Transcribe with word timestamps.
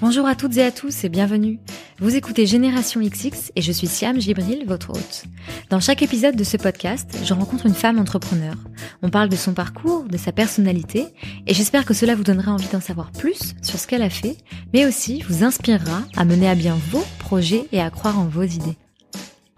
Bonjour 0.00 0.26
à 0.26 0.34
toutes 0.34 0.56
et 0.56 0.62
à 0.62 0.72
tous 0.72 1.04
et 1.04 1.10
bienvenue. 1.10 1.58
Vous 1.98 2.16
écoutez 2.16 2.46
Génération 2.46 3.02
XX 3.02 3.52
et 3.54 3.60
je 3.60 3.70
suis 3.70 3.86
Siam 3.86 4.18
Gibril, 4.18 4.64
votre 4.66 4.88
hôte. 4.88 5.24
Dans 5.68 5.78
chaque 5.78 6.00
épisode 6.00 6.36
de 6.36 6.42
ce 6.42 6.56
podcast, 6.56 7.18
je 7.22 7.34
rencontre 7.34 7.66
une 7.66 7.74
femme 7.74 7.98
entrepreneur. 7.98 8.54
On 9.02 9.10
parle 9.10 9.28
de 9.28 9.36
son 9.36 9.52
parcours, 9.52 10.04
de 10.04 10.16
sa 10.16 10.32
personnalité 10.32 11.08
et 11.46 11.52
j'espère 11.52 11.84
que 11.84 11.92
cela 11.92 12.14
vous 12.14 12.24
donnera 12.24 12.50
envie 12.50 12.68
d'en 12.68 12.80
savoir 12.80 13.12
plus 13.12 13.52
sur 13.60 13.78
ce 13.78 13.86
qu'elle 13.86 14.00
a 14.00 14.08
fait, 14.08 14.38
mais 14.72 14.86
aussi 14.86 15.20
vous 15.28 15.44
inspirera 15.44 16.02
à 16.16 16.24
mener 16.24 16.48
à 16.48 16.54
bien 16.54 16.78
vos 16.90 17.04
projets 17.18 17.66
et 17.70 17.82
à 17.82 17.90
croire 17.90 18.18
en 18.18 18.24
vos 18.26 18.44
idées. 18.44 18.78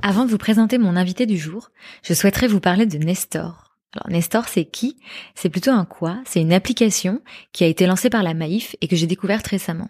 Avant 0.02 0.24
de 0.24 0.30
vous 0.32 0.38
présenter 0.38 0.76
mon 0.76 0.96
invité 0.96 1.24
du 1.24 1.38
jour, 1.38 1.70
je 2.02 2.14
souhaiterais 2.14 2.48
vous 2.48 2.58
parler 2.58 2.86
de 2.86 2.98
Nestor. 2.98 3.76
Alors 3.94 4.10
Nestor, 4.10 4.48
c'est 4.48 4.64
qui? 4.64 4.96
C'est 5.36 5.50
plutôt 5.50 5.70
un 5.70 5.84
quoi? 5.84 6.18
C'est 6.26 6.40
une 6.40 6.52
application 6.52 7.20
qui 7.52 7.62
a 7.62 7.68
été 7.68 7.86
lancée 7.86 8.10
par 8.10 8.24
la 8.24 8.34
Maïf 8.34 8.74
et 8.80 8.88
que 8.88 8.96
j'ai 8.96 9.06
découverte 9.06 9.46
récemment. 9.46 9.88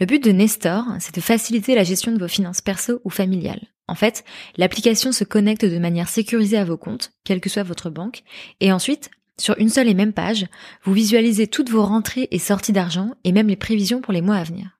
Le 0.00 0.06
but 0.06 0.22
de 0.22 0.30
Nestor, 0.30 0.84
c'est 1.00 1.14
de 1.14 1.20
faciliter 1.20 1.74
la 1.74 1.84
gestion 1.84 2.12
de 2.12 2.18
vos 2.18 2.28
finances 2.28 2.60
perso 2.60 3.00
ou 3.04 3.10
familiales. 3.10 3.66
En 3.86 3.94
fait, 3.94 4.24
l'application 4.56 5.12
se 5.12 5.24
connecte 5.24 5.64
de 5.64 5.78
manière 5.78 6.08
sécurisée 6.08 6.58
à 6.58 6.64
vos 6.64 6.76
comptes, 6.76 7.12
quelle 7.24 7.40
que 7.40 7.48
soit 7.48 7.62
votre 7.62 7.90
banque, 7.90 8.22
et 8.60 8.70
ensuite, 8.70 9.10
sur 9.38 9.56
une 9.58 9.70
seule 9.70 9.88
et 9.88 9.94
même 9.94 10.12
page, 10.12 10.46
vous 10.84 10.92
visualisez 10.92 11.46
toutes 11.46 11.70
vos 11.70 11.84
rentrées 11.84 12.28
et 12.30 12.38
sorties 12.38 12.72
d'argent 12.72 13.12
et 13.24 13.32
même 13.32 13.48
les 13.48 13.56
prévisions 13.56 14.00
pour 14.00 14.12
les 14.12 14.20
mois 14.20 14.36
à 14.36 14.42
venir. 14.42 14.78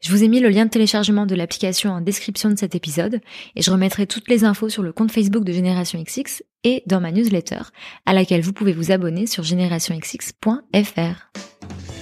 Je 0.00 0.10
vous 0.10 0.22
ai 0.22 0.28
mis 0.28 0.40
le 0.40 0.48
lien 0.48 0.64
de 0.64 0.70
téléchargement 0.70 1.26
de 1.26 1.34
l'application 1.34 1.90
en 1.90 2.00
description 2.00 2.50
de 2.50 2.56
cet 2.56 2.74
épisode 2.74 3.20
et 3.56 3.62
je 3.62 3.70
remettrai 3.70 4.06
toutes 4.06 4.28
les 4.28 4.44
infos 4.44 4.68
sur 4.68 4.82
le 4.82 4.92
compte 4.92 5.12
Facebook 5.12 5.44
de 5.44 5.52
Génération 5.52 6.02
XX 6.02 6.42
et 6.64 6.82
dans 6.86 7.00
ma 7.00 7.12
newsletter 7.12 7.60
à 8.06 8.12
laquelle 8.12 8.42
vous 8.42 8.52
pouvez 8.52 8.72
vous 8.72 8.90
abonner 8.92 9.26
sur 9.26 9.44
générationxx.fr. 9.44 11.30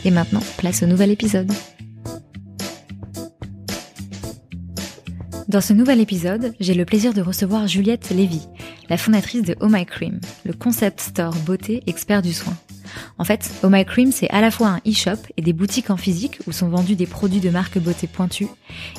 Et 0.04 0.10
maintenant, 0.10 0.42
place 0.58 0.82
au 0.82 0.86
nouvel 0.86 1.10
épisode. 1.10 1.50
Dans 5.48 5.60
ce 5.60 5.72
nouvel 5.72 6.00
épisode, 6.00 6.54
j'ai 6.58 6.74
le 6.74 6.84
plaisir 6.84 7.14
de 7.14 7.22
recevoir 7.22 7.68
Juliette 7.68 8.10
Lévy, 8.10 8.42
la 8.88 8.96
fondatrice 8.96 9.42
de 9.42 9.56
Oh 9.60 9.68
My 9.68 9.86
Cream, 9.86 10.20
le 10.44 10.52
concept 10.52 11.00
store 11.00 11.34
beauté 11.46 11.82
expert 11.86 12.20
du 12.20 12.32
soin. 12.32 12.56
En 13.18 13.24
fait, 13.24 13.50
Oh 13.62 13.68
My 13.68 13.84
Cream, 13.84 14.12
c'est 14.12 14.30
à 14.30 14.40
la 14.40 14.50
fois 14.50 14.68
un 14.68 14.80
e-shop 14.86 15.18
et 15.36 15.42
des 15.42 15.52
boutiques 15.52 15.90
en 15.90 15.96
physique 15.96 16.38
où 16.46 16.52
sont 16.52 16.68
vendus 16.68 16.96
des 16.96 17.06
produits 17.06 17.40
de 17.40 17.50
marque 17.50 17.78
beauté 17.78 18.06
pointue. 18.06 18.48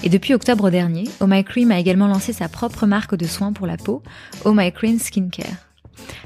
Et 0.04 0.10
depuis 0.10 0.34
octobre 0.34 0.70
dernier, 0.70 1.06
Oh 1.20 1.28
My 1.28 1.44
Cream 1.44 1.72
a 1.72 1.80
également 1.80 2.08
lancé 2.08 2.34
sa 2.34 2.50
propre 2.50 2.86
marque 2.86 3.16
de 3.16 3.26
soins 3.26 3.54
pour 3.54 3.68
la 3.68 3.78
peau, 3.78 4.04
Oh 4.46 4.54
My 4.54 4.72
Cream 4.72 5.00
Skincare. 5.00 5.68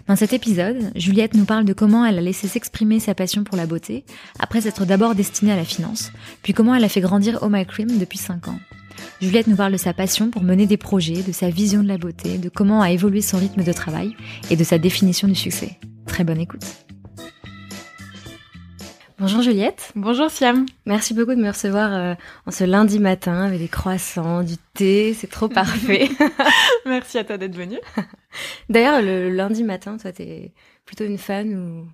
Dans 0.07 0.15
cet 0.15 0.33
épisode, 0.33 0.91
Juliette 0.95 1.35
nous 1.35 1.45
parle 1.45 1.65
de 1.65 1.73
comment 1.73 2.05
elle 2.05 2.17
a 2.17 2.21
laissé 2.21 2.47
s'exprimer 2.47 2.99
sa 2.99 3.15
passion 3.15 3.43
pour 3.43 3.57
la 3.57 3.65
beauté, 3.65 4.03
après 4.39 4.61
s'être 4.61 4.85
d'abord 4.85 5.15
destinée 5.15 5.53
à 5.53 5.55
la 5.55 5.63
finance, 5.63 6.11
puis 6.43 6.53
comment 6.53 6.75
elle 6.75 6.83
a 6.83 6.89
fait 6.89 7.01
grandir 7.01 7.39
Oh 7.41 7.49
My 7.49 7.65
Cream 7.65 7.97
depuis 7.97 8.17
5 8.17 8.47
ans. 8.49 8.59
Juliette 9.21 9.47
nous 9.47 9.55
parle 9.55 9.71
de 9.71 9.77
sa 9.77 9.93
passion 9.93 10.29
pour 10.29 10.43
mener 10.43 10.65
des 10.65 10.77
projets, 10.77 11.23
de 11.23 11.31
sa 11.31 11.49
vision 11.49 11.83
de 11.83 11.87
la 11.87 11.97
beauté, 11.97 12.37
de 12.37 12.49
comment 12.49 12.81
a 12.81 12.91
évolué 12.91 13.21
son 13.21 13.37
rythme 13.37 13.63
de 13.63 13.73
travail 13.73 14.15
et 14.49 14.55
de 14.55 14.63
sa 14.63 14.77
définition 14.77 15.27
du 15.27 15.35
succès. 15.35 15.79
Très 16.05 16.23
bonne 16.23 16.39
écoute. 16.39 16.65
Bonjour 19.21 19.43
Juliette. 19.43 19.91
Bonjour 19.95 20.31
Siam. 20.31 20.65
Merci 20.87 21.13
beaucoup 21.13 21.35
de 21.35 21.39
me 21.39 21.49
recevoir 21.49 21.93
euh, 21.93 22.15
en 22.47 22.51
ce 22.51 22.63
lundi 22.63 22.97
matin 22.97 23.43
avec 23.43 23.59
des 23.59 23.67
croissants, 23.67 24.41
du 24.41 24.55
thé, 24.73 25.13
c'est 25.13 25.29
trop 25.29 25.47
parfait. 25.47 26.09
Merci 26.87 27.19
à 27.19 27.23
toi 27.23 27.37
d'être 27.37 27.55
venue. 27.55 27.77
D'ailleurs, 28.69 28.99
le 29.03 29.29
lundi 29.29 29.63
matin, 29.63 29.97
toi, 29.97 30.11
t'es 30.11 30.53
plutôt 30.85 31.03
une 31.03 31.19
fan 31.19 31.53
ou 31.53 31.85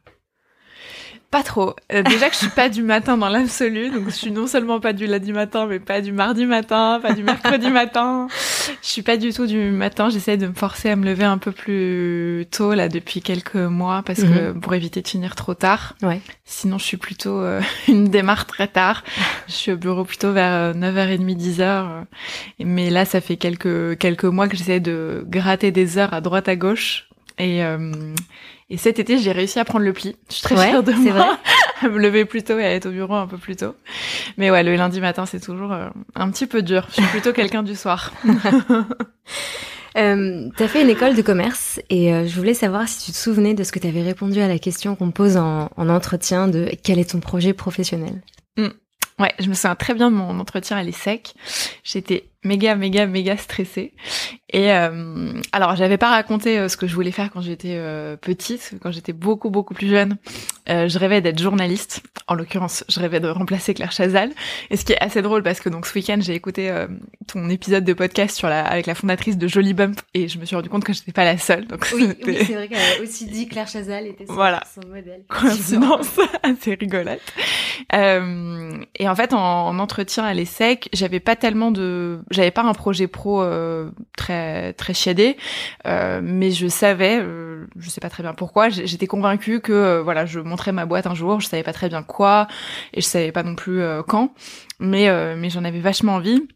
pas 1.30 1.44
trop. 1.44 1.76
Euh, 1.92 2.04
déjà 2.04 2.30
que 2.30 2.36
je 2.36 2.40
suis 2.40 2.50
pas 2.50 2.70
du 2.70 2.84
matin 2.84 3.18
dans 3.18 3.28
l'absolu, 3.28 3.90
donc 3.90 4.06
je 4.06 4.12
suis 4.12 4.32
non 4.32 4.48
seulement 4.48 4.80
pas 4.80 4.94
du 4.94 5.08
lundi 5.08 5.34
matin, 5.34 5.66
mais 5.66 5.80
pas 5.80 6.00
du 6.00 6.14
mardi 6.14 6.46
matin, 6.46 7.00
pas 7.02 7.14
du 7.14 7.24
mercredi 7.24 7.70
matin. 7.70 8.28
Je 8.82 8.88
suis 8.88 9.02
pas 9.02 9.18
du 9.18 9.34
tout 9.34 9.46
du 9.46 9.72
matin. 9.72 10.10
J'essaie 10.10 10.38
de 10.38 10.48
me 10.48 10.54
forcer 10.54 10.90
à 10.90 10.96
me 10.96 11.06
lever 11.06 11.26
un 11.26 11.38
peu 11.38 11.52
plus 11.52 12.46
tôt 12.50 12.74
là 12.74 12.88
depuis 12.88 13.22
quelques 13.22 13.56
mois 13.56 14.04
parce 14.06 14.22
que 14.22 14.52
mhm. 14.52 14.62
pour 14.62 14.74
éviter 14.74 15.02
de 15.02 15.08
finir 15.08 15.36
trop 15.36 15.54
tard. 15.54 15.96
Ouais. 16.02 16.22
Sinon, 16.46 16.78
je 16.78 16.86
suis 16.86 16.98
plutôt 16.98 17.42
euh, 17.42 17.62
une 17.90 18.06
démarre 18.06 18.46
très 18.46 18.70
tard. 18.70 19.04
Je 19.48 19.54
suis 19.54 19.74
au 19.74 19.78
bureau 19.78 20.06
plutôt 20.06 20.32
vers 20.32 20.74
9h30, 20.74 21.38
10h. 21.38 21.62
Euh, 21.62 22.02
mais 22.60 22.90
là, 22.90 23.04
ça 23.04 23.20
fait 23.20 23.36
quelques 23.36 23.98
quelques 23.98 24.24
mois 24.24 24.48
que 24.48 24.56
j'essaie 24.56 24.80
de 24.80 25.26
gratter 25.28 25.72
des 25.72 25.98
heures 25.98 26.14
à 26.14 26.22
droite 26.22 26.48
à 26.48 26.56
gauche 26.56 27.10
et 27.38 27.62
et 28.70 28.78
cet 28.78 29.00
été, 29.00 29.18
j'ai 29.18 29.32
réussi 29.32 29.60
à 29.60 29.66
prendre 29.66 29.86
le 29.86 29.94
pli. 29.94 30.16
Je 30.30 30.36
suis 30.36 30.44
très 30.44 30.56
fière 30.56 30.84
de 30.84 30.92
moi. 30.92 31.14
Vrai. 31.14 31.38
à 31.82 31.90
me 31.90 32.00
lever 32.00 32.26
plus 32.26 32.44
tôt 32.44 32.58
et 32.60 32.66
à 32.66 32.74
être 32.74 32.88
au 32.88 32.92
bureau 32.92 33.16
un 33.16 33.28
peu 33.28 33.38
plus 33.38 33.56
tôt. 33.56 33.76
Mais 34.38 34.52
ouais, 34.52 34.64
le 34.64 34.76
lundi 34.76 35.00
matin, 35.00 35.26
c'est 35.26 35.40
toujours 35.40 35.72
euh, 35.72 35.88
un 36.16 36.30
petit 36.32 36.48
peu 36.48 36.62
dur. 36.62 36.86
Je 36.90 36.96
suis 36.96 37.12
plutôt 37.12 37.32
quelqu'un 37.32 37.64
du 37.64 37.76
soir. 37.76 38.14
euh, 39.98 40.50
tu 40.58 40.64
as 40.64 40.68
fait 40.68 40.82
une 40.82 40.90
école 40.90 41.16
de 41.16 41.22
commerce 41.22 41.80
et 41.90 42.14
euh, 42.14 42.28
je 42.28 42.36
voulais 42.36 42.54
savoir 42.54 42.90
si 42.90 43.06
tu 43.06 43.12
te 43.12 43.18
souvenais 43.18 43.54
de 43.54 43.64
ce 43.64 43.72
que 43.72 43.80
tu 43.80 43.88
avais 43.88 44.02
répondu 44.02 44.40
à 44.42 44.50
la 44.50 44.60
question 44.60 44.96
qu'on 44.96 45.12
pose 45.12 45.38
en, 45.38 45.70
en, 45.78 45.90
entretien 45.90 46.50
de 46.50 46.70
quel 46.84 47.00
est 47.00 47.12
ton 47.12 47.22
projet 47.22 47.54
professionnel? 47.54 48.22
Mm. 48.58 48.68
Ouais, 49.20 49.34
je 49.40 49.48
me 49.48 49.54
souviens 49.54 49.76
très 49.76 49.94
bien 49.94 50.12
de 50.12 50.16
mon 50.16 50.40
entretien 50.40 50.78
à 50.78 50.84
l'ESSEC. 50.84 51.34
J'étais 51.84 52.30
méga, 52.48 52.76
méga, 52.76 53.06
méga 53.06 53.38
stressée. 53.38 53.94
Et 54.50 54.72
euh, 54.72 55.34
alors, 55.52 55.76
j'avais 55.76 55.98
pas 55.98 56.10
raconté 56.10 56.58
euh, 56.58 56.70
ce 56.70 56.78
que 56.78 56.88
je 56.88 56.96
voulais 56.96 57.12
faire 57.12 57.30
quand 57.32 57.42
j'étais 57.42 57.76
euh, 57.76 58.16
petite, 58.16 58.76
quand 58.82 58.92
j'étais 58.92 59.12
beaucoup, 59.12 59.50
beaucoup 59.50 59.74
plus 59.74 59.90
jeune. 59.90 60.18
Euh, 60.70 60.88
je 60.88 60.98
rêvais 60.98 61.20
d'être 61.20 61.40
journaliste. 61.40 62.02
En 62.28 62.34
l'occurrence, 62.34 62.86
je 62.88 63.00
rêvais 63.00 63.20
de 63.20 63.28
remplacer 63.28 63.74
Claire 63.74 63.92
Chazal. 63.92 64.32
Et 64.70 64.78
ce 64.78 64.86
qui 64.86 64.94
est 64.94 65.02
assez 65.02 65.22
drôle, 65.22 65.44
parce 65.44 65.60
que 65.60 65.68
donc 65.68 65.86
ce 65.86 65.94
week-end, 65.96 66.18
j'ai 66.22 66.34
écouté 66.34 66.74
ton 67.28 67.50
épisode 67.50 67.84
de 67.84 67.94
podcast 67.94 68.36
sur 68.36 68.50
la, 68.50 68.66
avec 68.66 68.86
la 68.86 68.96
fondatrice 68.96 69.38
de 69.38 69.48
Jolie 69.48 69.74
Bump, 69.74 70.00
et 70.14 70.28
je 70.28 70.38
me 70.40 70.46
suis 70.46 70.56
rendu 70.56 70.70
compte 70.70 70.84
que 70.84 70.94
j'étais 70.94 71.14
pas 71.14 71.24
la 71.24 71.38
seule. 71.38 71.68
Donc 71.68 71.88
oui, 71.94 72.10
oui 72.26 72.38
c'est 72.46 72.54
vrai 72.54 72.68
qu'elle 72.68 72.78
a 72.78 73.02
aussi 73.02 73.28
dit 73.28 73.48
Claire 73.48 73.68
Chazal 73.68 74.08
était 74.08 74.26
son, 74.26 74.34
voilà. 74.34 74.62
son 74.74 74.86
modèle. 74.88 75.24
Coïncidence 75.30 76.20
assez 76.44 76.76
rigolote. 76.76 77.22
et 77.94 79.08
et 79.08 79.10
en 79.10 79.16
fait, 79.16 79.34
en, 79.34 79.80
entretien 79.80 80.26
à 80.26 80.34
l'ESSEC, 80.34 80.90
j'avais 80.92 81.22
pas 81.22 81.36
tellement 81.36 81.72
de, 81.72 82.20
j'avais 82.38 82.52
pas 82.52 82.64
un 82.64 82.74
projet 82.74 83.08
pro 83.08 83.42
euh, 83.42 83.90
très 84.16 84.74
très 84.74 84.94
chiadé, 84.94 85.38
euh, 85.88 86.22
mais 86.24 86.52
je 86.52 86.68
savais, 86.68 87.20
euh, 87.20 87.66
je 87.78 87.90
sais 87.90 88.00
pas 88.00 88.10
très 88.10 88.24
bien 88.24 88.34
pourquoi, 88.34 88.70
j'étais 88.70 89.08
convaincue 89.08 89.60
que 89.60 89.74
euh, 89.74 90.02
voilà, 90.04 90.26
je 90.26 90.40
montrais 90.40 90.72
ma 90.72 90.86
boîte 90.86 91.08
un 91.08 91.16
jour, 91.16 91.42
je 91.42 91.48
savais 91.48 91.64
pas 91.64 91.74
très 91.74 91.90
bien 91.90 92.04
quoi, 92.04 92.48
et 92.94 93.02
je 93.02 93.06
savais 93.06 93.32
pas 93.32 93.44
non 93.44 93.56
plus 93.56 93.82
quand, 94.08 94.32
mais 94.80 95.08
mais 95.36 95.50
j'en 95.50 95.64
avais 95.64 95.80
vachement 95.80 96.16
envie 96.16 96.48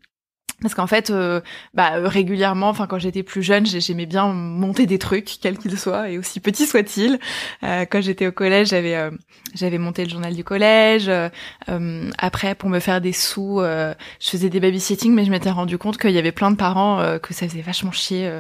parce 0.62 0.74
qu'en 0.74 0.88
fait 0.88 1.10
euh, 1.10 1.42
bah 1.74 1.92
régulièrement 1.96 2.70
enfin 2.70 2.88
quand 2.88 3.00
j'étais 3.00 3.24
plus 3.24 3.44
jeune 3.44 3.66
j'aimais 3.66 4.06
bien 4.06 4.28
monter 4.28 4.86
des 4.86 5.00
trucs 5.00 5.38
quels 5.42 5.58
qu'ils 5.58 5.78
soient 5.78 6.10
et 6.10 6.18
aussi 6.18 6.40
petits 6.40 6.66
soient-ils. 6.66 7.20
Euh, 7.64 7.86
quand 7.90 8.02
j'étais 8.02 8.28
au 8.28 8.32
collège 8.32 8.70
j'avais 8.70 8.96
euh, 8.96 9.12
j'avais 9.56 9.78
monté 9.78 10.04
le 10.04 10.10
journal 10.10 10.34
du 10.34 10.44
collège. 10.44 11.10
Euh, 11.10 11.30
après 12.18 12.56
pour 12.56 12.70
me 12.70 12.80
faire 12.80 13.02
des 13.02 13.14
sous 13.14 13.60
je 13.62 13.96
faisais 14.30 14.50
des 14.50 14.60
babysitting 14.60 15.14
mais 15.14 15.26
je 15.26 15.32
m'étais 15.32 15.52
rendu 15.52 15.78
compte 15.78 15.98
qu'il 15.98 16.12
y 16.12 16.18
avait 16.18 16.32
plein 16.32 16.52
de 16.52 16.56
parents 16.56 17.18
que 17.22 17.34
ça 17.34 17.48
faisait 17.48 17.62
vachement 17.62 17.92
chier 17.92 18.32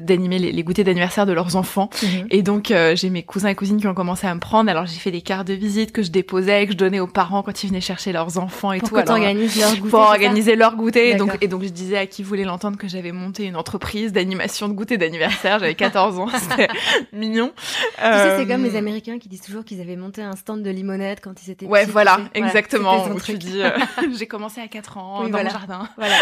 d'animer 0.00 0.38
les, 0.38 0.52
les, 0.52 0.62
goûters 0.62 0.84
d'anniversaire 0.84 1.26
de 1.26 1.32
leurs 1.32 1.56
enfants. 1.56 1.90
Mhm. 2.02 2.26
et 2.30 2.42
donc 2.42 2.72
j'ai 2.94 3.10
mes 3.10 3.22
cousins 3.22 3.48
et 3.48 3.54
cousines 3.54 3.80
qui 3.80 3.86
ont 3.86 3.94
commencé 3.94 4.26
à 4.26 4.34
me 4.34 4.40
prendre. 4.40 4.70
Alors 4.70 4.86
j'ai 4.86 4.98
fait 4.98 5.10
des 5.10 5.22
cartes 5.22 5.46
de 5.48 5.54
visite 5.54 5.92
que 5.92 6.02
je 6.02 6.10
déposais 6.10 6.66
que 6.66 6.72
je 6.72 6.76
donnais 6.76 7.00
aux 7.00 7.06
parents 7.06 7.42
quand 7.42 7.64
ils 7.64 7.68
venaient 7.68 7.80
chercher 7.80 8.12
leurs 8.12 8.38
enfants 8.38 8.72
et 8.72 8.78
pour 8.78 8.90
tout. 8.90 8.96
alors, 8.96 9.18
leur 9.18 9.34
goûter, 9.34 9.90
pour 9.90 10.00
organiser 10.00 10.56
leur 10.56 10.76
goûter. 10.76 11.14
Donc 11.14 11.45
et 11.46 11.48
donc 11.48 11.62
je 11.62 11.68
disais 11.68 11.96
à 11.96 12.06
qui 12.06 12.24
voulait 12.24 12.42
l'entendre 12.42 12.76
que 12.76 12.88
j'avais 12.88 13.12
monté 13.12 13.44
une 13.44 13.54
entreprise 13.54 14.12
d'animation 14.12 14.68
de 14.68 14.72
goûter 14.72 14.98
d'anniversaire. 14.98 15.60
J'avais 15.60 15.76
14 15.76 16.18
ans, 16.18 16.28
c'était 16.34 16.66
mignon. 17.12 17.52
Tu 17.56 18.02
sais, 18.02 18.36
c'est 18.38 18.46
comme 18.48 18.64
les 18.64 18.74
euh, 18.74 18.78
Américains 18.78 19.20
qui 19.20 19.28
disent 19.28 19.42
toujours 19.42 19.64
qu'ils 19.64 19.80
avaient 19.80 19.94
monté 19.94 20.22
un 20.22 20.34
stand 20.34 20.64
de 20.64 20.70
limonade 20.70 21.20
quand 21.22 21.34
ils 21.46 21.52
étaient 21.52 21.66
Ouais, 21.66 21.86
voilà, 21.86 22.18
exactement. 22.34 23.08
tu 23.24 23.38
dis, 23.38 23.62
euh, 23.62 23.70
j'ai 24.18 24.26
commencé 24.26 24.60
à 24.60 24.66
4 24.66 24.98
ans 24.98 25.28
dans 25.28 25.38
le 25.38 25.44
mon 25.44 25.50
jardin. 25.50 25.88
Voilà. 25.96 26.16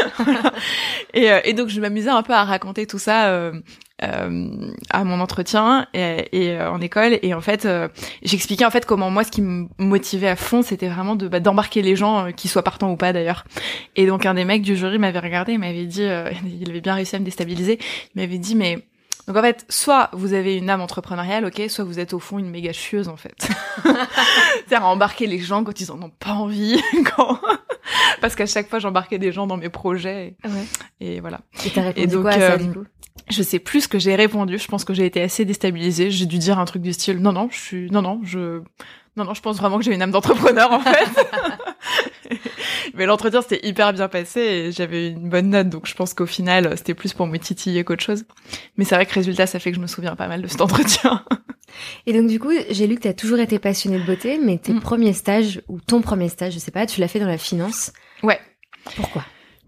et, 1.14 1.32
euh, 1.32 1.40
et, 1.44 1.54
donc 1.54 1.68
je 1.68 1.80
m'amusais 1.80 2.10
un 2.10 2.22
peu 2.22 2.34
à 2.34 2.44
raconter 2.44 2.86
tout 2.86 2.98
ça 2.98 3.50
euh, 4.02 4.72
à 4.90 5.04
mon 5.04 5.20
entretien 5.20 5.86
et, 5.94 6.28
et 6.32 6.60
en 6.60 6.80
école 6.80 7.18
et 7.22 7.32
en 7.32 7.40
fait 7.40 7.68
j'expliquais 8.22 8.64
en 8.64 8.70
fait 8.70 8.86
comment 8.86 9.08
moi 9.08 9.22
ce 9.22 9.30
qui 9.30 9.40
me 9.40 9.68
motivait 9.78 10.28
à 10.28 10.36
fond 10.36 10.62
c'était 10.62 10.88
vraiment 10.88 11.14
de 11.14 11.28
bah, 11.28 11.38
d'embarquer 11.38 11.80
les 11.80 11.94
gens 11.94 12.32
qui 12.32 12.48
soient 12.48 12.64
partants 12.64 12.90
ou 12.90 12.96
pas 12.96 13.12
d'ailleurs 13.12 13.44
et 13.94 14.06
donc 14.06 14.26
un 14.26 14.34
des 14.34 14.44
mecs 14.44 14.62
du 14.62 14.76
jury 14.76 14.98
m'avait 14.98 15.20
regardé 15.20 15.52
il 15.52 15.60
m'avait 15.60 15.86
dit 15.86 16.02
il 16.60 16.70
avait 16.70 16.80
bien 16.80 16.94
réussi 16.94 17.14
à 17.14 17.20
me 17.20 17.24
déstabiliser 17.24 17.78
il 18.14 18.20
m'avait 18.20 18.38
dit 18.38 18.56
mais 18.56 18.84
donc 19.26 19.36
en 19.36 19.42
fait, 19.42 19.64
soit 19.70 20.10
vous 20.12 20.34
avez 20.34 20.56
une 20.56 20.68
âme 20.68 20.82
entrepreneuriale, 20.82 21.46
ok, 21.46 21.62
soit 21.68 21.84
vous 21.84 21.98
êtes 21.98 22.12
au 22.12 22.18
fond 22.18 22.38
une 22.38 22.50
méga 22.50 22.72
chieuse 22.72 23.08
en 23.08 23.16
fait. 23.16 23.48
C'est-à-dire 23.82 24.84
embarquer 24.86 25.26
les 25.26 25.38
gens 25.38 25.64
quand 25.64 25.80
ils 25.80 25.90
en 25.90 26.02
ont 26.02 26.10
pas 26.10 26.32
envie, 26.32 26.80
quand 27.16 27.40
parce 28.20 28.34
qu'à 28.34 28.46
chaque 28.46 28.68
fois 28.68 28.78
j'embarquais 28.78 29.18
des 29.18 29.32
gens 29.32 29.46
dans 29.46 29.56
mes 29.56 29.70
projets. 29.70 30.36
Et, 30.44 30.48
ouais. 30.48 30.64
et 31.00 31.20
voilà. 31.20 31.40
Et 31.64 31.70
t'as 31.70 31.82
répondu 31.82 32.06
donc, 32.08 32.22
quoi 32.22 32.32
à 32.32 32.38
ça 32.38 32.52
euh, 32.52 32.56
du 32.58 32.70
coup? 32.70 32.84
Je 33.30 33.42
sais 33.42 33.58
plus 33.58 33.82
ce 33.82 33.88
que 33.88 33.98
j'ai 33.98 34.14
répondu. 34.14 34.58
Je 34.58 34.68
pense 34.68 34.84
que 34.84 34.94
j'ai 34.94 35.06
été 35.06 35.22
assez 35.22 35.44
déstabilisée. 35.44 36.10
J'ai 36.10 36.26
dû 36.26 36.38
dire 36.38 36.58
un 36.58 36.64
truc 36.64 36.82
du 36.82 36.92
style 36.92 37.18
non 37.18 37.32
non, 37.32 37.48
je 37.50 37.58
suis 37.58 37.90
non 37.90 38.02
non, 38.02 38.20
je 38.22 38.62
non 39.16 39.24
non, 39.24 39.34
je 39.34 39.40
pense 39.42 39.56
vraiment 39.56 39.78
que 39.78 39.84
j'ai 39.84 39.94
une 39.94 40.02
âme 40.02 40.10
d'entrepreneur 40.10 40.72
en 40.72 40.80
fait. 40.80 41.08
Mais 42.94 43.06
l'entretien 43.06 43.42
c'était 43.42 43.66
hyper 43.66 43.92
bien 43.92 44.08
passé 44.08 44.40
et 44.40 44.72
j'avais 44.72 45.08
une 45.10 45.28
bonne 45.28 45.50
note, 45.50 45.68
donc 45.68 45.86
je 45.86 45.94
pense 45.94 46.14
qu'au 46.14 46.26
final 46.26 46.76
c'était 46.76 46.94
plus 46.94 47.12
pour 47.12 47.26
me 47.26 47.38
titiller 47.38 47.84
qu'autre 47.84 48.02
chose. 48.02 48.24
Mais 48.76 48.84
c'est 48.84 48.94
vrai 48.94 49.06
que 49.06 49.14
résultat, 49.14 49.46
ça 49.46 49.58
fait 49.58 49.70
que 49.70 49.76
je 49.76 49.82
me 49.82 49.86
souviens 49.86 50.16
pas 50.16 50.28
mal 50.28 50.42
de 50.42 50.48
cet 50.48 50.60
entretien. 50.60 51.24
Et 52.06 52.12
donc 52.12 52.28
du 52.28 52.38
coup, 52.38 52.52
j'ai 52.70 52.86
lu 52.86 52.96
que 52.96 53.02
tu 53.02 53.08
as 53.08 53.14
toujours 53.14 53.38
été 53.38 53.58
passionnée 53.58 53.98
de 53.98 54.04
beauté, 54.04 54.38
mais 54.42 54.58
tes 54.58 54.72
mm. 54.72 54.80
premiers 54.80 55.12
stages 55.12 55.62
ou 55.68 55.80
ton 55.80 56.00
premier 56.02 56.28
stage, 56.28 56.54
je 56.54 56.58
sais 56.58 56.70
pas, 56.70 56.86
tu 56.86 57.00
l'as 57.00 57.08
fait 57.08 57.20
dans 57.20 57.26
la 57.26 57.38
finance. 57.38 57.92
Ouais. 58.22 58.40
Pourquoi? 58.96 59.24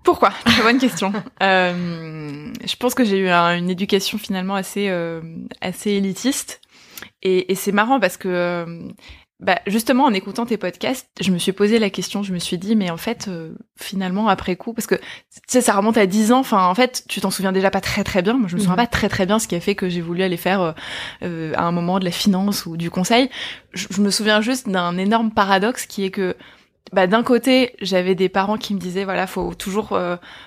Pourquoi? 0.07 0.31
Très 0.45 0.63
bonne 0.63 0.79
question. 0.79 1.13
euh, 1.43 2.53
je 2.65 2.77
pense 2.77 2.95
que 2.95 3.05
j'ai 3.05 3.19
eu 3.19 3.29
une 3.29 3.69
éducation 3.69 4.17
finalement 4.17 4.55
assez 4.55 4.89
euh, 4.89 5.21
assez 5.61 5.91
élitiste 5.91 6.61
et, 7.23 7.53
et 7.53 7.55
c'est 7.55 7.73
marrant 7.73 8.01
parce 8.01 8.17
que 8.17 8.29
euh, 8.29 8.89
bah 9.39 9.59
justement 9.67 10.05
en 10.05 10.15
écoutant 10.15 10.47
tes 10.47 10.57
podcasts, 10.57 11.09
je 11.21 11.31
me 11.31 11.39
suis 11.39 11.53
posé 11.53 11.79
la 11.79 11.91
question, 11.91 12.23
je 12.23 12.33
me 12.33 12.39
suis 12.39 12.57
dit 12.57 12.75
mais 12.75 12.89
en 12.91 12.97
fait 12.97 13.27
euh, 13.29 13.53
finalement 13.77 14.29
après 14.29 14.57
coup 14.57 14.73
parce 14.73 14.87
que 14.87 14.95
tu 14.95 15.03
sais 15.49 15.61
ça 15.61 15.75
remonte 15.75 15.99
à 15.99 16.07
10 16.07 16.33
ans, 16.33 16.39
enfin 16.39 16.67
en 16.69 16.75
fait, 16.75 17.05
tu 17.09 17.21
t'en 17.21 17.31
souviens 17.31 17.53
déjà 17.53 17.71
pas 17.71 17.83
très 17.83 18.05
très 18.05 18.23
bien. 18.23 18.35
Moi 18.35 18.49
je 18.49 18.55
me 18.55 18.61
souviens 18.61 18.75
mhm. 18.77 18.85
pas 18.85 18.87
très 18.87 19.09
très 19.09 19.27
bien 19.27 19.39
ce 19.39 19.49
qui 19.49 19.57
a 19.57 19.61
fait 19.61 19.75
que 19.75 19.89
j'ai 19.89 20.01
voulu 20.01 20.23
aller 20.23 20.39
faire 20.39 20.75
euh, 21.23 21.53
à 21.55 21.65
un 21.65 21.73
moment 21.73 21.99
de 21.99 22.05
la 22.05 22.13
finance 22.13 22.65
ou 22.65 22.77
du 22.77 22.91
conseil. 22.91 23.29
Je, 23.73 23.89
je 23.91 24.01
me 24.01 24.11
souviens 24.11 24.41
juste 24.41 24.69
d'un 24.69 24.97
énorme 24.97 25.33
paradoxe 25.33 25.85
qui 25.85 26.05
est 26.05 26.11
que 26.11 26.37
bah 26.93 27.07
d'un 27.07 27.23
côté, 27.23 27.75
j'avais 27.81 28.15
des 28.15 28.29
parents 28.29 28.59
qui 28.59 28.75
me 28.75 28.79
disaient 28.79 29.05
voilà, 29.05 29.27
faut 29.27 29.55
toujours 29.55 29.99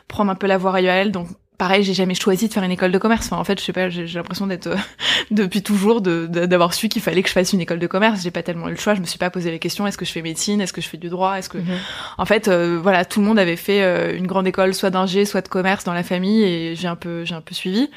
prendre 0.07 0.31
un 0.31 0.35
peu 0.35 0.47
la 0.47 0.57
voie 0.57 0.71
royale 0.71 1.11
donc 1.11 1.27
pareil, 1.59 1.83
j'ai 1.83 1.93
jamais 1.93 2.15
choisi 2.15 2.47
de 2.47 2.53
faire 2.53 2.63
une 2.63 2.71
école 2.71 2.91
de 2.91 2.97
commerce. 2.97 3.27
Enfin, 3.27 3.37
en 3.37 3.43
fait, 3.43 3.59
je 3.59 3.65
sais 3.65 3.73
pas, 3.73 3.89
j'ai 3.89 4.07
l'impression 4.07 4.47
d'être 4.47 4.67
euh, 4.67 4.77
depuis 5.31 5.61
toujours 5.61 6.01
d'avoir 6.01 6.73
su 6.73 6.87
qu'il 6.87 7.01
fallait 7.01 7.21
que 7.21 7.27
je 7.27 7.33
fasse 7.33 7.53
une 7.53 7.61
école 7.61 7.77
de 7.77 7.85
commerce. 7.85 8.23
J'ai 8.23 8.31
pas 8.31 8.41
tellement 8.41 8.69
eu 8.69 8.71
le 8.71 8.77
choix. 8.77 8.95
Je 8.95 9.01
me 9.01 9.05
suis 9.05 9.19
pas 9.19 9.29
posé 9.29 9.51
les 9.51 9.59
questions. 9.59 9.85
Est-ce 9.85 9.97
que 9.97 10.05
je 10.05 10.11
fais 10.11 10.23
médecine? 10.23 10.61
Est-ce 10.61 10.73
que 10.73 10.81
je 10.81 10.87
fais 10.87 10.97
du 10.97 11.09
droit? 11.09 11.37
Est-ce 11.37 11.49
que, 11.49 11.59
mhm. 11.59 11.77
en 12.17 12.25
fait, 12.25 12.47
euh, 12.47 12.79
voilà, 12.81 13.03
tout 13.05 13.19
le 13.19 13.27
monde 13.27 13.37
avait 13.37 13.57
fait 13.57 13.83
euh, 13.83 14.17
une 14.17 14.25
grande 14.25 14.47
école, 14.47 14.73
soit 14.73 14.89
d'ingé, 14.89 15.25
soit 15.25 15.41
de 15.41 15.49
commerce 15.49 15.83
dans 15.83 15.93
la 15.93 16.03
famille, 16.03 16.41
et 16.43 16.75
j'ai 16.75 16.87
un 16.87 16.95
peu, 16.95 17.25
j'ai 17.25 17.35
un 17.35 17.41
peu 17.41 17.53
suivi. 17.53 17.89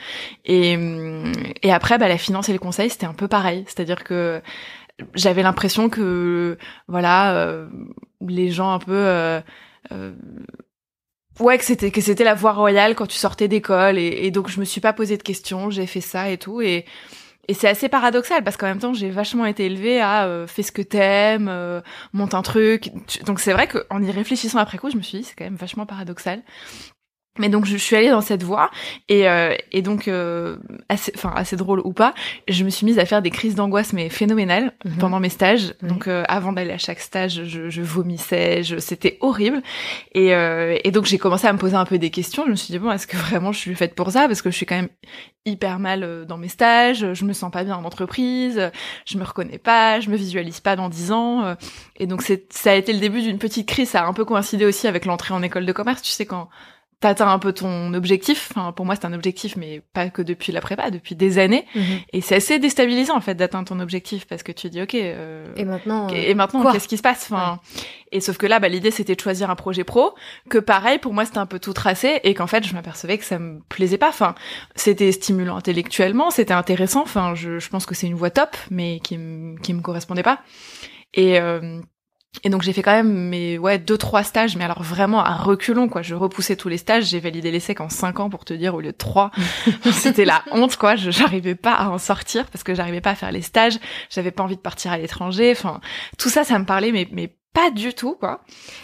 Et 0.44 0.77
et 1.62 1.73
après, 1.73 1.99
bah, 1.99 2.09
la 2.09 2.19
finance 2.19 2.49
et 2.49 2.53
le 2.53 2.59
conseil, 2.59 2.91
c'était 2.91 3.06
un 3.06 3.15
peu 3.15 3.29
pareil. 3.29 3.65
C'est-à-dire 3.69 4.03
que 4.03 4.43
j'avais 5.15 5.43
l'impression 5.43 5.89
que, 5.89 6.59
voilà, 6.89 7.65
les 8.28 8.50
gens 8.50 8.72
un 8.72 8.78
peu 8.78 9.42
ouais 11.40 11.58
que 11.58 11.64
c'était 11.64 11.90
que 11.90 12.00
c'était 12.00 12.24
la 12.24 12.34
voie 12.34 12.52
royale 12.52 12.94
quand 12.94 13.06
tu 13.06 13.16
sortais 13.16 13.48
d'école 13.48 13.98
et, 13.98 14.30
donc 14.30 14.48
je 14.48 14.60
me 14.60 14.64
suis 14.64 14.80
pas 14.80 14.92
posé 14.92 15.16
de 15.16 15.22
questions 15.22 15.70
j'ai 15.70 15.86
fait 15.86 16.00
ça 16.00 16.30
et 16.30 16.38
tout 16.38 16.60
et 16.60 16.84
et 17.48 17.54
c'est 17.54 17.69
assez 17.69 17.88
paradoxal 17.88 18.44
parce 18.44 18.56
qu'en 18.56 18.66
même 18.66 18.78
temps 18.78 18.94
j'ai 18.94 19.10
vachement 19.10 19.46
été 19.46 19.66
élevée 19.66 20.00
à 20.00 20.26
euh, 20.26 20.46
fais 20.46 20.62
ce 20.62 20.70
que 20.70 20.82
t'aimes 20.82 21.48
euh, 21.48 21.80
monte 22.12 22.34
un 22.34 22.42
truc. 22.42 22.90
Donc 23.26 23.40
c'est 23.40 23.52
vrai 23.52 23.66
qu'en 23.66 24.00
y 24.00 24.10
réfléchissant 24.10 24.58
après 24.58 24.78
coup 24.78 24.90
je 24.90 24.96
me 24.96 25.02
suis 25.02 25.19
dit 25.19 25.24
c'est 25.24 25.34
quand 25.34 25.44
même 25.44 25.56
vachement 25.56 25.84
paradoxal 25.84 26.42
mais 27.38 27.49
donc 27.49 27.64
je 27.64 27.76
suis 27.79 27.96
allée 27.96 28.11
dans 28.11 28.20
cette 28.20 28.43
voie 28.43 28.70
et, 29.08 29.26
euh, 29.26 29.56
et 29.70 29.81
donc 29.81 30.06
euh, 30.06 30.58
assez, 30.90 31.12
enfin 31.14 31.32
assez 31.34 31.56
drôle 31.56 31.81
ou 31.82 31.94
pas, 31.94 32.12
je 32.46 32.62
me 32.62 32.69
suis 32.69 32.84
mise 32.84 32.99
à 32.99 33.06
faire 33.06 33.23
des 33.23 33.31
crises 33.31 33.55
d'angoisse 33.55 33.94
mais 33.94 34.11
phénoménales 34.11 34.75
mhm. 34.84 34.99
pendant 34.99 35.19
mes 35.19 35.31
stages. 35.31 35.75
Donc 35.81 36.08
euh, 36.08 36.25
avant 36.29 36.52
d'aller 36.52 36.73
à 36.73 36.79
chaque 36.79 37.00
stage, 37.00 37.44
je, 37.44 37.70
je 37.70 37.82
vomissais, 37.82 38.62
je, 38.62 38.76
c'était 38.76 39.17
horrible. 39.20 39.62
Et, 40.14 40.34
euh, 40.34 40.76
et 40.84 40.90
donc 40.90 41.06
j'ai 41.06 41.17
commencé 41.17 41.46
à 41.46 41.52
me 41.55 41.58
poser 41.58 41.75
un 41.75 41.87
peu 41.87 41.99
des 41.99 42.11
questions. 42.11 42.44
Je 42.44 42.50
me 42.50 42.56
suis 42.56 42.70
dit 42.70 42.79
bon 42.79 42.90
est-ce 42.90 43.06
que 43.06 43.17
vraiment 43.17 43.50
je 43.50 43.58
suis 43.58 43.75
faite 43.75 43.94
pour 43.94 44.11
ça? 44.11 44.26
Parce 44.29 44.43
que 44.43 44.50
je 44.50 44.56
suis 44.56 44.67
quand 44.67 44.76
même 44.76 44.90
hyper 45.46 45.79
mal 45.79 46.26
dans 46.29 46.37
mes 46.37 46.49
stages, 46.49 47.14
je 47.14 47.25
me 47.25 47.32
sens 47.32 47.50
pas 47.50 47.64
bien 47.64 47.75
en 47.76 47.84
entreprise, 47.84 48.70
je 49.06 49.19
me 49.19 49.25
reconnais 49.25 49.58
pas, 49.58 49.99
je 49.99 50.08
me 50.08 50.17
visualise 50.17 50.61
pas 50.61 50.76
dans 50.76 50.90
dix 50.90 51.12
ans. 51.12 51.56
Et 51.99 52.06
donc 52.06 52.20
c'est 52.20 52.52
ça 52.52 52.73
a 52.73 52.75
été 52.75 52.93
le 52.93 53.00
début 53.00 53.23
d'une 53.23 53.38
petite 53.38 53.67
crise. 53.67 53.88
Ça 53.88 54.02
a 54.02 54.06
un 54.06 54.12
peu 54.12 54.26
coïncidé 54.26 54.67
aussi 54.67 54.87
avec 54.87 55.06
l'entrée 55.06 55.32
en 55.32 55.43
école 55.43 55.64
de 55.64 55.73
commerce. 55.73 56.02
Tu 56.02 56.11
sais 56.11 56.26
quand 56.26 56.50
t'atteins 57.02 57.28
un 57.28 57.38
peu 57.38 57.52
ton 57.52 57.93
objectif. 57.94 58.50
Enfin, 58.50 58.72
pour 58.72 58.87
moi, 58.87 58.94
c'est 58.94 59.04
un 59.04 59.12
objectif, 59.12 59.56
mais 59.56 59.82
pas 59.93 60.08
que 60.08 60.22
depuis 60.22 60.52
la 60.52 60.60
prépa, 60.60 60.90
depuis 60.90 61.16
des 61.16 61.38
années. 61.38 61.66
Mhm. 61.75 61.82
Et 62.12 62.20
c'est 62.20 62.37
assez 62.37 62.58
déstabilisant 62.58 63.16
en 63.16 63.20
fait 63.20 63.34
d'atteindre 63.34 63.69
ton 63.69 63.81
objectif 63.81 64.26
parce 64.26 64.43
que 64.43 64.52
tu 64.52 64.70
dis 64.70 64.81
ok. 64.81 64.94
Euh, 64.94 65.52
et 65.56 65.64
maintenant. 65.64 66.08
Et 66.08 66.34
maintenant, 66.34 66.72
qu'est-ce 66.72 66.88
qui 66.88 66.96
se 66.96 67.02
passe? 67.02 67.28
Enfin. 67.31 67.60
Et 68.12 68.20
sauf 68.20 68.37
que 68.37 68.46
là, 68.46 68.60
bah, 68.60 68.69
l'idée 68.69 68.90
c'était 68.90 69.16
de 69.16 69.20
choisir 69.20 69.50
un 69.50 69.56
projet 69.56 69.84
pro. 69.84 70.14
Que 70.49 70.58
pareil, 70.58 70.99
pour 70.99 71.12
moi, 71.12 71.25
c'était 71.25 71.38
un 71.38 71.46
peu 71.46 71.58
tout 71.58 71.72
tracé 71.72 72.20
et 72.22 72.34
qu'en 72.34 72.46
fait, 72.46 72.64
je 72.64 72.72
m'apercevais 72.75 73.19
que 73.19 73.25
ça 73.25 73.38
me 73.38 73.60
plaisait 73.69 73.98
pas. 73.98 74.08
Enfin, 74.08 74.34
c'était 74.76 75.10
stimulant 75.12 75.56
intellectuellement, 75.56 76.31
c'était 76.31 76.55
intéressant. 76.55 77.02
Enfin, 77.02 77.34
je, 77.34 77.58
je 77.58 77.69
pense 77.69 77.84
que 77.84 77.94
c'est 77.94 78.06
une 78.06 78.14
voie 78.14 78.31
top, 78.31 78.56
mais 78.70 79.00
qui 79.00 79.19
me 79.19 79.58
qui 79.60 79.75
me 79.75 79.81
correspondait 79.81 80.22
pas. 80.22 80.40
Et 81.14 81.38
euh, 81.40 81.81
et 82.44 82.49
donc 82.49 82.62
j'ai 82.62 82.73
fait 82.73 82.82
quand 82.82 82.93
même 82.93 83.12
mes 83.12 83.58
ouais 83.58 83.79
deux 83.79 83.99
trois 83.99 84.25
stages, 84.25 84.56
mais 84.56 84.64
alors 84.64 84.82
vraiment 84.82 85.23
à 85.23 85.34
reculons 85.34 85.88
quoi. 85.88 86.02
Je 86.02 86.14
repoussais 86.14 86.56
tous 86.56 86.69
les 86.69 86.79
stages, 86.79 87.05
j'ai 87.05 87.20
validé 87.20 87.50
l'essai 87.50 87.75
en 87.79 87.88
cinq 87.88 88.20
ans 88.20 88.31
pour 88.31 88.44
te 88.44 88.55
dire 88.55 88.75
au 88.75 88.81
lieu 88.81 88.93
de 88.93 88.96
trois. 88.96 89.31
C'était 89.93 90.25
la 90.25 90.43
honte 90.50 90.76
quoi. 90.76 90.96
Je 90.96 91.11
j'arrivais 91.11 91.55
pas 91.55 91.75
à 91.75 91.88
en 91.88 91.99
sortir 91.99 92.46
parce 92.46 92.64
que 92.64 92.75
j'arrivais 92.75 93.00
pas 93.02 93.11
à 93.11 93.14
faire 93.14 93.32
les 93.32 93.43
stages. 93.43 93.79
J'avais 94.11 94.31
pas 94.31 94.43
envie 94.43 94.56
de 94.56 94.61
partir 94.62 94.93
à 94.93 94.99
l'étranger. 94.99 95.52
Enfin 95.52 95.81
tout 96.19 96.31
ça, 96.31 96.43
ça 96.43 96.58
me 96.58 96.64
parlait 96.64 96.90
mais 96.90 97.06
mais 97.12 97.34
pas 97.52 97.70
du 97.70 97.93
tout 97.93 98.14
quoi. 98.14 98.40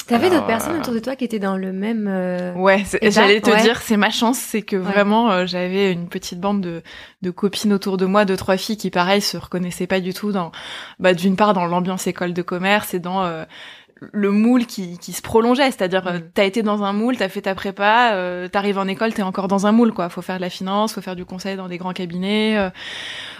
T'avais 0.06 0.30
d'autres 0.30 0.46
personnes 0.46 0.76
euh, 0.76 0.80
autour 0.80 0.92
de 0.92 0.98
toi 0.98 1.16
qui 1.16 1.24
étaient 1.24 1.38
dans 1.38 1.56
le 1.56 1.72
même 1.72 2.06
euh, 2.08 2.52
Ouais, 2.54 2.84
j'allais 3.02 3.40
te 3.40 3.62
dire 3.62 3.80
c'est 3.80 3.96
ma 3.96 4.10
chance, 4.10 4.38
c'est 4.38 4.62
que 4.62 4.76
vraiment 4.76 5.30
euh, 5.30 5.46
j'avais 5.46 5.92
une 5.92 6.08
petite 6.08 6.40
bande 6.40 6.60
de, 6.60 6.82
de 7.22 7.30
copines 7.30 7.72
autour 7.72 7.96
de 7.96 8.06
moi, 8.06 8.24
deux 8.24 8.36
trois 8.36 8.56
filles 8.56 8.76
qui 8.76 8.90
pareil 8.90 9.20
se 9.20 9.36
reconnaissaient 9.36 9.86
pas 9.86 10.00
du 10.00 10.12
tout 10.12 10.32
dans 10.32 10.52
bah 10.98 11.14
d'une 11.14 11.36
part 11.36 11.54
dans 11.54 11.66
l'ambiance 11.66 12.06
école 12.06 12.34
de 12.34 12.42
commerce 12.42 12.94
et 12.94 12.98
dans 12.98 13.24
le 14.00 14.30
moule 14.30 14.66
qui, 14.66 14.98
qui 14.98 15.12
se 15.12 15.22
prolongeait, 15.22 15.70
c'est-à-dire 15.70 16.02
tu 16.02 16.08
euh, 16.08 16.18
mm. 16.18 16.30
t'as 16.34 16.44
été 16.44 16.62
dans 16.62 16.82
un 16.82 16.92
moule, 16.92 17.16
t'as 17.16 17.28
fait 17.28 17.42
ta 17.42 17.54
prépa, 17.54 18.12
euh, 18.12 18.48
t'arrives 18.48 18.78
en 18.78 18.86
école, 18.86 19.12
t'es 19.12 19.22
encore 19.22 19.48
dans 19.48 19.66
un 19.66 19.72
moule 19.72 19.92
quoi. 19.92 20.08
Faut 20.08 20.22
faire 20.22 20.36
de 20.36 20.40
la 20.40 20.50
finance, 20.50 20.92
faut 20.92 21.00
faire 21.00 21.16
du 21.16 21.24
conseil 21.24 21.56
dans 21.56 21.68
des 21.68 21.78
grands 21.78 21.92
cabinets. 21.92 22.56
Euh. 22.56 22.70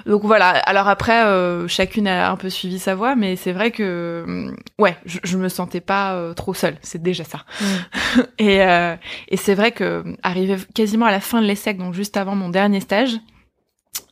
Donc 0.06 0.22
voilà. 0.24 0.48
Alors 0.48 0.88
après, 0.88 1.24
euh, 1.24 1.68
chacune 1.68 2.08
a 2.08 2.30
un 2.30 2.36
peu 2.36 2.50
suivi 2.50 2.78
sa 2.78 2.94
voie, 2.94 3.14
mais 3.14 3.36
c'est 3.36 3.52
vrai 3.52 3.70
que 3.70 4.52
ouais, 4.78 4.96
je, 5.04 5.18
je 5.22 5.36
me 5.38 5.48
sentais 5.48 5.80
pas 5.80 6.32
trop 6.34 6.54
seule. 6.54 6.76
C'est 6.82 7.02
déjà 7.02 7.24
ça. 7.24 7.44
Mm. 7.60 8.20
et 8.38 8.58
et 9.28 9.36
c'est 9.36 9.54
vrai 9.54 9.72
que 9.72 10.04
arrivé 10.22 10.56
quasiment 10.74 11.06
à 11.06 11.10
la 11.10 11.20
fin 11.20 11.40
de 11.40 11.46
l'ESSEC, 11.46 11.78
donc 11.78 11.94
juste 11.94 12.16
avant 12.16 12.34
mon 12.34 12.48
dernier 12.48 12.80
stage 12.80 13.18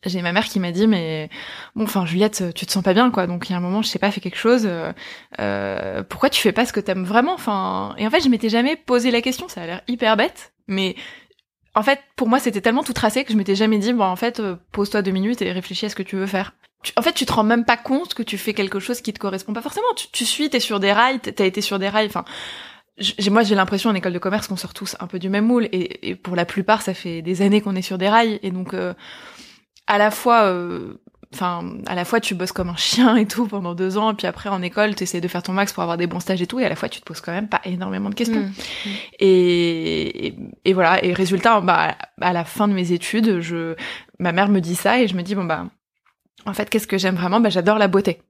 j'ai 0.07 0.23
ma 0.23 0.33
mère 0.33 0.45
qui 0.45 0.61
m'a 0.61 0.73
dit 0.73 0.87
mais 0.87 1.29
bon 1.75 1.85
enfin 1.85 2.07
Juliette 2.07 2.45
tu 2.55 2.67
te 2.67 2.73
sens 2.73 2.83
pas 2.83 2.95
bien 2.95 3.11
quoi. 3.11 3.27
Donc 3.27 3.49
il 3.49 3.53
y 3.53 3.55
a 3.55 3.59
un 3.59 3.61
moment 3.61 3.83
je 3.83 3.89
sais 3.89 3.99
pas 3.99 4.11
fait 4.11 4.21
quelque 4.21 4.39
chose. 4.39 4.63
Euh, 4.67 4.93
euh 5.41 6.03
pourquoi 6.03 6.31
tu 6.31 6.41
fais 6.41 6.53
pas 6.53 6.67
ce 6.67 6.73
que 6.73 6.81
t'aimes 6.81 7.05
vraiment? 7.05 7.35
Enfin 7.35 7.95
et 7.99 8.07
en 8.07 8.11
fait 8.11 8.21
je 8.21 8.29
m'étais 8.29 8.49
jamais 8.49 8.77
posé 8.77 9.11
la 9.11 9.21
question. 9.21 9.49
Ça 9.49 9.63
a 9.63 9.67
l'air 9.67 9.83
hyper 9.89 10.17
bête 10.17 10.53
mais 10.69 10.97
en 11.75 11.83
fait 11.83 12.01
pour 12.17 12.29
moi 12.29 12.39
c'était 12.39 12.61
tellement 12.61 12.83
tout 12.83 12.93
tracé 12.93 13.25
que 13.25 13.33
je 13.33 13.37
m'étais 13.39 13.55
jamais 13.55 13.79
dit 13.79 13.93
bon 13.93 14.05
en 14.05 14.17
fait 14.17 14.41
euh, 14.41 14.57
pose-toi 14.73 15.03
deux 15.03 15.13
minutes 15.13 15.43
et 15.43 15.53
réfléchis 15.53 15.87
à 15.87 15.89
ce 15.89 15.97
que 15.97 16.03
tu 16.03 16.17
veux 16.17 16.27
faire. 16.27 16.55
En 16.97 17.03
fait 17.03 17.13
tu 17.13 17.27
te 17.27 17.33
rends 17.33 17.45
même 17.45 17.65
pas 17.65 17.77
compte 17.77 18.15
que 18.15 18.23
tu 18.23 18.39
fais 18.39 18.55
quelque 18.55 18.81
chose 18.81 19.01
qui 19.01 19.13
te 19.13 19.19
correspond 19.19 19.53
pas 19.53 19.63
forcément. 19.63 19.87
Tu, 19.97 20.09
tu 20.13 20.25
suis 20.25 20.51
t'es 20.51 20.61
sur 20.61 20.81
des 20.81 20.93
rails 20.93 21.21
t'as 21.21 21.45
été 21.45 21.61
sur 21.61 21.79
des 21.79 21.89
rails. 21.89 22.07
Enfin 22.07 22.25
moi 23.31 23.43
j'ai 23.43 23.55
l'impression 23.55 23.91
en 23.91 23.95
école 23.95 24.13
de 24.13 24.19
commerce 24.19 24.49
qu'on 24.49 24.57
sort 24.57 24.73
tous 24.73 24.97
un 25.01 25.07
peu 25.07 25.19
du 25.19 25.29
même 25.29 25.47
moule. 25.47 25.69
Et, 25.73 26.11
et, 26.11 26.15
pour 26.15 26.37
la 26.37 26.45
plupart 26.45 26.83
ça 26.83 26.95
fait 26.95 27.23
des 27.23 27.43
années 27.43 27.61
qu'on 27.61 27.77
est 27.77 27.83
sur 27.83 27.99
des 27.99 28.09
rails. 28.09 28.39
Et 28.43 28.51
donc 28.51 28.75
euh, 28.75 28.95
à 29.87 29.99
la 29.99 30.11
fois 30.11 30.45
euh, 30.45 30.95
enfin 31.35 31.79
à 31.87 31.95
la 31.95 32.05
fois 32.05 32.21
tu 32.21 32.35
bosses 32.35 32.53
comme 32.53 32.69
un 32.69 32.77
chien 32.77 33.17
et 33.17 33.27
tout 33.27 33.47
pendant 33.47 33.75
deux 33.75 33.99
ans 33.99 34.13
et 34.13 34.15
puis 34.15 34.27
après 34.27 34.49
en 34.49 34.63
école 34.63 34.95
tu 34.95 35.03
essaies 35.03 35.21
de 35.21 35.29
faire 35.29 35.43
ton 35.43 35.53
max 35.53 35.73
pour 35.73 35.83
avoir 35.83 35.97
des 35.97 36.07
bons 36.07 36.21
stages 36.21 36.41
et 36.41 36.47
tout 36.47 36.61
et 36.61 36.65
à 36.65 36.69
la 36.69 36.77
fois 36.77 36.89
tu 36.89 37.01
te 37.01 37.05
poses 37.05 37.21
quand 37.21 37.33
même 37.33 37.49
pas 37.49 37.61
énormément 37.65 38.11
de 38.11 38.15
questions 38.15 38.41
mmh. 38.41 38.53
Mmh. 38.87 38.91
Et, 39.21 40.35
et, 40.65 40.73
voilà 40.73 41.05
et 41.05 41.13
résultat 41.13 41.61
bah 41.61 41.97
à 42.21 42.33
la 42.33 42.45
fin 42.45 42.69
de 42.69 42.73
mes 42.73 42.93
études 42.93 43.41
je 43.41 43.75
ma 44.19 44.33
mère 44.33 44.49
me 44.49 44.61
dit 44.61 44.77
ça 44.77 45.01
et 45.01 45.09
je 45.09 45.15
me 45.15 45.23
dis 45.23 45.35
bon 45.35 45.45
bah 45.45 45.67
en 46.47 46.55
fait 46.55 46.71
qu'est-ce 46.71 46.87
que 46.87 46.99
j'aime 46.99 47.17
vraiment? 47.17 47.41
Bah 47.41 47.51
j'adore 47.51 47.79
la 47.79 47.89
beauté 47.89 48.21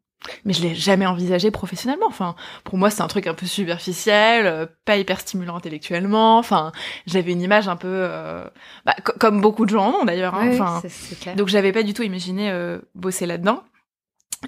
mais 0.45 0.53
je 0.53 0.63
l'ai 0.63 0.75
jamais 0.75 1.07
envisagé 1.07 1.51
professionnellement. 1.51 2.07
Enfin, 2.09 2.35
pour 2.65 2.79
moi, 2.79 2.91
c'est 2.91 3.03
un 3.03 3.09
truc 3.09 3.27
un 3.27 3.35
peu 3.35 3.47
superficiel, 3.47 4.47
euh, 4.47 4.67
pas 4.85 4.97
hyper 4.97 5.21
stimulant 5.21 5.57
intellectuellement. 5.57 6.39
Enfin, 6.39 6.73
j'avais 7.07 7.33
une 7.33 7.43
image 7.43 7.69
un 7.69 7.77
peu, 7.77 7.89
euh, 7.91 8.45
bah, 8.85 8.95
comme 9.03 9.41
beaucoup 9.41 9.65
de 9.65 9.71
gens 9.71 9.87
en 9.87 10.01
ont 10.01 10.05
d'ailleurs. 10.05 10.35
Hein. 10.35 10.51
enfin, 10.53 10.83
donc 11.37 11.49
j'avais 11.49 11.73
pas 11.73 11.83
du 11.83 11.95
tout 11.95 12.03
imaginé 12.03 12.51
euh, 12.51 12.79
bosser 12.95 13.27
là-dedans. 13.27 13.63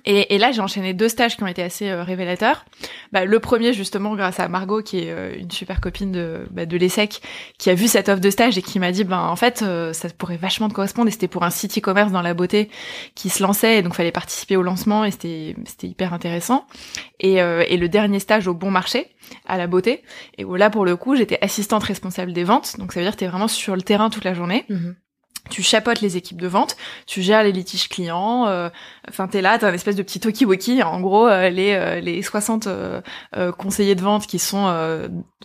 Et, 0.04 0.34
et, 0.34 0.38
là, 0.38 0.52
j'ai 0.52 0.60
enchaîné 0.60 0.94
deux 0.94 1.08
stages 1.08 1.36
qui 1.36 1.42
ont 1.42 1.46
été 1.46 1.62
assez 1.62 1.88
euh, 1.88 2.02
révélateurs. 2.02 2.64
Bah, 3.12 3.24
le 3.24 3.40
premier, 3.40 3.72
justement, 3.72 4.14
grâce 4.14 4.40
à 4.40 4.48
Margot, 4.48 4.82
qui 4.82 5.00
est 5.00 5.10
euh, 5.10 5.34
une 5.38 5.50
super 5.50 5.80
copine 5.80 6.12
de, 6.12 6.46
bah, 6.50 6.66
de 6.66 6.76
l'ESSEC, 6.76 7.20
qui 7.58 7.70
a 7.70 7.74
vu 7.74 7.88
cette 7.88 8.08
offre 8.08 8.20
de 8.20 8.30
stage 8.30 8.58
et 8.58 8.62
qui 8.62 8.78
m'a 8.78 8.92
dit, 8.92 9.04
ben 9.04 9.20
en 9.20 9.36
fait, 9.36 9.62
euh, 9.62 9.92
ça 9.92 10.08
pourrait 10.10 10.36
vachement 10.36 10.68
te 10.68 10.74
correspondre. 10.74 11.08
Et 11.08 11.10
c'était 11.10 11.28
pour 11.28 11.42
un 11.42 11.50
site 11.50 11.78
e-commerce 11.78 12.12
dans 12.12 12.22
la 12.22 12.34
beauté 12.34 12.70
qui 13.14 13.28
se 13.28 13.42
lançait, 13.42 13.78
et 13.78 13.82
donc 13.82 13.94
fallait 13.94 14.12
participer 14.12 14.56
au 14.56 14.62
lancement, 14.62 15.04
et 15.04 15.10
c'était 15.10 15.54
hyper 15.82 16.12
intéressant. 16.12 16.66
Et, 17.20 17.34
et 17.36 17.76
le 17.76 17.88
dernier 17.88 18.20
stage 18.20 18.46
au 18.46 18.54
Bon 18.54 18.70
Marché, 18.70 19.08
à 19.46 19.58
la 19.58 19.66
beauté, 19.66 20.02
et 20.36 20.44
où 20.44 20.54
là, 20.54 20.70
pour 20.70 20.84
le 20.84 20.96
coup, 20.96 21.16
j'étais 21.16 21.38
assistante 21.42 21.82
responsable 21.82 22.32
des 22.32 22.44
ventes. 22.44 22.78
Donc 22.78 22.92
ça 22.92 23.00
veut 23.00 23.04
dire 23.04 23.12
que 23.12 23.18
t'es 23.18 23.26
vraiment 23.26 23.48
sur 23.48 23.74
le 23.74 23.82
terrain 23.82 24.10
toute 24.10 24.24
la 24.24 24.34
journée. 24.34 24.64
Mhm 24.68 24.94
tu 25.48 25.62
chapotes 25.62 26.00
les 26.00 26.16
équipes 26.16 26.40
de 26.40 26.46
vente, 26.46 26.76
tu 27.06 27.22
gères 27.22 27.42
les 27.42 27.52
litiges 27.52 27.88
clients, 27.88 28.46
euh, 28.46 28.68
enfin 29.08 29.28
t'es 29.28 29.40
là, 29.40 29.58
t'as 29.58 29.68
un 29.68 29.72
espèce 29.72 29.96
de 29.96 30.02
petit 30.02 30.20
talkie-walkie, 30.20 30.82
en 30.82 31.00
gros 31.00 31.26
euh, 31.26 31.50
les 31.50 31.72
euh, 31.72 32.00
les 32.00 32.22
60 32.22 32.68
conseillers 33.56 33.94
de 33.94 34.02
vente 34.02 34.26
qui 34.26 34.38
sont 34.38 34.68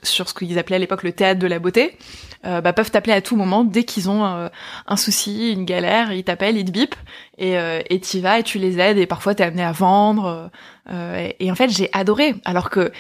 sur 0.01 0.27
ce 0.27 0.33
qu'ils 0.33 0.57
appelaient 0.59 0.75
à 0.75 0.79
l'époque 0.79 1.03
le 1.03 1.11
théâtre 1.11 1.39
de 1.39 1.47
la 1.47 1.59
beauté, 1.59 1.97
bah, 2.43 2.73
peuvent 2.73 2.91
t'appeler 2.91 3.13
à 3.13 3.21
tout 3.21 3.35
moment 3.35 3.63
dès 3.63 3.83
qu'ils 3.83 4.09
ont 4.09 4.23
un 4.23 4.97
souci, 4.97 5.51
une 5.51 5.65
galère, 5.65 6.11
ils 6.11 6.23
t'appellent, 6.23 6.57
ils 6.57 6.65
te 6.65 6.71
bipent 6.71 6.95
et 7.37 7.55
et 7.89 7.99
t'y 7.99 8.19
vas 8.19 8.39
et 8.39 8.43
tu 8.43 8.59
les 8.59 8.79
aides. 8.79 8.97
Et 8.97 9.05
parfois 9.05 9.35
t'es 9.35 9.43
amené 9.43 9.63
à 9.63 9.71
vendre 9.71 10.51
et, 10.91 11.35
et 11.39 11.51
en 11.51 11.55
fait 11.55 11.69
j'ai 11.69 11.89
adoré 11.93 12.35
alors 12.45 12.69
que 12.69 12.91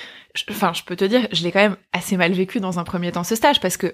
enfin, 0.49 0.71
je 0.73 0.81
peux 0.83 0.95
te 0.95 1.05
dire, 1.05 1.27
je 1.31 1.43
l'ai 1.43 1.51
quand 1.51 1.59
même 1.59 1.77
assez 1.91 2.17
mal 2.17 2.31
vécu 2.31 2.59
dans 2.59 2.79
un 2.79 2.83
premier 2.83 3.11
temps 3.11 3.23
ce 3.23 3.35
stage 3.35 3.59
parce 3.59 3.77
que 3.77 3.93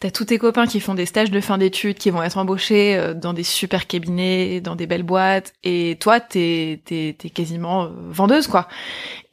t'as 0.00 0.10
tous 0.10 0.24
tes 0.26 0.38
copains 0.38 0.66
qui 0.66 0.80
font 0.80 0.94
des 0.94 1.04
stages 1.04 1.30
de 1.30 1.40
fin 1.40 1.58
d'études, 1.58 1.98
qui 1.98 2.10
vont 2.10 2.22
être 2.22 2.38
embauchés 2.38 2.96
euh, 2.96 3.12
dans 3.12 3.34
des 3.34 3.42
super 3.42 3.86
cabinets, 3.86 4.60
dans 4.60 4.76
des 4.76 4.86
belles 4.86 5.02
boîtes, 5.02 5.52
et 5.62 5.96
toi, 6.00 6.20
t'es 6.20 6.80
t'es 6.86 7.14
t'es 7.18 7.28
quasiment 7.28 7.84
euh, 7.84 7.88
vendeuse 8.08 8.46
quoi. 8.46 8.66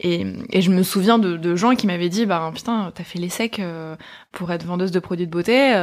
Et, 0.01 0.25
et 0.49 0.61
je 0.61 0.71
me 0.71 0.83
souviens 0.83 1.19
de, 1.19 1.37
de 1.37 1.55
gens 1.55 1.75
qui 1.75 1.87
m'avaient 1.87 2.09
dit, 2.09 2.25
bah 2.25 2.51
putain, 2.53 2.91
t'as 2.93 3.03
fait 3.03 3.19
l'essai 3.19 3.49
euh, 3.59 3.95
pour 4.31 4.51
être 4.51 4.65
vendeuse 4.65 4.91
de 4.91 4.99
produits 4.99 5.27
de 5.27 5.31
beauté 5.31 5.73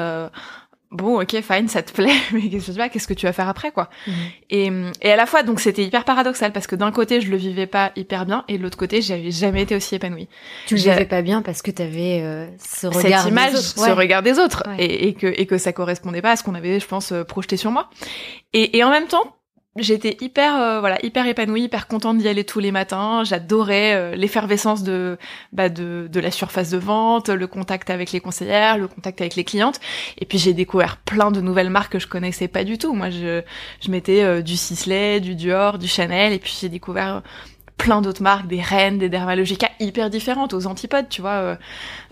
bon 0.90 1.20
ok 1.20 1.40
fine 1.42 1.68
ça 1.68 1.82
te 1.82 1.92
plaît 1.92 2.14
mais 2.32 2.48
qu'est-ce 2.48 2.72
que 2.72 2.88
qu'est-ce 2.88 3.06
que 3.08 3.14
tu 3.14 3.26
vas 3.26 3.32
faire 3.32 3.48
après 3.48 3.70
quoi. 3.70 3.90
Mhm. 4.06 4.14
et, 4.50 4.72
et 5.02 5.12
à 5.12 5.16
la 5.16 5.26
fois 5.26 5.42
donc 5.42 5.60
c'était 5.60 5.84
hyper 5.84 6.04
paradoxal 6.04 6.52
parce 6.52 6.66
que 6.66 6.76
d'un 6.76 6.92
côté 6.92 7.20
je 7.20 7.30
le 7.30 7.36
vivais 7.36 7.66
pas 7.66 7.92
hyper 7.96 8.26
bien 8.26 8.44
et 8.48 8.58
de 8.58 8.62
l'autre 8.62 8.78
côté 8.78 9.02
j'avais 9.02 9.30
jamais 9.30 9.62
été 9.62 9.76
aussi 9.76 9.94
épanouie. 9.94 10.28
Tu 10.66 10.76
le 10.76 10.80
vivais 10.80 11.04
pas 11.04 11.22
bien 11.22 11.42
parce 11.42 11.62
que 11.62 11.70
t'avais 11.70 12.20
euh, 12.22 12.46
ce 12.58 12.86
regard 12.86 13.22
cette 13.22 13.30
image 13.30 13.54
ce 13.54 13.90
regard 13.90 14.22
des 14.22 14.38
autres 14.38 14.62
et, 14.78 15.08
et, 15.08 15.14
que 15.14 15.26
et 15.26 15.46
que 15.46 15.58
ça 15.58 15.72
correspondait 15.72 16.22
pas 16.22 16.32
à 16.32 16.36
ce 16.36 16.42
qu'on 16.42 16.54
avait 16.54 16.80
je 16.80 16.86
pense 16.86 17.12
euh, 17.12 17.24
projeté 17.24 17.56
sur 17.56 17.70
moi. 17.70 17.90
Et, 18.54 18.78
et 18.78 18.84
en 18.84 18.90
même 18.90 19.06
temps 19.06 19.37
j'étais 19.80 20.16
hyper 20.20 20.56
euh, 20.56 20.80
voilà 20.80 20.98
hyper 21.04 21.26
épanouie 21.26 21.62
hyper 21.62 21.86
contente 21.86 22.18
d'y 22.18 22.28
aller 22.28 22.44
tous 22.44 22.60
les 22.60 22.72
matins. 22.72 23.24
J'adorais 23.24 23.94
euh, 23.94 24.14
l'effervescence 24.14 24.82
de 24.82 25.18
bah 25.52 25.68
de 25.68 26.08
de 26.10 26.20
la 26.20 26.30
surface 26.30 26.70
de 26.70 26.78
vente 26.78 27.28
le 27.28 27.46
contact 27.46 27.90
avec 27.90 28.12
les 28.12 28.20
conseillères 28.20 28.78
le 28.78 28.88
contact 28.88 29.20
avec 29.20 29.36
les 29.36 29.44
clientes. 29.44 29.80
Et 30.18 30.24
puis 30.24 30.38
j'ai 30.38 30.54
découvert 30.54 30.98
plein 30.98 31.30
de 31.30 31.40
nouvelles 31.40 31.70
marques 31.70 31.92
que 31.92 31.98
je 31.98 32.06
connaissais 32.06 32.48
pas 32.48 32.64
du 32.64 32.78
tout. 32.78 32.94
Moi 32.94 33.10
je 33.10 33.42
je 33.80 33.90
mettais 33.90 34.22
euh, 34.22 34.42
du 34.42 34.56
Sisley 34.56 35.20
du 35.20 35.34
Dior 35.34 35.78
du 35.78 35.88
Chanel. 35.88 36.32
Et 36.32 36.38
puis 36.38 36.56
j'ai 36.60 36.68
découvert 36.68 37.22
plein 37.78 38.02
d'autres 38.02 38.22
marques, 38.22 38.48
des 38.48 38.60
Rennes, 38.60 38.98
des 38.98 39.08
Dermalogica 39.08 39.70
hyper 39.80 40.10
différentes 40.10 40.52
aux 40.52 40.66
antipodes, 40.66 41.08
tu 41.08 41.22
vois, 41.22 41.30
euh, 41.30 41.56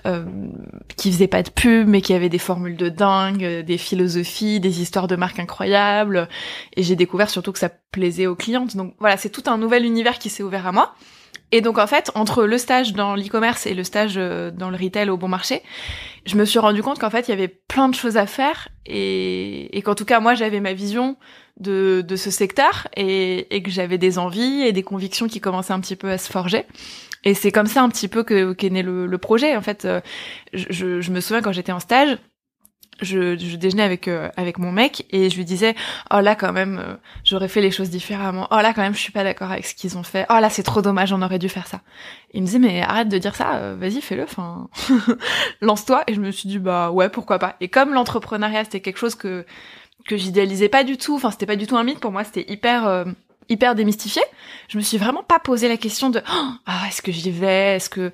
euh, 0.06 0.24
qui 0.96 1.12
faisaient 1.12 1.26
pas 1.26 1.42
de 1.42 1.50
pub, 1.50 1.88
mais 1.88 2.00
qui 2.00 2.14
avaient 2.14 2.28
des 2.28 2.38
formules 2.38 2.76
de 2.76 2.88
dingue, 2.88 3.44
euh, 3.44 3.62
des 3.62 3.76
philosophies, 3.76 4.60
des 4.60 4.80
histoires 4.80 5.08
de 5.08 5.16
marques 5.16 5.40
incroyables. 5.40 6.28
Et 6.76 6.82
j'ai 6.82 6.96
découvert 6.96 7.28
surtout 7.28 7.52
que 7.52 7.58
ça 7.58 7.68
plaisait 7.90 8.26
aux 8.26 8.36
clientes. 8.36 8.76
Donc 8.76 8.94
voilà, 9.00 9.16
c'est 9.16 9.28
tout 9.28 9.42
un 9.46 9.58
nouvel 9.58 9.84
univers 9.84 10.18
qui 10.18 10.30
s'est 10.30 10.42
ouvert 10.42 10.66
à 10.66 10.72
moi. 10.72 10.94
Et 11.52 11.60
donc 11.60 11.78
en 11.78 11.86
fait, 11.86 12.10
entre 12.14 12.44
le 12.44 12.58
stage 12.58 12.92
dans 12.92 13.14
l'e-commerce 13.14 13.66
et 13.66 13.74
le 13.74 13.84
stage 13.84 14.14
euh, 14.16 14.50
dans 14.50 14.70
le 14.70 14.76
retail 14.76 15.10
au 15.10 15.16
bon 15.16 15.28
marché, 15.28 15.62
je 16.24 16.36
me 16.36 16.44
suis 16.44 16.58
rendu 16.58 16.82
compte 16.82 16.98
qu'en 16.98 17.10
fait, 17.10 17.28
il 17.28 17.30
y 17.30 17.34
avait 17.34 17.48
plein 17.48 17.88
de 17.88 17.94
choses 17.94 18.16
à 18.16 18.26
faire 18.26 18.68
et, 18.84 19.76
et 19.76 19.82
qu'en 19.82 19.94
tout 19.94 20.04
cas, 20.04 20.20
moi, 20.20 20.34
j'avais 20.34 20.60
ma 20.60 20.72
vision 20.72 21.16
de, 21.60 22.04
de 22.06 22.16
ce 22.16 22.30
secteur 22.30 22.88
et, 22.96 23.54
et 23.54 23.62
que 23.62 23.70
j'avais 23.70 23.98
des 23.98 24.18
envies 24.18 24.62
et 24.62 24.72
des 24.72 24.82
convictions 24.82 25.26
qui 25.26 25.40
commençaient 25.40 25.72
un 25.72 25.80
petit 25.80 25.96
peu 25.96 26.10
à 26.10 26.18
se 26.18 26.30
forger. 26.30 26.64
Et 27.24 27.34
c'est 27.34 27.50
comme 27.50 27.66
ça 27.66 27.82
un 27.82 27.88
petit 27.88 28.08
peu 28.08 28.22
que 28.22 28.52
qu'est 28.52 28.70
né 28.70 28.82
le, 28.82 29.06
le, 29.06 29.18
projet. 29.18 29.56
En 29.56 29.62
fait, 29.62 29.84
euh, 29.84 30.00
je, 30.52 31.00
je 31.00 31.10
me 31.10 31.20
souviens 31.20 31.42
quand 31.42 31.52
j'étais 31.52 31.72
en 31.72 31.80
stage, 31.80 32.18
je, 33.02 33.36
je 33.36 33.56
déjeunais 33.56 33.82
avec 33.82 34.08
euh, 34.08 34.30
avec 34.36 34.58
mon 34.58 34.72
mec 34.72 35.06
et 35.10 35.28
je 35.28 35.36
lui 35.36 35.44
disais 35.44 35.74
oh 36.14 36.20
là 36.20 36.34
quand 36.34 36.52
même 36.52 36.78
euh, 36.78 36.94
j'aurais 37.24 37.48
fait 37.48 37.60
les 37.60 37.70
choses 37.70 37.90
différemment. 37.90 38.48
Oh 38.50 38.56
là 38.56 38.72
quand 38.72 38.82
même 38.82 38.94
je 38.94 39.00
suis 39.00 39.12
pas 39.12 39.24
d'accord 39.24 39.50
avec 39.50 39.66
ce 39.66 39.74
qu'ils 39.74 39.98
ont 39.98 40.02
fait. 40.02 40.26
Oh 40.30 40.38
là 40.40 40.48
c'est 40.48 40.62
trop 40.62 40.82
dommage 40.82 41.12
on 41.12 41.20
aurait 41.22 41.38
dû 41.38 41.48
faire 41.48 41.66
ça 41.66 41.80
il 42.32 42.40
me 42.40 42.46
disait 42.46 42.58
mais 42.58 42.80
arrête 42.82 43.08
de 43.08 43.18
dire 43.18 43.34
ça 43.34 43.74
vas-y 43.74 44.00
fais-le 44.00 44.22
enfin 44.22 44.68
lance-toi 45.60 46.04
et 46.06 46.14
je 46.14 46.20
me 46.20 46.30
suis 46.30 46.48
dit 46.48 46.58
bah 46.58 46.90
ouais 46.90 47.08
pourquoi 47.08 47.38
pas 47.38 47.56
et 47.60 47.68
comme 47.68 47.92
l'entrepreneuriat 47.92 48.64
c'était 48.64 48.80
quelque 48.80 48.98
chose 48.98 49.14
que 49.14 49.44
que 50.06 50.16
j'idéalisais 50.16 50.68
pas 50.68 50.84
du 50.84 50.96
tout 50.96 51.16
enfin 51.16 51.30
c'était 51.30 51.46
pas 51.46 51.56
du 51.56 51.66
tout 51.66 51.76
un 51.76 51.84
mythe 51.84 52.00
pour 52.00 52.12
moi 52.12 52.24
c'était 52.24 52.50
hyper 52.50 53.04
hyper 53.48 53.74
démystifié 53.74 54.22
je 54.68 54.78
me 54.78 54.82
suis 54.82 54.98
vraiment 54.98 55.22
pas 55.22 55.38
posé 55.38 55.68
la 55.68 55.76
question 55.76 56.10
de 56.10 56.20
oh, 56.20 56.48
ah 56.66 56.82
est-ce 56.88 57.02
que 57.02 57.12
j'y 57.12 57.30
vais? 57.30 57.76
Est-ce 57.76 57.90
que 57.90 58.12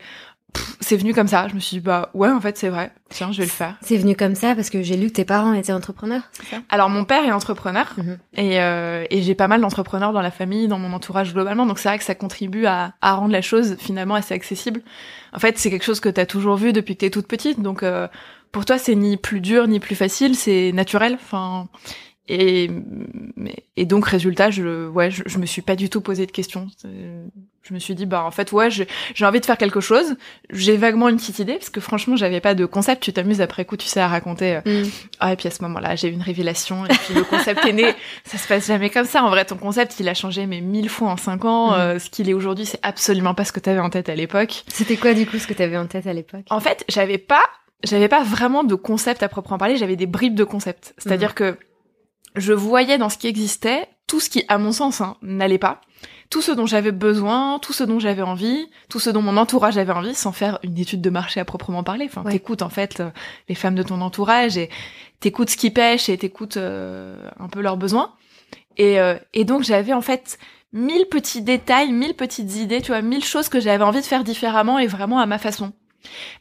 c'est 0.80 0.96
venu 0.96 1.14
comme 1.14 1.28
ça. 1.28 1.48
Je 1.48 1.54
me 1.54 1.60
suis 1.60 1.78
dit, 1.78 1.80
bah 1.80 2.10
ouais, 2.14 2.28
en 2.28 2.40
fait, 2.40 2.58
c'est 2.58 2.68
vrai. 2.68 2.92
Tiens, 3.08 3.32
je 3.32 3.38
vais 3.38 3.44
le 3.44 3.50
faire. 3.50 3.76
C'est 3.80 3.96
venu 3.96 4.14
comme 4.14 4.34
ça 4.34 4.54
parce 4.54 4.70
que 4.70 4.82
j'ai 4.82 4.96
lu 4.96 5.08
que 5.08 5.14
tes 5.14 5.24
parents 5.24 5.52
étaient 5.54 5.72
entrepreneurs, 5.72 6.22
c'est 6.32 6.46
ça? 6.46 6.62
Alors, 6.68 6.90
mon 6.90 7.04
père 7.04 7.24
est 7.24 7.32
entrepreneur 7.32 7.86
mhm. 7.96 8.18
et, 8.34 8.60
euh, 8.60 9.04
et 9.10 9.22
j'ai 9.22 9.34
pas 9.34 9.48
mal 9.48 9.60
d'entrepreneurs 9.60 10.12
dans 10.12 10.20
la 10.20 10.30
famille, 10.30 10.68
dans 10.68 10.78
mon 10.78 10.92
entourage 10.92 11.32
globalement. 11.32 11.66
Donc, 11.66 11.78
c'est 11.78 11.88
vrai 11.88 11.98
que 11.98 12.04
ça 12.04 12.14
contribue 12.14 12.66
à, 12.66 12.92
à, 13.00 13.14
rendre 13.14 13.32
la 13.32 13.42
chose 13.42 13.76
finalement 13.78 14.14
assez 14.14 14.34
accessible. 14.34 14.82
En 15.32 15.38
fait, 15.38 15.58
c'est 15.58 15.70
quelque 15.70 15.84
chose 15.84 16.00
que 16.00 16.08
t'as 16.08 16.26
toujours 16.26 16.56
vu 16.56 16.72
depuis 16.72 16.94
que 16.94 17.00
t'es 17.00 17.10
toute 17.10 17.26
petite. 17.26 17.60
Donc, 17.60 17.82
euh, 17.82 18.08
pour 18.52 18.64
toi, 18.64 18.78
c'est 18.78 18.94
ni 18.94 19.16
plus 19.16 19.40
dur 19.40 19.66
ni 19.66 19.80
plus 19.80 19.96
facile, 19.96 20.36
c'est 20.36 20.72
naturel. 20.72 21.14
Enfin, 21.14 21.68
et, 22.28 22.70
et 23.76 23.84
donc 23.84 24.06
résultat, 24.06 24.50
je 24.50 24.88
ouais, 24.88 25.10
je, 25.10 25.22
je, 25.26 25.38
me 25.38 25.46
suis 25.46 25.62
pas 25.62 25.74
du 25.74 25.90
tout 25.90 26.00
posé 26.00 26.24
de 26.24 26.30
questions. 26.30 26.68
Je 27.62 27.74
me 27.74 27.78
suis 27.78 27.94
dit 27.94 28.06
bah 28.06 28.24
en 28.24 28.30
fait 28.30 28.52
ouais, 28.52 28.70
j'ai 28.70 29.24
envie 29.24 29.40
de 29.40 29.46
faire 29.46 29.58
quelque 29.58 29.80
chose. 29.80 30.16
J'ai 30.50 30.76
vaguement 30.76 31.08
une 31.08 31.16
petite 31.16 31.40
idée 31.40 31.54
parce 31.54 31.70
que 31.70 31.80
franchement 31.80 32.14
j'avais 32.14 32.40
pas 32.40 32.54
de 32.54 32.64
concept. 32.64 33.02
Tu 33.02 33.12
t'amuses 33.12 33.40
après 33.40 33.64
coup, 33.64 33.76
tu 33.76 33.86
sais 33.86 34.00
à 34.00 34.06
raconter. 34.06 34.60
Euh, 34.66 34.84
mm. 34.84 34.90
Ah 35.20 35.32
et 35.32 35.36
puis 35.36 35.48
à 35.48 35.50
ce 35.50 35.62
moment-là 35.62 35.96
j'ai 35.96 36.08
eu 36.08 36.12
une 36.12 36.22
révélation 36.22 36.86
et 36.86 36.94
puis 36.94 37.14
le 37.14 37.24
concept 37.24 37.64
est 37.66 37.72
né. 37.72 37.94
Ça 38.24 38.38
se 38.38 38.46
passe 38.46 38.68
jamais 38.68 38.90
comme 38.90 39.06
ça. 39.06 39.24
En 39.24 39.30
vrai 39.30 39.44
ton 39.44 39.56
concept 39.56 39.98
il 39.98 40.08
a 40.08 40.14
changé 40.14 40.46
mais 40.46 40.60
mille 40.60 40.88
fois 40.88 41.10
en 41.10 41.16
cinq 41.16 41.44
ans. 41.44 41.72
Mm. 41.72 41.74
Euh, 41.74 41.98
ce 41.98 42.08
qu'il 42.08 42.30
est 42.30 42.34
aujourd'hui 42.34 42.66
c'est 42.66 42.80
absolument 42.82 43.34
pas 43.34 43.44
ce 43.44 43.52
que 43.52 43.60
t'avais 43.60 43.80
en 43.80 43.90
tête 43.90 44.08
à 44.08 44.14
l'époque. 44.14 44.64
C'était 44.68 44.96
quoi 44.96 45.12
du 45.14 45.26
coup 45.26 45.38
ce 45.38 45.46
que 45.46 45.54
t'avais 45.54 45.76
en 45.76 45.86
tête 45.86 46.06
à 46.06 46.12
l'époque? 46.12 46.46
En 46.50 46.60
fait 46.60 46.84
j'avais 46.88 47.18
pas 47.18 47.44
j'avais 47.84 48.08
pas 48.08 48.22
vraiment 48.22 48.64
de 48.64 48.74
concept 48.74 49.22
à 49.22 49.28
proprement 49.28 49.58
parler. 49.58 49.76
J'avais 49.76 49.96
des 49.96 50.06
bribes 50.06 50.34
de 50.34 50.44
concept. 50.44 50.94
C'est-à-dire 50.98 51.30
mm. 51.30 51.34
que 51.34 51.58
je 52.36 52.52
voyais 52.52 52.98
dans 52.98 53.08
ce 53.08 53.18
qui 53.18 53.26
existait 53.26 53.88
tout 54.06 54.20
ce 54.20 54.28
qui, 54.28 54.44
à 54.48 54.58
mon 54.58 54.72
sens, 54.72 55.00
hein, 55.00 55.16
n'allait 55.22 55.56
pas, 55.56 55.80
tout 56.28 56.42
ce 56.42 56.52
dont 56.52 56.66
j'avais 56.66 56.92
besoin, 56.92 57.58
tout 57.60 57.72
ce 57.72 57.82
dont 57.82 57.98
j'avais 57.98 58.20
envie, 58.20 58.66
tout 58.90 58.98
ce 58.98 59.08
dont 59.08 59.22
mon 59.22 59.38
entourage 59.38 59.78
avait 59.78 59.92
envie, 59.92 60.14
sans 60.14 60.32
faire 60.32 60.58
une 60.62 60.78
étude 60.78 61.00
de 61.00 61.08
marché 61.08 61.40
à 61.40 61.46
proprement 61.46 61.82
parler. 61.82 62.06
Enfin, 62.06 62.22
t'écoutes 62.22 62.60
en 62.60 62.68
fait 62.68 63.00
euh, 63.00 63.10
les 63.48 63.54
femmes 63.54 63.74
de 63.74 63.82
ton 63.82 64.02
entourage 64.02 64.58
et 64.58 64.68
t'écoutes 65.20 65.48
ce 65.48 65.56
qui 65.56 65.70
pêche 65.70 66.10
et 66.10 66.18
t'écoutes 66.18 66.58
euh, 66.58 67.16
un 67.38 67.48
peu 67.48 67.62
leurs 67.62 67.78
besoins. 67.78 68.12
Et, 68.76 69.00
euh, 69.00 69.14
et 69.32 69.44
donc 69.44 69.62
j'avais 69.62 69.94
en 69.94 70.02
fait 70.02 70.38
mille 70.74 71.06
petits 71.06 71.40
détails, 71.42 71.92
mille 71.92 72.14
petites 72.14 72.56
idées, 72.56 72.82
tu 72.82 72.88
vois, 72.88 73.00
mille 73.00 73.24
choses 73.24 73.48
que 73.48 73.60
j'avais 73.60 73.84
envie 73.84 74.00
de 74.00 74.06
faire 74.06 74.24
différemment 74.24 74.78
et 74.78 74.86
vraiment 74.86 75.20
à 75.20 75.26
ma 75.26 75.38
façon. 75.38 75.72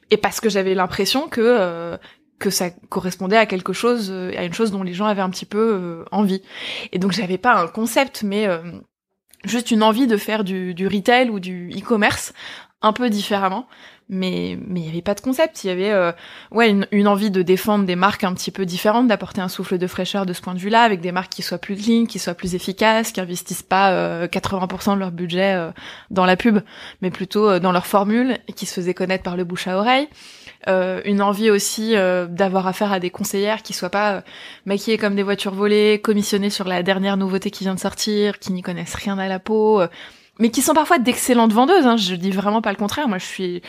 Et 0.10 0.18
parce 0.18 0.40
que 0.40 0.50
j'avais 0.50 0.76
l'impression 0.76 1.28
que 1.28 1.98
que 2.42 2.50
ça 2.50 2.72
correspondait 2.90 3.38
à 3.38 3.46
quelque 3.46 3.72
chose, 3.72 4.10
euh, 4.12 4.34
à 4.36 4.44
une 4.44 4.54
chose 4.54 4.72
dont 4.72 4.84
les 4.84 4.94
gens 4.94 5.06
avaient 5.06 5.22
un 5.22 5.30
petit 5.30 5.46
peu 5.46 5.80
euh, 5.80 6.06
envie. 6.12 6.42
Et 6.92 7.00
donc 7.00 7.14
j'avais 7.14 7.38
pas 7.38 7.56
un 7.56 7.68
concept, 7.68 8.24
mais 8.24 8.48
euh, 8.48 8.60
juste 9.46 9.72
une 9.72 9.84
envie 9.84 10.08
de 10.08 10.18
faire 10.18 10.44
du 10.44 10.88
retail 10.88 11.30
ou 11.30 11.40
du 11.40 11.72
e-commerce 11.72 12.34
un 12.82 12.92
peu 12.92 13.10
différemment. 13.10 13.68
Mais 14.12 14.60
mais 14.68 14.82
il 14.82 14.86
y 14.86 14.90
avait 14.90 15.02
pas 15.02 15.16
de 15.16 15.22
concept, 15.22 15.64
il 15.64 15.68
y 15.68 15.70
avait 15.72 16.14
ouais 16.52 16.70
une, 16.70 17.08
envie 17.08 17.32
de 17.32 17.42
défendre 17.42 17.86
des 17.86 17.96
marques 17.96 18.24
un 18.24 18.34
petit 18.34 18.52
peu 18.52 18.66
différentes, 18.66 19.08
d'apporter 19.08 19.42
un 19.42 19.48
souffle 19.48 19.78
de 19.78 19.88
fraîcheur 19.88 20.26
de 20.26 20.34
ce 20.34 20.42
point 20.42 20.54
de 20.54 20.60
vue-là, 20.60 20.84
avec 20.84 21.02
des 21.02 21.12
marques 21.12 21.32
qui 21.32 21.42
soient 21.42 21.58
plus 21.58 21.76
clean, 21.76 22.06
qui 22.06 22.20
soient 22.20 22.34
plus 22.34 22.54
efficaces, 22.54 23.12
qui 23.12 23.22
investissent 23.22 23.64
pas 23.64 24.28
80% 24.28 24.96
de 24.96 25.00
leur 25.00 25.12
budget 25.12 25.72
dans 26.10 26.26
la 26.26 26.36
pub, 26.36 26.60
mais 27.02 27.10
plutôt 27.10 27.60
dans 27.60 27.72
leur 27.72 27.88
formule 27.88 28.38
et 28.48 28.54
qui 28.54 28.66
se 28.66 28.74
faisaient 28.74 28.94
connaître 28.94 29.24
par 29.24 29.38
le 29.38 29.44
bouche 29.46 29.68
à 29.68 29.78
oreille. 29.78 30.08
Euh, 30.68 31.02
une 31.06 31.22
envie 31.22 31.50
aussi 31.50 31.96
euh, 31.96 32.28
d'avoir 32.28 32.68
affaire 32.68 32.92
à 32.92 33.00
des 33.00 33.10
conseillères 33.10 33.64
qui 33.64 33.74
soient 33.74 33.90
pas 33.90 34.14
euh, 34.14 34.22
maquillées 34.66 34.98
comme 34.98 35.16
des 35.16 35.24
voitures 35.24 35.56
volées, 35.56 36.00
commissionnées 36.04 36.52
sur 36.52 36.68
la 36.68 36.84
dernière 36.84 37.18
nouveauté 37.18 37.50
qui 37.50 37.64
vient 37.64 37.74
de 37.74 37.80
sortir, 37.80 38.38
qui 38.38 38.54
n'y 38.54 38.62
connaissent 38.62 38.96
rien 38.96 39.18
à 39.18 39.28
la 39.28 39.40
peau. 39.40 39.82
mais 40.40 40.50
qui 40.52 40.62
sont 40.62 40.74
parfois 40.74 41.00
d'excellentes 41.00 41.54
vendeuses. 41.54 41.86
Hein, 41.86 41.98
je 41.98 42.16
dis 42.16 42.32
vraiment 42.32 42.62
pas 42.62 42.72
le 42.72 42.78
contraire. 42.78 43.08
Moi, 43.08 43.18
je 43.18 43.26
suis 43.26 43.62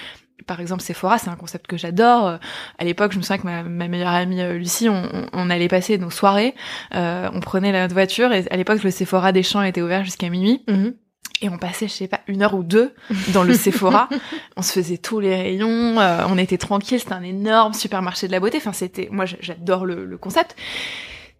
par 0.43 0.61
exemple 0.61 0.83
Sephora, 0.83 1.19
c'est 1.19 1.31
un 1.31 1.37
concept 1.37 1.67
que 1.67 1.77
j'adore. 1.77 2.27
Euh, 2.27 2.37
à 2.79 2.85
l'époque, 2.85 3.13
je 3.13 3.19
me 3.19 3.23
souviens 3.23 3.39
que 3.39 3.47
ma, 3.47 3.63
ma 3.63 3.89
meilleure 3.89 4.13
amie 4.13 4.41
euh, 4.41 4.59
Lucie, 4.59 4.89
on, 4.89 5.29
on, 5.33 5.51
allait 5.51 5.69
passer 5.69 5.99
nos 5.99 6.11
soirées, 6.11 6.55
euh, 6.95 7.29
on 7.33 7.41
prenait 7.41 7.73
la 7.73 7.89
voiture 7.89 8.33
et 8.33 8.45
à 8.51 8.57
l'époque 8.57 8.83
le 8.83 8.91
Sephora 8.91 9.33
des 9.33 9.43
Champs 9.43 9.63
était 9.63 9.83
ouvert 9.83 10.05
jusqu'à 10.05 10.29
minuit. 10.29 10.63
Mhm. 10.69 10.95
Et 11.43 11.49
on 11.49 11.59
passait, 11.59 11.89
je 11.89 11.93
sais 11.93 12.09
pas, 12.09 12.21
une 12.29 12.43
heure 12.43 12.55
ou 12.55 12.63
deux 12.63 12.95
dans 13.35 13.43
le 13.43 13.55
Sephora. 13.55 14.09
on 14.57 14.63
se 14.63 14.73
faisait 14.73 14.99
tous 14.99 15.19
les 15.19 15.35
rayons, 15.35 15.99
euh, 15.99 16.25
on 16.29 16.39
était 16.39 16.57
tranquille. 16.57 17.01
C'était 17.01 17.15
un 17.15 17.25
énorme 17.25 17.75
supermarché 17.75 18.29
de 18.29 18.33
la 18.33 18.39
beauté. 18.39 18.59
Enfin, 18.59 18.73
c'était, 18.73 19.09
moi, 19.11 19.25
j'adore 19.25 19.85
le, 19.85 20.05
le 20.05 20.19
concept. 20.19 20.55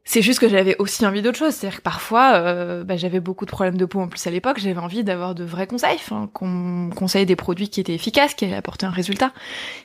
C'est 0.05 0.21
juste 0.21 0.41
que 0.41 0.49
j'avais 0.49 0.75
aussi 0.79 1.07
envie 1.07 1.23
d'autre 1.23 1.39
chose. 1.39 1.55
C'est-à-dire 1.55 1.79
que 1.79 1.83
parfois, 1.83 2.33
euh, 2.35 2.83
bah, 2.83 2.97
j'avais 2.97 3.21
beaucoup 3.21 3.45
de 3.45 3.51
problèmes 3.51 3.77
de 3.77 3.85
peau 3.85 4.01
en 4.01 4.09
plus 4.09 4.27
à 4.27 4.31
l'époque. 4.31 4.59
J'avais 4.59 4.79
envie 4.79 5.05
d'avoir 5.05 5.35
de 5.35 5.45
vrais 5.45 5.69
conseils, 5.69 5.95
enfin, 5.95 6.29
qu'on 6.33 6.91
conseille 6.95 7.25
des 7.25 7.37
produits 7.37 7.69
qui 7.69 7.81
étaient 7.81 7.95
efficaces, 7.95 8.35
qui 8.35 8.45
allaient 8.45 8.57
apporter 8.57 8.85
un 8.85 8.91
résultat. 8.91 9.33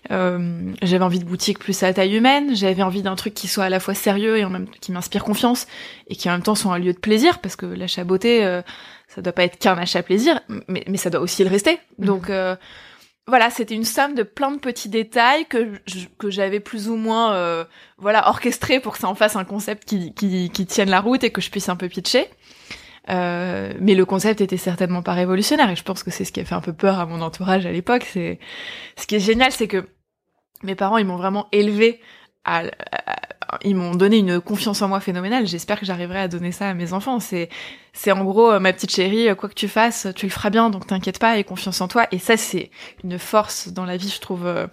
Euh, 0.09 0.73
j'avais 0.81 1.03
envie 1.03 1.19
de 1.19 1.25
boutiques 1.25 1.59
plus 1.59 1.83
à 1.83 1.93
taille 1.93 2.15
humaine. 2.15 2.55
J'avais 2.55 2.81
envie 2.81 3.03
d'un 3.03 3.15
truc 3.15 3.35
qui 3.35 3.47
soit 3.47 3.65
à 3.65 3.69
la 3.69 3.79
fois 3.79 3.93
sérieux 3.93 4.37
et 4.37 4.43
en 4.43 4.49
même 4.49 4.67
qui 4.81 4.91
m'inspire 4.91 5.23
confiance 5.23 5.67
et 6.07 6.15
qui 6.15 6.29
en 6.29 6.33
même 6.33 6.43
temps 6.43 6.55
soit 6.55 6.73
un 6.73 6.79
lieu 6.79 6.93
de 6.93 6.99
plaisir 6.99 7.37
parce 7.39 7.55
que 7.55 7.67
l'achat 7.67 8.03
beauté, 8.03 8.43
euh, 8.43 8.63
ça 9.07 9.21
doit 9.21 9.33
pas 9.33 9.43
être 9.43 9.59
qu'un 9.59 9.77
achat 9.77 10.01
plaisir, 10.01 10.39
mais, 10.67 10.83
mais 10.87 10.97
ça 10.97 11.11
doit 11.11 11.21
aussi 11.21 11.43
le 11.43 11.49
rester. 11.49 11.79
Mmh. 11.99 12.05
Donc 12.05 12.29
euh, 12.31 12.55
voilà, 13.27 13.49
c'était 13.49 13.75
une 13.75 13.83
somme 13.83 14.15
de 14.15 14.23
plein 14.23 14.51
de 14.51 14.59
petits 14.59 14.87
détails 14.87 15.45
que 15.47 16.29
j'avais 16.29 16.61
plus 16.61 16.87
ou 16.87 16.95
moins 16.95 17.33
euh, 17.33 17.65
voilà 17.97 18.29
orchestré 18.29 18.79
pour 18.79 18.93
que 18.93 18.99
ça 18.99 19.09
en 19.09 19.15
fasse 19.15 19.35
un 19.35 19.43
concept 19.43 19.83
qui, 19.85 20.13
qui, 20.13 20.49
qui 20.49 20.65
tienne 20.65 20.89
la 20.89 21.01
route 21.01 21.23
et 21.25 21.31
que 21.31 21.41
je 21.41 21.51
puisse 21.51 21.67
un 21.67 21.75
peu 21.75 21.89
pitcher. 21.89 22.27
Euh, 23.09 23.73
mais 23.79 23.95
le 23.95 24.05
concept 24.05 24.41
était 24.41 24.57
certainement 24.57 25.01
pas 25.01 25.13
révolutionnaire 25.13 25.69
et 25.69 25.75
je 25.75 25.83
pense 25.83 26.03
que 26.03 26.11
c'est 26.11 26.25
ce 26.25 26.31
qui 26.31 26.39
a 26.39 26.45
fait 26.45 26.55
un 26.55 26.61
peu 26.61 26.73
peur 26.73 26.99
à 26.99 27.05
mon 27.05 27.21
entourage 27.21 27.65
à 27.65 27.71
l'époque. 27.71 28.07
C'est 28.11 28.39
ce 28.95 29.07
qui 29.07 29.15
est 29.15 29.19
génial, 29.19 29.51
c'est 29.51 29.67
que 29.67 29.89
mes 30.63 30.75
parents 30.75 30.97
ils 30.97 31.05
m'ont 31.05 31.17
vraiment 31.17 31.47
élevé 31.51 31.99
à, 32.45 32.63
ils 33.63 33.75
m'ont 33.75 33.95
donné 33.95 34.17
une 34.17 34.41
confiance 34.41 34.81
en 34.81 34.87
moi 34.87 34.99
phénoménale. 34.99 35.47
J'espère 35.47 35.79
que 35.79 35.85
j'arriverai 35.85 36.19
à 36.19 36.27
donner 36.27 36.51
ça 36.51 36.69
à 36.69 36.73
mes 36.73 36.93
enfants. 36.93 37.19
C'est, 37.19 37.49
c'est 37.93 38.11
en 38.11 38.23
gros, 38.23 38.51
euh, 38.51 38.59
ma 38.59 38.73
petite 38.73 38.91
chérie, 38.91 39.29
euh, 39.29 39.35
quoi 39.35 39.49
que 39.49 39.53
tu 39.53 39.67
fasses, 39.67 40.07
tu 40.15 40.25
le 40.25 40.31
feras 40.31 40.49
bien, 40.49 40.69
donc 40.69 40.87
t'inquiète 40.87 41.19
pas, 41.19 41.37
et 41.37 41.43
confiance 41.43 41.81
en 41.81 41.87
toi. 41.87 42.07
Et 42.11 42.19
ça, 42.19 42.37
c'est 42.37 42.71
une 43.03 43.17
force 43.17 43.69
dans 43.69 43.85
la 43.85 43.97
vie, 43.97 44.09
je 44.09 44.19
trouve, 44.19 44.45
euh, 44.45 44.67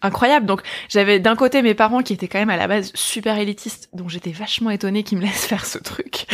incroyable. 0.00 0.46
Donc, 0.46 0.62
j'avais 0.88 1.18
d'un 1.18 1.36
côté 1.36 1.62
mes 1.62 1.74
parents 1.74 2.02
qui 2.02 2.12
étaient 2.12 2.28
quand 2.28 2.38
même 2.38 2.50
à 2.50 2.56
la 2.56 2.68
base 2.68 2.92
super 2.94 3.38
élitistes, 3.38 3.88
dont 3.92 4.08
j'étais 4.08 4.30
vachement 4.30 4.70
étonnée 4.70 5.02
qu'ils 5.02 5.18
me 5.18 5.22
laissent 5.26 5.46
faire 5.46 5.66
ce 5.66 5.78
truc. 5.78 6.26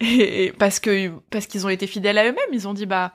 Mhm. 0.00 0.06
et, 0.20 0.52
parce 0.58 0.80
que, 0.80 1.10
parce 1.30 1.46
qu'ils 1.46 1.66
ont 1.66 1.70
été 1.70 1.86
fidèles 1.86 2.18
à 2.18 2.24
eux-mêmes, 2.24 2.52
ils 2.52 2.66
ont 2.66 2.74
dit, 2.74 2.86
bah, 2.86 3.14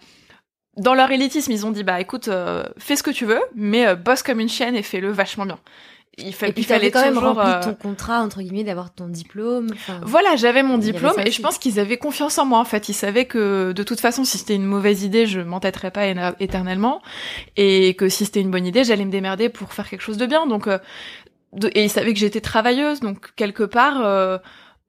dans 0.78 0.94
leur 0.94 1.12
élitisme, 1.12 1.52
ils 1.52 1.66
ont 1.66 1.72
dit, 1.72 1.84
bah, 1.84 2.00
écoute, 2.00 2.30
fais 2.78 2.96
ce 2.96 3.04
que 3.04 3.12
tu 3.12 3.26
veux, 3.26 3.42
mais 3.54 3.96
bosse 3.96 4.24
comme 4.24 4.40
une 4.40 4.50
chienne 4.50 4.76
et 4.76 4.82
fais-le 4.82 5.12
vachement 5.12 5.46
bien 5.46 5.60
il, 6.18 6.34
fa 6.34 6.48
et 6.48 6.54
puis 6.54 6.64
fallait 6.64 6.92
quand 6.92 7.02
même 7.02 7.18
rempli 7.18 7.52
ton 7.64 7.72
euh, 7.72 7.74
contrat 7.74 8.22
entre 8.22 8.42
guillemets 8.42 8.64
d'avoir 8.64 8.94
ton 8.94 9.08
diplôme. 9.08 9.74
Voilà, 10.04 10.36
j'avais 10.36 10.62
mon 10.62 10.78
diplôme 10.78 11.16
et 11.26 11.32
je 11.32 11.42
pense 11.42 11.58
qu'ils 11.58 11.80
avaient 11.80 11.98
confiance 11.98 12.38
en 12.38 12.46
moi. 12.46 12.60
En 12.60 12.66
fait, 12.66 12.90
ils 12.90 12.94
savaient 12.94 13.26
que 13.26 13.72
de 13.72 13.84
toute 13.84 14.00
façon, 14.00 14.24
si 14.24 14.38
c'était 14.38 14.56
une 14.56 14.66
mauvaise 14.66 15.04
idée, 15.04 15.26
je 15.26 15.40
m'entêterais 15.40 15.92
pas 15.92 16.08
éternellement 16.40 17.02
et 17.58 17.96
que 17.96 18.10
si 18.10 18.26
c'était 18.26 18.42
une 18.42 18.52
bonne 18.52 18.66
idée, 18.66 18.84
j'allais 18.84 19.06
me 19.06 19.12
démerder 19.12 19.50
pour 19.50 19.74
faire 19.74 19.90
quelque 19.90 20.02
chose 20.02 20.18
de 20.18 20.26
bien. 20.26 20.46
Donc, 20.46 20.68
euh, 20.68 20.78
et 21.74 21.84
ils 21.84 21.90
savaient 21.90 22.14
que 22.14 22.20
j'étais 22.20 22.42
travailleuse, 22.42 23.00
donc 23.00 23.34
quelque 23.36 23.64
part. 23.64 24.06
Euh, 24.06 24.38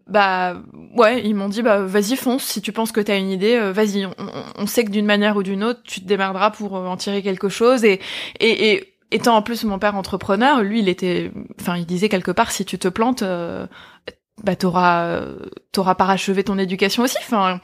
bah 0.07 0.61
ouais, 0.95 1.25
ils 1.25 1.35
m'ont 1.35 1.49
dit 1.49 1.63
bah 1.63 1.81
vas-y 1.81 2.15
fonce 2.15 2.45
si 2.45 2.61
tu 2.61 2.73
penses 2.73 2.93
que 2.93 3.01
t'as 3.01 3.17
une 3.17 3.31
idée, 3.31 3.59
vas-y. 3.73 4.05
On, 4.05 4.13
on, 4.59 4.67
sait 4.67 4.85
que 4.85 4.91
d'une 4.91 5.07
manière 5.07 5.35
ou 5.39 5.43
d'une 5.43 5.65
autre, 5.65 5.81
tu 5.83 6.03
te 6.03 6.07
démerderas 6.07 6.51
pour 6.51 6.75
en 6.75 6.95
tirer 6.99 7.23
quelque 7.23 7.49
chose 7.49 7.87
et 7.87 8.01
et, 8.39 8.73
et 8.73 8.94
étant 9.11 9.37
en 9.37 9.43
plus 9.43 9.65
mon 9.65 9.79
père 9.79 9.97
entrepreneur, 9.97 10.63
lui, 10.63 10.81
il 10.81 10.89
était, 10.89 11.33
enfin, 11.61 11.77
il 11.77 11.87
disait 11.87 12.09
quelque 12.09 12.31
part, 12.31 12.51
si 12.51 12.65
tu 12.65 12.79
te 12.79 12.89
plantes, 12.89 13.23
euh, 13.23 13.67
bah 14.43 14.57
t'auras, 14.57 15.23
t'auras 15.73 15.95
parachevé 15.95 16.45
ton 16.45 16.59
éducation 16.59 17.05
aussi. 17.05 17.19
Enfin, 17.21 17.61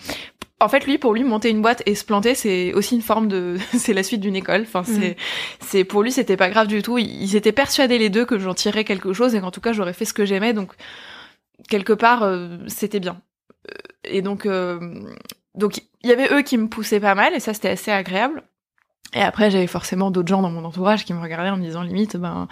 en 0.61 0.69
fait, 0.69 0.87
lui, 0.87 0.99
pour 0.99 1.15
lui, 1.15 1.25
monter 1.25 1.49
une 1.49 1.63
boîte 1.63 1.83
et 1.87 1.95
se 1.95 2.05
planter, 2.05 2.35
c'est 2.35 2.75
aussi 2.75 2.95
une 2.95 3.03
forme 3.03 3.29
de, 3.29 3.57
c'est 3.76 3.95
la 3.95 4.03
suite 4.03 4.21
d'une 4.21 4.37
école. 4.37 4.63
Enfin, 4.63 4.85
c'est, 4.85 5.11
mm. 5.11 5.15
c'est 5.61 5.85
pour 5.85 6.03
lui, 6.03 6.13
c'était 6.13 6.37
pas 6.37 6.50
grave 6.50 6.67
du 6.67 6.83
tout. 6.83 6.99
Ils, 6.99 7.35
étaient 7.35 7.53
persuadés 7.53 7.99
les 7.99 8.11
deux 8.11 8.26
que 8.26 8.39
j'en 8.39 8.55
tirais 8.55 8.85
quelque 8.85 9.13
chose 9.13 9.35
et 9.35 9.41
qu'en 9.41 9.50
tout 9.50 9.63
cas, 9.63 9.73
j'aurais 9.73 9.95
fait 9.95 10.05
ce 10.05 10.13
que 10.13 10.26
j'aimais. 10.26 10.53
Donc, 10.53 10.73
quelque 11.69 11.95
part, 11.95 12.23
euh, 12.23 12.59
c'était 12.67 13.00
bien. 13.00 13.21
Euh, 13.69 13.75
et 14.05 14.23
donc, 14.23 14.47
donc, 15.55 15.79
il 16.03 16.11
y 16.11 16.13
avait 16.13 16.33
eux 16.33 16.43
qui 16.43 16.59
me 16.59 16.69
poussaient 16.69 17.00
pas 17.00 17.15
mal 17.15 17.35
et 17.35 17.41
ça, 17.41 17.55
c'était 17.55 17.71
assez 17.71 17.91
agréable. 17.91 18.43
Et 19.13 19.21
après, 19.21 19.51
j'avais 19.51 19.67
forcément 19.67 20.11
d'autres 20.11 20.29
gens 20.29 20.43
dans 20.43 20.51
mon 20.51 20.65
entourage 20.65 21.05
qui 21.05 21.13
me 21.13 21.21
regardaient 21.21 21.51
en 21.51 21.57
me 21.57 21.63
disant 21.63 21.83
limite, 21.83 22.17
ben, 22.17 22.47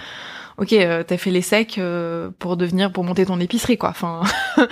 ok, 0.56 0.72
euh, 0.72 1.04
t'as 1.04 1.16
fait 1.16 1.30
les 1.30 1.42
secs 1.42 1.78
euh, 1.78 2.30
pour 2.38 2.56
devenir, 2.56 2.92
pour 2.92 3.04
monter 3.04 3.24
ton 3.24 3.38
épicerie, 3.38 3.78
quoi. 3.78 3.90
Enfin, 3.90 4.22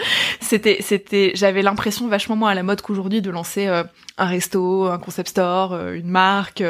c'était, 0.41 0.79
c'était, 0.81 1.31
j'avais 1.35 1.63
l'impression 1.63 2.09
vachement 2.09 2.37
moins 2.37 2.51
à 2.51 2.55
la 2.55 2.65
mode 2.65 2.83
qu'aujourd'hui 2.83 3.23
de 3.23 3.31
lancer 3.31 3.69
euh, 3.69 3.85
un 4.19 4.27
resto, 4.27 4.87
un 4.87 4.99
concept 4.99 5.29
store, 5.29 5.79
une 5.91 6.09
marque. 6.09 6.63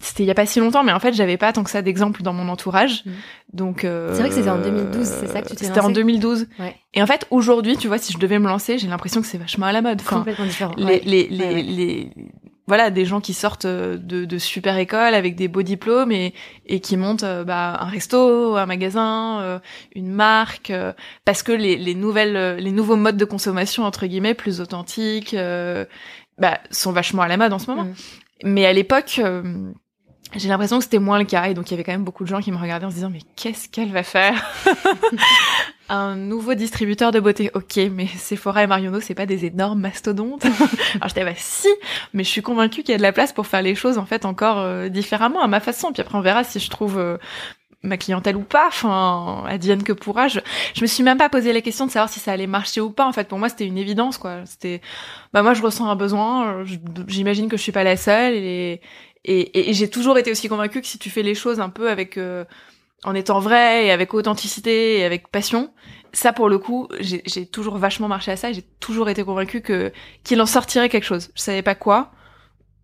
c'était 0.00 0.22
il 0.22 0.26
y 0.26 0.30
a 0.30 0.34
pas 0.34 0.46
si 0.46 0.60
longtemps, 0.60 0.82
mais 0.82 0.92
en 0.92 1.00
fait, 1.00 1.12
j'avais 1.12 1.36
pas 1.36 1.52
tant 1.52 1.62
que 1.62 1.70
ça 1.70 1.82
d'exemples 1.82 2.22
dans 2.22 2.32
mon 2.32 2.48
entourage. 2.48 3.04
Mmh. 3.04 3.10
Donc, 3.52 3.80
c'est 3.82 4.18
vrai 4.18 4.30
que 4.30 4.34
c'était 4.34 4.48
en 4.48 4.62
2012, 4.62 5.06
c'est 5.06 5.26
ça 5.26 5.42
que 5.42 5.48
tu 5.48 5.56
t'es 5.56 5.66
C'était 5.66 5.80
en 5.80 5.90
2012. 5.90 6.46
Ouais. 6.58 6.74
Et 6.94 7.02
en 7.02 7.06
fait, 7.06 7.26
aujourd'hui, 7.30 7.76
tu 7.76 7.86
vois, 7.88 7.98
si 7.98 8.14
je 8.14 8.18
devais 8.18 8.38
me 8.38 8.48
lancer, 8.48 8.78
j'ai 8.78 8.88
l'impression 8.88 9.20
que 9.20 9.26
c'est 9.26 9.36
vachement 9.36 9.66
à 9.66 9.72
la 9.72 9.82
mode. 9.82 10.00
Enfin, 10.00 10.18
Complètement 10.18 10.46
différent. 10.46 10.74
Les, 10.78 11.00
les, 11.00 11.28
les, 11.28 11.62
les 11.62 12.10
voilà 12.66 12.90
des 12.90 13.04
gens 13.04 13.20
qui 13.20 13.34
sortent 13.34 13.64
euh, 13.64 13.96
de, 13.96 14.24
de, 14.24 14.38
super 14.38 14.76
écoles 14.78 15.14
avec 15.14 15.34
des 15.34 15.48
beaux 15.48 15.62
diplômes 15.62 16.12
et, 16.12 16.32
et 16.66 16.80
qui 16.80 16.96
montent 16.96 17.24
euh, 17.24 17.44
bah, 17.44 17.76
un 17.80 17.86
resto, 17.86 18.56
un 18.56 18.66
magasin, 18.66 19.40
euh, 19.40 19.58
une 19.94 20.10
marque, 20.10 20.72
parce 21.24 21.42
que 21.42 21.52
les, 21.52 21.76
les 21.76 21.94
nouvelles, 21.94 22.56
les 22.56 22.72
nouveaux 22.72 22.96
modes 22.96 23.16
de 23.16 23.24
consommation 23.24 23.84
entre 23.84 24.06
guillemets 24.06 24.34
plus 24.34 24.60
authentiques, 24.60 25.36
bah, 26.38 26.58
sont 26.70 26.92
vachement 26.92 27.22
à 27.22 27.28
la 27.28 27.36
mode 27.36 27.52
en 27.52 27.58
ce 27.58 27.70
moment. 27.70 27.84
Mm. 27.84 27.94
Mais 28.44 28.66
à 28.66 28.72
l'époque, 28.72 29.20
j'ai 30.36 30.48
l'impression 30.48 30.78
que 30.78 30.84
c'était 30.84 30.98
moins 30.98 31.18
le 31.18 31.24
cas 31.24 31.46
et 31.46 31.54
donc 31.54 31.70
il 31.70 31.72
y 31.72 31.74
avait 31.74 31.84
quand 31.84 31.92
même 31.92 32.04
beaucoup 32.04 32.24
de 32.24 32.28
gens 32.28 32.40
qui 32.40 32.52
me 32.52 32.56
regardaient 32.56 32.86
en 32.86 32.90
se 32.90 32.96
disant 32.96 33.10
mais 33.10 33.22
qu'est-ce 33.36 33.68
qu'elle 33.68 33.92
va 33.92 34.02
faire? 34.02 34.34
Un 35.88 36.16
nouveau 36.16 36.54
distributeur 36.54 37.10
de 37.10 37.20
beauté 37.20 37.50
ok 37.54 37.78
mais 37.90 38.06
Sephora 38.06 38.64
et 38.64 38.66
Marionneau 38.66 39.00
c'est 39.00 39.14
pas 39.14 39.26
des 39.26 39.44
énormes 39.44 39.80
mastodontes? 39.80 40.44
Alors 40.94 41.08
j'étais 41.08 41.24
bah 41.24 41.32
si 41.36 41.68
mais 42.14 42.24
je 42.24 42.28
suis 42.28 42.42
convaincue 42.42 42.82
qu'il 42.82 42.92
y 42.92 42.94
a 42.94 42.98
de 42.98 43.02
la 43.02 43.12
place 43.12 43.32
pour 43.32 43.46
faire 43.46 43.62
les 43.62 43.74
choses 43.74 43.98
en 43.98 44.06
fait 44.06 44.24
encore 44.24 44.58
euh, 44.58 44.88
différemment 44.88 45.42
à 45.42 45.48
ma 45.48 45.60
façon 45.60 45.92
puis 45.92 46.00
après 46.00 46.16
on 46.16 46.22
verra 46.22 46.44
si 46.44 46.60
je 46.60 46.70
trouve 46.70 46.98
euh, 46.98 47.18
ma 47.82 47.96
clientèle 47.96 48.36
ou 48.36 48.42
pas, 48.42 48.68
enfin, 48.68 49.44
advienne 49.48 49.82
que 49.82 49.92
pourra. 49.92 50.28
Je, 50.28 50.40
je 50.74 50.82
me 50.82 50.86
suis 50.86 51.02
même 51.02 51.18
pas 51.18 51.28
posé 51.28 51.52
la 51.52 51.60
question 51.60 51.86
de 51.86 51.90
savoir 51.90 52.08
si 52.08 52.20
ça 52.20 52.32
allait 52.32 52.46
marcher 52.46 52.80
ou 52.80 52.90
pas. 52.90 53.06
En 53.06 53.12
fait, 53.12 53.28
pour 53.28 53.38
moi, 53.38 53.48
c'était 53.48 53.66
une 53.66 53.78
évidence, 53.78 54.18
quoi. 54.18 54.46
C'était, 54.46 54.80
bah 55.32 55.42
moi, 55.42 55.54
je 55.54 55.62
ressens 55.62 55.88
un 55.88 55.96
besoin. 55.96 56.64
J'imagine 57.08 57.48
que 57.48 57.56
je 57.56 57.62
suis 57.62 57.72
pas 57.72 57.84
la 57.84 57.96
seule 57.96 58.34
et, 58.34 58.80
et, 59.24 59.70
et, 59.70 59.74
j'ai 59.74 59.88
toujours 59.88 60.18
été 60.18 60.30
aussi 60.30 60.48
convaincue 60.48 60.80
que 60.80 60.86
si 60.86 60.98
tu 60.98 61.10
fais 61.10 61.22
les 61.22 61.34
choses 61.34 61.60
un 61.60 61.68
peu 61.68 61.90
avec 61.90 62.18
euh, 62.18 62.44
en 63.04 63.14
étant 63.14 63.40
vrai 63.40 63.86
et 63.86 63.90
avec 63.92 64.14
authenticité 64.14 64.98
et 64.98 65.04
avec 65.04 65.28
passion, 65.28 65.72
ça 66.12 66.32
pour 66.32 66.48
le 66.48 66.58
coup, 66.58 66.88
j'ai 67.00 67.46
toujours 67.46 67.78
vachement 67.78 68.08
marché 68.08 68.32
à 68.32 68.36
ça 68.36 68.50
et 68.50 68.54
j'ai 68.54 68.64
toujours 68.80 69.08
été 69.08 69.24
convaincue 69.24 69.60
que 69.60 69.92
qu'il 70.24 70.40
en 70.40 70.46
sortirait 70.46 70.88
quelque 70.88 71.04
chose. 71.04 71.30
Je 71.34 71.42
savais 71.42 71.62
pas 71.62 71.74
quoi, 71.74 72.12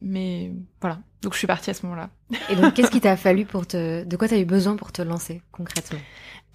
mais 0.00 0.52
voilà. 0.80 0.98
Donc 1.22 1.32
je 1.32 1.38
suis 1.38 1.48
partie 1.48 1.70
à 1.70 1.74
ce 1.74 1.84
moment-là. 1.86 2.10
Et 2.48 2.56
donc 2.56 2.74
qu'est-ce 2.74 2.90
qui 2.90 3.00
t'a 3.00 3.16
fallu 3.16 3.44
pour 3.44 3.66
te, 3.66 4.04
de 4.04 4.16
quoi 4.16 4.28
t'as 4.28 4.38
eu 4.38 4.44
besoin 4.44 4.76
pour 4.76 4.92
te 4.92 5.02
lancer 5.02 5.42
concrètement? 5.50 5.98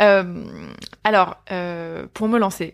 Euh, 0.02 0.46
Alors 1.04 1.38
euh, 1.52 2.08
pour 2.14 2.28
me 2.28 2.40
lancer, 2.40 2.74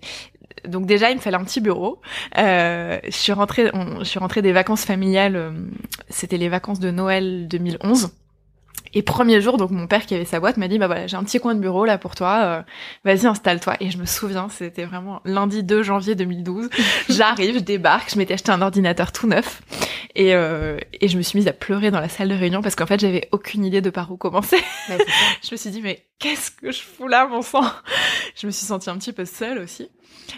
donc 0.67 0.85
déjà 0.85 1.11
il 1.11 1.17
me 1.17 1.21
fallait 1.21 1.37
un 1.37 1.43
petit 1.43 1.61
bureau. 1.61 2.01
Euh, 2.37 2.99
je 3.05 3.11
suis 3.11 3.31
rentrée, 3.31 3.71
je 3.99 4.03
suis 4.03 4.19
rentrée 4.19 4.41
des 4.41 4.51
vacances 4.51 4.85
familiales. 4.85 5.35
Euh, 5.35 5.51
c'était 6.09 6.37
les 6.37 6.49
vacances 6.49 6.79
de 6.79 6.91
Noël 6.91 7.47
2011. 7.47 8.11
Et 8.93 9.03
premier 9.03 9.39
jour, 9.39 9.57
donc 9.57 9.69
mon 9.69 9.85
père 9.85 10.05
qui 10.05 10.15
avait 10.15 10.25
sa 10.25 10.39
boîte 10.39 10.57
m'a 10.57 10.67
dit 10.67 10.79
bah 10.79 10.87
voilà 10.87 11.05
j'ai 11.05 11.15
un 11.15 11.23
petit 11.23 11.39
coin 11.39 11.53
de 11.53 11.59
bureau 11.59 11.85
là 11.85 11.97
pour 11.97 12.15
toi, 12.15 12.39
euh, 12.43 12.61
vas-y 13.05 13.27
installe-toi. 13.27 13.75
Et 13.81 13.91
je 13.91 13.97
me 13.97 14.05
souviens, 14.05 14.49
c'était 14.49 14.85
vraiment 14.85 15.21
lundi 15.25 15.63
2 15.63 15.83
janvier 15.83 16.15
2012. 16.15 16.69
J'arrive, 17.09 17.55
je 17.55 17.59
débarque, 17.59 18.11
je 18.11 18.17
m'étais 18.17 18.33
acheté 18.33 18.51
un 18.51 18.61
ordinateur 18.61 19.11
tout 19.11 19.27
neuf 19.27 19.61
et, 20.15 20.33
euh, 20.33 20.77
et 20.99 21.07
je 21.07 21.17
me 21.17 21.21
suis 21.21 21.37
mise 21.37 21.47
à 21.47 21.53
pleurer 21.53 21.91
dans 21.91 21.99
la 21.99 22.09
salle 22.09 22.29
de 22.29 22.35
réunion 22.35 22.61
parce 22.61 22.75
qu'en 22.75 22.87
fait 22.87 22.99
j'avais 22.99 23.27
aucune 23.31 23.63
idée 23.63 23.81
de 23.81 23.91
par 23.91 24.11
où 24.11 24.17
commencer. 24.17 24.57
je 24.89 25.51
me 25.51 25.57
suis 25.57 25.69
dit 25.69 25.81
mais 25.83 26.08
qu'est-ce 26.19 26.51
que 26.51 26.71
je 26.71 26.81
fous 26.81 27.07
là 27.07 27.25
mon 27.27 27.41
sang? 27.41 27.63
Je 28.35 28.45
me 28.45 28.51
suis 28.51 28.65
sentie 28.65 28.89
un 28.89 28.97
petit 28.97 29.13
peu 29.13 29.25
seule 29.25 29.59
aussi. 29.59 29.89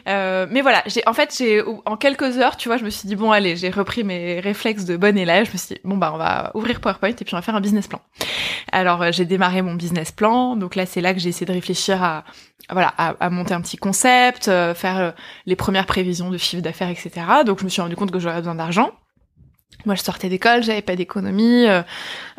Euh, 0.07 0.47
mais 0.49 0.61
voilà, 0.61 0.81
j'ai 0.87 1.03
en 1.05 1.13
fait 1.13 1.35
j'ai 1.37 1.61
en 1.85 1.97
quelques 1.97 2.37
heures, 2.37 2.55
tu 2.55 2.69
vois, 2.69 2.77
je 2.77 2.83
me 2.85 2.89
suis 2.89 3.07
dit 3.07 3.15
bon 3.15 3.31
allez, 3.31 3.57
j'ai 3.57 3.69
repris 3.69 4.03
mes 4.03 4.39
réflexes 4.39 4.85
de 4.85 4.95
bonne 4.95 5.17
élève. 5.17 5.45
Je 5.45 5.51
me 5.51 5.57
suis 5.57 5.75
dit 5.75 5.81
bon 5.83 5.97
bah 5.97 6.11
on 6.13 6.17
va 6.17 6.51
ouvrir 6.53 6.79
PowerPoint 6.79 7.09
et 7.09 7.13
puis 7.13 7.33
on 7.33 7.37
va 7.37 7.41
faire 7.41 7.55
un 7.55 7.61
business 7.61 7.87
plan. 7.87 8.01
Alors 8.71 9.01
euh, 9.01 9.11
j'ai 9.11 9.25
démarré 9.25 9.61
mon 9.61 9.75
business 9.75 10.11
plan, 10.11 10.55
donc 10.55 10.75
là 10.75 10.85
c'est 10.85 11.01
là 11.01 11.13
que 11.13 11.19
j'ai 11.19 11.29
essayé 11.29 11.45
de 11.45 11.51
réfléchir 11.51 12.01
à 12.03 12.23
voilà 12.69 12.87
à, 12.87 13.29
monter 13.29 13.53
un 13.53 13.61
petit 13.61 13.77
concept, 13.77 14.47
euh, 14.47 14.73
faire 14.73 15.13
les 15.45 15.55
premières 15.55 15.85
prévisions 15.85 16.29
de 16.29 16.37
chiffre 16.37 16.63
d'affaires, 16.63 16.89
etc. 16.89 17.11
Donc 17.45 17.59
je 17.59 17.65
me 17.65 17.69
suis 17.69 17.81
rendu 17.81 17.95
compte 17.95 18.11
que 18.11 18.19
j'aurais 18.19 18.37
besoin 18.37 18.55
d'argent. 18.55 18.91
Moi, 19.85 19.95
je 19.95 20.03
sortais 20.03 20.29
d'école, 20.29 20.63
j'avais 20.63 20.81
pas 20.81 20.95
d'économie, 20.95 21.65
euh, 21.67 21.81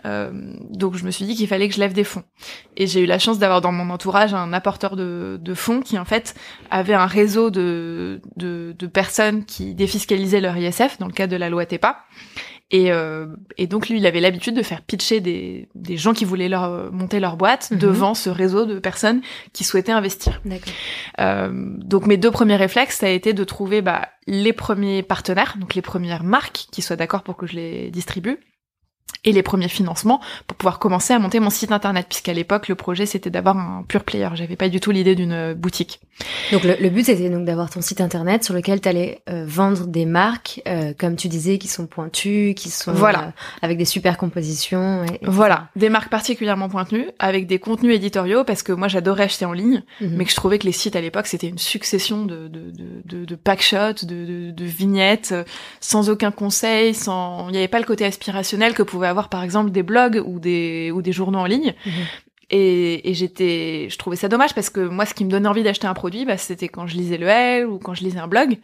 euh, 0.04 0.30
donc 0.70 0.94
je 0.96 1.04
me 1.04 1.10
suis 1.10 1.24
dit 1.24 1.34
qu'il 1.34 1.48
fallait 1.48 1.68
que 1.68 1.74
je 1.74 1.80
lève 1.80 1.92
des 1.92 2.04
fonds. 2.04 2.24
Et 2.76 2.86
j'ai 2.86 3.00
eu 3.00 3.06
la 3.06 3.18
chance 3.18 3.38
d'avoir 3.38 3.60
dans 3.60 3.72
mon 3.72 3.90
entourage 3.90 4.34
un 4.34 4.52
apporteur 4.52 4.96
de, 4.96 5.54
fonds 5.54 5.80
qui, 5.80 5.98
en 5.98 6.04
fait, 6.04 6.34
avait 6.70 6.94
un 6.94 7.06
réseau 7.06 7.50
de, 7.50 8.20
de, 8.36 8.74
de 8.78 8.86
personnes 8.86 9.44
qui 9.44 9.74
défiscalisaient 9.74 10.40
leur 10.40 10.56
ISF 10.56 10.98
dans 10.98 11.06
le 11.06 11.12
cadre 11.12 11.32
de 11.32 11.36
la 11.36 11.50
loi 11.50 11.66
TEPA. 11.66 12.04
Et, 12.72 12.90
euh, 12.90 13.26
et, 13.58 13.66
donc 13.66 13.88
lui, 13.88 13.98
il 13.98 14.06
avait 14.06 14.20
l'habitude 14.20 14.56
de 14.56 14.62
faire 14.62 14.82
pitcher 14.82 15.20
des, 15.20 15.68
des 15.74 15.96
gens 15.96 16.12
qui 16.12 16.24
voulaient 16.24 16.48
leur 16.48 16.92
monter 16.92 17.20
leur 17.20 17.36
boîte 17.36 17.52
Mhm. 17.70 17.78
devant 17.78 18.14
ce 18.14 18.30
réseau 18.30 18.64
de 18.66 18.78
personnes 18.78 19.20
qui 19.52 19.64
souhaitaient 19.64 19.92
investir. 19.92 20.40
Euh, 21.20 21.50
donc 21.52 22.06
mes 22.06 22.16
deux 22.16 22.30
premiers 22.30 22.56
réflexes, 22.56 22.98
ça 22.98 23.06
a 23.06 23.10
été 23.10 23.32
de 23.32 23.44
trouver 23.44 23.82
bah, 23.82 24.08
les 24.26 24.52
premiers 24.52 25.02
partenaires, 25.02 25.56
donc 25.58 25.74
les 25.74 25.82
premières 25.82 26.24
marques 26.24 26.66
qui 26.70 26.82
soient 26.82 26.96
d'accord 26.96 27.22
pour 27.22 27.36
que 27.36 27.46
je 27.46 27.54
les 27.54 27.90
distribue, 27.90 28.38
et 29.24 29.30
les 29.30 29.42
premiers 29.44 29.68
financements 29.68 30.20
pour 30.48 30.56
pouvoir 30.56 30.80
commencer 30.80 31.12
à 31.14 31.18
monter 31.20 31.38
mon 31.38 31.50
site 31.50 31.70
internet, 31.70 32.06
puisqu'à 32.08 32.32
l'époque 32.32 32.66
le 32.66 32.74
projet 32.74 33.06
c'était 33.06 33.30
d'avoir 33.30 33.56
un 33.56 33.84
pure 33.86 34.02
player. 34.02 34.28
J'avais 34.34 34.56
pas 34.56 34.68
du 34.68 34.80
tout 34.80 34.90
l'idée 34.90 35.14
d'une 35.14 35.32
euh, 35.32 35.54
boutique. 35.54 36.00
Donc 36.50 36.64
le, 36.64 36.74
le 36.80 36.90
but 36.90 37.06
c'était 37.06 37.30
donc 37.30 37.44
d'avoir 37.44 37.70
ton 37.70 37.80
site 37.82 38.00
internet 38.00 38.42
sur 38.42 38.52
lequel 38.52 38.80
tu 38.80 38.88
allais 38.88 39.22
vendre 39.28 39.86
des 39.86 40.06
marques, 40.06 40.60
euh, 40.66 40.92
comme 40.98 41.14
tu 41.16 41.28
disais, 41.28 41.58
qui 41.58 41.68
sont 41.68 41.86
pointues, 41.86 42.54
qui 42.56 42.68
sont 42.68 42.92
Voilà. 42.92 43.20
euh, 43.28 43.30
avec 43.62 43.78
des 43.78 43.84
super 43.84 44.16
compositions. 44.18 45.04
Et, 45.04 45.14
et 45.14 45.18
Voilà, 45.22 45.68
des 45.76 45.88
marques 45.88 46.10
particulièrement 46.10 46.68
pointues, 46.68 47.06
avec 47.20 47.46
des 47.46 47.58
contenus 47.60 47.94
éditoriaux, 47.94 48.42
parce 48.44 48.62
que 48.64 48.72
moi 48.72 48.88
j'adorais 48.88 49.24
acheter 49.24 49.44
en 49.44 49.52
ligne, 49.52 49.82
Mhm. 50.00 50.16
mais 50.16 50.24
que 50.24 50.30
je 50.30 50.36
trouvais 50.36 50.58
que 50.58 50.66
les 50.66 50.72
sites 50.72 50.96
à 50.96 51.00
l'époque 51.00 51.26
c'était 51.28 51.48
une 51.48 51.58
succession 51.58 52.24
de 52.26 52.48
de 52.48 52.70
de, 52.72 53.02
de, 53.04 53.24
de 53.24 53.34
packshots, 53.36 54.04
de, 54.04 54.24
de, 54.26 54.50
de 54.50 54.64
vignettes, 54.64 55.30
euh, 55.32 55.44
sans 55.80 56.10
aucun 56.10 56.30
conseil, 56.32 56.92
sans 56.94 57.48
il 57.48 57.52
n'y 57.52 57.58
avait 57.58 57.68
pas 57.68 57.78
le 57.78 57.84
côté 57.86 58.04
aspirationnel 58.04 58.74
que 58.74 58.82
pouvaient 58.92 59.08
avoir 59.08 59.28
par 59.28 59.42
exemple 59.42 59.70
des 59.70 59.82
blogs 59.82 60.22
ou 60.24 60.38
des 60.38 60.92
ou 60.94 61.02
des 61.02 61.12
journaux 61.12 61.40
en 61.40 61.46
ligne. 61.46 61.74
Mhm. 61.84 61.92
Et, 62.54 63.10
et 63.10 63.14
j'étais, 63.14 63.88
je 63.88 63.96
trouvais 63.96 64.16
ça 64.16 64.28
dommage 64.28 64.54
parce 64.54 64.68
que 64.68 64.80
moi, 64.80 65.06
ce 65.06 65.14
qui 65.14 65.24
me 65.24 65.30
donnait 65.30 65.48
envie 65.48 65.62
d'acheter 65.62 65.86
un 65.86 65.94
produit, 65.94 66.26
bah, 66.26 66.36
c'était 66.36 66.68
quand 66.68 66.86
je 66.86 66.96
lisais 66.96 67.16
le 67.16 67.26
L 67.26 67.66
ou 67.66 67.78
quand 67.78 67.94
je 67.94 68.04
lisais 68.04 68.18
un 68.18 68.26
blog. 68.26 68.58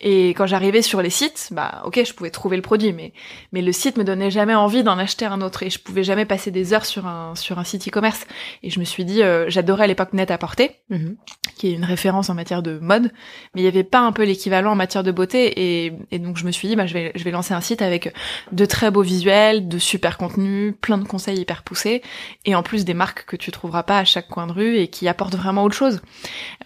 Et 0.00 0.28
quand 0.30 0.46
j'arrivais 0.46 0.82
sur 0.82 1.02
les 1.02 1.10
sites, 1.10 1.48
bah, 1.50 1.82
ok, 1.84 2.00
je 2.06 2.12
pouvais 2.14 2.30
trouver 2.30 2.54
le 2.56 2.62
produit, 2.62 2.92
mais 2.92 3.12
mais 3.52 3.62
le 3.62 3.72
site 3.72 3.96
me 3.98 4.04
donnait 4.04 4.30
jamais 4.30 4.54
envie 4.54 4.84
d'en 4.84 4.96
acheter 4.96 5.24
un 5.24 5.40
autre 5.40 5.64
et 5.64 5.70
je 5.70 5.78
pouvais 5.80 6.04
jamais 6.04 6.24
passer 6.24 6.50
des 6.52 6.72
heures 6.72 6.86
sur 6.86 7.06
un 7.06 7.34
sur 7.34 7.58
un 7.58 7.64
site 7.64 7.88
e-commerce. 7.88 8.24
Et 8.62 8.70
je 8.70 8.78
me 8.78 8.84
suis 8.84 9.04
dit, 9.04 9.22
euh, 9.24 9.46
j'adorais 9.48 9.84
à 9.84 9.86
l'époque 9.88 10.12
Net 10.12 10.30
à 10.30 10.38
porter, 10.38 10.70
Mhm. 10.88 11.16
qui 11.56 11.68
est 11.68 11.72
une 11.72 11.84
référence 11.84 12.30
en 12.30 12.34
matière 12.34 12.62
de 12.62 12.78
mode, 12.78 13.10
mais 13.54 13.62
il 13.62 13.64
y 13.64 13.68
avait 13.68 13.82
pas 13.82 13.98
un 14.00 14.12
peu 14.12 14.22
l'équivalent 14.22 14.70
en 14.72 14.76
matière 14.76 15.02
de 15.02 15.10
beauté. 15.10 15.84
Et, 15.86 15.92
et 16.12 16.18
donc 16.20 16.36
je 16.36 16.44
me 16.46 16.52
suis 16.52 16.68
dit, 16.68 16.76
bah, 16.76 16.86
je 16.86 16.94
vais 16.94 17.10
je 17.16 17.24
vais 17.24 17.32
lancer 17.32 17.52
un 17.52 17.60
site 17.60 17.82
avec 17.82 18.14
de 18.52 18.64
très 18.66 18.92
beaux 18.92 19.02
visuels, 19.02 19.66
de 19.66 19.78
super 19.78 20.16
contenus, 20.16 20.74
plein 20.80 20.98
de 20.98 21.04
conseils 21.08 21.40
hyper 21.40 21.64
poussés, 21.64 22.02
et 22.44 22.54
en 22.54 22.62
plus 22.62 22.84
des 22.84 22.94
marques 22.94 23.24
que 23.26 23.34
tu 23.36 23.50
trouveras 23.50 23.82
pas 23.82 23.98
à 23.98 24.04
chaque 24.04 24.28
coin 24.28 24.46
de 24.46 24.52
rue 24.52 24.76
et 24.76 24.86
qui 24.86 25.08
apportent 25.08 25.34
vraiment 25.34 25.64
autre 25.64 25.74
chose. 25.74 26.00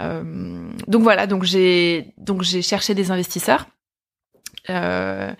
Euh, 0.03 0.23
donc 0.87 1.03
voilà, 1.03 1.27
donc 1.27 1.45
j'ai 1.45 2.13
donc 2.19 2.43
j'ai 2.43 2.61
cherché 2.61 2.93
des 2.95 3.05
investisseurs. 3.11 3.22
Euh, 4.71 5.33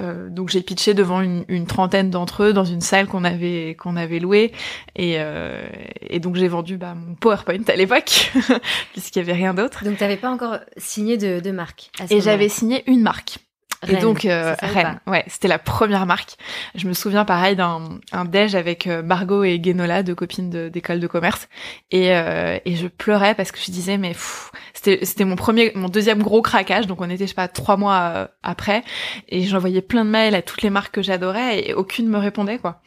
euh, 0.00 0.28
donc 0.28 0.50
j'ai 0.50 0.60
pitché 0.60 0.92
devant 0.92 1.22
une, 1.22 1.44
une 1.48 1.66
trentaine 1.66 2.10
d'entre 2.10 2.42
eux 2.42 2.52
dans 2.52 2.64
une 2.64 2.82
salle 2.82 3.06
qu'on 3.06 3.24
avait 3.24 3.74
qu'on 3.78 3.96
avait 3.96 4.18
louée. 4.18 4.52
Et, 4.94 5.14
euh, 5.18 5.66
et 6.02 6.20
donc 6.20 6.36
j'ai 6.36 6.48
vendu 6.48 6.76
bah, 6.76 6.94
mon 6.94 7.14
PowerPoint 7.14 7.64
à 7.68 7.76
l'époque 7.76 8.32
puisqu'il 8.92 9.18
y 9.18 9.22
avait 9.22 9.32
rien 9.32 9.54
d'autre. 9.54 9.84
Donc 9.84 9.96
t'avais 9.96 10.16
pas 10.16 10.30
encore 10.30 10.58
signé 10.76 11.16
de, 11.16 11.40
de 11.40 11.50
marque. 11.50 11.90
à 11.98 12.06
ce 12.06 12.14
et 12.14 12.20
j'avais 12.20 12.48
signé 12.48 12.82
une 12.90 13.00
marque 13.00 13.38
et 13.88 13.96
donc 13.96 14.24
euh, 14.24 14.54
ça 14.60 14.66
Rennes, 14.66 15.00
ouais, 15.06 15.24
c'était 15.26 15.48
la 15.48 15.58
première 15.58 16.06
marque. 16.06 16.36
Je 16.74 16.86
me 16.88 16.92
souviens 16.92 17.24
pareil 17.24 17.56
d'un 17.56 17.80
un 18.12 18.24
déj 18.24 18.54
avec 18.54 18.86
euh, 18.86 19.02
Margot 19.02 19.44
et 19.44 19.58
Guénola, 19.58 20.02
deux 20.02 20.14
copines 20.14 20.68
d'école 20.68 21.00
de, 21.00 21.06
commerce, 21.06 21.48
et 21.90 22.14
euh, 22.14 22.58
et 22.64 22.76
je 22.76 22.86
pleurais 22.88 23.34
parce 23.34 23.52
que 23.52 23.58
je 23.60 23.70
disais 23.70 23.98
mais 23.98 24.12
c'était 24.74 25.04
c'était 25.04 25.24
mon 25.24 25.36
premier, 25.36 25.72
mon 25.74 25.88
deuxième 25.88 26.22
gros 26.22 26.42
craquage, 26.42 26.86
donc 26.86 27.00
on 27.00 27.10
était 27.10 27.24
je 27.24 27.28
sais 27.30 27.34
pas 27.34 27.48
trois 27.48 27.76
mois 27.76 28.12
euh, 28.14 28.26
après, 28.42 28.82
et 29.28 29.42
j'envoyais 29.42 29.82
plein 29.82 30.04
de 30.04 30.10
mails 30.10 30.34
à 30.34 30.42
toutes 30.42 30.62
les 30.62 30.70
marques 30.70 30.94
que 30.94 31.02
j'adorais 31.02 31.60
et 31.68 31.74
aucune 31.74 32.08
me 32.08 32.18
répondait 32.18 32.58
quoi. 32.58 32.80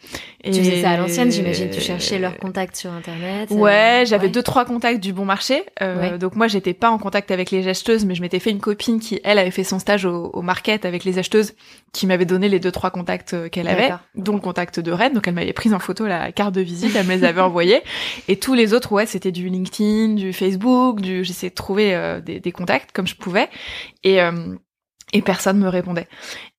Et 0.43 0.52
Tu 0.52 0.60
faisais 0.60 0.82
ça 0.82 0.91
à 0.91 0.97
l'ancienne, 0.97 1.32
j'imagine. 1.32 1.69
Tu 1.69 1.82
cherchais 1.82 2.17
leurs 2.17 2.38
contacts 2.38 2.78
sur 2.78 2.91
internet. 2.91 3.52
euh, 3.52 3.56
Ouais, 3.56 4.04
j'avais 4.06 4.28
ouais. 4.28 4.30
deux 4.32 4.43
trois 4.43 4.63
contacts 4.65 5.02
du 5.02 5.12
bon 5.13 5.25
marché. 5.25 5.63
Euh, 5.82 5.89
Ouais. 5.99 6.17
Donc 6.17 6.36
moi, 6.36 6.47
j'étais 6.47 6.73
pas 6.73 6.89
en 6.91 6.97
contact 6.97 7.30
avec 7.32 7.52
les 7.52 7.67
acheteuses, 7.67 8.06
mais 8.06 8.15
je 8.15 8.21
m'étais 8.21 8.39
fait 8.39 8.52
une 8.52 8.60
copine 8.62 8.99
qui, 9.02 9.19
elle, 9.25 9.38
avait 9.38 9.52
fait 9.52 9.65
son 9.65 9.80
stage 9.80 10.06
au, 10.06 10.30
au 10.32 10.41
market 10.41 10.78
avec 10.85 11.03
les 11.03 11.17
acheteuses, 11.19 11.53
qui 11.93 12.07
m'avait 12.07 12.25
donné 12.25 12.49
les 12.49 12.59
deux 12.59 12.71
trois 12.71 12.91
contacts 12.91 13.33
euh, 13.33 13.49
qu'elle 13.49 13.67
avait, 13.67 13.91
dont 14.15 14.33
le 14.33 14.39
contact 14.39 14.79
de 14.79 14.91
Rennes. 14.91 15.13
Donc 15.13 15.27
elle 15.27 15.33
m'avait 15.33 15.53
pris 15.53 15.73
en 15.73 15.79
photo 15.79 16.07
la 16.07 16.31
carte 16.31 16.53
de 16.53 16.61
visite, 16.61 16.95
elle 16.95 17.05
me 17.05 17.15
les 17.15 17.23
avait 17.23 17.41
envoyés. 17.41 17.81
Et 18.27 18.37
tous 18.37 18.53
les 18.53 18.73
autres, 18.73 18.91
ouais, 18.91 19.05
c'était 19.05 19.31
du 19.31 19.49
LinkedIn, 19.49 20.15
du 20.15 20.33
Facebook, 20.33 21.01
du. 21.01 21.23
J'essayais 21.23 21.49
de 21.49 21.55
trouver 21.55 21.95
euh, 21.95 22.21
des, 22.21 22.39
des 22.39 22.51
contacts 22.51 22.91
comme 22.91 23.07
je 23.07 23.15
pouvais, 23.15 23.49
et 24.03 24.21
euh, 24.21 24.55
et 25.13 25.21
personne 25.21 25.57
me 25.57 25.67
répondait. 25.67 26.07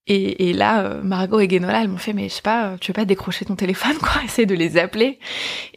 Et, 0.06 0.48
et 0.48 0.52
là, 0.52 0.82
euh, 0.82 1.02
Margot 1.02 1.38
et 1.38 1.46
Guénola, 1.46 1.82
elles 1.82 1.88
m'ont 1.88 1.96
fait, 1.96 2.12
mais 2.12 2.28
je 2.28 2.34
sais 2.34 2.42
pas, 2.42 2.76
tu 2.80 2.90
veux 2.90 2.94
pas 2.94 3.04
décrocher 3.04 3.44
ton 3.44 3.54
téléphone, 3.54 3.96
quoi, 3.98 4.22
essayer 4.24 4.46
de 4.46 4.54
les 4.56 4.76
appeler. 4.76 5.18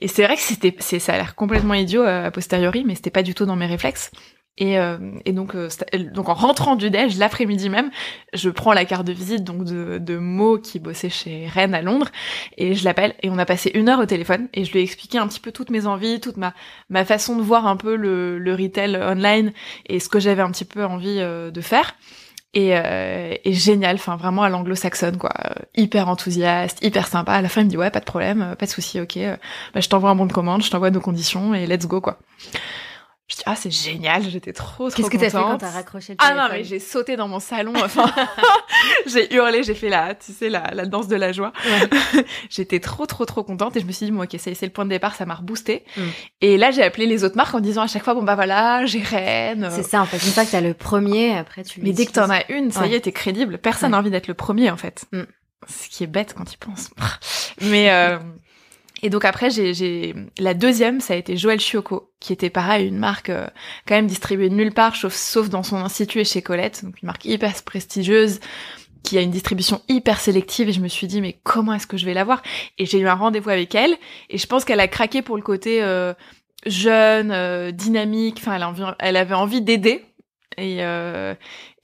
Et 0.01 0.07
c'est 0.07 0.23
vrai 0.23 0.35
que 0.35 0.41
c'était, 0.41 0.75
ça 0.99 1.13
a 1.13 1.17
l'air 1.17 1.35
complètement 1.35 1.75
idiot 1.75 2.01
a 2.01 2.31
posteriori, 2.31 2.83
mais 2.83 2.95
c'était 2.95 3.11
pas 3.11 3.23
du 3.23 3.35
tout 3.35 3.45
dans 3.45 3.55
mes 3.55 3.67
réflexes. 3.67 4.11
Et, 4.59 4.77
euh, 4.77 4.97
et 5.25 5.31
donc, 5.31 5.55
euh, 5.55 5.67
donc 6.13 6.29
en 6.29 6.35
rentrant 6.35 6.75
du 6.75 6.91
déj, 6.91 7.17
l'après-midi 7.17 7.69
même, 7.69 7.89
je 8.33 8.51
prends 8.51 8.73
la 8.73 8.85
carte 8.85 9.05
de 9.05 9.11
visite 9.11 9.43
donc 9.43 9.63
de, 9.63 9.97
de 9.97 10.17
Mo 10.17 10.59
qui 10.59 10.79
bossait 10.79 11.09
chez 11.09 11.47
Rennes 11.47 11.73
à 11.73 11.81
Londres 11.81 12.09
et 12.57 12.75
je 12.75 12.85
l'appelle 12.85 13.15
et 13.23 13.31
on 13.31 13.39
a 13.39 13.45
passé 13.45 13.71
une 13.73 13.89
heure 13.89 13.99
au 13.99 14.05
téléphone 14.05 14.49
et 14.53 14.63
je 14.63 14.71
lui 14.71 14.81
ai 14.81 14.83
expliqué 14.83 15.17
un 15.17 15.27
petit 15.27 15.39
peu 15.39 15.51
toutes 15.51 15.71
mes 15.71 15.87
envies, 15.87 16.19
toute 16.19 16.37
ma 16.37 16.53
ma 16.89 17.03
façon 17.03 17.35
de 17.35 17.41
voir 17.41 17.65
un 17.65 17.77
peu 17.77 17.95
le, 17.95 18.37
le 18.37 18.53
retail 18.53 18.95
online 18.95 19.53
et 19.87 19.99
ce 19.99 20.07
que 20.07 20.19
j'avais 20.19 20.43
un 20.43 20.51
petit 20.51 20.65
peu 20.65 20.85
envie 20.85 21.17
euh, 21.19 21.49
de 21.49 21.61
faire. 21.61 21.95
Et, 22.55 22.77
euh, 22.77 23.33
et 23.43 23.53
génial, 23.53 23.95
enfin 23.95 24.15
vraiment 24.15 24.43
à 24.43 24.49
l'anglo-saxonne 24.49 25.17
quoi, 25.17 25.33
hyper 25.75 26.07
enthousiaste, 26.07 26.85
hyper 26.85 27.07
sympa. 27.07 27.31
À 27.33 27.41
la 27.41 27.49
fin 27.49 27.61
il 27.61 27.63
me 27.65 27.69
dit 27.71 27.77
ouais 27.77 27.89
pas 27.89 27.99
de 27.99 28.05
problème, 28.05 28.43
euh, 28.43 28.55
pas 28.55 28.67
de 28.67 28.71
souci, 28.71 29.01
ok, 29.01 29.17
euh, 29.17 29.35
bah, 29.73 29.79
je 29.79 29.89
t'envoie 29.89 30.11
un 30.11 30.15
bon 30.15 30.27
de 30.27 30.33
commande, 30.33 30.61
je 30.61 30.69
t'envoie 30.69 30.91
nos 30.91 31.01
conditions 31.01 31.55
et 31.55 31.65
let's 31.65 31.87
go 31.87 31.99
quoi. 31.99 32.19
Je 33.33 33.37
dis 33.39 33.43
ah 33.47 33.55
c'est 33.55 33.71
génial, 33.71 34.21
j'étais 34.29 34.53
trop 34.53 34.89
trop 34.91 34.95
Qu'est-ce 34.95 35.09
que 35.09 35.17
t'as 35.17 35.31
fait 35.31 35.37
quand 35.37 35.57
t'as 35.57 35.71
raccroché 35.71 36.13
le 36.13 36.17
Ah 36.21 36.27
téléphone 36.29 36.47
non 36.47 36.53
mais 36.53 36.63
j'ai 36.63 36.77
sauté 36.79 37.15
dans 37.15 37.27
mon 37.27 37.39
salon, 37.39 37.73
enfin 37.75 38.05
j'ai 39.07 39.33
hurlé, 39.33 39.63
j'ai 39.63 39.73
fait 39.73 39.89
la, 39.89 40.13
tu 40.13 40.31
sais 40.31 40.49
la, 40.49 40.69
la 40.73 40.85
danse 40.85 41.07
de 41.07 41.15
la 41.15 41.31
joie. 41.31 41.51
Ouais. 41.65 42.23
J'étais 42.51 42.79
trop 42.79 43.07
trop 43.07 43.25
trop 43.25 43.43
contente 43.43 43.75
et 43.75 43.79
je 43.79 43.85
me 43.85 43.91
suis 43.91 44.05
dit 44.05 44.11
bon 44.11 44.23
ok 44.23 44.35
c'est 44.37 44.53
c'est 44.53 44.67
le 44.67 44.71
point 44.71 44.85
de 44.85 44.91
départ, 44.91 45.15
ça 45.15 45.25
m'a 45.25 45.33
reboosté. 45.33 45.83
Mm. 45.97 46.01
Et 46.41 46.57
là 46.57 46.69
j'ai 46.69 46.83
appelé 46.83 47.07
les 47.07 47.23
autres 47.23 47.35
marques 47.37 47.55
en 47.55 47.59
disant 47.59 47.81
à 47.81 47.87
chaque 47.87 48.03
fois 48.03 48.13
bon 48.13 48.21
bah 48.23 48.35
voilà 48.35 48.85
j'ai 48.85 49.01
Rennes. 49.01 49.69
C'est 49.71 49.81
ça 49.83 50.01
en 50.01 50.05
fait. 50.05 50.17
Une 50.17 50.31
fois 50.31 50.45
que 50.45 50.51
t'as 50.51 50.61
le 50.61 50.75
premier, 50.75 51.35
après 51.35 51.63
tu. 51.63 51.81
Mais 51.81 51.91
dès 51.91 52.05
que 52.05 52.11
t'en 52.11 52.29
as 52.29 52.49
une, 52.51 52.71
ça 52.71 52.85
y 52.85 52.93
est, 52.93 53.01
t'es 53.01 53.11
crédible. 53.11 53.57
Personne 53.57 53.91
n'a 53.91 53.97
Ouais. 53.97 54.01
envie 54.01 54.11
d'être 54.11 54.27
le 54.27 54.33
premier, 54.33 54.69
en 54.69 54.77
fait. 54.77 55.05
Mm. 55.11 55.23
Ce 55.67 55.89
qui 55.89 56.03
est 56.03 56.07
bête 56.07 56.33
quand 56.37 56.45
tu 56.45 56.57
penses. 56.57 56.89
Mais 57.61 57.89
euh, 57.91 58.19
et 59.03 59.09
donc 59.09 59.25
après, 59.25 59.49
j'ai, 59.49 60.15
la 60.39 60.53
deuxième, 60.53 61.01
ça 61.01 61.13
a 61.13 61.17
été 61.17 61.35
Joël 61.35 61.59
Chioco, 61.59 62.13
qui 62.21 62.31
était 62.31 62.49
pareil, 62.49 62.87
une 62.87 62.97
marque 62.97 63.29
euh, 63.29 63.47
quand 63.85 63.95
même 63.95 64.07
distribuée 64.07 64.49
nulle 64.49 64.73
part, 64.73 64.95
sauf, 64.95 65.49
dans 65.49 65.61
son 65.61 65.75
institut 65.75 66.21
et 66.21 66.23
chez 66.23 66.41
Colette, 66.41 66.85
donc 66.85 67.01
une 67.03 67.07
marque 67.07 67.25
hyper 67.25 67.53
prestigieuse 67.63 68.39
qui 69.03 69.17
a 69.17 69.21
une 69.21 69.31
distribution 69.31 69.81
hyper 69.89 70.21
sélective 70.21 70.69
et 70.69 70.71
je 70.71 70.79
me 70.79 70.87
suis 70.87 71.07
dit 71.07 71.19
mais 71.19 71.37
comment 71.43 71.73
est-ce 71.73 71.87
que 71.87 71.97
je 71.97 72.05
vais 72.05 72.13
l'avoir 72.13 72.41
et 72.77 72.85
j'ai 72.85 72.99
eu 72.99 73.07
un 73.09 73.15
rendez-vous 73.15 73.49
avec 73.49 73.75
elle 73.75 73.93
et 74.29 74.37
je 74.37 74.47
pense 74.47 74.63
qu'elle 74.63 74.79
a 74.79 74.87
craqué 74.87 75.21
pour 75.21 75.35
le 75.35 75.41
côté 75.41 75.83
euh, 75.83 76.13
jeune 76.65 77.29
euh, 77.33 77.71
dynamique 77.71 78.37
enfin 78.39 78.95
elle, 78.99 79.17
avait 79.17 79.35
envie 79.35 79.61
d'aider 79.61 80.05
et 80.57 80.77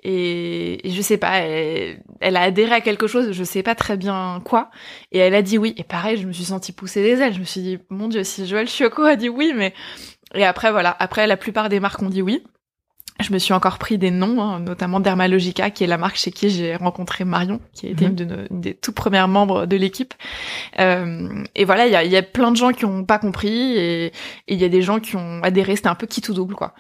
et, 0.04 0.88
et 0.88 0.92
je 0.92 1.02
sais 1.02 1.18
pas 1.18 1.38
elle, 1.40 2.02
elle 2.22 2.38
a 2.38 2.42
adhéré 2.42 2.74
à 2.74 2.82
quelque 2.82 3.08
chose 3.08 3.32
je 3.32 3.44
sais 3.44 3.64
pas 3.64 3.76
très 3.76 3.98
bien 3.98 4.42
quoi 4.46 4.70
et 5.12 5.18
elle 5.20 5.36
a 5.36 5.42
dit 5.42 5.58
oui 5.58 5.74
et 5.78 5.84
pareil 5.84 6.18
je 6.18 6.28
me 6.28 6.32
suis 6.34 6.46
sentie 6.46 6.72
pousser 6.72 7.02
des 7.04 7.22
ailes 7.22 7.34
je 7.34 7.40
me 7.40 7.46
suis 7.46 7.62
dit 7.62 7.80
mon 7.90 8.08
dieu 8.08 8.24
si 8.24 8.48
Joël 8.48 8.68
Chioco 8.68 9.04
a 9.04 9.16
dit 9.16 9.30
oui 9.30 9.54
mais 9.56 9.74
et 10.36 10.46
après 10.46 10.72
voilà 10.72 10.96
après 11.00 11.28
la 11.28 11.38
plupart 11.38 11.70
des 11.70 11.80
marques 11.80 12.02
ont 12.02 12.10
dit 12.10 12.22
oui 12.22 12.44
je 13.22 13.34
me 13.34 13.38
suis 13.38 13.52
encore 13.52 13.80
pris 13.80 13.98
des 13.98 14.12
noms, 14.12 14.42
hein, 14.42 14.62
notamment 14.62 15.02
Dermalogica, 15.02 15.72
qui 15.72 15.84
est 15.84 15.88
la 15.88 15.98
marque 15.98 16.16
chez 16.16 16.32
qui 16.32 16.50
j'ai 16.50 16.78
rencontré 16.78 17.26
Marion, 17.26 17.60
qui 17.74 17.88
a 17.88 17.90
été 17.90 18.06
Mhm. 18.06 18.10
une, 18.12 18.16
de 18.16 18.24
nos- 18.24 18.48
une 18.50 18.62
des 18.62 18.74
tout 18.74 18.94
premières 18.94 19.28
membres 19.28 19.66
de 19.66 19.76
l'équipe. 19.76 20.14
Euh, 20.80 21.44
et 21.54 21.66
voilà, 21.66 21.86
il 21.88 21.92
y 21.92 21.98
a, 21.98 22.04
y 22.06 22.16
a 22.16 22.22
plein 22.24 22.50
de 22.50 22.56
gens 22.56 22.72
qui 22.72 22.86
ont 22.86 23.04
pas 23.04 23.20
compris 23.20 23.78
et 23.78 24.14
il 24.48 24.58
y 24.58 24.64
a 24.64 24.70
des 24.70 24.82
gens 24.82 25.02
qui 25.02 25.18
ont 25.18 25.42
adhéré. 25.44 25.76
C'était 25.76 25.90
un 25.90 25.96
peu 25.96 26.08
qui 26.08 26.22
tout 26.22 26.34
double, 26.34 26.56
quoi. 26.56 26.74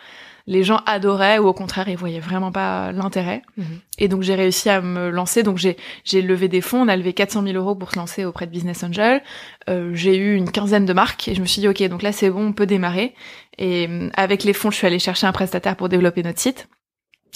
Les 0.49 0.63
gens 0.63 0.81
adoraient 0.87 1.37
ou 1.37 1.45
au 1.45 1.53
contraire, 1.53 1.89
ils 1.89 1.95
voyaient 1.95 2.19
vraiment 2.19 2.51
pas 2.51 2.91
l'intérêt. 2.91 3.43
Mhm. 3.55 3.65
Et 3.99 4.07
donc 4.07 4.23
j'ai 4.23 4.33
réussi 4.33 4.67
à 4.67 4.81
me 4.81 5.11
lancer. 5.11 5.43
Donc 5.43 5.57
j'ai 5.57 5.77
j'ai 6.03 6.23
levé 6.23 6.47
des 6.47 6.61
fonds. 6.61 6.81
On 6.81 6.87
a 6.87 6.97
levé 6.97 7.13
400 7.13 7.43
000 7.43 7.55
euros 7.55 7.75
pour 7.75 7.91
se 7.91 7.99
lancer 7.99 8.25
auprès 8.25 8.47
de 8.47 8.51
Business 8.51 8.83
Angel. 8.83 9.21
Euh, 9.69 9.91
j'ai 9.93 10.17
eu 10.17 10.35
une 10.35 10.51
quinzaine 10.51 10.87
de 10.87 10.93
marques 10.93 11.27
et 11.27 11.35
je 11.35 11.41
me 11.41 11.45
suis 11.45 11.61
dit 11.61 11.67
ok, 11.67 11.83
donc 11.83 12.01
là 12.01 12.11
c'est 12.11 12.31
bon, 12.31 12.47
on 12.47 12.53
peut 12.53 12.65
démarrer. 12.65 13.13
Et 13.59 13.87
euh, 13.87 14.09
avec 14.15 14.43
les 14.43 14.53
fonds, 14.53 14.71
je 14.71 14.77
suis 14.77 14.87
allée 14.87 14.97
chercher 14.97 15.27
un 15.27 15.31
prestataire 15.31 15.75
pour 15.75 15.87
développer 15.87 16.23
notre 16.23 16.39
site. 16.39 16.67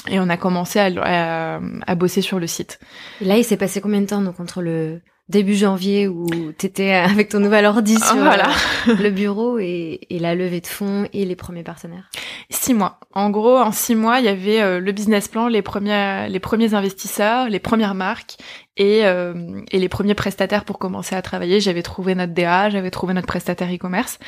Et 0.09 0.19
on 0.19 0.27
a 0.27 0.35
commencé 0.35 0.79
à, 0.79 0.89
à, 1.03 1.59
à 1.85 1.95
bosser 1.95 2.21
sur 2.21 2.39
le 2.39 2.47
site. 2.47 2.79
Et 3.21 3.25
là, 3.25 3.37
il 3.37 3.43
s'est 3.43 3.57
passé 3.57 3.79
combien 3.79 4.01
de 4.01 4.07
temps 4.07 4.21
donc 4.21 4.39
entre 4.39 4.63
le 4.63 5.01
début 5.29 5.55
janvier 5.55 6.07
où 6.07 6.25
t'étais 6.57 6.91
avec 6.91 7.29
ton 7.29 7.39
nouvel 7.39 7.65
ordi 7.65 7.97
sur 7.97 8.15
Voilà. 8.17 8.49
euh, 8.89 8.95
le 8.95 9.09
bureau 9.09 9.57
et, 9.57 10.01
et 10.09 10.19
la 10.19 10.35
levée 10.35 10.59
de 10.61 10.67
fonds 10.67 11.07
et 11.13 11.25
les 11.25 11.35
premiers 11.35 11.63
partenaires 11.63 12.09
Six 12.49 12.73
mois. 12.73 12.99
En 13.13 13.29
gros, 13.29 13.57
en 13.57 13.71
six 13.71 13.95
mois, 13.95 14.19
il 14.19 14.25
y 14.25 14.29
avait 14.29 14.61
euh, 14.61 14.79
le 14.79 14.91
business 14.91 15.27
plan, 15.27 15.47
les 15.47 15.61
premiers, 15.61 16.27
les 16.29 16.39
premiers 16.39 16.73
investisseurs, 16.73 17.49
les 17.49 17.59
premières 17.59 17.95
marques 17.95 18.35
et, 18.77 19.05
euh, 19.05 19.61
et 19.71 19.79
les 19.79 19.89
premiers 19.89 20.13
prestataires 20.13 20.65
pour 20.65 20.77
commencer 20.77 21.15
à 21.15 21.21
travailler. 21.21 21.59
J'avais 21.61 21.83
trouvé 21.83 22.15
notre 22.15 22.33
DA, 22.33 22.69
j'avais 22.69 22.91
trouvé 22.91 23.13
notre 23.13 23.27
prestataire 23.27 23.69
e-commerce. 23.73 24.19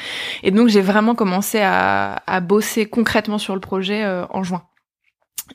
Et 0.44 0.52
donc, 0.52 0.70
j'ai 0.70 0.82
vraiment 0.82 1.14
commencé 1.14 1.60
à, 1.62 2.24
à 2.26 2.40
bosser 2.40 2.86
concrètement 2.88 3.38
sur 3.38 3.54
le 3.54 3.60
projet 3.62 4.04
euh, 4.04 4.26
en 4.30 4.44
juin. 4.44 4.64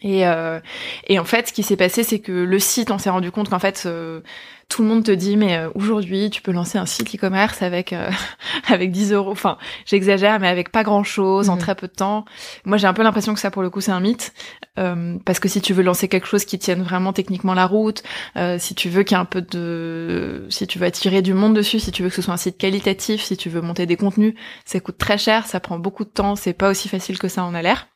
Et, 0.02 0.26
euh, 0.26 0.60
et 1.08 1.18
en 1.18 1.24
fait, 1.24 1.48
ce 1.48 1.52
qui 1.52 1.62
s'est 1.62 1.76
passé, 1.76 2.04
c'est 2.04 2.20
que 2.20 2.32
le 2.32 2.58
site, 2.58 2.90
on 2.90 2.98
s'est 2.98 3.10
rendu 3.10 3.30
compte 3.32 3.48
qu'en 3.50 3.58
fait, 3.58 3.82
euh, 3.86 4.20
tout 4.68 4.82
le 4.82 4.88
monde 4.88 5.02
te 5.04 5.10
dit, 5.10 5.36
mais 5.36 5.56
euh, 5.56 5.68
aujourd'hui, 5.74 6.30
tu 6.30 6.42
peux 6.42 6.52
lancer 6.52 6.78
un 6.78 6.86
site 6.86 7.12
e-commerce 7.16 7.60
avec 7.60 7.92
euh, 7.92 8.08
avec 8.68 8.92
10 8.92 9.12
euros. 9.12 9.32
Enfin, 9.32 9.58
j'exagère, 9.86 10.38
mais 10.38 10.46
avec 10.46 10.70
pas 10.70 10.84
grand-chose, 10.84 11.48
en 11.50 11.54
Mhm. 11.56 11.60
très 11.60 11.74
peu 11.74 11.88
de 11.88 11.92
temps. 11.92 12.24
Moi, 12.64 12.76
j'ai 12.78 12.86
un 12.86 12.92
peu 12.94 13.02
l'impression 13.02 13.34
que 13.34 13.40
ça, 13.40 13.50
pour 13.50 13.62
le 13.62 13.70
coup, 13.70 13.80
c'est 13.80 13.90
un 13.92 14.00
mythe, 14.00 14.32
Euh, 14.78 15.18
parce 15.26 15.40
que 15.40 15.48
si 15.48 15.60
tu 15.60 15.74
veux 15.74 15.82
lancer 15.82 16.06
quelque 16.08 16.26
chose 16.28 16.44
qui 16.46 16.58
tienne 16.58 16.82
vraiment 16.82 17.12
techniquement 17.12 17.52
la 17.54 17.66
route, 17.66 18.02
euh, 18.36 18.56
si 18.58 18.74
tu 18.76 18.88
veux 18.88 19.02
qu'il 19.02 19.16
y 19.16 19.18
ait 19.18 19.20
un 19.20 19.24
peu 19.26 19.42
de, 19.42 20.46
si 20.50 20.66
tu 20.68 20.78
veux 20.78 20.86
attirer 20.86 21.20
du 21.20 21.34
monde 21.34 21.54
dessus, 21.54 21.80
si 21.80 21.90
tu 21.92 22.02
veux 22.04 22.08
que 22.08 22.14
ce 22.14 22.22
soit 22.22 22.32
un 22.32 22.36
site 22.38 22.56
qualitatif, 22.56 23.20
si 23.22 23.36
tu 23.36 23.50
veux 23.50 23.60
monter 23.60 23.84
des 23.86 23.96
contenus, 23.96 24.34
ça 24.64 24.78
coûte 24.80 24.96
très 24.98 25.18
cher, 25.18 25.46
ça 25.46 25.60
prend 25.60 25.78
beaucoup 25.78 26.04
de 26.04 26.10
temps, 26.10 26.36
c'est 26.36 26.54
pas 26.54 26.70
aussi 26.70 26.88
facile 26.88 27.18
que 27.18 27.28
ça 27.28 27.44
en 27.44 27.52
a 27.54 27.60
l'air. 27.60 27.88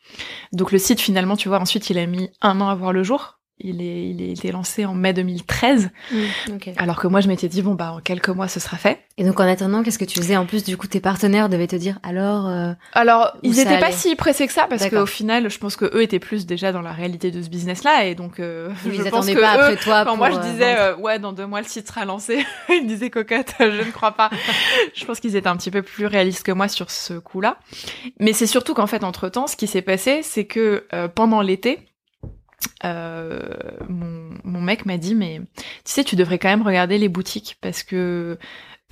Donc 0.52 0.72
le 0.72 0.78
site 0.78 1.00
finalement, 1.00 1.36
tu 1.36 1.48
vois, 1.48 1.60
ensuite 1.60 1.90
il 1.90 1.98
a 1.98 2.06
mis 2.06 2.30
un 2.40 2.60
an 2.60 2.68
à 2.68 2.74
voir 2.74 2.92
le 2.92 3.02
jour. 3.02 3.38
Il 3.60 3.80
est, 3.82 4.10
il 4.10 4.20
est 4.20 4.32
été 4.32 4.50
lancé 4.50 4.84
en 4.84 4.94
mai 4.94 5.12
2013, 5.12 5.90
Ok. 6.52 6.70
alors 6.76 6.98
que 6.98 7.06
moi 7.06 7.20
je 7.20 7.28
m'étais 7.28 7.46
dit 7.46 7.62
bon 7.62 7.74
bah 7.74 7.92
en 7.92 8.00
quelques 8.00 8.28
mois 8.28 8.48
ce 8.48 8.58
sera 8.58 8.76
fait. 8.76 8.98
Et 9.16 9.22
donc 9.24 9.38
en 9.38 9.44
attendant, 9.44 9.84
qu'est-ce 9.84 9.98
que 10.00 10.04
tu 10.04 10.18
faisais? 10.18 10.36
En 10.36 10.44
plus, 10.44 10.64
du 10.64 10.76
coup, 10.76 10.88
tes 10.88 10.98
partenaires 10.98 11.48
devaient 11.48 11.68
te 11.68 11.76
dire 11.76 12.00
alors. 12.02 12.48
euh, 12.48 12.72
Alors 12.94 13.36
ils 13.44 13.54
ça 13.54 13.62
étaient 13.62 13.78
pas 13.78 13.92
si 13.92 14.16
pressés 14.16 14.48
que 14.48 14.52
ça 14.52 14.66
parce 14.68 14.88
qu'au 14.90 15.06
final 15.06 15.48
je 15.48 15.58
pense 15.58 15.76
que 15.76 15.84
eux 15.96 16.02
étaient 16.02 16.18
plus 16.18 16.46
déjà 16.46 16.72
dans 16.72 16.82
la 16.82 16.90
réalité 16.92 17.30
de 17.30 17.40
ce 17.42 17.48
business 17.48 17.84
là 17.84 18.04
et 18.06 18.16
donc 18.16 18.40
euh, 18.40 18.70
ils 18.84 18.92
je 18.94 18.96
pense 19.02 19.06
attendaient 19.06 19.34
que 19.36 19.40
pas 19.40 19.56
eux, 19.56 19.60
après 19.72 19.76
toi. 19.76 20.04
Quand 20.04 20.16
moi 20.16 20.30
je 20.32 20.36
euh, 20.38 20.40
disais 20.40 20.74
euh, 20.76 20.96
ouais 20.96 21.20
dans 21.20 21.32
deux 21.32 21.46
mois 21.46 21.60
le 21.60 21.68
site 21.68 21.86
sera 21.86 22.04
lancé, 22.04 22.44
ils 22.70 22.82
me 22.82 22.88
disaient 22.88 23.10
cocotte, 23.10 23.52
je 23.60 23.66
ne 23.86 23.92
crois 23.92 24.12
pas. 24.12 24.30
je 24.94 25.04
pense 25.04 25.20
qu'ils 25.20 25.36
étaient 25.36 25.46
un 25.46 25.56
petit 25.56 25.70
peu 25.70 25.82
plus 25.82 26.06
réalistes 26.06 26.44
que 26.44 26.50
moi 26.52 26.66
sur 26.66 26.90
ce 26.90 27.14
coup-là. 27.14 27.58
Mais 28.18 28.32
c'est 28.32 28.48
surtout 28.48 28.74
qu'en 28.74 28.88
fait 28.88 29.04
entre 29.04 29.28
temps 29.28 29.46
ce 29.46 29.54
qui 29.54 29.68
s'est 29.68 29.80
passé 29.82 30.22
c'est 30.24 30.44
que 30.46 30.86
euh, 30.92 31.06
pendant 31.06 31.40
l'été 31.40 31.78
euh, 32.84 33.38
mon, 33.88 34.30
mon 34.44 34.60
mec 34.60 34.86
m'a 34.86 34.96
dit 34.96 35.14
mais 35.14 35.40
tu 35.56 35.92
sais 35.92 36.04
tu 36.04 36.16
devrais 36.16 36.38
quand 36.38 36.48
même 36.48 36.62
regarder 36.62 36.98
les 36.98 37.08
boutiques 37.08 37.56
parce 37.60 37.82
que 37.82 38.38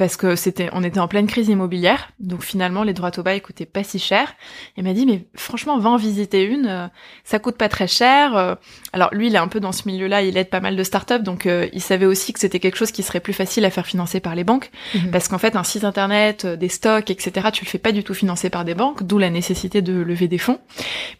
parce 0.02 0.16
que 0.16 0.34
c'était 0.34 0.68
on 0.72 0.82
était 0.82 0.98
en 0.98 1.06
pleine 1.06 1.28
crise 1.28 1.48
immobilière 1.48 2.10
donc 2.18 2.42
finalement 2.42 2.82
les 2.82 2.92
droits 2.92 3.16
au 3.16 3.22
bail 3.22 3.40
coûtaient 3.40 3.66
pas 3.66 3.84
si 3.84 4.00
cher 4.00 4.34
il 4.76 4.82
m'a 4.82 4.94
dit 4.94 5.06
mais 5.06 5.28
franchement 5.36 5.78
va 5.78 5.90
en 5.90 5.96
visiter 5.96 6.42
une 6.42 6.66
euh, 6.66 6.88
ça 7.22 7.38
coûte 7.38 7.56
pas 7.56 7.68
très 7.68 7.86
cher 7.86 8.36
euh. 8.36 8.56
alors 8.92 9.14
lui 9.14 9.28
il 9.28 9.34
est 9.36 9.38
un 9.38 9.46
peu 9.46 9.60
dans 9.60 9.70
ce 9.70 9.86
milieu 9.86 10.08
là 10.08 10.22
il 10.22 10.36
aide 10.36 10.50
pas 10.50 10.58
mal 10.58 10.74
de 10.74 10.82
startups 10.82 11.22
donc 11.22 11.46
euh, 11.46 11.68
il 11.72 11.80
savait 11.80 12.06
aussi 12.06 12.32
que 12.32 12.40
c'était 12.40 12.58
quelque 12.58 12.74
chose 12.74 12.90
qui 12.90 13.04
serait 13.04 13.20
plus 13.20 13.32
facile 13.32 13.64
à 13.64 13.70
faire 13.70 13.86
financer 13.86 14.18
par 14.18 14.34
les 14.34 14.42
banques 14.42 14.72
Mhm. 14.92 15.12
parce 15.12 15.28
qu'en 15.28 15.38
fait 15.38 15.54
un 15.54 15.62
site 15.62 15.84
internet 15.84 16.46
des 16.46 16.68
stocks 16.68 17.08
etc 17.08 17.50
tu 17.52 17.64
le 17.64 17.70
fais 17.70 17.78
pas 17.78 17.92
du 17.92 18.02
tout 18.02 18.14
financer 18.14 18.50
par 18.50 18.64
des 18.64 18.74
banques 18.74 19.04
d'où 19.04 19.18
la 19.18 19.30
nécessité 19.30 19.82
de 19.82 19.92
lever 19.92 20.26
des 20.26 20.38
fonds 20.38 20.58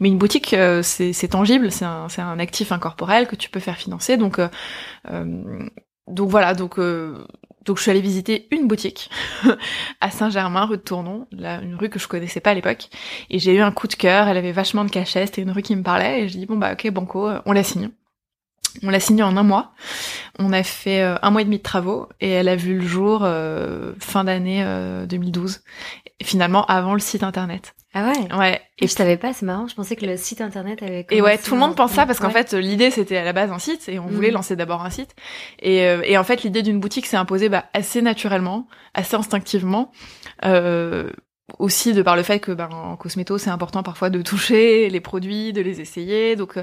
mais 0.00 0.08
une 0.08 0.18
boutique 0.18 0.56
c'est 0.82 1.28
tangible 1.30 1.70
c'est 1.70 1.84
un 1.84 2.38
actif 2.40 2.72
incorporel 2.72 3.28
que 3.28 3.36
tu 3.36 3.48
peux 3.48 3.60
faire 3.60 3.76
financer 3.76 4.16
donc 4.16 4.40
donc 6.08 6.28
voilà 6.28 6.54
donc 6.54 6.78
euh, 6.78 7.24
donc 7.64 7.78
je 7.78 7.82
suis 7.82 7.90
allée 7.90 8.00
visiter 8.00 8.48
une 8.50 8.68
boutique 8.68 9.10
à 10.00 10.10
Saint-Germain, 10.10 10.66
rue 10.66 10.76
de 10.76 10.82
Tournon, 10.82 11.26
là, 11.32 11.60
une 11.62 11.74
rue 11.74 11.88
que 11.88 11.98
je 11.98 12.08
connaissais 12.08 12.40
pas 12.40 12.50
à 12.50 12.54
l'époque. 12.54 12.88
Et 13.30 13.38
j'ai 13.38 13.54
eu 13.54 13.60
un 13.60 13.72
coup 13.72 13.88
de 13.88 13.94
cœur, 13.94 14.28
elle 14.28 14.36
avait 14.36 14.52
vachement 14.52 14.84
de 14.84 14.90
cachet, 14.90 15.26
c'était 15.26 15.42
une 15.42 15.50
rue 15.50 15.62
qui 15.62 15.76
me 15.76 15.82
parlait, 15.82 16.22
et 16.22 16.28
je 16.28 16.38
dis 16.38 16.46
bon 16.46 16.56
bah 16.56 16.72
ok 16.72 16.90
banco, 16.90 17.28
euh, 17.28 17.40
on 17.46 17.52
la 17.52 17.62
signe. 17.62 17.90
On 18.82 18.90
l'a 18.90 19.00
signée 19.00 19.22
en 19.22 19.36
un 19.36 19.42
mois. 19.42 19.72
On 20.38 20.52
a 20.52 20.62
fait 20.62 21.02
euh, 21.02 21.16
un 21.22 21.30
mois 21.30 21.42
et 21.42 21.44
demi 21.44 21.58
de 21.58 21.62
travaux 21.62 22.08
et 22.20 22.30
elle 22.30 22.48
a 22.48 22.56
vu 22.56 22.78
le 22.78 22.86
jour 22.86 23.20
euh, 23.22 23.92
fin 23.98 24.24
d'année 24.24 24.62
euh, 24.64 25.06
2012. 25.06 25.60
Et 26.20 26.24
finalement 26.24 26.64
avant 26.66 26.94
le 26.94 27.00
site 27.00 27.22
internet. 27.22 27.74
Ah 27.94 28.10
ouais. 28.10 28.34
Ouais. 28.38 28.60
Et 28.78 28.86
je 28.86 28.92
savais 28.92 29.18
pas, 29.18 29.32
c'est 29.34 29.44
marrant. 29.44 29.66
Je 29.66 29.74
pensais 29.74 29.96
que 29.96 30.06
le 30.06 30.16
site 30.16 30.40
internet 30.40 30.82
avait. 30.82 31.06
Et 31.10 31.20
ouais, 31.20 31.36
tout 31.36 31.52
le 31.54 31.60
monde 31.60 31.72
en- 31.72 31.74
pense 31.74 31.92
ça 31.92 32.06
parce 32.06 32.18
qu'en 32.20 32.28
Ouais. 32.28 32.32
fait, 32.42 32.54
l'idée 32.54 32.90
c'était 32.90 33.18
à 33.18 33.24
la 33.24 33.32
base 33.34 33.52
un 33.52 33.58
site 33.58 33.88
et 33.88 33.98
on 33.98 34.06
voulait 34.06 34.28
Mhm. 34.28 34.34
lancer 34.34 34.56
d'abord 34.56 34.82
un 34.82 34.88
site. 34.90 35.14
Et, 35.60 35.82
euh, 35.84 36.00
et 36.04 36.16
en 36.16 36.24
fait, 36.24 36.42
l'idée 36.42 36.62
d'une 36.62 36.80
boutique 36.80 37.04
s'est 37.06 37.18
imposée 37.18 37.48
bah, 37.50 37.66
assez 37.74 38.00
naturellement, 38.00 38.66
assez 38.94 39.14
instinctivement. 39.14 39.92
Euh, 40.44 41.10
aussi 41.58 41.92
de 41.92 42.00
par 42.00 42.16
le 42.16 42.22
fait 42.22 42.38
que 42.40 42.50
ben 42.52 42.70
en 42.72 42.96
cosméto 42.96 43.36
c'est 43.36 43.50
important 43.50 43.82
parfois 43.82 44.08
de 44.08 44.22
toucher 44.22 44.88
les 44.88 45.00
produits, 45.00 45.52
de 45.52 45.60
les 45.60 45.80
essayer. 45.82 46.34
Donc 46.34 46.56
euh, 46.56 46.62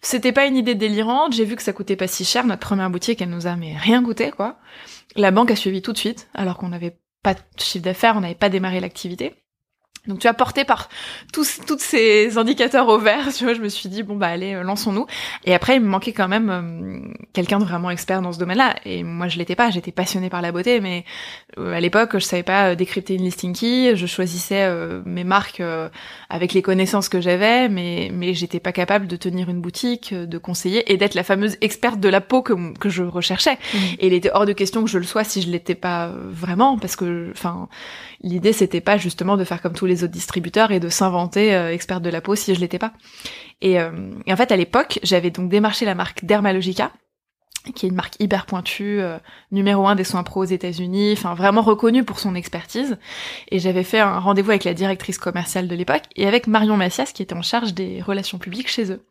c'était 0.00 0.32
pas 0.32 0.46
une 0.46 0.56
idée 0.56 0.74
délirante. 0.74 1.34
J'ai 1.34 1.44
vu 1.44 1.56
que 1.56 1.62
ça 1.62 1.74
coûtait 1.74 1.96
pas 1.96 2.06
si 2.06 2.24
cher. 2.24 2.46
Notre 2.46 2.60
première 2.66 2.88
boutique, 2.88 3.20
elle 3.20 3.28
nous 3.28 3.46
a 3.46 3.56
mais 3.56 3.76
rien 3.76 4.02
coûté 4.02 4.30
quoi. 4.30 4.56
La 5.14 5.30
banque 5.30 5.50
a 5.50 5.56
suivi 5.56 5.82
tout 5.82 5.92
de 5.92 5.98
suite 5.98 6.28
alors 6.32 6.56
qu'on 6.56 6.68
n'avait 6.68 6.96
pas 7.22 7.34
de 7.34 7.40
chiffre 7.58 7.84
d'affaires, 7.84 8.14
on 8.16 8.20
n'avait 8.20 8.34
pas 8.34 8.48
démarré 8.48 8.80
l'activité. 8.80 9.34
Donc 10.06 10.18
tu 10.18 10.28
as 10.28 10.34
porté 10.34 10.64
par 10.64 10.88
tous 11.32 11.60
tous 11.66 11.78
ces 11.78 12.38
indicateurs 12.38 12.88
au 12.88 12.98
vert, 12.98 13.28
tu 13.36 13.44
vois, 13.44 13.52
je 13.52 13.60
me 13.60 13.68
suis 13.68 13.90
dit 13.90 14.02
bon 14.02 14.16
bah 14.16 14.28
allez 14.28 14.54
euh, 14.54 14.62
lançons-nous. 14.62 15.06
Et 15.44 15.54
après 15.54 15.76
il 15.76 15.82
me 15.82 15.88
manquait 15.88 16.12
quand 16.12 16.28
même 16.28 16.50
euh, 16.50 17.14
quelqu'un 17.34 17.58
de 17.58 17.64
vraiment 17.64 17.90
expert 17.90 18.22
dans 18.22 18.32
ce 18.32 18.38
domaine-là. 18.38 18.76
Et 18.86 19.02
moi 19.02 19.28
je 19.28 19.36
l'étais 19.36 19.56
pas, 19.56 19.70
j'étais 19.70 19.92
passionnée 19.92 20.30
par 20.30 20.40
la 20.40 20.52
beauté, 20.52 20.80
mais 20.80 21.04
euh, 21.58 21.74
à 21.74 21.80
l'époque 21.80 22.12
je 22.14 22.24
savais 22.24 22.42
pas 22.42 22.70
euh, 22.70 22.74
décrypter 22.74 23.14
une 23.14 23.24
listing 23.24 23.54
key, 23.54 23.94
je 23.94 24.06
choisissais 24.06 24.62
euh, 24.62 25.02
mes 25.04 25.24
marques 25.24 25.60
euh, 25.60 25.90
avec 26.30 26.54
les 26.54 26.62
connaissances 26.62 27.10
que 27.10 27.20
j'avais, 27.20 27.68
mais 27.68 28.10
mais 28.10 28.32
j'étais 28.32 28.60
pas 28.60 28.72
capable 28.72 29.06
de 29.06 29.16
tenir 29.16 29.50
une 29.50 29.60
boutique, 29.60 30.14
de 30.14 30.38
conseiller 30.38 30.90
et 30.90 30.96
d'être 30.96 31.14
la 31.14 31.24
fameuse 31.24 31.58
experte 31.60 32.00
de 32.00 32.08
la 32.08 32.22
peau 32.22 32.40
que 32.40 32.72
que 32.78 32.88
je 32.88 33.02
recherchais. 33.02 33.58
Mhm. 33.74 33.80
Et 33.98 34.06
il 34.06 34.12
était 34.14 34.30
hors 34.32 34.46
de 34.46 34.54
question 34.54 34.82
que 34.82 34.88
je 34.88 34.98
le 34.98 35.04
sois 35.04 35.24
si 35.24 35.42
je 35.42 35.50
l'étais 35.50 35.74
pas 35.74 36.10
vraiment, 36.30 36.78
parce 36.78 36.96
que, 36.96 37.30
enfin, 37.32 37.68
l'idée 38.20 38.52
c'était 38.52 38.80
pas 38.80 38.96
justement 38.96 39.36
de 39.36 39.44
faire 39.44 39.62
comme 39.62 39.74
tous 39.74 39.86
les 39.86 40.04
autres 40.04 40.12
distributeurs 40.12 40.70
et 40.72 40.80
de 40.80 40.88
s'inventer 40.88 41.54
euh, 41.54 41.72
experte 41.72 42.02
de 42.02 42.10
la 42.10 42.20
peau 42.20 42.34
si 42.34 42.54
je 42.54 42.60
l'étais 42.60 42.78
pas. 42.78 42.92
Et, 43.60 43.78
euh, 43.80 43.90
en 44.28 44.36
fait, 44.36 44.52
à 44.52 44.56
l'époque, 44.56 44.98
j'avais 45.02 45.30
donc 45.30 45.50
démarché 45.50 45.84
la 45.84 45.94
marque 45.94 46.24
Dermalogica, 46.24 46.92
qui 47.74 47.84
est 47.84 47.88
une 47.90 47.94
marque 47.94 48.14
hyper 48.20 48.46
pointue, 48.46 49.00
euh, 49.00 49.18
numéro 49.52 49.86
un 49.86 49.94
des 49.94 50.04
soins 50.04 50.22
pro 50.22 50.40
aux 50.40 50.44
États-Unis, 50.44 51.12
enfin 51.12 51.34
vraiment 51.34 51.60
reconnue 51.60 52.04
pour 52.04 52.18
son 52.18 52.34
expertise. 52.34 52.96
Et 53.50 53.58
j'avais 53.58 53.84
fait 53.84 54.00
un 54.00 54.18
rendez-vous 54.18 54.50
avec 54.50 54.64
la 54.64 54.72
directrice 54.72 55.18
commerciale 55.18 55.68
de 55.68 55.74
l'époque 55.74 56.04
et 56.16 56.26
avec 56.26 56.46
Marion 56.46 56.76
Massias 56.76 57.12
qui 57.14 57.22
était 57.22 57.34
en 57.34 57.42
charge 57.42 57.74
des 57.74 58.00
relations 58.00 58.38
publiques 58.38 58.70
chez 58.70 58.90
eux. 58.90 59.04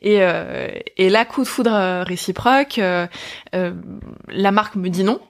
Et, 0.00 0.22
euh, 0.22 0.70
et 0.96 1.10
là, 1.10 1.24
coup 1.26 1.42
de 1.42 1.48
foudre 1.48 1.74
euh, 1.74 2.04
réciproque, 2.04 2.78
euh, 2.78 3.06
euh, 3.54 3.74
la 4.28 4.50
marque 4.50 4.76
me 4.76 4.88
dit 4.88 5.04
non. 5.04 5.20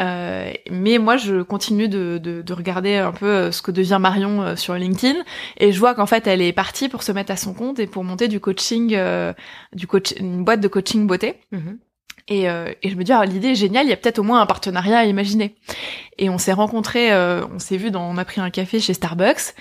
Euh, 0.00 0.52
mais 0.70 0.98
moi, 0.98 1.16
je 1.16 1.42
continue 1.42 1.88
de, 1.88 2.18
de, 2.18 2.42
de 2.42 2.52
regarder 2.52 2.96
un 2.96 3.12
peu 3.12 3.26
euh, 3.26 3.52
ce 3.52 3.60
que 3.60 3.70
devient 3.70 3.98
Marion 4.00 4.42
euh, 4.42 4.56
sur 4.56 4.74
LinkedIn, 4.74 5.18
et 5.58 5.72
je 5.72 5.78
vois 5.78 5.94
qu'en 5.94 6.06
fait, 6.06 6.26
elle 6.26 6.40
est 6.40 6.52
partie 6.52 6.88
pour 6.88 7.02
se 7.02 7.12
mettre 7.12 7.32
à 7.32 7.36
son 7.36 7.52
compte 7.52 7.78
et 7.78 7.86
pour 7.86 8.04
monter 8.04 8.28
du 8.28 8.40
coaching, 8.40 8.94
euh, 8.94 9.32
du 9.74 9.86
coach, 9.86 10.14
une 10.18 10.44
boîte 10.44 10.60
de 10.60 10.68
coaching 10.68 11.06
beauté. 11.06 11.40
Mhm. 11.52 11.78
Et, 12.28 12.48
euh, 12.48 12.72
et 12.82 12.90
je 12.90 12.94
me 12.96 13.02
dis, 13.02 13.12
ah, 13.12 13.24
l'idée 13.24 13.48
est 13.48 13.54
géniale, 13.56 13.86
il 13.86 13.90
y 13.90 13.92
a 13.92 13.96
peut-être 13.96 14.20
au 14.20 14.22
moins 14.22 14.40
un 14.40 14.46
partenariat 14.46 14.98
à 15.00 15.04
imaginer. 15.04 15.56
Et 16.16 16.30
on 16.30 16.38
s'est 16.38 16.52
rencontrés, 16.52 17.12
euh, 17.12 17.42
on 17.52 17.58
s'est 17.58 17.76
vu, 17.76 17.90
dans, 17.90 18.08
on 18.08 18.16
a 18.18 18.24
pris 18.24 18.40
un 18.40 18.50
café 18.50 18.78
chez 18.78 18.94
Starbucks. 18.94 19.54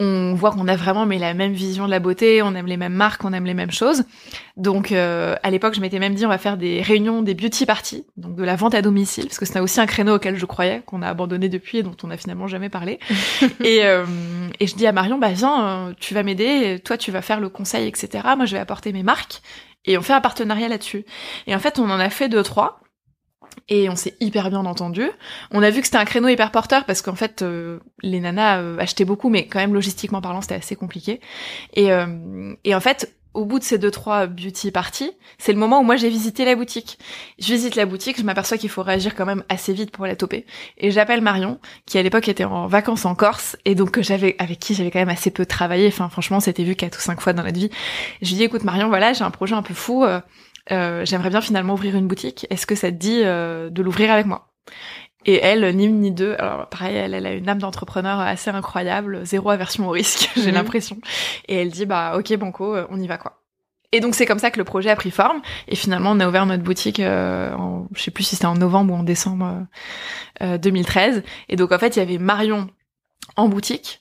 On 0.00 0.34
voit 0.34 0.50
qu'on 0.50 0.66
a 0.66 0.74
vraiment 0.74 1.06
mais 1.06 1.18
la 1.18 1.34
même 1.34 1.52
vision 1.52 1.86
de 1.86 1.90
la 1.90 2.00
beauté, 2.00 2.42
on 2.42 2.54
aime 2.54 2.66
les 2.66 2.76
mêmes 2.76 2.94
marques, 2.94 3.24
on 3.24 3.32
aime 3.32 3.44
les 3.44 3.54
mêmes 3.54 3.70
choses. 3.70 4.02
Donc 4.56 4.90
euh, 4.90 5.36
à 5.42 5.50
l'époque, 5.50 5.74
je 5.74 5.80
m'étais 5.80 6.00
même 6.00 6.14
dit 6.14 6.26
on 6.26 6.30
va 6.30 6.38
faire 6.38 6.56
des 6.56 6.82
réunions, 6.82 7.22
des 7.22 7.34
beauty 7.34 7.64
parties, 7.64 8.04
donc 8.16 8.34
de 8.34 8.42
la 8.42 8.56
vente 8.56 8.74
à 8.74 8.82
domicile, 8.82 9.26
parce 9.26 9.38
que 9.38 9.46
c'était 9.46 9.60
aussi 9.60 9.80
un 9.80 9.86
créneau 9.86 10.16
auquel 10.16 10.36
je 10.36 10.46
croyais, 10.46 10.82
qu'on 10.84 11.02
a 11.02 11.08
abandonné 11.08 11.48
depuis 11.48 11.78
et 11.78 11.82
dont 11.84 11.96
on 12.02 12.08
n'a 12.08 12.16
finalement 12.16 12.48
jamais 12.48 12.70
parlé. 12.70 12.98
et, 13.62 13.84
euh, 13.84 14.04
et 14.58 14.66
je 14.66 14.74
dis 14.74 14.86
à 14.86 14.92
Marion, 14.92 15.18
bah 15.18 15.30
viens, 15.30 15.64
euh, 15.64 15.92
tu 16.00 16.14
vas 16.14 16.24
m'aider, 16.24 16.80
toi 16.84 16.98
tu 16.98 17.12
vas 17.12 17.22
faire 17.22 17.38
le 17.38 17.48
conseil, 17.48 17.86
etc. 17.86 18.26
Moi 18.36 18.46
je 18.46 18.54
vais 18.54 18.60
apporter 18.60 18.92
mes 18.92 19.04
marques 19.04 19.42
et 19.84 19.98
on 19.98 20.02
fait 20.02 20.12
un 20.12 20.20
partenariat 20.20 20.68
là-dessus. 20.68 21.04
Et 21.46 21.54
en 21.54 21.58
fait, 21.58 21.78
on 21.78 21.90
en 21.90 22.00
a 22.00 22.10
fait 22.10 22.28
deux 22.28 22.42
trois. 22.42 22.80
Et 23.68 23.88
on 23.88 23.96
s'est 23.96 24.14
hyper 24.20 24.50
bien 24.50 24.64
entendu. 24.64 25.08
On 25.50 25.62
a 25.62 25.70
vu 25.70 25.80
que 25.80 25.86
c'était 25.86 25.98
un 25.98 26.04
créneau 26.04 26.28
hyper 26.28 26.50
porteur 26.50 26.84
parce 26.84 27.02
qu'en 27.02 27.14
fait, 27.14 27.42
euh, 27.42 27.80
les 28.02 28.20
nanas 28.20 28.58
euh, 28.58 28.78
achetaient 28.78 29.04
beaucoup, 29.04 29.28
mais 29.28 29.46
quand 29.46 29.58
même 29.58 29.74
logistiquement 29.74 30.20
parlant, 30.20 30.40
c'était 30.40 30.54
assez 30.54 30.76
compliqué. 30.76 31.20
Et, 31.72 31.92
euh, 31.92 32.54
et 32.64 32.74
en 32.74 32.80
fait, 32.80 33.14
au 33.34 33.44
bout 33.44 33.58
de 33.58 33.64
ces 33.64 33.78
deux 33.78 33.90
trois 33.90 34.26
beauty 34.26 34.70
parties, 34.70 35.10
c'est 35.38 35.52
le 35.52 35.58
moment 35.58 35.80
où 35.80 35.82
moi 35.82 35.96
j'ai 35.96 36.08
visité 36.08 36.44
la 36.44 36.54
boutique. 36.54 36.98
Je 37.40 37.52
visite 37.52 37.74
la 37.74 37.84
boutique, 37.84 38.16
je 38.16 38.22
m'aperçois 38.22 38.58
qu'il 38.58 38.70
faut 38.70 38.82
réagir 38.82 39.14
quand 39.14 39.26
même 39.26 39.42
assez 39.48 39.72
vite 39.72 39.90
pour 39.90 40.06
la 40.06 40.14
toper. 40.14 40.46
Et 40.78 40.92
j'appelle 40.92 41.20
Marion, 41.20 41.58
qui 41.84 41.98
à 41.98 42.02
l'époque 42.02 42.28
était 42.28 42.44
en 42.44 42.68
vacances 42.68 43.04
en 43.04 43.14
Corse, 43.16 43.56
et 43.64 43.74
donc 43.74 44.00
j'avais 44.00 44.36
avec 44.38 44.60
qui 44.60 44.74
j'avais 44.74 44.92
quand 44.92 45.00
même 45.00 45.08
assez 45.08 45.32
peu 45.32 45.46
travaillé. 45.46 45.88
Enfin 45.88 46.08
franchement, 46.08 46.38
c'était 46.38 46.62
vu 46.62 46.76
quatre 46.76 46.98
ou 46.98 47.00
cinq 47.00 47.20
fois 47.20 47.32
dans 47.32 47.42
notre 47.42 47.58
vie. 47.58 47.70
Je 48.22 48.28
lui 48.28 48.36
dis 48.36 48.44
écoute 48.44 48.62
Marion, 48.62 48.88
voilà, 48.88 49.12
j'ai 49.12 49.24
un 49.24 49.32
projet 49.32 49.54
un 49.54 49.62
peu 49.62 49.74
fou. 49.74 50.04
Euh, 50.70 50.74
euh, 50.74 51.04
j'aimerais 51.04 51.30
bien 51.30 51.40
finalement 51.40 51.74
ouvrir 51.74 51.96
une 51.96 52.06
boutique. 52.06 52.46
Est-ce 52.50 52.66
que 52.66 52.74
ça 52.74 52.90
te 52.90 52.96
dit 52.96 53.22
euh, 53.22 53.70
de 53.70 53.82
l'ouvrir 53.82 54.10
avec 54.10 54.26
moi? 54.26 54.48
Et 55.26 55.36
elle, 55.36 55.74
ni 55.74 55.86
une 55.86 56.00
ni 56.00 56.10
deux, 56.10 56.36
alors 56.38 56.68
pareil, 56.68 56.96
elle, 56.96 57.14
elle 57.14 57.24
a 57.24 57.32
une 57.32 57.48
âme 57.48 57.58
d'entrepreneur 57.58 58.20
assez 58.20 58.50
incroyable, 58.50 59.24
zéro 59.24 59.48
aversion 59.48 59.88
au 59.88 59.90
risque, 59.90 60.30
j'ai 60.36 60.48
mhm. 60.48 60.54
l'impression. 60.54 60.98
Et 61.48 61.56
elle 61.56 61.70
dit, 61.70 61.86
bah 61.86 62.16
ok 62.18 62.36
Banco, 62.36 62.76
on 62.90 63.00
y 63.00 63.06
va 63.06 63.16
quoi. 63.16 63.40
Et 63.92 64.00
donc 64.00 64.14
c'est 64.14 64.26
comme 64.26 64.38
ça 64.40 64.50
que 64.50 64.58
le 64.58 64.64
projet 64.64 64.90
a 64.90 64.96
pris 64.96 65.10
forme. 65.10 65.40
Et 65.68 65.76
finalement, 65.76 66.10
on 66.10 66.20
a 66.20 66.28
ouvert 66.28 66.44
notre 66.44 66.62
boutique, 66.62 67.00
euh, 67.00 67.54
en, 67.54 67.86
je 67.94 68.02
sais 68.02 68.10
plus 68.10 68.24
si 68.24 68.36
c'était 68.36 68.46
en 68.46 68.56
novembre 68.56 68.92
ou 68.92 68.96
en 68.96 69.02
décembre 69.02 69.66
2013. 70.40 71.22
Et 71.48 71.56
donc 71.56 71.72
en 71.72 71.78
fait, 71.78 71.96
il 71.96 72.00
y 72.00 72.02
avait 72.02 72.18
Marion 72.18 72.68
en 73.36 73.48
boutique 73.48 74.00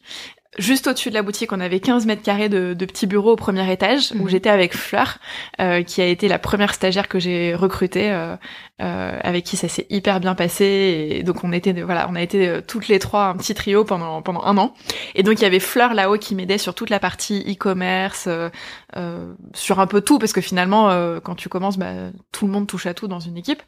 Juste 0.59 0.85
au-dessus 0.87 1.09
de 1.09 1.15
la 1.15 1.23
boutique, 1.23 1.51
on 1.51 1.59
avait 1.59 1.79
15 1.79 2.05
mètres 2.05 2.21
carrés 2.21 2.49
de, 2.49 2.73
de 2.73 2.85
petits 2.85 3.07
bureaux 3.07 3.31
au 3.31 3.35
premier 3.35 3.71
étage 3.71 4.11
où 4.13 4.23
mhm. 4.23 4.29
j'étais 4.29 4.49
avec 4.49 4.75
Fleur, 4.75 5.17
euh, 5.59 5.81
qui 5.81 6.01
a 6.01 6.05
été 6.05 6.27
la 6.27 6.37
première 6.37 6.73
stagiaire 6.73 7.07
que 7.07 7.17
j'ai 7.17 7.55
recrutée, 7.55 8.11
euh, 8.11 8.35
euh, 8.81 9.19
avec 9.23 9.45
qui 9.45 9.57
ça 9.57 9.67
s'est 9.67 9.87
hyper 9.89 10.19
bien 10.19 10.35
passé. 10.35 11.09
Et 11.09 11.23
donc 11.23 11.43
on 11.43 11.51
était, 11.51 11.73
voilà, 11.81 12.07
on 12.09 12.15
a 12.15 12.21
été 12.21 12.59
toutes 12.67 12.87
les 12.87 12.99
trois 12.99 13.25
un 13.25 13.35
petit 13.35 13.55
trio 13.55 13.83
pendant 13.83 14.21
pendant 14.21 14.43
un 14.43 14.57
an. 14.57 14.75
Et 15.15 15.23
donc 15.23 15.39
il 15.39 15.43
y 15.43 15.45
avait 15.45 15.59
Fleur 15.59 15.95
là-haut 15.95 16.17
qui 16.17 16.35
m'aidait 16.35 16.59
sur 16.59 16.75
toute 16.75 16.91
la 16.91 16.99
partie 16.99 17.43
e-commerce, 17.51 18.27
euh, 18.27 19.33
sur 19.53 19.79
un 19.79 19.87
peu 19.87 20.01
tout, 20.01 20.19
parce 20.19 20.33
que 20.33 20.41
finalement, 20.41 20.89
quand 21.21 21.35
tu 21.35 21.49
commences, 21.49 21.77
bah, 21.77 21.93
tout 22.31 22.45
le 22.45 22.51
monde 22.51 22.67
touche 22.67 22.85
à 22.85 22.93
tout 22.93 23.07
dans 23.07 23.19
une 23.19 23.37
équipe. 23.37 23.63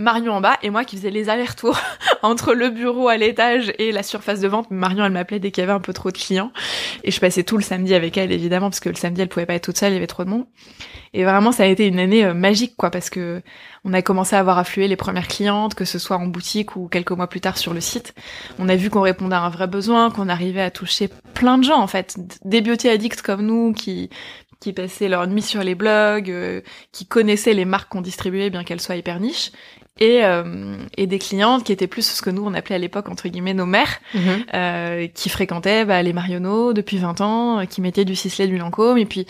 Marion 0.00 0.32
en 0.32 0.40
bas 0.40 0.56
et 0.62 0.70
moi 0.70 0.84
qui 0.84 0.96
faisais 0.96 1.10
les 1.10 1.28
allers-retours 1.28 1.78
entre 2.22 2.54
le 2.54 2.70
bureau 2.70 3.08
à 3.08 3.16
l'étage 3.18 3.72
et 3.78 3.92
la 3.92 4.02
surface 4.02 4.40
de 4.40 4.48
vente. 4.48 4.70
Marion, 4.70 5.04
elle 5.04 5.12
m'appelait 5.12 5.38
dès 5.38 5.50
qu'il 5.50 5.60
y 5.60 5.64
avait 5.64 5.74
un 5.74 5.80
peu 5.80 5.92
trop 5.92 6.10
de 6.10 6.16
clients 6.16 6.52
et 7.04 7.10
je 7.10 7.20
passais 7.20 7.44
tout 7.44 7.58
le 7.58 7.62
samedi 7.62 7.94
avec 7.94 8.16
elle 8.16 8.32
évidemment 8.32 8.70
parce 8.70 8.80
que 8.80 8.88
le 8.88 8.94
samedi 8.94 9.20
elle 9.20 9.28
pouvait 9.28 9.46
pas 9.46 9.54
être 9.54 9.64
toute 9.64 9.76
seule, 9.76 9.92
il 9.92 9.94
y 9.94 9.98
avait 9.98 10.06
trop 10.06 10.24
de 10.24 10.30
monde. 10.30 10.46
Et 11.12 11.24
vraiment 11.24 11.52
ça 11.52 11.64
a 11.64 11.66
été 11.66 11.86
une 11.86 11.98
année 11.98 12.24
euh, 12.24 12.34
magique 12.34 12.74
quoi 12.76 12.90
parce 12.90 13.10
que 13.10 13.42
on 13.84 13.92
a 13.92 14.00
commencé 14.00 14.36
à 14.36 14.42
voir 14.42 14.58
affluer 14.58 14.88
les 14.88 14.96
premières 14.96 15.28
clientes, 15.28 15.74
que 15.74 15.84
ce 15.84 15.98
soit 15.98 16.16
en 16.16 16.26
boutique 16.26 16.76
ou 16.76 16.88
quelques 16.88 17.12
mois 17.12 17.28
plus 17.28 17.40
tard 17.40 17.58
sur 17.58 17.74
le 17.74 17.80
site. 17.80 18.14
On 18.58 18.68
a 18.68 18.76
vu 18.76 18.88
qu'on 18.88 19.02
répondait 19.02 19.36
à 19.36 19.42
un 19.42 19.50
vrai 19.50 19.66
besoin, 19.66 20.10
qu'on 20.10 20.28
arrivait 20.28 20.62
à 20.62 20.70
toucher 20.70 21.10
plein 21.34 21.58
de 21.58 21.64
gens 21.64 21.80
en 21.80 21.86
fait, 21.86 22.16
des 22.44 22.62
beauty 22.62 22.88
addicts 22.88 23.20
comme 23.20 23.42
nous 23.42 23.72
qui 23.74 24.08
qui 24.60 24.74
passaient 24.74 25.08
leur 25.08 25.26
nuit 25.26 25.42
sur 25.42 25.64
les 25.64 25.74
blogs, 25.74 26.30
euh, 26.30 26.60
qui 26.92 27.06
connaissaient 27.06 27.54
les 27.54 27.64
marques 27.64 27.88
qu'on 27.88 28.02
distribuait 28.02 28.50
bien 28.50 28.62
qu'elles 28.62 28.80
soient 28.80 28.96
hyper 28.96 29.18
niches, 29.18 29.52
et, 30.00 30.24
euh, 30.24 30.76
et 30.96 31.06
des 31.06 31.18
clientes 31.18 31.62
qui 31.62 31.72
étaient 31.72 31.86
plus 31.86 32.02
ce 32.02 32.22
que 32.22 32.30
nous 32.30 32.42
on 32.44 32.54
appelait 32.54 32.74
à 32.74 32.78
l'époque 32.78 33.08
entre 33.08 33.28
guillemets 33.28 33.54
nos 33.54 33.66
mères, 33.66 34.00
mhm. 34.14 34.44
euh, 34.54 35.06
qui 35.08 35.28
fréquentaient 35.28 35.84
bah, 35.84 36.02
les 36.02 36.14
Marionneaux 36.14 36.72
depuis 36.72 36.96
20 36.96 37.20
ans, 37.20 37.60
euh, 37.60 37.64
qui 37.66 37.82
mettaient 37.82 38.06
du 38.06 38.16
Sisley, 38.16 38.46
du 38.46 38.56
Lancôme, 38.56 38.98
et 38.98 39.04
puis 39.04 39.26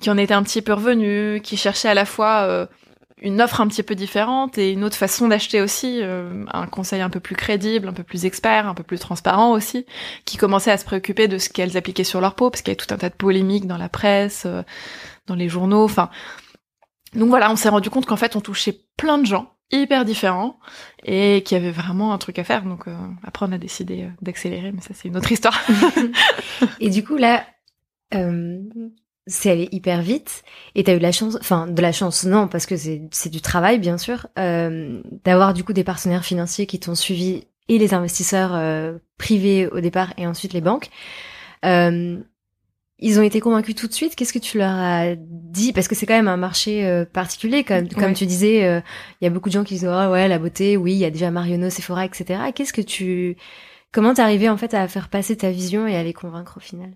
qui 0.00 0.08
en 0.10 0.16
étaient 0.16 0.34
un 0.34 0.44
petit 0.44 0.62
peu 0.62 0.72
revenus, 0.72 1.42
qui 1.42 1.56
cherchaient 1.56 1.88
à 1.88 1.94
la 1.94 2.04
fois 2.04 2.42
euh, 2.42 2.66
une 3.20 3.42
offre 3.42 3.60
un 3.60 3.66
petit 3.66 3.82
peu 3.82 3.96
différente 3.96 4.58
et 4.58 4.70
une 4.70 4.84
autre 4.84 4.96
façon 4.96 5.26
d'acheter 5.26 5.60
aussi, 5.60 5.98
euh, 6.02 6.44
un 6.52 6.66
conseil 6.66 7.00
un 7.00 7.10
peu 7.10 7.20
plus 7.20 7.36
crédible, 7.36 7.88
un 7.88 7.92
peu 7.92 8.04
plus 8.04 8.24
expert, 8.24 8.68
un 8.68 8.74
peu 8.74 8.84
plus 8.84 9.00
transparent 9.00 9.50
aussi, 9.50 9.86
qui 10.24 10.36
commençaient 10.36 10.72
à 10.72 10.78
se 10.78 10.84
préoccuper 10.84 11.26
de 11.26 11.38
ce 11.38 11.48
qu'elles 11.48 11.76
appliquaient 11.76 12.04
sur 12.04 12.20
leur 12.20 12.36
peau, 12.36 12.48
parce 12.48 12.62
qu'il 12.62 12.72
y 12.72 12.76
avait 12.76 12.84
tout 12.84 12.94
un 12.94 12.98
tas 12.98 13.10
de 13.10 13.14
polémiques 13.14 13.66
dans 13.66 13.76
la 13.76 13.88
presse, 13.88 14.46
dans 15.26 15.34
les 15.34 15.48
journaux, 15.48 15.84
enfin... 15.84 16.10
Donc 17.14 17.28
voilà, 17.28 17.50
on 17.50 17.56
s'est 17.56 17.68
rendu 17.68 17.90
compte 17.90 18.06
qu'en 18.06 18.16
fait 18.16 18.36
on 18.36 18.40
touchait 18.40 18.74
plein 18.96 19.18
de 19.18 19.26
gens 19.26 19.52
hyper 19.72 20.04
différents 20.04 20.58
et 21.04 21.42
qui 21.44 21.54
avait 21.54 21.70
vraiment 21.70 22.12
un 22.12 22.18
truc 22.18 22.38
à 22.38 22.44
faire. 22.44 22.64
Donc 22.64 22.86
euh, 22.86 22.94
après, 23.24 23.46
on 23.48 23.52
a 23.52 23.58
décidé 23.58 24.02
euh, 24.02 24.08
d'accélérer, 24.20 24.72
mais 24.72 24.80
ça 24.80 24.90
c'est 24.94 25.08
une 25.08 25.16
autre 25.16 25.32
histoire. 25.32 25.60
et 26.80 26.90
du 26.90 27.02
coup 27.04 27.16
là, 27.16 27.44
euh, 28.14 28.60
c'est 29.26 29.50
allé 29.50 29.68
hyper 29.72 30.02
vite 30.02 30.44
et 30.74 30.84
t'as 30.84 30.94
eu 30.94 30.98
la 30.98 31.12
chance, 31.12 31.36
enfin 31.40 31.66
de 31.66 31.80
la 31.80 31.92
chance 31.92 32.24
non 32.24 32.48
parce 32.48 32.66
que 32.66 32.76
c'est 32.76 33.30
du 33.30 33.40
travail 33.40 33.78
bien 33.78 33.98
sûr, 33.98 34.26
euh, 34.38 35.00
d'avoir 35.24 35.54
du 35.54 35.64
coup 35.64 35.72
des 35.72 35.84
partenaires 35.84 36.24
financiers 36.24 36.66
qui 36.66 36.78
t'ont 36.80 36.94
suivi 36.94 37.44
et 37.68 37.78
les 37.78 37.94
investisseurs 37.94 38.98
privés 39.16 39.68
au 39.68 39.80
départ 39.80 40.12
et 40.18 40.26
ensuite 40.26 40.52
les 40.52 40.60
banques. 40.60 40.90
Euh, 41.64 42.18
ils 43.02 43.18
ont 43.18 43.22
été 43.22 43.40
convaincus 43.40 43.74
tout 43.74 43.88
de 43.88 43.92
suite. 43.92 44.14
Qu'est-ce 44.14 44.32
que 44.32 44.38
tu 44.38 44.58
leur 44.58 44.70
as 44.70 45.16
dit? 45.18 45.72
Parce 45.72 45.88
que 45.88 45.96
c'est 45.96 46.06
quand 46.06 46.14
même 46.14 46.28
un 46.28 46.36
marché 46.36 46.86
euh, 46.86 47.04
particulier, 47.04 47.64
comme, 47.64 47.88
comme 47.88 48.14
tu 48.14 48.26
disais. 48.26 48.64
Euh, 48.64 48.80
il 49.20 49.24
y 49.24 49.26
a 49.26 49.30
beaucoup 49.30 49.48
de 49.48 49.54
gens 49.54 49.64
qui 49.64 49.74
disent 49.74 49.90
oh, 49.90 50.10
ouais 50.12 50.28
la 50.28 50.38
beauté, 50.38 50.76
oui, 50.76 50.92
il 50.92 50.98
y 50.98 51.04
a 51.04 51.10
déjà 51.10 51.32
Marionneau, 51.32 51.68
Sephora, 51.68 52.04
etc. 52.04 52.40
Qu'est-ce 52.54 52.72
que 52.72 52.80
tu, 52.80 53.36
comment 53.90 54.14
t'es 54.14 54.22
arrivé 54.22 54.48
en 54.48 54.56
fait 54.56 54.72
à 54.72 54.86
faire 54.86 55.08
passer 55.08 55.36
ta 55.36 55.50
vision 55.50 55.86
et 55.86 55.96
à 55.96 56.02
les 56.04 56.12
convaincre 56.12 56.58
au 56.58 56.60
final? 56.60 56.92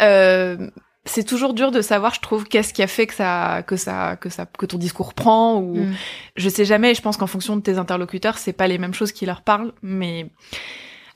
Euh, 0.00 0.70
c'est 1.06 1.24
toujours 1.24 1.54
dur 1.54 1.70
de 1.70 1.80
savoir, 1.80 2.12
je 2.12 2.20
trouve, 2.20 2.44
qu'est-ce 2.44 2.74
qui 2.74 2.82
a 2.82 2.86
fait 2.86 3.06
que 3.06 3.14
ça, 3.14 3.62
que 3.66 3.76
ça, 3.76 4.16
que 4.16 4.28
ça, 4.28 4.44
que 4.44 4.66
ton 4.66 4.76
discours 4.76 5.14
prend 5.14 5.56
ou 5.56 5.76
mm. 5.76 5.94
je 6.36 6.48
sais 6.50 6.66
jamais. 6.66 6.94
Je 6.94 7.00
pense 7.00 7.16
qu'en 7.16 7.26
fonction 7.26 7.56
de 7.56 7.62
tes 7.62 7.78
interlocuteurs, 7.78 8.36
c'est 8.36 8.52
pas 8.52 8.66
les 8.66 8.76
mêmes 8.76 8.94
choses 8.94 9.12
qui 9.12 9.24
leur 9.24 9.40
parlent, 9.40 9.72
mais 9.82 10.30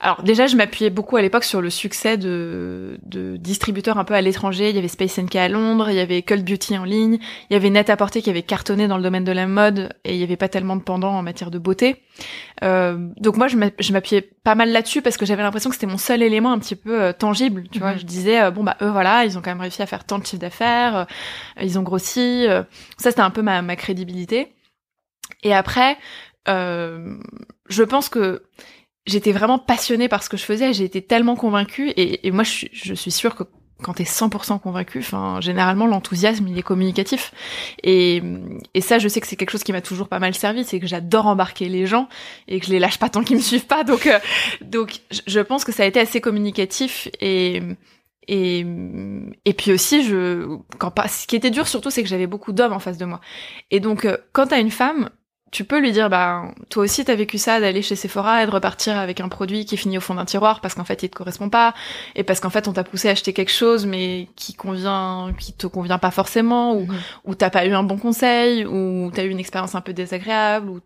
alors 0.01 0.23
déjà, 0.23 0.47
je 0.47 0.55
m'appuyais 0.55 0.89
beaucoup 0.89 1.17
à 1.17 1.21
l'époque 1.21 1.43
sur 1.43 1.59
le 1.59 1.69
succès 1.69 2.17
de, 2.17 2.97
de 3.03 3.35
distributeurs 3.35 3.97
un 3.97 4.05
peu 4.05 4.13
à 4.13 4.21
l'étranger. 4.21 4.69
Il 4.69 4.75
y 4.75 4.79
avait 4.79 4.87
Space 4.87 5.17
NK 5.17 5.35
à 5.35 5.49
Londres, 5.49 5.89
il 5.89 5.97
y 5.97 5.99
avait 5.99 6.21
Cult 6.21 6.45
Beauty 6.45 6.77
en 6.77 6.85
ligne, 6.85 7.19
il 7.49 7.53
y 7.53 7.55
avait 7.57 7.69
Net 7.69 7.89
à 7.89 7.97
porter 7.97 8.21
qui 8.21 8.29
avait 8.29 8.41
cartonné 8.41 8.87
dans 8.87 8.95
le 8.95 9.03
domaine 9.03 9.25
de 9.25 9.33
la 9.33 9.45
mode 9.45 9.93
et 10.05 10.13
il 10.13 10.19
y 10.19 10.23
avait 10.23 10.37
pas 10.37 10.47
tellement 10.47 10.77
de 10.77 10.83
pendant 10.83 11.11
en 11.11 11.21
matière 11.21 11.51
de 11.51 11.59
beauté. 11.59 12.01
Euh, 12.63 13.09
donc 13.17 13.35
moi, 13.35 13.47
je 13.49 13.91
m'appuyais 13.91 14.21
pas 14.21 14.55
mal 14.55 14.71
là-dessus 14.71 15.01
parce 15.01 15.17
que 15.17 15.25
j'avais 15.25 15.43
l'impression 15.43 15.69
que 15.69 15.75
c'était 15.75 15.85
mon 15.85 15.97
seul 15.97 16.21
élément 16.21 16.53
un 16.53 16.59
petit 16.59 16.77
peu 16.77 17.01
euh, 17.01 17.11
tangible. 17.11 17.65
Tu 17.69 17.79
vois, 17.79 17.91
mhm. 17.91 17.99
je 17.99 18.05
disais 18.05 18.41
euh, 18.41 18.51
bon 18.51 18.63
bah 18.63 18.77
eux 18.81 18.89
voilà, 18.89 19.25
ils 19.25 19.37
ont 19.37 19.41
quand 19.41 19.51
même 19.51 19.59
réussi 19.59 19.81
à 19.81 19.85
faire 19.85 20.05
tant 20.05 20.17
de 20.17 20.25
chiffre 20.25 20.41
d'affaires, 20.41 20.95
euh, 20.95 21.05
ils 21.61 21.77
ont 21.77 21.83
grossi. 21.83 22.45
ça 22.97 23.11
c'était 23.11 23.19
un 23.19 23.31
peu 23.31 23.41
ma, 23.41 23.61
ma 23.61 23.75
crédibilité. 23.75 24.53
Et 25.43 25.53
après, 25.53 25.97
je 26.47 27.83
pense 27.83 28.09
que 28.09 28.43
j'étais 29.05 29.31
vraiment 29.31 29.59
passionnée 29.59 30.07
par 30.07 30.23
ce 30.23 30.29
que 30.29 30.37
je 30.37 30.43
faisais, 30.43 30.73
j'ai 30.73 30.83
été 30.83 31.01
tellement 31.01 31.35
convaincue, 31.35 31.91
et, 31.95 32.31
moi 32.31 32.43
je 32.43 32.49
suis, 32.49 32.69
je 32.73 33.09
sûre 33.09 33.35
que 33.35 33.43
quand 33.81 33.93
t'es 33.93 34.03
100% 34.03 34.59
convaincu, 34.59 34.99
enfin 34.99 35.39
généralement 35.41 35.87
l'enthousiasme 35.87 36.47
il 36.47 36.57
est 36.57 36.63
communicatif. 36.63 37.31
Et, 37.83 38.21
et 38.73 38.81
ça 38.81 38.99
je 38.99 39.07
sais 39.07 39.21
que 39.21 39.27
c'est 39.27 39.35
quelque 39.35 39.51
chose 39.51 39.63
qui 39.63 39.71
m'a 39.71 39.81
toujours 39.81 40.09
pas 40.09 40.19
mal 40.19 40.33
servi, 40.33 40.63
c'est 40.63 40.79
que 40.79 40.87
j'adore 40.87 41.27
embarquer 41.27 41.69
les 41.69 41.85
gens 41.85 42.09
et 42.47 42.59
que 42.59 42.65
je 42.65 42.71
les 42.71 42.79
lâche 42.79 42.99
pas 42.99 43.09
tant 43.09 43.23
qu'ils 43.23 43.37
me 43.37 43.41
suivent 43.41 43.67
pas. 43.67 43.83
Donc 43.83 44.07
euh, 44.07 44.19
donc 44.61 44.99
je 45.27 45.39
pense 45.39 45.63
que 45.63 45.71
ça 45.71 45.83
a 45.83 45.85
été 45.85 45.99
assez 45.99 46.21
communicatif 46.21 47.07
et 47.21 47.61
et 48.27 48.65
et 49.45 49.53
puis 49.53 49.71
aussi 49.71 50.03
je 50.03 50.57
quand 50.77 50.91
pas 50.91 51.07
ce 51.07 51.25
qui 51.25 51.35
était 51.35 51.51
dur 51.51 51.67
surtout 51.67 51.89
c'est 51.89 52.03
que 52.03 52.09
j'avais 52.09 52.27
beaucoup 52.27 52.51
d'hommes 52.51 52.73
en 52.73 52.79
face 52.79 52.97
de 52.97 53.05
moi. 53.05 53.21
Et 53.71 53.79
donc 53.79 54.03
euh, 54.03 54.17
quand 54.33 54.47
t'as 54.47 54.59
une 54.59 54.71
femme 54.71 55.09
tu 55.51 55.63
peux 55.63 55.79
lui 55.79 55.91
dire 55.91 56.09
bah 56.09 56.43
toi 56.69 56.83
aussi 56.83 57.03
t'as 57.05 57.15
vécu 57.15 57.37
ça 57.37 57.59
d'aller 57.59 57.81
chez 57.81 57.95
Sephora 57.95 58.43
et 58.43 58.45
de 58.45 58.51
repartir 58.51 58.97
avec 58.97 59.19
un 59.19 59.29
produit 59.29 59.65
qui 59.65 59.77
finit 59.77 59.97
au 59.97 60.01
fond 60.01 60.15
d'un 60.15 60.25
tiroir 60.25 60.61
parce 60.61 60.75
qu'en 60.75 60.83
fait 60.83 61.01
il 61.03 61.09
te 61.09 61.15
correspond 61.15 61.49
pas 61.49 61.73
et 62.15 62.23
parce 62.23 62.39
qu'en 62.39 62.49
fait 62.49 62.67
on 62.67 62.73
t'a 62.73 62.83
poussé 62.83 63.09
à 63.09 63.11
acheter 63.11 63.33
quelque 63.33 63.51
chose 63.51 63.85
mais 63.85 64.27
qui 64.35 64.53
convient 64.53 65.33
qui 65.39 65.53
te 65.53 65.67
convient 65.67 65.97
pas 65.97 66.11
forcément 66.11 66.73
ou, 66.75 66.81
mhm. 66.81 66.99
ou 67.25 67.35
t'as 67.35 67.49
pas 67.49 67.65
eu 67.65 67.73
un 67.73 67.83
bon 67.83 67.97
conseil 67.97 68.65
ou 68.65 69.11
t'as 69.13 69.23
eu 69.23 69.29
une 69.29 69.39
expérience 69.39 69.75
un 69.75 69.81
peu 69.81 69.93
désagréable 69.93 70.69
ou 70.69 70.79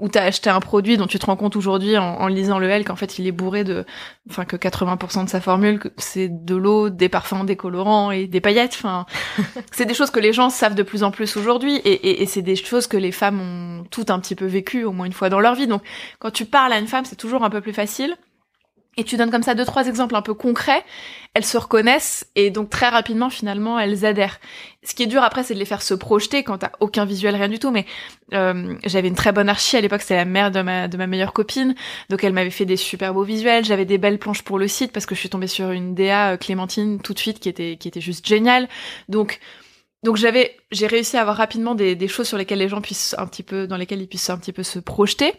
ou 0.00 0.08
t'as 0.08 0.24
acheté 0.24 0.50
un 0.50 0.60
produit 0.60 0.96
dont 0.96 1.06
tu 1.06 1.18
te 1.18 1.26
rends 1.26 1.36
compte 1.36 1.56
aujourd'hui 1.56 1.96
en, 1.96 2.16
en, 2.20 2.26
lisant 2.26 2.58
le 2.58 2.68
L 2.68 2.84
qu'en 2.84 2.96
fait 2.96 3.18
il 3.18 3.26
est 3.26 3.32
bourré 3.32 3.64
de 3.64 3.84
enfin 4.28 4.44
que 4.44 4.56
80% 4.56 5.24
de 5.24 5.28
sa 5.28 5.40
formule 5.40 5.80
c'est 5.96 6.28
de 6.28 6.54
l'eau 6.54 6.90
des 6.90 7.08
parfums 7.08 7.44
des 7.44 7.56
colorants 7.56 8.10
et 8.10 8.26
des 8.26 8.40
paillettes 8.40 8.72
enfin 8.74 9.06
c'est 9.72 9.86
des 9.86 9.94
choses 9.94 10.10
que 10.10 10.20
les 10.20 10.32
gens 10.32 10.50
savent 10.50 10.74
de 10.74 10.82
plus 10.82 11.02
en 11.02 11.10
plus 11.10 11.36
aujourd'hui 11.36 11.76
et, 11.84 11.92
et, 11.92 12.22
et 12.22 12.26
c'est 12.26 12.42
des 12.42 12.56
choses 12.56 12.86
que 12.86 12.96
les 12.96 13.12
femmes 13.12 13.40
ont 13.40 13.84
tout 13.90 14.06
un 14.08 14.18
petit 14.20 14.34
peu 14.34 14.46
vécu 14.46 14.84
au 14.84 14.92
moins 14.92 15.06
une 15.06 15.12
fois 15.12 15.28
dans 15.28 15.40
leur 15.40 15.54
vie. 15.54 15.66
Donc 15.66 15.82
quand 16.18 16.30
tu 16.30 16.44
parles 16.44 16.72
à 16.72 16.78
une 16.78 16.86
femme, 16.86 17.04
c'est 17.04 17.16
toujours 17.16 17.44
un 17.44 17.50
peu 17.50 17.60
plus 17.60 17.72
facile. 17.72 18.16
Et 18.96 19.04
tu 19.04 19.16
donnes 19.16 19.30
comme 19.30 19.44
ça 19.44 19.54
deux 19.54 19.64
trois 19.64 19.86
exemples 19.86 20.16
un 20.16 20.22
peu 20.22 20.34
concrets, 20.34 20.84
elles 21.34 21.44
se 21.44 21.56
reconnaissent 21.56 22.26
et 22.34 22.50
donc 22.50 22.70
très 22.70 22.88
rapidement 22.88 23.30
finalement 23.30 23.78
elles 23.78 24.04
adhèrent. 24.04 24.40
Ce 24.82 24.94
qui 24.94 25.04
est 25.04 25.06
dur 25.06 25.22
après 25.22 25.44
c'est 25.44 25.54
de 25.54 25.60
les 25.60 25.64
faire 25.64 25.80
se 25.80 25.94
projeter 25.94 26.42
quand 26.42 26.58
t'as 26.58 26.72
aucun 26.80 27.04
visuel 27.04 27.36
rien 27.36 27.48
du 27.48 27.60
tout. 27.60 27.70
Mais 27.70 27.86
euh, 28.34 28.74
j'avais 28.84 29.06
une 29.06 29.14
très 29.14 29.30
bonne 29.30 29.48
archi 29.48 29.76
à 29.76 29.80
l'époque, 29.80 30.02
c'était 30.02 30.16
la 30.16 30.24
mère 30.24 30.50
de 30.50 30.60
ma 30.60 30.88
de 30.88 30.96
ma 30.96 31.06
meilleure 31.06 31.32
copine, 31.32 31.76
donc 32.08 32.24
elle 32.24 32.32
m'avait 32.32 32.50
fait 32.50 32.66
des 32.66 32.76
super 32.76 33.14
beaux 33.14 33.22
visuels. 33.22 33.64
J'avais 33.64 33.84
des 33.84 33.96
belles 33.96 34.18
planches 34.18 34.42
pour 34.42 34.58
le 34.58 34.66
site 34.66 34.90
parce 34.92 35.06
que 35.06 35.14
je 35.14 35.20
suis 35.20 35.30
tombée 35.30 35.46
sur 35.46 35.70
une 35.70 35.94
DA 35.94 36.32
euh, 36.32 36.36
Clémentine 36.36 37.00
tout 37.00 37.14
de 37.14 37.18
suite 37.20 37.38
qui 37.38 37.48
était 37.48 37.76
qui 37.76 37.86
était 37.86 38.00
juste 38.00 38.26
géniale. 38.26 38.68
Donc 39.08 39.38
donc 40.02 40.16
j'avais, 40.16 40.56
j'ai 40.72 40.86
réussi 40.86 41.18
à 41.18 41.20
avoir 41.20 41.36
rapidement 41.36 41.74
des, 41.74 42.08
choses 42.08 42.26
sur 42.26 42.38
lesquelles 42.38 42.58
les 42.58 42.70
gens 42.70 42.80
puissent 42.80 43.14
un 43.18 43.26
petit 43.26 43.42
peu, 43.42 43.66
dans 43.66 43.76
lesquelles 43.76 44.00
ils 44.00 44.08
puissent 44.08 44.30
un 44.30 44.38
petit 44.38 44.52
peu 44.52 44.62
se 44.62 44.78
projeter. 44.78 45.34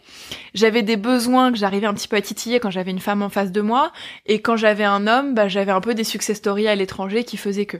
J'avais 0.54 0.82
des 0.82 0.96
besoins 0.96 1.50
que 1.50 1.58
j'arrivais 1.58 1.88
un 1.88 1.94
petit 1.94 2.06
peu 2.06 2.14
à 2.14 2.20
titiller 2.20 2.60
quand 2.60 2.70
j'avais 2.70 2.92
une 2.92 3.00
femme 3.00 3.22
en 3.22 3.28
face 3.28 3.50
de 3.50 3.60
moi, 3.60 3.92
et 4.26 4.40
quand 4.40 4.56
j'avais 4.56 4.84
un 4.84 5.08
homme, 5.08 5.34
bah, 5.34 5.48
j'avais 5.48 5.72
un 5.72 5.80
peu 5.80 5.94
des 5.94 6.04
success 6.04 6.36
stories 6.36 6.68
à 6.68 6.76
l'étranger 6.76 7.24
qui 7.24 7.36
faisaient 7.36 7.66
que. 7.66 7.78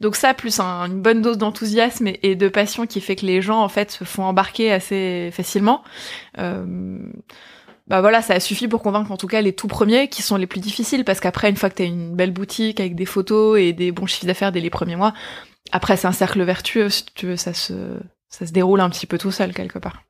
Donc 0.00 0.16
ça, 0.16 0.34
plus 0.34 0.60
une 0.60 1.00
bonne 1.00 1.22
dose 1.22 1.38
d'enthousiasme 1.38 2.08
et, 2.22 2.36
de 2.36 2.48
passion 2.48 2.86
qui 2.86 3.00
fait 3.00 3.16
que 3.16 3.24
les 3.24 3.40
gens 3.40 3.62
en 3.62 3.68
fait 3.68 3.90
se 3.90 4.04
font 4.04 4.24
embarquer 4.24 4.70
assez 4.70 5.30
facilement. 5.32 5.82
Euh, 6.38 6.98
bah 7.88 8.00
voilà, 8.00 8.22
ça 8.22 8.34
a 8.34 8.40
suffi 8.40 8.68
pour 8.68 8.82
convaincre 8.82 9.10
en 9.10 9.16
tout 9.16 9.26
cas 9.26 9.40
les 9.40 9.54
tout 9.54 9.68
premiers 9.68 10.08
qui 10.08 10.22
sont 10.22 10.36
les 10.36 10.46
plus 10.46 10.60
difficiles 10.60 11.04
parce 11.04 11.20
qu'après 11.20 11.48
une 11.48 11.56
fois 11.56 11.70
que 11.70 11.74
t'as 11.76 11.84
une 11.84 12.14
belle 12.14 12.32
boutique 12.32 12.80
avec 12.80 12.94
des 12.94 13.06
photos 13.06 13.58
et 13.58 13.72
des 13.72 13.92
bons 13.92 14.06
chiffres 14.06 14.26
d'affaires 14.26 14.52
dès 14.52 14.60
les 14.60 14.70
premiers 14.70 14.96
mois, 14.96 15.14
après, 15.72 15.96
c'est 15.96 16.06
un 16.06 16.12
cercle 16.12 16.42
vertueux, 16.42 16.88
si 16.88 17.04
tu 17.14 17.26
veux, 17.26 17.36
ça 17.36 17.52
se, 17.52 17.98
ça 18.28 18.46
se 18.46 18.52
déroule 18.52 18.80
un 18.80 18.90
petit 18.90 19.06
peu 19.06 19.18
tout 19.18 19.30
seul 19.30 19.52
quelque 19.52 19.78
part. 19.78 20.02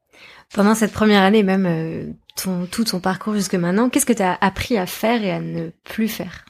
Pendant 0.55 0.75
cette 0.75 0.93
première 0.93 1.23
année, 1.23 1.43
même 1.43 1.67
euh, 1.67 2.13
ton, 2.37 2.67
tout 2.67 2.85
ton 2.85 3.01
parcours 3.01 3.35
jusque 3.35 3.55
maintenant, 3.55 3.91
qu'est-ce 3.91 4.07
que 4.07 4.13
tu 4.13 4.23
as 4.23 4.39
appris 4.41 4.79
à 4.79 4.87
faire 4.87 5.23
et 5.23 5.31
à 5.31 5.41
ne 5.41 5.71
plus 5.85 6.09
faire? 6.09 6.47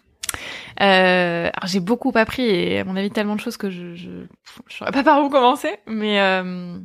Euh, 0.81 1.51
j'ai 1.65 1.81
beaucoup 1.81 2.13
appris 2.15 2.45
et 2.45 2.81
à 2.81 2.85
mon 2.85 2.95
avis 2.95 3.11
tellement 3.11 3.35
de 3.35 3.41
choses 3.41 3.57
que 3.57 3.71
je 3.71 3.97
je, 3.97 4.11
je 4.69 4.77
saurais 4.77 4.93
pas 4.93 5.03
par 5.03 5.25
où 5.25 5.29
commencer. 5.29 5.75
Mais 5.87 6.21
euh, 6.21 6.79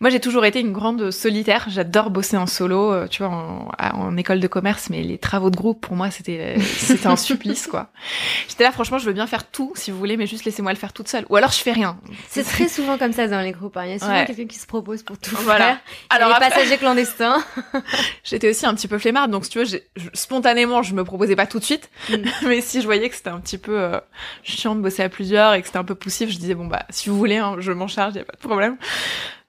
moi, 0.00 0.10
j'ai 0.10 0.20
toujours 0.20 0.44
été 0.44 0.60
une 0.60 0.72
grande 0.72 1.10
solitaire. 1.10 1.66
J'adore 1.68 2.10
bosser 2.10 2.36
en 2.36 2.46
solo, 2.46 2.92
euh, 2.92 3.06
tu 3.06 3.22
vois, 3.22 3.32
en, 3.32 3.68
en, 3.78 4.16
école 4.16 4.40
de 4.40 4.46
commerce, 4.46 4.90
mais 4.90 5.02
les 5.02 5.18
travaux 5.18 5.50
de 5.50 5.56
groupe, 5.56 5.80
pour 5.80 5.96
moi, 5.96 6.10
c'était 6.10 6.58
c'était 6.60 7.06
un 7.06 7.16
supplice, 7.16 7.66
quoi. 7.66 7.90
J'étais 8.48 8.64
là, 8.64 8.72
franchement, 8.72 8.98
je 8.98 9.06
veux 9.06 9.12
bien 9.12 9.26
faire 9.26 9.48
tout, 9.48 9.72
si 9.74 9.90
vous 9.90 9.98
voulez, 9.98 10.16
mais 10.16 10.26
juste 10.26 10.44
laissez-moi 10.44 10.72
le 10.72 10.78
faire 10.78 10.92
toute 10.92 11.08
seule. 11.08 11.24
Ou 11.30 11.36
alors, 11.36 11.50
je 11.50 11.58
fais 11.58 11.72
rien. 11.72 11.98
C'est 12.28 12.44
très 12.44 12.68
souvent 12.68 12.98
comme 12.98 13.12
ça 13.12 13.26
dans 13.28 13.40
les 13.40 13.52
groupes. 13.52 13.76
Hein. 13.76 13.86
Il 13.86 13.92
y 13.92 13.94
a 13.94 13.98
souvent 13.98 14.24
quelqu'un 14.24 14.46
qui 14.46 14.58
se 14.58 14.66
propose 14.66 15.02
pour 15.02 15.18
tout 15.18 15.36
voilà. 15.40 15.66
faire. 15.66 15.78
Alors, 16.10 16.28
les 16.28 16.48
passagers 16.48 16.76
clandestins. 16.76 17.42
J'étais 18.24 18.50
aussi 18.50 18.66
un 18.66 18.74
petit 18.74 18.88
peu 18.88 18.98
flemmarde, 18.98 19.30
donc 19.30 19.44
si 19.44 19.50
tu 19.50 19.62
veux, 19.62 19.80
spontanément, 20.12 20.82
je 20.82 20.94
me 20.94 21.04
proposais 21.04 21.36
pas 21.36 21.46
tout 21.46 21.58
de 21.58 21.64
suite, 21.64 21.90
mm. 22.10 22.14
mais 22.46 22.60
si 22.60 22.80
je 22.80 22.86
voyais 22.86 23.08
que 23.08 23.16
c'était 23.16 23.30
un 23.30 23.40
petit 23.40 23.58
peu 23.58 23.78
euh, 23.78 24.00
chiant 24.42 24.74
de 24.74 24.80
bosser 24.80 25.02
à 25.02 25.08
plusieurs 25.08 25.54
et 25.54 25.60
que 25.60 25.66
c'était 25.66 25.78
un 25.78 25.84
peu 25.84 25.94
poussif, 25.94 26.30
je 26.30 26.38
disais 26.38 26.54
bon 26.54 26.66
bah 26.66 26.84
si 26.90 27.08
vous 27.08 27.16
voulez, 27.16 27.36
hein, 27.36 27.56
je 27.58 27.72
m'en 27.72 27.88
charge, 27.88 28.14
y 28.14 28.18
a 28.18 28.24
pas 28.24 28.32
de 28.32 28.46
problème. 28.46 28.76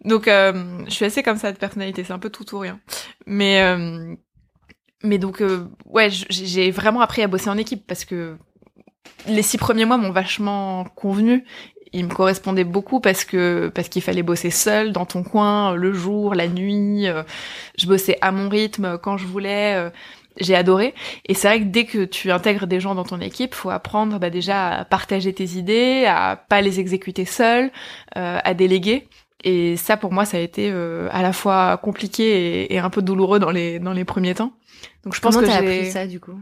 Donc, 0.05 0.27
euh, 0.27 0.83
je 0.85 0.91
suis 0.91 1.05
assez 1.05 1.23
comme 1.23 1.37
ça 1.37 1.51
de 1.51 1.57
personnalité, 1.57 2.03
c'est 2.03 2.13
un 2.13 2.19
peu 2.19 2.29
tout 2.29 2.55
ou 2.55 2.59
rien. 2.59 2.79
Mais, 3.25 3.61
euh, 3.61 4.15
mais 5.03 5.17
donc, 5.17 5.41
euh, 5.41 5.67
ouais, 5.85 6.09
j'ai 6.09 6.71
vraiment 6.71 7.01
appris 7.01 7.23
à 7.23 7.27
bosser 7.27 7.49
en 7.49 7.57
équipe 7.57 7.85
parce 7.87 8.05
que 8.05 8.37
les 9.27 9.41
six 9.41 9.57
premiers 9.57 9.85
mois 9.85 9.97
m'ont 9.97 10.11
vachement 10.11 10.85
convenu. 10.95 11.45
Ils 11.93 12.05
me 12.05 12.13
correspondaient 12.13 12.65
beaucoup 12.65 12.99
parce 12.99 13.23
que 13.23 13.71
parce 13.73 13.87
qu'il 13.87 14.01
fallait 14.01 14.21
bosser 14.21 14.49
seul 14.49 14.91
dans 14.91 15.05
ton 15.05 15.23
coin 15.23 15.73
le 15.73 15.93
jour, 15.93 16.35
la 16.35 16.47
nuit. 16.47 17.07
je 17.77 17.87
bossais 17.87 18.17
à 18.21 18.31
mon 18.31 18.49
rythme 18.49 18.97
quand 18.97 19.17
je 19.17 19.25
voulais 19.25 19.89
j'ai 20.39 20.53
adoré. 20.53 20.93
Et 21.25 21.33
c'est 21.33 21.47
vrai 21.47 21.59
que 21.61 21.65
dès 21.65 21.85
que 21.85 22.03
tu 22.03 22.29
intègres 22.29 22.67
des 22.67 22.81
gens 22.81 22.93
dans 22.93 23.05
ton 23.05 23.21
équipe, 23.21 23.55
faut 23.55 23.69
apprendre 23.69 24.19
bah, 24.19 24.29
déjà 24.29 24.79
à 24.79 24.85
partager 24.85 25.33
tes 25.33 25.51
idées, 25.57 26.05
à 26.05 26.35
pas 26.35 26.61
les 26.61 26.81
exécuter 26.81 27.25
seul, 27.25 27.71
à 28.15 28.53
déléguer. 28.53 29.07
Et 29.43 29.77
ça, 29.77 29.97
pour 29.97 30.11
moi, 30.11 30.25
ça 30.25 30.37
a 30.37 30.39
été 30.39 30.69
euh, 30.71 31.09
à 31.11 31.21
la 31.21 31.33
fois 31.33 31.77
compliqué 31.77 32.73
et, 32.73 32.79
un 32.79 32.89
peu 32.89 33.01
douloureux 33.01 33.39
dans 33.39 33.51
les 33.51 33.79
dans 33.79 33.93
les 33.93 34.05
premiers 34.05 34.33
temps. 34.33 34.53
Donc 35.03 35.15
je 35.15 35.21
pense 35.21 35.35
Comment 35.35 35.47
que 35.47 35.53
j'ai 35.53 35.57
appris 35.57 35.91
ça 35.91 36.07
du 36.07 36.19
coup? 36.19 36.39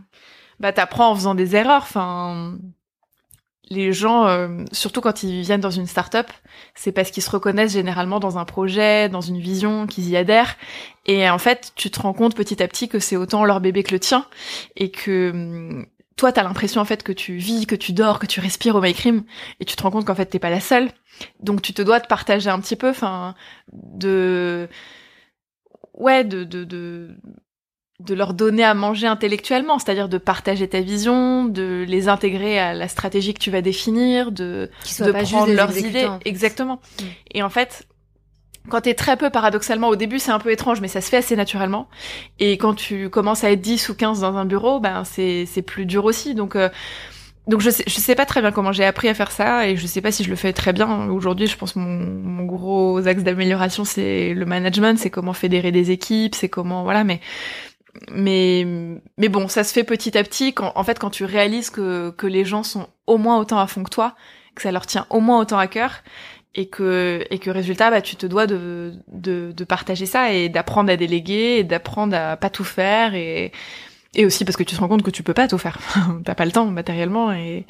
Bah 0.60 0.72
t'apprends 0.72 1.12
en 1.12 1.16
faisant 1.16 1.36
des 1.36 1.56
erreurs. 1.56 1.84
Enfin, 1.84 2.58
les 3.70 3.94
gens, 3.94 4.28
euh, 4.28 4.64
surtout 4.72 5.02
quand 5.02 5.24
ils 5.24 5.42
viennent 5.42 5.62
dans 5.62 5.72
une 5.72 5.88
start-up, 5.88 6.28
c'est 6.76 6.92
parce 6.92 7.12
qu'ils 7.12 7.24
se 7.24 7.30
reconnaissent 7.30 7.74
généralement 7.74 8.20
dans 8.20 8.38
un 8.38 8.46
projet, 8.46 9.10
dans 9.10 9.22
une 9.22 9.40
vision, 9.40 9.88
qu'ils 9.88 10.10
y 10.10 10.18
adhèrent. 10.18 10.56
Et 11.06 11.30
en 11.30 11.38
fait, 11.38 11.74
tu 11.76 11.90
te 11.90 12.00
rends 12.00 12.14
compte 12.14 12.36
petit 12.36 12.62
à 12.62 12.68
petit 12.68 12.88
que 12.88 13.00
c'est 13.00 13.18
autant 13.18 13.44
leur 13.44 13.60
bébé 13.60 13.84
que 13.84 13.92
le 13.92 14.00
tien 14.00 14.26
et 14.76 14.92
que 14.92 15.32
hum, 15.32 15.86
toi, 16.18 16.32
t'as 16.32 16.44
l'impression 16.44 16.82
en 16.82 16.86
fait 16.86 17.04
que 17.04 17.12
tu 17.12 17.36
vis, 17.36 17.66
que 17.66 17.76
tu 17.76 17.92
dors, 17.92 18.20
que 18.20 18.26
tu 18.26 18.40
respires 18.40 18.76
au 18.76 18.82
MyCrim, 18.82 19.24
et 19.60 19.66
tu 19.66 19.76
te 19.76 19.84
rends 19.84 19.92
compte 19.92 20.06
qu'en 20.06 20.16
fait 20.16 20.28
t'es 20.28 20.40
pas 20.40 20.50
la 20.50 20.62
seule. 20.62 20.90
Donc 21.42 21.62
tu 21.62 21.74
te 21.74 21.82
dois 21.82 22.00
de 22.00 22.08
partager 22.08 22.50
un 22.50 22.60
petit 22.60 22.76
peu, 22.76 22.90
enfin, 22.90 23.36
de, 23.74 24.70
ouais, 25.94 26.24
de, 26.24 26.44
de, 26.46 26.64
de, 26.64 27.16
de 28.00 28.14
leur 28.14 28.34
donner 28.34 28.64
à 28.64 28.74
manger 28.74 29.08
intellectuellement, 29.08 29.78
c'est-à-dire 29.78 30.08
de 30.08 30.18
partager 30.18 30.68
ta 30.70 30.82
vision, 30.82 31.46
de 31.46 31.86
les 31.88 32.08
intégrer 32.08 32.60
à 32.60 32.74
la 32.74 32.88
stratégie 32.88 33.34
que 33.34 33.40
tu 33.40 33.52
vas 33.52 33.62
définir, 33.62 34.32
de, 34.32 34.70
de 35.00 35.12
prendre 35.12 35.52
leurs 35.52 35.78
idées, 35.78 36.08
exactement. 36.24 36.80
Mm. 37.00 37.04
Et 37.36 37.44
en 37.44 37.50
fait, 37.50 37.88
quand 38.70 38.82
t'es 38.82 38.94
très 38.94 39.18
peu, 39.18 39.30
paradoxalement, 39.30 39.90
au 39.90 39.96
début, 39.96 40.20
c'est 40.20 40.32
un 40.32 40.40
peu 40.40 40.52
étrange, 40.52 40.82
mais 40.82 40.88
ça 40.88 41.02
se 41.02 41.10
fait 41.10 41.18
assez 41.18 41.36
naturellement. 41.36 41.88
Et 42.40 42.54
quand 42.54 42.74
tu 42.74 43.10
commences 43.10 43.44
à 43.44 43.52
être 43.52 43.62
10 43.62 43.90
ou 43.90 43.96
15 43.96 44.22
dans 44.22 44.36
un 44.38 44.46
bureau, 44.46 44.80
ben, 44.80 45.04
c'est, 45.04 45.46
plus 45.66 45.86
dur 45.86 46.06
aussi. 46.06 46.36
Donc, 46.36 46.56
euh, 46.56 46.70
donc 47.48 47.62
je 47.62 47.70
sais, 47.70 47.84
je 47.86 47.96
sais 47.96 48.16
pas 48.16 48.26
très 48.26 48.42
bien 48.42 48.52
comment 48.52 48.72
j'ai 48.72 48.86
appris 48.86 49.08
à 49.08 49.14
faire 49.14 49.32
ça 49.32 49.68
et 49.68 49.78
je 49.78 49.86
sais 49.86 50.02
pas 50.02 50.12
si 50.12 50.24
je 50.24 50.30
le 50.30 50.36
fais 50.36 50.52
très 50.52 50.74
bien. 50.74 51.10
Aujourd'hui, 51.10 51.48
je 51.48 51.58
pense 51.58 51.74
que 51.74 51.80
mon, 51.80 52.06
mon 52.06 52.44
gros 52.46 53.06
axe 53.08 53.24
d'amélioration, 53.24 53.86
c'est 53.86 54.34
le 54.34 54.46
management, 54.46 54.98
c'est 54.98 55.12
comment 55.12 55.34
fédérer 55.34 55.72
des 55.72 55.92
équipes, 55.92 56.34
c'est 56.34 56.50
comment, 56.50 56.84
voilà, 56.84 57.04
mais, 57.04 57.22
mais, 58.12 58.66
mais 59.18 59.30
bon, 59.30 59.48
ça 59.48 59.64
se 59.64 59.74
fait 59.74 59.84
petit 59.84 60.18
à 60.18 60.24
petit 60.24 60.54
quand, 60.54 60.72
en 60.76 60.84
fait, 60.84 60.98
quand 60.98 61.12
tu 61.12 61.24
réalises 61.24 61.70
que, 61.70 62.10
que 62.12 62.28
les 62.28 62.46
gens 62.46 62.64
sont 62.64 62.88
au 63.06 63.18
moins 63.18 63.38
autant 63.38 63.60
à 63.60 63.68
fond 63.68 63.84
que 63.84 63.92
toi, 63.92 64.16
que 64.56 64.62
ça 64.62 64.72
leur 64.72 64.88
tient 64.88 65.06
au 65.10 65.20
moins 65.20 65.40
autant 65.40 65.60
à 65.60 65.68
cœur, 65.68 66.02
et 66.56 66.68
que 66.68 67.24
et 67.30 67.38
que 67.38 67.50
résultat 67.50 67.92
bah 67.92 68.02
tu 68.02 68.16
te 68.16 68.26
dois 68.26 68.48
de 68.48 68.94
de, 69.12 69.52
de 69.56 69.64
partager 69.64 70.06
ça 70.06 70.32
et 70.34 70.50
d'apprendre 70.50 70.92
à 70.92 70.98
déléguer 70.98 71.58
et 71.60 71.64
d'apprendre 71.64 72.16
à 72.16 72.38
pas 72.38 72.50
tout 72.50 72.64
faire 72.64 73.14
et 73.14 73.52
et 74.16 74.26
aussi 74.26 74.46
parce 74.46 74.56
que 74.56 74.64
tu 74.64 74.76
te 74.76 74.80
rends 74.80 74.88
compte 74.88 75.04
que 75.04 75.12
tu 75.12 75.24
peux 75.24 75.34
pas 75.34 75.48
tout 75.48 75.58
faire 75.58 75.80
t'as 76.26 76.36
pas 76.36 76.46
le 76.46 76.52
temps 76.52 76.66
matériellement 76.66 77.34
et 77.34 77.66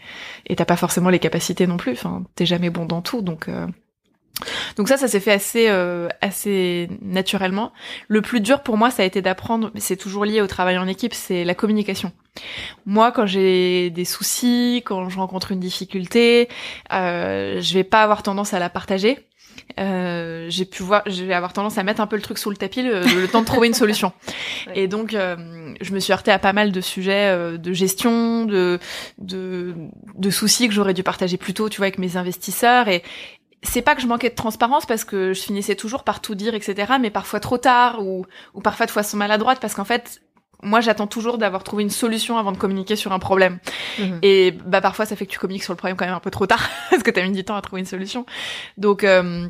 t'as 0.55 0.65
pas 0.65 0.77
forcément 0.77 1.09
les 1.09 1.19
capacités 1.19 1.67
non 1.67 1.77
plus 1.77 1.93
enfin 1.93 2.23
t'es 2.35 2.45
jamais 2.45 2.69
bon 2.69 2.85
dans 2.85 3.01
tout 3.01 3.21
donc 3.21 3.49
euh, 3.49 3.67
donc 4.75 4.87
ça, 4.89 4.97
ça 4.97 5.07
s'est 5.07 5.19
fait 5.19 5.31
assez 5.31 5.67
euh, 5.69 6.09
assez 6.21 6.89
naturellement. 7.01 7.71
Le 8.07 8.21
plus 8.21 8.41
dur 8.41 8.61
pour 8.63 8.77
moi, 8.77 8.91
ça 8.91 9.03
a 9.03 9.05
été 9.05 9.21
d'apprendre, 9.21 9.71
c'est 9.75 9.95
toujours 9.95 10.25
lié 10.25 10.41
au 10.41 10.47
travail 10.47 10.77
en 10.77 10.87
équipe, 10.87 11.13
c'est 11.13 11.45
la 11.45 11.55
communication. 11.55 12.11
Moi, 12.85 13.11
quand 13.11 13.25
j'ai 13.25 13.89
des 13.89 14.05
soucis, 14.05 14.83
quand 14.85 15.09
je 15.09 15.17
rencontre 15.17 15.51
une 15.51 15.59
difficulté, 15.59 16.49
euh, 16.93 17.61
je 17.61 17.73
vais 17.73 17.83
pas 17.83 18.03
avoir 18.03 18.23
tendance 18.23 18.53
à 18.53 18.59
la 18.59 18.69
partager. 18.69 19.19
Euh, 19.79 20.47
j'ai 20.49 20.65
pu 20.65 20.83
voir, 20.83 21.03
je 21.05 21.23
vais 21.23 21.33
avoir 21.33 21.53
tendance 21.53 21.77
à 21.77 21.83
mettre 21.83 22.01
un 22.01 22.07
peu 22.07 22.15
le 22.15 22.21
truc 22.21 22.37
sous 22.37 22.49
le 22.49 22.55
tapis 22.55 22.81
le, 22.81 23.27
temps 23.27 23.41
de 23.41 23.45
trouver 23.45 23.67
une 23.67 23.73
solution. 23.73 24.13
Et 24.75 24.87
donc, 24.87 25.13
euh, 25.13 25.73
je 25.81 25.93
me 25.93 25.99
suis 25.99 26.13
heurtée 26.13 26.31
à 26.31 26.39
pas 26.39 26.53
mal 26.53 26.71
de 26.71 26.81
sujets 26.81 27.29
euh, 27.31 27.57
de 27.57 27.73
gestion, 27.73 28.45
de, 28.45 28.79
de, 29.17 29.73
de 30.15 30.29
soucis 30.29 30.67
que 30.67 30.73
j'aurais 30.73 30.93
dû 30.93 31.03
partager 31.03 31.37
plus 31.37 31.53
tôt, 31.53 31.69
tu 31.69 31.77
vois, 31.77 31.87
avec 31.87 31.99
mes 31.99 32.17
investisseurs. 32.17 32.87
Et, 32.87 33.03
c'est 33.63 33.81
pas 33.81 33.95
que 33.95 34.01
je 34.01 34.05
manquais 34.05 34.29
de 34.29 34.35
transparence 34.35 34.85
parce 34.85 35.03
que 35.03 35.33
je 35.33 35.41
finissais 35.41 35.73
toujours 35.73 36.03
par 36.03 36.21
tout 36.21 36.35
dire, 36.35 36.53
etc. 36.53 36.93
Mais 37.01 37.09
parfois 37.09 37.39
trop 37.39 37.57
tard 37.57 37.99
ou, 37.99 38.23
ou 38.53 38.61
parfois 38.61 38.85
de 38.85 38.91
façon 38.91 39.17
maladroite 39.17 39.59
parce 39.59 39.73
qu'en 39.73 39.85
fait, 39.85 40.21
moi 40.65 40.81
j'attends 40.81 41.07
toujours 41.07 41.37
d'avoir 41.37 41.63
trouvé 41.63 41.83
une 41.83 41.89
solution 41.89 42.37
avant 42.37 42.51
de 42.51 42.57
communiquer 42.57 42.95
sur 42.95 43.13
un 43.13 43.19
problème. 43.19 43.59
Mhm. 43.99 44.19
Et 44.21 44.51
bah 44.65 44.81
parfois 44.81 45.05
ça 45.05 45.15
fait 45.15 45.25
que 45.25 45.31
tu 45.31 45.39
communiques 45.39 45.63
sur 45.63 45.73
le 45.73 45.77
problème 45.77 45.95
quand 45.95 46.05
même 46.05 46.15
un 46.15 46.19
peu 46.19 46.31
trop 46.31 46.47
tard 46.47 46.69
parce 46.89 47.03
que 47.03 47.11
t'as 47.11 47.23
mis 47.23 47.31
du 47.31 47.43
temps 47.43 47.55
à 47.55 47.61
trouver 47.61 47.79
une 47.79 47.85
solution. 47.85 48.25
Donc 48.77 49.03
euh, 49.03 49.47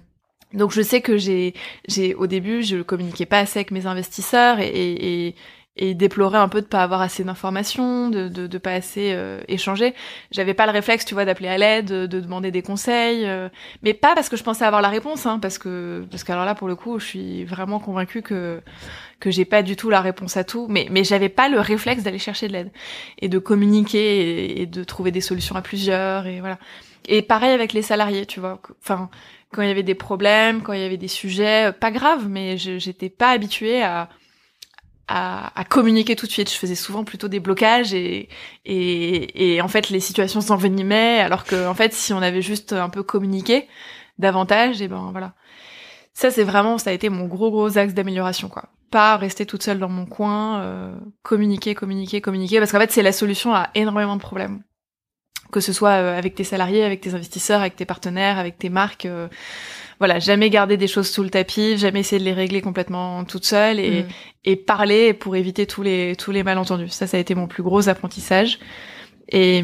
donc 0.54 0.72
je 0.72 0.82
sais 0.82 1.02
que 1.02 1.18
j'ai 1.18 1.54
j'ai 1.88 2.14
au 2.14 2.28
début 2.28 2.64
je 2.64 2.82
communiquais 2.82 3.26
pas 3.26 3.40
assez 3.40 3.60
avec 3.60 3.72
mes 3.72 3.88
investisseurs 3.88 4.60
et, 4.60 4.68
et, 4.68 5.28
et 5.28 5.36
déplorer 5.78 6.38
un 6.38 6.48
peu 6.48 6.62
de 6.62 6.66
pas 6.66 6.82
avoir 6.84 7.02
assez 7.02 7.24
d'informations, 7.24 8.10
de, 8.10 8.30
de, 8.30 8.48
de 8.48 8.58
pas 8.58 8.72
assez 8.72 9.12
euh, 9.14 9.42
échanger. 9.50 9.94
J'avais 10.32 10.54
pas 10.54 10.66
le 10.66 10.72
réflexe, 10.72 11.04
tu 11.04 11.14
vois, 11.14 11.26
d'appeler 11.26 11.50
à 11.50 11.58
l'aide, 11.58 11.86
de, 11.88 12.20
demander 12.20 12.50
des 12.50 12.62
conseils, 12.62 13.26
euh, 13.26 13.50
mais 13.84 13.94
pas 13.94 14.16
parce 14.16 14.30
que 14.30 14.38
je 14.38 14.44
pensais 14.44 14.64
avoir 14.64 14.82
la 14.82 14.88
réponse, 14.88 15.26
hein, 15.26 15.38
parce 15.40 15.58
que 15.58 16.06
parce 16.10 16.24
qu'alors 16.24 16.46
là 16.46 16.56
pour 16.56 16.70
le 16.70 16.76
coup, 16.76 16.98
je 17.00 17.06
suis 17.06 17.44
vraiment 17.44 17.80
convaincue 17.80 18.22
que 18.22 18.62
que 19.20 19.32
j'ai 19.32 19.46
pas 19.46 19.64
du 19.64 19.76
tout 19.76 19.90
la 19.90 20.02
réponse 20.02 20.38
à 20.38 20.46
tout, 20.46 20.68
mais 20.70 20.88
mais 20.92 21.04
j'avais 21.04 21.30
pas 21.30 21.50
le 21.50 21.60
réflexe 21.60 22.04
d'aller 22.04 22.20
chercher 22.20 22.48
de 22.48 22.54
l'aide 22.54 22.72
et 23.20 23.28
de 23.28 23.40
communiquer 23.40 24.62
et, 24.62 24.66
de 24.66 24.84
trouver 24.84 25.12
des 25.12 25.22
solutions 25.22 25.56
à 25.56 25.62
plusieurs 25.62 26.26
et 26.26 26.40
voilà. 26.40 26.58
Et 27.08 27.22
pareil 27.22 27.52
avec 27.52 27.74
les 27.74 27.82
salariés, 27.82 28.26
tu 28.26 28.40
vois. 28.40 28.60
Enfin, 28.82 29.10
quand 29.52 29.62
il 29.62 29.68
y 29.68 29.72
avait 29.72 29.84
des 29.84 29.96
problèmes, 29.96 30.62
quand 30.64 30.74
il 30.74 30.80
y 30.82 30.84
avait 30.84 30.98
des 30.98 31.08
sujets, 31.08 31.72
pas 31.74 31.92
graves, 31.92 32.28
mais 32.30 32.58
j'étais 32.58 33.10
pas 33.10 33.30
habituée 33.30 33.84
à 33.84 34.10
à, 35.08 35.60
à, 35.60 35.64
communiquer 35.64 36.16
tout 36.16 36.26
de 36.26 36.32
suite. 36.32 36.52
Je 36.52 36.58
faisais 36.58 36.76
souvent 36.76 37.04
plutôt 37.04 37.28
des 37.28 37.40
blocages 37.40 37.94
et, 37.94 38.30
et, 38.66 39.56
et 39.56 39.62
en 39.62 39.68
fait 39.68 39.90
les 39.90 40.00
situations 40.00 40.42
s'envenimaient 40.42 41.20
alors 41.20 41.44
que 41.44 41.68
en 41.68 41.74
fait 41.74 41.94
si 41.94 42.14
on 42.14 42.22
avait 42.22 42.42
juste 42.42 42.74
un 42.74 42.90
peu 42.90 43.04
communiqué 43.04 43.68
davantage 44.18 44.82
et 44.82 44.88
ben 44.88 45.10
voilà. 45.12 45.34
Ça 46.14 46.32
c'est 46.32 46.44
vraiment 46.44 46.78
ça 46.78 46.90
a 46.90 46.94
été 46.94 47.10
mon 47.10 47.26
gros 47.26 47.52
gros 47.52 47.78
axe 47.78 47.94
d'amélioration 47.94 48.50
quoi. 48.50 48.70
Pas 48.92 49.18
rester 49.18 49.46
toute 49.46 49.64
seule 49.64 49.80
dans 49.80 49.90
mon 49.90 50.06
coin, 50.06 50.62
euh, 50.62 50.96
communiquer, 51.24 51.76
communiquer, 51.76 52.22
communiquer 52.22 52.60
parce 52.60 52.72
qu'en 52.72 52.80
fait 52.80 52.92
c'est 52.92 53.04
la 53.04 53.12
solution 53.12 53.54
à 53.54 53.70
énormément 53.76 54.16
de 54.16 54.22
problèmes. 54.22 54.64
que 55.52 55.60
ce 55.60 55.74
soit 55.74 55.94
avec 55.94 56.36
tes 56.36 56.44
salariés, 56.44 56.84
avec 56.84 57.02
tes 57.02 57.14
investisseurs, 57.14 57.62
avec 57.62 57.76
tes 57.76 57.86
partenaires, 57.86 58.40
avec 58.40 58.58
tes 58.58 58.70
marques 58.70 59.08
voilà, 60.00 60.20
jamais 60.20 60.50
garder 60.50 60.78
des 60.78 60.88
choses 60.88 61.10
sous 61.10 61.24
le 61.24 61.30
tapis, 61.30 61.78
jamais 61.78 62.02
essayer 62.02 62.20
de 62.20 62.26
les 62.26 62.34
régler 62.34 62.62
complètement 62.62 63.24
toute 63.26 63.46
seule 63.46 63.80
et, 63.80 64.04
mm. 64.04 64.08
et 64.46 64.56
parler 64.56 65.14
pour 65.14 65.36
éviter 65.36 65.66
tous 65.66 65.84
les 65.84 66.16
tous 66.16 66.32
les 66.32 66.44
malentendus. 66.44 66.90
Ça, 66.90 67.08
ça 67.08 67.18
a 67.18 67.20
été 67.20 67.36
mon 67.36 67.48
plus 67.48 67.64
gros 67.64 67.90
apprentissage. 67.90 68.60
Et 69.30 69.64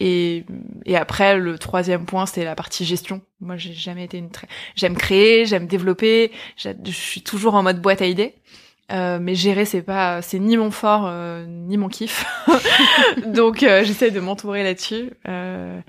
et, 0.00 0.44
et 0.84 0.96
après, 0.96 1.38
le 1.38 1.58
troisième 1.58 2.04
point, 2.04 2.26
c'était 2.26 2.44
la 2.44 2.54
partie 2.54 2.84
gestion. 2.84 3.20
Moi, 3.40 3.56
j'ai 3.56 3.72
jamais 3.72 4.04
été 4.04 4.18
une 4.18 4.30
très... 4.30 4.46
J'aime 4.76 4.96
créer, 4.96 5.44
j'aime 5.46 5.66
développer, 5.66 6.30
je 6.56 6.70
suis 6.90 7.22
toujours 7.22 7.54
en 7.54 7.62
mode 7.62 7.80
boîte 7.80 8.02
à 8.02 8.06
idées. 8.06 8.34
Euh, 8.90 9.18
mais 9.20 9.34
gérer 9.34 9.66
c'est 9.66 9.82
pas 9.82 10.22
c'est 10.22 10.38
ni 10.38 10.56
mon 10.56 10.70
fort 10.70 11.04
euh, 11.04 11.44
ni 11.46 11.76
mon 11.76 11.88
kiff 11.88 12.24
donc 13.26 13.62
euh, 13.62 13.84
j'essaie 13.84 14.10
de 14.10 14.18
m'entourer 14.18 14.62
là-dessus 14.62 15.10
euh, 15.28 15.78
euh, 15.78 15.80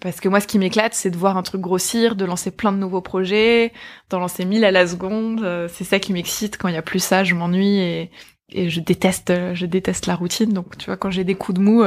parce 0.00 0.20
que 0.20 0.28
moi, 0.28 0.40
ce 0.40 0.46
qui 0.46 0.58
m'éclate, 0.58 0.94
c'est 0.94 1.10
de 1.10 1.16
voir 1.16 1.36
un 1.36 1.42
truc 1.42 1.60
grossir, 1.60 2.14
de 2.14 2.24
lancer 2.24 2.50
plein 2.50 2.72
de 2.72 2.76
nouveaux 2.76 3.00
projets, 3.00 3.72
d'en 4.10 4.20
lancer 4.20 4.44
mille 4.44 4.64
à 4.64 4.70
la 4.70 4.86
seconde. 4.86 5.42
Euh, 5.42 5.68
c'est 5.72 5.84
ça 5.84 5.98
qui 5.98 6.12
m'excite. 6.12 6.56
Quand 6.56 6.68
il 6.68 6.74
y 6.74 6.78
a 6.78 6.82
plus 6.82 7.00
ça, 7.00 7.24
je 7.24 7.34
m'ennuie 7.34 7.78
et, 7.78 8.10
et 8.50 8.70
je 8.70 8.80
déteste, 8.80 9.30
euh, 9.30 9.54
je 9.54 9.66
déteste 9.66 10.06
la 10.06 10.14
routine. 10.14 10.52
Donc, 10.52 10.78
tu 10.78 10.86
vois, 10.86 10.96
quand 10.96 11.10
j'ai 11.10 11.24
des 11.24 11.34
coups 11.34 11.58
de 11.58 11.64
mou, 11.64 11.84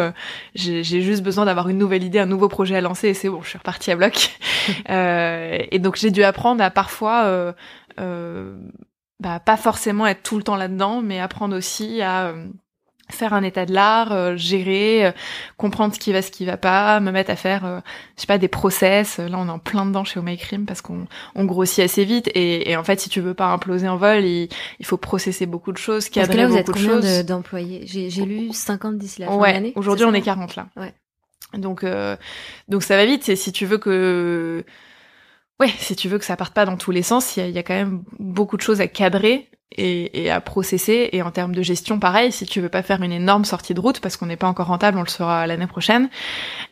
j'ai 0.56 0.84
juste 0.84 1.24
besoin 1.24 1.46
d'avoir 1.46 1.70
une 1.70 1.78
nouvelle 1.78 2.04
idée, 2.04 2.20
un 2.20 2.26
nouveau 2.26 2.50
projet 2.50 2.76
à 2.76 2.82
lancer 2.82 3.10
et 3.10 3.14
c'est 3.14 3.30
bon, 3.30 3.42
je 3.42 3.50
suis 3.50 3.58
repartie 3.58 3.92
à 3.92 3.96
bloc. 3.96 4.38
et 4.90 5.80
donc, 5.80 5.96
j'ai 5.96 6.12
dû 6.12 6.24
apprendre 6.24 6.62
à 6.64 6.70
parfois, 6.70 7.54
bah, 7.98 9.40
pas 9.40 9.58
forcément 9.58 10.06
être 10.06 10.24
tout 10.24 10.38
le 10.38 10.44
temps 10.44 10.58
là-dedans, 10.58 11.02
mais 11.02 11.20
apprendre 11.22 11.56
aussi 11.56 12.02
à 12.02 12.34
faire 13.10 13.34
un 13.34 13.44
état 13.44 13.66
de 13.66 13.74
l'art, 13.74 14.12
euh, 14.12 14.36
gérer, 14.36 15.06
euh, 15.06 15.12
comprendre 15.58 15.94
ce 15.94 16.00
qui 16.00 16.12
va, 16.12 16.22
ce 16.22 16.32
qui 16.32 16.46
va 16.46 16.58
pas, 16.58 17.00
me 17.00 17.12
mettre 17.12 17.32
à 17.32 17.36
faire, 17.36 17.66
euh, 17.66 17.80
je 18.16 18.22
sais 18.22 18.28
pas, 18.28 18.38
des 18.38 18.48
process. 18.48 19.20
Là, 19.20 19.38
on 19.38 19.48
est 19.48 19.52
en 19.52 19.60
plein 19.60 19.86
dedans 19.86 20.04
chez 20.04 20.20
Cream 20.38 20.66
parce 20.66 20.82
qu'on 20.82 21.08
on 21.36 21.46
grossit 21.46 21.84
assez 21.84 22.06
vite 22.06 22.30
et, 22.34 22.72
et, 22.72 22.78
en 22.78 22.84
fait, 22.84 23.00
si 23.00 23.10
tu 23.10 23.22
veux 23.22 23.34
pas 23.34 23.48
imploser 23.48 23.88
en 23.88 23.98
vol, 23.98 24.24
il, 24.24 24.50
il 24.80 24.86
faut 24.86 24.98
processer 24.98 25.46
beaucoup 25.46 25.72
de 25.72 25.78
choses, 25.78 26.10
cadrer 26.10 26.28
parce 26.28 26.38
que 26.38 26.42
là, 26.42 26.48
vous 26.48 26.58
êtes 26.58 26.72
combien 26.72 27.24
d'employés? 27.24 27.84
J'ai 27.86 28.26
lu 28.26 28.52
50 28.52 28.98
d'ici 28.98 29.22
la 29.22 29.28
fin 29.28 29.36
ouais, 29.36 29.50
de 29.50 29.54
l'année. 29.54 29.74
Aujourd'hui, 29.76 30.06
on 30.06 30.14
est 30.14 30.22
40 30.22 30.56
là. 30.56 30.68
Ouais. 30.76 30.94
Donc, 31.54 31.86
donc 32.68 32.84
ça 32.84 32.98
va 32.98 33.06
vite. 33.06 33.24
C'est 33.24 33.36
si 33.36 33.52
tu 33.52 33.66
veux 33.66 33.78
que 33.78 34.64
Ouais, 35.60 35.70
si 35.78 35.96
tu 35.96 36.10
veux 36.10 36.18
que 36.18 36.26
ça 36.26 36.36
parte 36.36 36.54
pas 36.54 36.66
dans 36.66 36.76
tous 36.76 36.92
les 36.92 37.02
sens, 37.02 37.38
il 37.38 37.48
y 37.48 37.52
y 37.52 37.58
a, 37.58 37.64
quand 37.64 37.74
même 37.74 38.04
beaucoup 38.20 38.58
de 38.58 38.62
choses 38.62 38.82
à 38.82 38.88
cadrer 38.88 39.50
et, 39.72 40.24
et, 40.24 40.30
à 40.30 40.42
processer. 40.42 41.10
Et 41.12 41.22
en 41.22 41.32
termes 41.32 41.54
de 41.54 41.62
gestion, 41.62 42.00
pareil, 42.00 42.32
si 42.32 42.46
tu 42.46 42.62
veux 42.62 42.70
pas 42.70 42.82
faire 42.82 43.02
une 43.02 43.12
énorme 43.12 43.46
sortie 43.46 43.74
de 43.74 43.80
route 43.80 44.00
parce 44.00 44.18
qu'on 44.18 44.26
n'est 44.26 44.38
pas 44.38 44.48
encore 44.48 44.68
rentable, 44.68 44.98
on 44.98 45.04
le 45.04 45.10
sera 45.10 45.48
l'année 45.48 45.68
prochaine, 45.68 46.06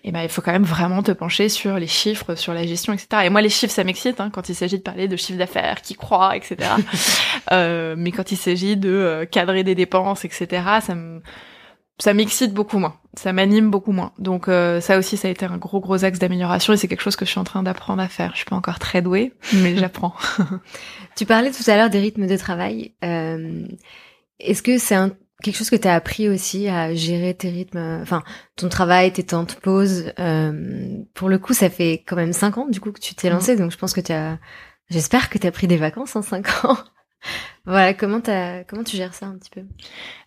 et 0.04 0.10
eh 0.10 0.12
ben 0.12 0.22
il 0.22 0.30
faut 0.30 0.42
quand 0.42 0.52
même 0.52 0.64
vraiment 0.64 1.04
te 1.04 1.12
pencher 1.12 1.50
sur 1.50 1.78
les 1.80 1.88
chiffres, 1.88 2.36
sur 2.36 2.54
la 2.54 2.66
gestion, 2.66 2.94
etc. 2.94 3.24
Et 3.26 3.30
moi, 3.30 3.42
les 3.42 3.50
chiffres, 3.50 3.74
ça 3.74 3.84
m'excite 3.84 4.20
hein, 4.20 4.30
quand 4.32 4.50
il 4.50 4.56
s'agit 4.56 4.78
de 4.78 4.84
parler 4.84 5.08
de 5.08 5.16
chiffre 5.16 5.40
d'affaires, 5.40 5.82
qui 5.82 5.96
croit, 5.96 6.36
etc. 6.36 6.58
euh, 7.52 7.96
mais 7.98 8.12
quand 8.12 8.32
il 8.32 8.38
s'agit 8.38 8.78
de 8.78 8.90
euh, 8.90 9.26
cadrer 9.26 9.64
des 9.64 9.76
dépenses, 9.76 10.26
etc., 10.26 10.64
ça 10.82 10.96
me 10.96 11.22
ça 12.00 12.14
m'excite 12.14 12.54
beaucoup 12.54 12.80
moins, 12.80 12.96
ça 13.16 13.34
m'anime 13.34 13.70
beaucoup 13.70 13.92
moins. 13.92 14.14
Donc 14.18 14.48
euh, 14.48 14.82
ça 14.82 14.98
aussi, 14.98 15.18
ça 15.18 15.28
a 15.28 15.32
été 15.32 15.46
un 15.46 15.58
gros 15.58 15.80
gros 15.80 16.04
axe 16.04 16.20
d'amélioration 16.20 16.74
et 16.74 16.78
c'est 16.78 16.88
quelque 16.88 17.02
chose 17.02 17.16
que 17.16 17.26
je 17.26 17.32
suis 17.32 17.40
en 17.40 17.44
train 17.44 17.64
d'apprendre 17.64 18.02
à 18.02 18.08
faire. 18.08 18.32
Je 18.32 18.38
suis 18.38 18.46
pas 18.46 18.56
encore 18.56 18.80
très 18.80 19.02
douée, 19.02 19.34
mais 19.54 19.76
j'apprends. 19.78 20.16
tu 21.16 21.26
parlais 21.26 21.52
tout 21.52 21.70
à 21.70 21.78
l'heure 21.78 21.90
des 21.90 22.00
rythmes 22.00 22.28
de 22.28 22.38
travail. 22.38 22.94
Euh, 23.04 23.68
Est-ce 24.40 24.64
que 24.64 24.80
c'est 24.80 24.96
un, 24.96 25.12
quelque 25.44 25.56
chose 25.56 25.70
que 25.70 25.76
tu 25.76 25.88
as 25.88 25.94
appris 25.94 26.30
aussi 26.30 26.68
à 26.68 26.96
gérer 26.96 27.36
tes 27.36 27.50
rythmes, 27.50 28.00
enfin 28.02 28.24
ton 28.56 28.70
travail, 28.70 29.14
tes 29.14 29.24
temps 29.24 29.44
de 29.44 29.54
pause 29.54 30.12
euh, 30.20 30.98
Pour 31.14 31.30
le 31.30 31.38
coup, 31.38 31.54
ça 31.54 31.70
fait 31.70 32.04
quand 32.08 32.16
même 32.16 32.34
cinq 32.34 32.58
ans 32.58 32.68
du 32.68 32.80
coup 32.80 32.92
que 32.92 33.00
tu 33.00 33.14
t'es 33.14 33.30
mmh. 33.30 33.34
lancé, 33.34 33.56
donc 33.56 33.72
je 33.72 33.78
pense 33.78 33.94
que 33.94 34.02
tu 34.02 34.12
as, 34.12 34.40
j'espère 34.90 35.30
que 35.30 35.38
tu 35.38 35.46
as 35.46 35.52
pris 35.52 35.68
des 35.68 35.78
vacances 35.78 36.16
en 36.16 36.24
cinq 36.24 36.48
ans. 36.66 36.78
Voilà, 37.66 37.94
comment, 37.94 38.22
as, 38.28 38.64
comment 38.66 38.84
tu 38.84 38.98
gères 38.98 39.14
ça 39.14 39.28
un 39.28 39.38
petit 39.38 39.50
peu? 39.50 39.62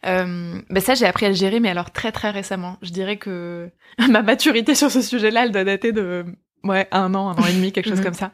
Euh, 0.07 0.61
ben 0.70 0.80
Ça, 0.80 0.94
j'ai 0.94 1.07
appris 1.07 1.26
à 1.26 1.28
le 1.28 1.34
gérer, 1.34 1.61
mais 1.61 1.68
alors 1.68 1.90
très 1.90 2.12
très 2.12 2.30
récemment. 2.30 2.78
Je 2.82 2.90
dirais 2.90 3.16
que 3.16 3.70
ma 4.11 4.22
maturité 4.22 4.74
sur 4.74 4.90
ce 4.90 5.03
sujet-là, 5.03 5.44
elle 5.44 5.53
doit 5.53 5.64
dater 5.64 5.92
de 5.92 6.24
ouais 6.64 6.88
un 6.90 7.14
an, 7.14 7.28
un 7.28 7.34
an 7.34 7.47
et 7.47 7.53
demi, 7.53 7.72
quelque 7.72 7.88
chose 7.88 7.99
mhm. 7.99 8.05
comme 8.05 8.14
ça. 8.14 8.32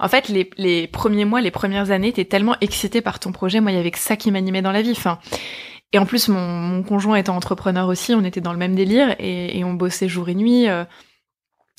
En 0.00 0.08
fait, 0.08 0.28
les, 0.28 0.50
les 0.56 0.86
premiers 0.86 1.24
mois, 1.24 1.40
les 1.40 1.50
premières 1.50 1.90
années, 1.90 2.12
t'es 2.12 2.24
tellement 2.24 2.56
excité 2.60 3.00
par 3.00 3.18
ton 3.20 3.32
projet. 3.32 3.60
Moi, 3.60 3.72
il 3.72 3.76
y 3.76 3.80
avait 3.80 3.90
que 3.90 3.98
ça 3.98 4.16
qui 4.16 4.30
m'animait 4.30 4.62
dans 4.62 4.72
la 4.72 4.82
vie. 4.82 4.92
Enfin, 4.92 5.18
et 5.92 5.98
en 5.98 6.06
plus, 6.06 6.28
mon, 6.28 6.40
mon 6.40 6.82
conjoint 6.82 7.16
étant 7.16 7.36
entrepreneur 7.36 7.88
aussi, 7.88 8.14
on 8.14 8.24
était 8.24 8.40
dans 8.40 8.52
le 8.52 8.58
même 8.58 8.74
délire 8.74 9.14
et, 9.18 9.58
et 9.58 9.64
on 9.64 9.74
bossait 9.74 10.08
jour 10.08 10.28
et 10.28 10.34
nuit. 10.34 10.68
Euh, 10.68 10.84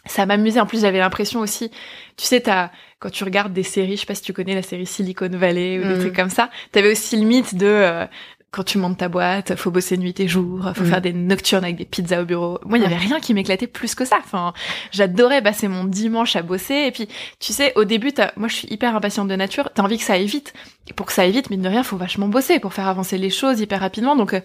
ça 0.06 0.26
m'amusait. 0.26 0.60
En 0.60 0.66
plus, 0.66 0.82
j'avais 0.82 1.00
l'impression 1.00 1.40
aussi, 1.40 1.70
tu 2.18 2.26
sais, 2.26 2.42
t'as, 2.42 2.72
quand 3.00 3.10
tu 3.10 3.24
regardes 3.24 3.54
des 3.54 3.64
séries, 3.64 3.96
je 3.96 4.02
sais 4.02 4.06
pas 4.06 4.16
si 4.16 4.22
tu 4.22 4.34
connais 4.34 4.56
la 4.56 4.62
série 4.62 4.86
Silicon 4.86 5.30
Valley 5.30 5.80
ou 5.80 5.84
des 5.84 5.96
mm. 5.96 6.00
trucs 6.00 6.16
comme 6.16 6.30
ça, 6.30 6.50
t'avais 6.72 6.92
aussi 6.92 7.18
le 7.18 7.26
mythe 7.26 7.56
de, 7.56 7.66
euh, 7.66 8.06
quand 8.52 8.64
tu 8.64 8.78
montes 8.78 8.98
ta 8.98 9.10
boîte, 9.10 9.56
faut 9.56 9.70
bosser 9.70 9.98
nuit 9.98 10.20
et 10.20 10.28
jour, 10.28 10.72
faut 10.74 10.84
mm. 10.84 10.88
faire 10.88 11.02
des 11.02 11.14
nocturnes 11.14 11.64
avec 11.64 11.76
des 11.76 11.86
pizzas 11.86 12.22
au 12.22 12.26
bureau. 12.26 12.60
Moi, 12.66 12.78
il 12.78 12.84
y 12.84 12.86
avait 12.86 12.98
rien 12.98 13.20
qui 13.20 13.34
m'éclatait 13.34 13.68
plus 13.68 13.94
que 13.94 14.06
ça. 14.06 14.18
Enfin, 14.24 14.54
j'adorais 14.92 15.42
passer 15.42 15.68
mon 15.68 15.84
dimanche 15.84 16.36
à 16.36 16.42
bosser. 16.42 16.86
Et 16.88 16.92
puis, 16.92 17.08
tu 17.40 17.54
sais, 17.54 17.74
au 17.76 17.84
début, 17.84 18.12
moi, 18.38 18.48
je 18.48 18.56
suis 18.56 18.68
hyper 18.72 18.96
impatiente 18.96 19.28
de 19.28 19.36
nature. 19.36 19.70
T'as 19.74 19.84
envie 19.84 19.98
que 19.98 20.04
ça 20.04 20.14
aille 20.14 20.26
vite. 20.26 20.54
Et 20.88 20.94
pour 20.94 21.06
que 21.06 21.14
ça 21.14 21.22
aille 21.22 21.32
vite, 21.32 21.52
mine 21.52 21.62
de 21.62 21.70
rien, 21.70 21.84
faut 21.84 21.98
vachement 21.98 22.28
bosser 22.28 22.60
pour 22.60 22.74
faire 22.74 22.88
avancer 22.88 23.18
les 23.18 23.30
choses 23.30 23.60
hyper 23.60 23.82
rapidement. 23.82 24.16
Donc, 24.16 24.34
euh, 24.34 24.42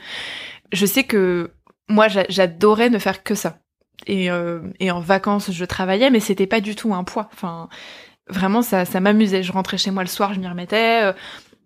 je 0.72 0.84
sais 0.84 1.04
que 1.04 1.50
moi, 1.88 2.08
j'adorais 2.28 2.90
ne 2.90 2.98
faire 2.98 3.22
que 3.22 3.34
ça 3.34 3.58
et, 4.06 4.30
euh, 4.30 4.60
et 4.80 4.90
en 4.90 5.00
vacances 5.00 5.50
je 5.50 5.64
travaillais 5.64 6.10
mais 6.10 6.20
c'était 6.20 6.46
pas 6.46 6.60
du 6.60 6.74
tout 6.74 6.94
un 6.94 7.04
poids. 7.04 7.28
Enfin 7.32 7.68
vraiment 8.28 8.62
ça 8.62 8.84
ça 8.84 9.00
m'amusait. 9.00 9.42
Je 9.42 9.52
rentrais 9.52 9.78
chez 9.78 9.90
moi 9.90 10.02
le 10.02 10.08
soir 10.08 10.34
je 10.34 10.40
m'y 10.40 10.48
remettais 10.48 11.02
euh, 11.04 11.12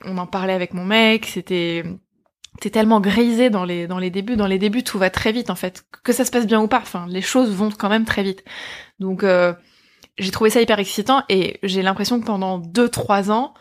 on 0.05 0.19
en 0.19 0.27
parlait 0.27 0.53
avec 0.53 0.75
mon 0.75 0.85
mec 0.85 1.27
c'était 1.27 1.85
t'es 2.61 2.71
tellement 2.71 3.01
grisé 3.01 3.51
dans 3.51 3.65
les 3.65 3.87
dans 3.87 3.99
les 3.99 4.11
débuts. 4.11 4.37
Dans 4.37 4.47
les 4.47 4.59
débuts 4.59 4.83
tout 4.85 4.99
va 4.99 5.11
très 5.11 5.33
vite 5.33 5.51
en 5.51 5.55
fait. 5.55 5.85
Que 6.05 6.13
ça 6.13 6.25
se 6.25 6.31
passe 6.31 6.47
bien 6.47 6.61
ou 6.61 6.69
pas 6.69 6.79
enfin 6.81 7.07
les 7.09 7.23
choses 7.23 7.51
vont 7.51 7.71
quand 7.71 7.89
même 7.89 8.05
très 8.05 8.23
vite. 8.23 8.45
Donc 8.99 9.23
euh, 9.25 9.53
j'ai 10.19 10.31
trouvé 10.31 10.51
ça 10.51 10.61
hyper 10.61 10.79
excitant 10.79 11.23
et 11.29 11.59
j'ai 11.63 11.83
l'impression 11.83 12.21
que 12.21 12.27
pendant 12.27 12.59
deux 12.59 12.89
trois 12.89 13.31
ans 13.31 13.55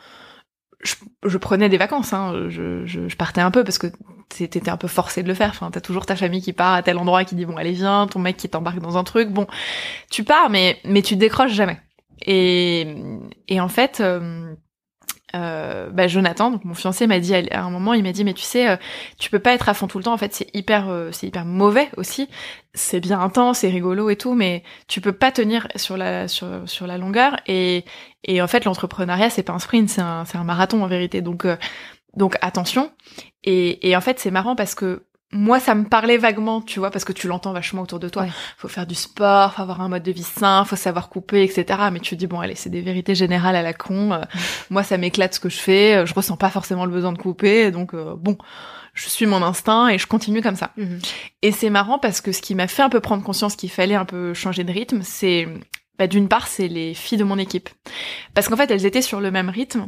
je, 0.81 0.95
je, 1.25 1.37
prenais 1.37 1.69
des 1.69 1.77
vacances, 1.77 2.13
hein. 2.13 2.49
je, 2.49 2.85
je, 2.85 3.07
je, 3.07 3.15
partais 3.15 3.41
un 3.41 3.51
peu 3.51 3.63
parce 3.63 3.77
que 3.77 3.87
t'étais 4.29 4.69
un 4.69 4.77
peu 4.77 4.87
forcé 4.87 5.23
de 5.23 5.27
le 5.27 5.33
faire. 5.33 5.49
Enfin, 5.49 5.71
t'as 5.71 5.81
toujours 5.81 6.05
ta 6.05 6.15
famille 6.15 6.41
qui 6.41 6.53
part 6.53 6.73
à 6.73 6.83
tel 6.83 6.97
endroit 6.97 7.23
qui 7.25 7.35
dit 7.35 7.45
bon 7.45 7.57
allez 7.57 7.71
viens, 7.71 8.07
ton 8.07 8.19
mec 8.19 8.37
qui 8.37 8.49
t'embarque 8.49 8.79
dans 8.79 8.97
un 8.97 9.03
truc. 9.03 9.29
Bon, 9.29 9.47
tu 10.11 10.23
pars, 10.23 10.49
mais 10.49 10.79
mais 10.85 11.01
tu 11.01 11.15
décroches 11.15 11.53
jamais. 11.53 11.79
Et 12.25 12.95
et 13.47 13.59
en 13.59 13.69
fait, 13.69 13.99
euh, 14.01 14.53
euh, 15.35 15.89
bah 15.89 16.07
Jonathan, 16.07 16.51
donc 16.51 16.63
mon 16.63 16.73
fiancé, 16.73 17.05
m'a 17.05 17.19
dit 17.19 17.35
à 17.35 17.63
un 17.63 17.69
moment, 17.69 17.93
il 17.93 18.03
m'a 18.03 18.11
dit 18.13 18.23
mais 18.23 18.33
tu 18.33 18.43
sais, 18.43 18.69
euh, 18.69 18.77
tu 19.19 19.29
peux 19.29 19.39
pas 19.39 19.53
être 19.53 19.67
à 19.69 19.73
fond 19.73 19.87
tout 19.87 19.97
le 19.97 20.03
temps. 20.03 20.13
En 20.13 20.17
fait, 20.17 20.33
c'est 20.33 20.49
hyper, 20.55 20.89
euh, 20.89 21.09
c'est 21.11 21.27
hyper 21.27 21.45
mauvais 21.45 21.89
aussi. 21.97 22.29
C'est 22.73 22.99
bien 22.99 23.19
intense, 23.19 23.59
c'est 23.59 23.69
rigolo 23.69 24.09
et 24.09 24.15
tout, 24.15 24.33
mais 24.35 24.63
tu 24.87 25.01
peux 25.01 25.11
pas 25.11 25.31
tenir 25.31 25.67
sur 25.75 25.97
la 25.97 26.27
sur 26.27 26.47
sur 26.65 26.87
la 26.87 26.97
longueur. 26.97 27.37
Et 27.47 27.83
et 28.23 28.41
en 28.41 28.47
fait, 28.47 28.65
l'entrepreneuriat 28.65 29.29
c'est 29.29 29.43
pas 29.43 29.53
un 29.53 29.59
sprint, 29.59 29.89
c'est 29.89 30.01
un 30.01 30.25
c'est 30.25 30.37
un 30.37 30.43
marathon 30.43 30.83
en 30.83 30.87
vérité. 30.87 31.21
Donc 31.21 31.45
donc 32.15 32.35
attention. 32.41 32.91
Et 33.43 33.89
et 33.89 33.95
en 33.95 34.01
fait, 34.01 34.19
c'est 34.19 34.31
marrant 34.31 34.55
parce 34.55 34.75
que 34.75 35.06
moi 35.33 35.59
ça 35.59 35.75
me 35.75 35.83
parlait 35.83 36.17
vaguement 36.17 36.61
tu 36.61 36.79
vois 36.79 36.89
parce 36.89 37.03
que 37.03 37.11
tu 37.11 37.27
l'entends 37.27 37.51
vachement 37.51 37.81
autour 37.81 37.99
de 37.99 38.07
toi. 38.07 38.25
Faut 38.57 38.69
faire 38.69 38.87
du 38.87 38.95
sport 38.95 39.53
faut 39.53 39.61
avoir 39.61 39.81
un 39.81 39.89
mode 39.89 40.03
de 40.03 40.11
vie 40.11 40.23
sain 40.23 40.63
faut 40.63 40.77
savoir 40.77 41.09
couper 41.09 41.43
etc 41.43 41.89
mais 41.91 41.99
tu 41.99 42.15
dis 42.15 42.27
bon 42.27 42.39
allez 42.39 42.55
c'est 42.55 42.69
des 42.69 42.81
vérités 42.81 43.13
générales 43.13 43.55
à 43.55 43.61
la 43.61 43.73
con. 43.73 44.13
Euh, 44.13 44.21
moi 44.69 44.83
ça 44.83 44.97
m'éclate 44.97 45.33
ce 45.33 45.39
que 45.41 45.49
je 45.49 45.57
fais. 45.57 45.95
Euh, 45.95 46.05
je 46.05 46.13
ressens 46.13 46.37
pas 46.37 46.49
forcément 46.49 46.85
le 46.85 46.91
besoin 46.91 47.11
de 47.11 47.17
couper. 47.17 47.71
Donc 47.71 47.93
euh, 47.93 48.15
bon 48.15 48.37
je 48.93 49.09
suis 49.09 49.25
mon 49.25 49.43
instinct 49.43 49.89
et 49.89 49.97
je 49.97 50.07
continue 50.07 50.41
comme 50.41 50.55
ça. 50.55 50.71
Mhm. 50.77 50.99
et 51.41 51.51
c'est 51.51 51.69
marrant 51.69 51.99
parce 51.99 52.21
que 52.21 52.31
ce 52.31 52.41
qui 52.41 52.55
m'a 52.55 52.67
fait 52.67 52.81
un 52.81 52.89
peu 52.89 53.01
prendre 53.01 53.23
conscience 53.23 53.57
qu'il 53.57 53.69
fallait 53.69 53.95
un 53.95 54.05
peu 54.05 54.33
changer 54.33 54.63
de 54.63 54.71
rythme 54.71 55.01
c'est 55.03 55.47
bah, 55.99 56.07
d'une 56.07 56.29
part 56.29 56.47
c'est 56.47 56.69
les 56.69 56.93
filles 56.93 57.17
de 57.17 57.25
mon 57.25 57.37
équipe. 57.37 57.69
Parce 58.33 58.47
qu'en 58.47 58.55
fait 58.55 58.71
elles 58.71 58.85
étaient 58.85 59.01
sur 59.01 59.19
le 59.19 59.29
même 59.29 59.49
rythme 59.49 59.87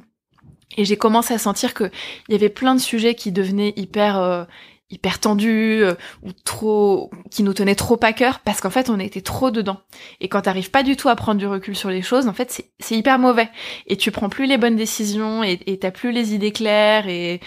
et 0.76 0.84
j'ai 0.84 0.98
commencé 0.98 1.34
à 1.34 1.38
sentir 1.38 1.74
que 1.74 1.90
il 2.28 2.34
y 2.34 2.36
avait 2.36 2.50
plein 2.50 2.76
de 2.76 2.82
sujets 2.82 3.16
qui 3.16 3.32
devenaient 3.32 3.74
hyper 3.78 4.48
hyper 4.92 5.20
tendu 5.20 5.84
euh, 5.84 5.96
ou 6.24 6.32
trop 6.32 7.12
qui 7.30 7.44
nous 7.44 7.54
tenait 7.54 7.76
trop 7.76 8.00
à 8.02 8.14
cœur 8.14 8.40
parce 8.40 8.60
qu'en 8.62 8.70
fait 8.70 8.90
on 8.90 9.00
était 9.00 9.22
trop 9.22 9.52
dedans. 9.52 9.82
Et 10.20 10.28
quand 10.30 10.42
t'arrives 10.42 10.72
pas 10.72 10.84
du 10.84 10.96
tout 10.96 11.10
à 11.10 11.16
prendre 11.16 11.40
du 11.40 11.48
recul 11.48 11.76
sur 11.76 11.90
les 11.90 12.02
choses 12.02 12.28
en 12.28 12.34
fait 12.34 12.64
c'est 12.80 12.96
hyper 12.96 13.20
mauvais. 13.20 13.50
Et 13.88 13.98
tu 13.98 14.12
prends 14.12 14.30
plus 14.30 14.46
les 14.46 14.58
bonnes 14.58 14.76
décisions 14.76 15.44
et 15.44 15.78
t'as 15.80 15.92
plus 15.92 16.12
les 16.12 16.34
idées 16.34 16.52
claires 16.52 17.08
et 17.08 17.40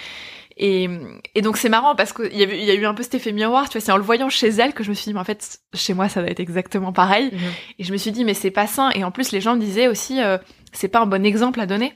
et, 0.57 0.89
et 1.35 1.43
donc 1.43 1.57
c'est 1.57 1.69
marrant 1.69 1.95
parce 1.95 2.13
qu'il 2.13 2.33
y, 2.33 2.43
il 2.43 2.65
y 2.65 2.71
a 2.71 2.75
eu 2.75 2.85
un 2.85 2.95
peu 2.95 3.03
cet 3.03 3.15
effet 3.15 3.33
miroir, 3.33 3.69
tu 3.69 3.79
vois, 3.79 3.85
c'est 3.85 3.93
en 3.93 3.97
le 3.97 4.03
voyant 4.03 4.29
chez 4.29 4.49
elle 4.49 4.73
que 4.75 4.85
je 4.85 4.91
me 4.91 4.95
suis 4.95 5.07
dit, 5.07 5.15
mais 5.15 5.21
en 5.21 5.25
fait, 5.25 5.61
chez 5.75 5.95
moi, 5.95 6.09
ça 6.09 6.23
va 6.23 6.29
être 6.29 6.41
exactement 6.41 6.93
pareil. 6.93 7.31
Mhm. 7.33 7.41
Et 7.79 7.85
je 7.85 7.93
me 7.93 7.97
suis 7.97 8.13
dit, 8.13 8.25
mais 8.25 8.35
c'est 8.35 8.51
pas 8.51 8.67
sain. 8.67 8.91
Et 8.95 9.05
en 9.05 9.11
plus, 9.11 9.33
les 9.33 9.41
gens 9.41 9.55
me 9.55 9.61
disaient 9.61 9.89
aussi, 9.89 10.21
euh, 10.21 10.39
c'est 10.73 10.89
pas 10.89 11.01
un 11.01 11.07
bon 11.07 11.25
exemple 11.25 11.61
à 11.61 11.67
donner. 11.67 11.95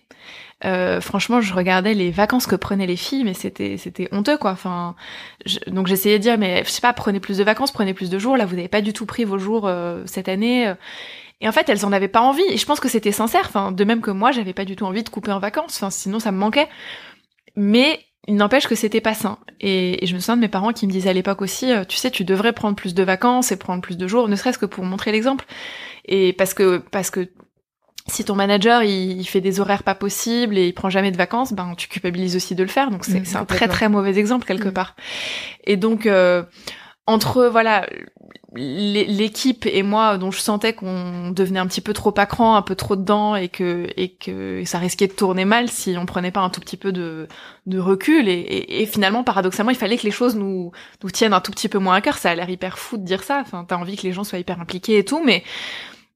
Euh, 0.65 1.03
franchement, 1.03 1.43
je 1.43 1.53
regardais 1.53 1.93
les 1.93 2.11
vacances 2.11 2.47
que 2.47 2.57
prenaient 2.57 2.87
les 2.87 2.97
filles, 2.97 3.25
mais 3.25 3.35
c'était 3.35 3.77
c'était 3.77 4.09
honteux 4.11 4.39
quoi. 4.39 4.53
Enfin, 4.53 4.97
donc 5.67 5.87
j'essayais 5.87 6.17
de 6.17 6.23
dire, 6.23 6.39
mais 6.39 6.65
je 6.65 6.71
sais 6.71 6.81
pas, 6.81 6.95
prenez 6.95 7.21
plus 7.21 7.37
de 7.37 7.45
vacances, 7.45 7.73
prenez 7.73 7.93
plus 7.93 8.09
de 8.09 8.19
jours. 8.19 8.39
Là, 8.39 8.47
vous 8.47 8.57
n'avez 8.57 8.69
pas 8.69 8.81
du 8.81 8.95
tout 8.95 9.05
pris 9.05 9.25
vos 9.25 9.39
jours 9.39 9.67
euh, 9.67 10.03
cette 10.07 10.31
année. 10.31 10.73
Et 11.43 11.49
en 11.49 11.53
fait, 11.53 11.69
elles 11.69 11.85
en 11.85 11.93
avaient 11.93 12.09
pas 12.09 12.23
envie. 12.23 12.47
Et 12.49 12.57
je 12.57 12.65
pense 12.65 12.81
que 12.81 12.89
c'était 12.89 13.13
sincère. 13.13 13.45
Enfin, 13.47 13.71
de 13.71 13.85
même 13.85 14.01
que 14.01 14.11
moi, 14.11 14.33
j'avais 14.33 14.55
pas 14.55 14.65
du 14.65 14.77
tout 14.77 14.87
envie 14.87 15.03
de 15.03 15.09
couper 15.11 15.33
en 15.33 15.39
vacances. 15.39 15.77
Enfin, 15.77 15.91
sinon, 15.91 16.19
ça 16.19 16.33
me 16.33 16.39
manquait. 16.39 16.69
Mais 17.57 18.01
il 18.29 18.35
n'empêche 18.35 18.67
que 18.67 18.75
c'était 18.75 19.01
pas 19.01 19.15
sain. 19.15 19.39
Et, 19.61 20.05
je 20.05 20.15
me 20.15 20.21
souviens 20.21 20.37
de 20.37 20.41
mes 20.41 20.49
parents 20.49 20.73
qui 20.73 20.87
me 20.87 20.93
disaient 20.93 21.11
à 21.11 21.15
l'époque 21.15 21.43
aussi, 21.43 21.73
euh, 21.73 21.85
tu 21.85 21.97
sais, 21.97 22.11
tu 22.11 22.25
devrais 22.25 22.53
prendre 22.53 22.77
plus 22.77 22.95
de 22.95 23.03
vacances 23.03 23.53
et 23.53 23.57
prendre 23.57 23.83
plus 23.83 23.97
de 23.97 24.07
jours, 24.07 24.29
ne 24.29 24.37
serait-ce 24.37 24.59
que 24.59 24.67
pour 24.67 24.85
montrer 24.85 25.13
l'exemple. 25.13 25.45
Et 26.05 26.33
parce 26.33 26.55
que 26.55 26.79
parce 26.79 27.11
que 27.11 27.29
si 28.09 28.25
ton 28.25 28.37
manager 28.37 28.85
il, 28.85 29.25
fait 29.25 29.41
des 29.41 29.59
horaires 29.59 29.83
pas 29.83 29.97
possibles 29.97 30.57
et 30.57 30.69
il 30.69 30.73
prend 30.73 30.91
jamais 30.91 31.11
de 31.11 31.17
vacances, 31.17 31.53
ben 31.53 31.75
tu 31.77 31.89
culpabilises 31.89 32.37
aussi 32.37 32.55
de 32.55 32.63
le 32.63 32.69
faire. 32.69 32.91
Donc 32.91 33.05
c'est 33.05 33.21
mmh, 33.21 33.37
un 33.37 33.45
très 33.45 33.67
très 33.67 33.89
mauvais 33.89 34.17
exemple 34.17 34.47
quelque 34.47 34.69
mmh. 34.69 34.73
part. 34.73 34.95
Et 35.65 35.77
donc 35.77 36.07
euh, 36.07 36.45
entre 37.07 37.47
voilà 37.47 37.87
l'équipe 38.55 39.67
et 39.67 39.83
moi 39.83 40.19
dont 40.19 40.31
je 40.31 40.41
sentais 40.41 40.73
qu'on 40.73 41.31
devenait 41.31 41.59
un 41.59 41.67
petit 41.67 41.81
peu 41.81 41.93
trop 41.93 42.15
à 42.17 42.27
un 42.39 42.63
peu 42.63 42.75
trop 42.75 42.97
dedans 42.97 43.37
et 43.37 43.49
que 43.49 43.89
et 43.97 44.15
que 44.15 44.65
ça 44.65 44.79
risquait 44.79 45.07
de 45.07 45.13
tourner 45.13 45.45
mal 45.45 45.69
si 45.69 45.97
on 45.99 46.07
prenait 46.07 46.31
pas 46.31 46.41
un 46.41 46.51
tout 46.51 46.61
petit 46.61 46.77
peu 46.77 46.93
de 46.93 47.29
de 47.67 47.79
recul 47.79 48.29
et, 48.29 48.81
et, 48.81 48.87
finalement 48.87 49.25
paradoxalement 49.25 49.71
il 49.71 49.77
fallait 49.77 49.99
que 49.99 50.05
les 50.05 50.11
choses 50.11 50.37
nous 50.37 50.73
nous 51.03 51.11
tiennent 51.11 51.33
un 51.33 51.41
tout 51.41 51.53
petit 51.53 51.69
peu 51.69 51.79
moins 51.79 51.97
à 51.97 52.01
cœur. 52.01 52.17
Ça 52.19 52.31
a 52.31 52.35
l'air 52.35 52.49
hyper 52.49 52.79
fou 52.79 52.97
de 52.97 53.05
dire 53.05 53.23
ça. 53.23 53.41
Enfin 53.41 53.65
t'as 53.69 53.77
envie 53.77 53.97
que 53.97 54.03
les 54.03 54.13
gens 54.13 54.25
soient 54.25 54.39
hyper 54.39 54.61
impliqués 54.61 54.99
et 54.99 55.05
tout 55.05 55.23
mais 55.25 55.45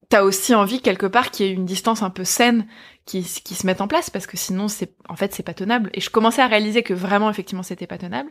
t'as 0.09 0.23
aussi 0.23 0.55
envie 0.55 0.81
quelque 0.81 1.07
part 1.07 1.31
qu'il 1.31 1.47
y 1.47 1.49
ait 1.49 1.53
une 1.53 1.67
distance 1.67 2.03
un 2.03 2.11
peu 2.11 2.25
saine 2.25 2.67
qui, 3.07 3.23
qui 3.23 3.55
se 3.55 3.67
mette 3.67 3.81
en 3.81 3.89
place 3.89 4.11
parce 4.11 4.27
que 4.27 4.37
sinon 4.37 4.69
c'est 4.69 4.95
en 5.09 5.17
fait 5.17 5.33
c'est 5.35 5.43
pas 5.43 5.55
tenable. 5.55 5.91
Et 5.95 6.01
je 6.01 6.11
commençais 6.11 6.43
à 6.43 6.47
réaliser 6.47 6.83
que 6.83 6.95
vraiment 6.95 7.31
effectivement 7.31 7.63
c'était 7.63 7.87
pas 7.87 7.99
tenable. 7.99 8.31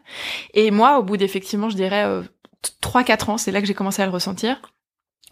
Et 0.54 0.72
moi 0.72 1.00
au 1.00 1.04
bout 1.04 1.18
d'effectivement 1.18 1.70
je 1.70 1.76
dirais 1.76 2.06
euh, 2.06 2.24
3-4 2.82 3.32
ans, 3.32 3.38
c'est 3.38 3.52
là 3.52 3.62
que 3.62 3.68
j'ai 3.68 3.74
commencé 3.74 4.02
à 4.02 4.06
le 4.06 4.12
ressentir. 4.12 4.62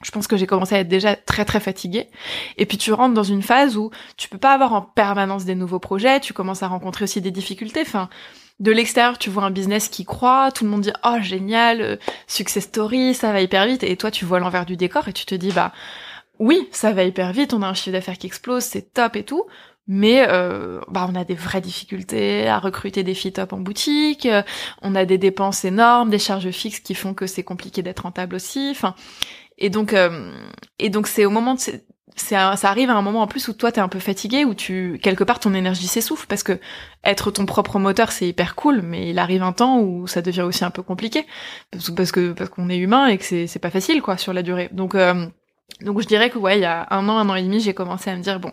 Je 0.04 0.12
pense 0.12 0.28
que 0.28 0.38
j'ai 0.38 0.46
commencé 0.46 0.76
à 0.76 0.80
être 0.80 0.88
déjà 0.88 1.16
très 1.16 1.44
très 1.44 1.60
fatiguée. 1.60 2.10
Et 2.58 2.66
puis 2.66 2.78
tu 2.78 2.94
rentres 2.94 3.16
dans 3.16 3.24
une 3.24 3.42
phase 3.42 3.78
où 3.78 3.90
tu 4.16 4.30
peux 4.30 4.38
pas 4.38 4.54
avoir 4.54 4.74
en 4.74 4.82
permanence 4.82 5.46
des 5.46 5.56
nouveaux 5.56 5.80
projets, 5.80 6.20
tu 6.20 6.34
commences 6.34 6.62
à 6.62 6.68
rencontrer 6.68 7.04
aussi 7.04 7.20
des 7.20 7.32
difficultés. 7.32 7.82
Enfin, 7.82 8.10
de 8.60 8.72
l'extérieur, 8.72 9.18
tu 9.18 9.30
vois 9.30 9.44
un 9.44 9.52
business 9.52 9.90
qui 9.90 10.06
croît, 10.06 10.52
tout 10.52 10.66
le 10.66 10.70
monde 10.70 10.82
dit 10.82 10.94
oh 11.04 11.18
génial, 11.22 11.82
euh, 11.82 11.96
success 12.28 12.66
story, 12.66 13.16
ça 13.16 13.32
va 13.32 13.42
hyper 13.42 13.66
vite. 13.66 13.84
Et 13.84 13.98
toi, 13.98 14.12
tu 14.12 14.26
vois 14.26 14.40
l'envers 14.40 14.66
du 14.66 14.78
décor 14.78 15.08
et 15.08 15.14
tu 15.14 15.26
te 15.26 15.36
dis 15.36 15.52
bah 15.52 15.74
oui, 16.40 16.68
ça 16.72 16.94
va 16.94 17.04
hyper 17.04 17.34
vite, 17.34 17.54
on 17.54 17.64
a 17.64 17.68
un 17.68 17.74
chiffre 17.74 17.94
d'affaires 17.94 18.18
qui 18.18 18.28
explose, 18.28 18.64
c'est 18.64 18.94
top 18.94 19.16
et 19.16 19.24
tout. 19.24 19.46
Mais 19.88 20.26
euh, 20.28 20.82
bah 20.90 21.08
on 21.10 21.16
a 21.16 21.24
des 21.24 21.36
vraies 21.36 21.62
difficultés 21.62 22.48
à 22.48 22.60
recruter 22.60 23.04
des 23.04 23.14
filles 23.14 23.32
top 23.32 23.54
en 23.54 23.60
boutique, 23.60 24.26
euh, 24.26 24.44
on 24.82 24.96
a 24.96 25.06
des 25.06 25.18
dépenses 25.18 25.64
énormes, 25.64 26.10
des 26.10 26.20
charges 26.20 26.52
fixes 26.52 26.82
qui 26.82 26.94
font 26.94 27.14
que 27.14 27.26
c'est 27.26 27.44
compliqué 27.44 27.82
d'être 27.82 28.02
rentable 28.02 28.36
aussi. 28.36 28.70
Enfin, 28.72 28.96
et 29.58 29.70
donc 29.70 29.94
euh, 29.94 30.32
et 30.78 30.90
donc 30.90 31.08
c'est 31.08 31.26
au 31.26 31.30
moment 31.30 31.56
de 31.56 31.60
c'est 31.60 31.86
ça 32.16 32.56
arrive 32.64 32.90
à 32.90 32.96
un 32.96 33.02
moment 33.04 33.22
en 33.22 33.28
plus 33.28 33.48
où 33.48 33.54
toi 33.54 33.72
t'es 33.72 33.80
un 33.80 33.88
peu 33.88 34.00
fatigué 34.00 34.44
où 34.44 34.56
tu 34.56 35.00
quelque 35.04 35.24
part 35.24 35.40
ton 35.40 35.54
énergie 35.54 35.88
s'essouffle 35.88 36.26
parce 36.28 36.42
que 36.42 36.60
être 37.04 37.30
ton 37.30 37.46
propre 37.46 37.78
moteur 37.78 38.12
c'est 38.12 38.28
hyper 38.28 38.56
cool 38.56 38.82
mais 38.82 39.12
il 39.12 39.20
arrive 39.20 39.44
un 39.44 39.54
temps 39.54 39.80
où 39.80 40.08
ça 40.08 40.24
devient 40.24 40.42
aussi 40.42 40.66
un 40.66 40.72
peu 40.72 40.82
compliqué 40.82 41.28
parce 41.72 42.12
que 42.12 42.32
parce 42.32 42.50
qu'on 42.50 42.70
est 42.70 42.78
humain 42.78 43.06
et 43.06 43.20
que 43.20 43.24
c'est 43.24 43.46
c'est 43.46 43.60
pas 43.60 43.70
facile 43.70 44.02
quoi 44.02 44.18
sur 44.18 44.34
la 44.34 44.42
durée 44.42 44.70
donc 44.72 44.96
donc 45.82 46.02
je 46.02 46.08
dirais 46.08 46.32
que 46.32 46.40
ouais 46.40 46.58
il 46.58 46.62
y 46.62 46.66
a 46.66 46.88
un 46.90 47.08
an 47.08 47.20
un 47.20 47.30
an 47.30 47.36
et 47.36 47.44
demi 47.44 47.60
j'ai 47.60 47.76
commencé 47.76 48.10
à 48.10 48.16
me 48.16 48.24
dire 48.24 48.40
bon 48.40 48.52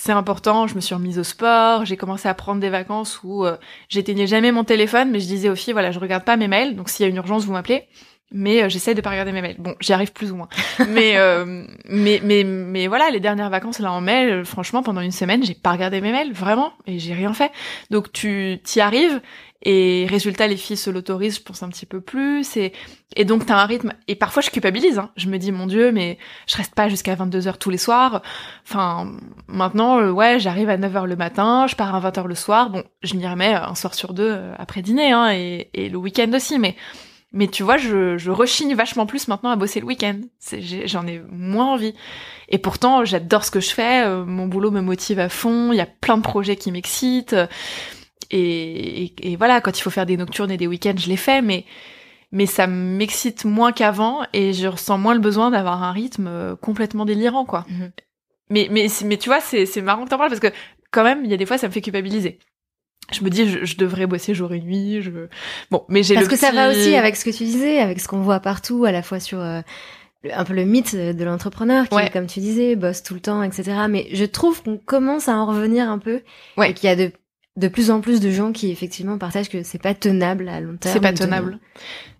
c'est 0.00 0.12
important, 0.12 0.68
je 0.68 0.76
me 0.76 0.80
suis 0.80 0.94
remise 0.94 1.18
au 1.18 1.24
sport, 1.24 1.84
j'ai 1.84 1.96
commencé 1.96 2.28
à 2.28 2.34
prendre 2.34 2.60
des 2.60 2.70
vacances 2.70 3.20
où 3.24 3.44
euh, 3.44 3.56
j'éteignais 3.88 4.28
jamais 4.28 4.52
mon 4.52 4.62
téléphone, 4.62 5.10
mais 5.10 5.18
je 5.18 5.26
disais 5.26 5.48
aux 5.48 5.56
filles, 5.56 5.72
voilà, 5.72 5.90
je 5.90 5.98
regarde 5.98 6.24
pas 6.24 6.36
mes 6.36 6.46
mails, 6.46 6.76
donc 6.76 6.88
s'il 6.88 7.02
y 7.02 7.06
a 7.06 7.10
une 7.10 7.16
urgence, 7.16 7.44
vous 7.44 7.52
m'appelez. 7.52 7.88
Mais 8.30 8.62
euh, 8.62 8.68
j'essaie 8.68 8.94
de 8.94 9.00
pas 9.00 9.10
regarder 9.10 9.32
mes 9.32 9.40
mails. 9.40 9.56
Bon, 9.58 9.74
j'y 9.80 9.92
arrive 9.92 10.12
plus 10.12 10.32
ou 10.32 10.36
moins. 10.36 10.48
mais, 10.88 11.16
euh, 11.16 11.64
mais 11.88 12.20
mais 12.22 12.44
mais 12.44 12.86
voilà, 12.86 13.10
les 13.10 13.20
dernières 13.20 13.50
vacances 13.50 13.78
là 13.78 13.90
en 13.92 14.00
mai, 14.00 14.30
euh, 14.30 14.44
franchement, 14.44 14.82
pendant 14.82 15.00
une 15.00 15.12
semaine, 15.12 15.42
j'ai 15.42 15.54
pas 15.54 15.72
regardé 15.72 16.00
mes 16.00 16.12
mails, 16.12 16.32
vraiment, 16.32 16.72
et 16.86 16.98
j'ai 16.98 17.14
rien 17.14 17.32
fait. 17.32 17.50
Donc 17.90 18.12
tu 18.12 18.58
t'y 18.62 18.80
arrives, 18.80 19.20
et 19.62 20.06
résultat, 20.08 20.46
les 20.46 20.56
filles 20.56 20.76
se 20.76 20.88
l'autorisent, 20.88 21.36
je 21.36 21.42
pense, 21.42 21.64
un 21.64 21.68
petit 21.68 21.86
peu 21.86 22.00
plus. 22.00 22.56
Et, 22.56 22.72
et 23.16 23.24
donc, 23.24 23.44
t'as 23.44 23.56
un 23.56 23.66
rythme. 23.66 23.92
Et 24.06 24.14
parfois, 24.14 24.40
je 24.40 24.50
culpabilise. 24.50 24.98
Hein. 24.98 25.10
Je 25.16 25.28
me 25.28 25.36
dis, 25.36 25.50
mon 25.50 25.66
Dieu, 25.66 25.90
mais 25.90 26.16
je 26.46 26.56
reste 26.56 26.74
pas 26.74 26.88
jusqu'à 26.88 27.16
22h 27.16 27.58
tous 27.58 27.70
les 27.70 27.78
soirs. 27.78 28.22
Enfin, 28.64 29.10
maintenant, 29.48 29.98
euh, 29.98 30.10
ouais, 30.10 30.38
j'arrive 30.38 30.70
à 30.70 30.76
9h 30.78 31.06
le 31.06 31.16
matin, 31.16 31.66
je 31.66 31.74
pars 31.74 31.92
à 31.92 32.10
20h 32.10 32.26
le 32.26 32.36
soir. 32.36 32.70
Bon, 32.70 32.84
je 33.02 33.14
m'y 33.16 33.26
remets 33.26 33.54
un 33.54 33.74
soir 33.74 33.94
sur 33.94 34.14
deux 34.14 34.38
après 34.58 34.80
dîner, 34.80 35.10
hein, 35.10 35.32
et, 35.32 35.70
et 35.74 35.88
le 35.88 35.98
week-end 35.98 36.30
aussi. 36.32 36.60
Mais, 36.60 36.76
mais 37.32 37.48
tu 37.48 37.62
vois, 37.62 37.76
je, 37.76 38.16
je 38.16 38.30
rechigne 38.30 38.74
vachement 38.74 39.06
plus 39.06 39.28
maintenant 39.28 39.50
à 39.50 39.56
bosser 39.56 39.80
le 39.80 39.86
week-end. 39.86 40.20
J'en 40.86 41.06
ai 41.06 41.20
moins 41.30 41.72
envie. 41.72 41.94
Et 42.48 42.58
pourtant, 42.58 43.04
j'adore 43.04 43.44
ce 43.44 43.50
que 43.50 43.60
je 43.60 43.70
fais. 43.70 44.04
Euh, 44.06 44.24
mon 44.24 44.46
boulot 44.46 44.70
me 44.70 44.80
motive 44.80 45.18
à 45.18 45.28
fond. 45.28 45.72
Il 45.72 45.76
y 45.76 45.82
a 45.82 45.86
plein 45.86 46.16
de 46.16 46.22
projets 46.22 46.56
qui 46.56 46.72
m'excitent. 46.72 47.36
Et, 48.30 49.12
et, 49.30 49.36
voilà, 49.36 49.60
quand 49.60 49.78
il 49.78 49.82
faut 49.82 49.90
faire 49.90 50.06
des 50.06 50.16
nocturnes 50.16 50.50
et 50.50 50.56
des 50.56 50.66
week-ends, 50.66 50.96
je 50.96 51.08
les 51.08 51.16
fais, 51.16 51.42
mais 51.42 51.64
mais 52.30 52.44
ça 52.44 52.66
m'excite 52.66 53.46
moins 53.46 53.72
qu'avant 53.72 54.22
et 54.34 54.52
je 54.52 54.66
ressens 54.66 54.98
moins 54.98 55.14
le 55.14 55.20
besoin 55.20 55.50
d'avoir 55.50 55.82
un 55.82 55.92
rythme 55.92 56.26
euh, 56.26 56.56
complètement 56.56 57.06
délirant, 57.06 57.46
quoi. 57.46 57.64
Mhm. 57.70 57.90
Mais 58.50 58.68
mais 58.70 58.88
mais 59.04 59.16
tu 59.16 59.30
vois, 59.30 59.40
c'est 59.40 59.64
c'est 59.64 59.80
marrant 59.80 60.04
que 60.04 60.10
t'en 60.10 60.18
parles 60.18 60.30
parce 60.30 60.40
que 60.40 60.52
quand 60.90 61.04
même, 61.04 61.24
il 61.24 61.30
y 61.30 61.34
a 61.34 61.36
des 61.38 61.46
fois, 61.46 61.58
ça 61.58 61.68
me 61.68 61.72
fait 61.72 61.80
culpabiliser. 61.80 62.38
Je 63.12 63.24
me 63.24 63.30
dis, 63.30 63.48
je, 63.48 63.76
devrais 63.76 64.06
bosser 64.06 64.34
jour 64.34 64.52
et 64.52 64.60
nuit. 64.60 65.00
Je 65.00 65.10
bon, 65.70 65.84
mais 65.88 66.02
j'ai 66.02 66.14
parce 66.14 66.28
que 66.28 66.36
ça 66.36 66.52
va 66.52 66.70
aussi 66.70 66.94
avec 66.94 67.16
ce 67.16 67.24
que 67.24 67.30
tu 67.30 67.44
disais, 67.44 67.78
avec 67.78 68.00
ce 68.00 68.08
qu'on 68.08 68.20
voit 68.20 68.40
partout, 68.40 68.84
à 68.84 68.92
la 68.92 69.02
fois 69.02 69.18
sur 69.18 69.40
euh, 69.40 69.60
un 70.30 70.44
peu 70.44 70.52
le 70.52 70.64
mythe 70.64 70.94
de 70.94 71.24
l'entrepreneur 71.24 71.88
qui, 71.88 72.10
comme 72.10 72.26
tu 72.26 72.40
disais, 72.40 72.76
bosse 72.76 73.02
tout 73.02 73.14
le 73.14 73.20
temps, 73.20 73.42
etc. 73.42 73.86
Mais 73.88 74.08
je 74.12 74.24
trouve 74.24 74.62
qu'on 74.62 74.76
commence 74.76 75.28
à 75.28 75.36
en 75.36 75.46
revenir 75.46 75.88
un 75.88 75.98
peu. 75.98 76.20
Ouais. 76.56 76.70
Et 76.70 76.74
qu'il 76.74 76.88
y 76.88 76.92
a 76.92 76.96
de 76.96 77.12
de 77.58 77.66
plus 77.68 77.90
en 77.90 78.00
plus 78.00 78.20
de 78.20 78.30
gens 78.30 78.52
qui 78.52 78.70
effectivement 78.70 79.18
partagent 79.18 79.48
que 79.48 79.64
c'est 79.64 79.82
pas 79.82 79.92
tenable 79.92 80.48
à 80.48 80.60
long 80.60 80.76
terme. 80.76 80.94
C'est 80.94 81.00
pas 81.00 81.12
tenable. 81.12 81.58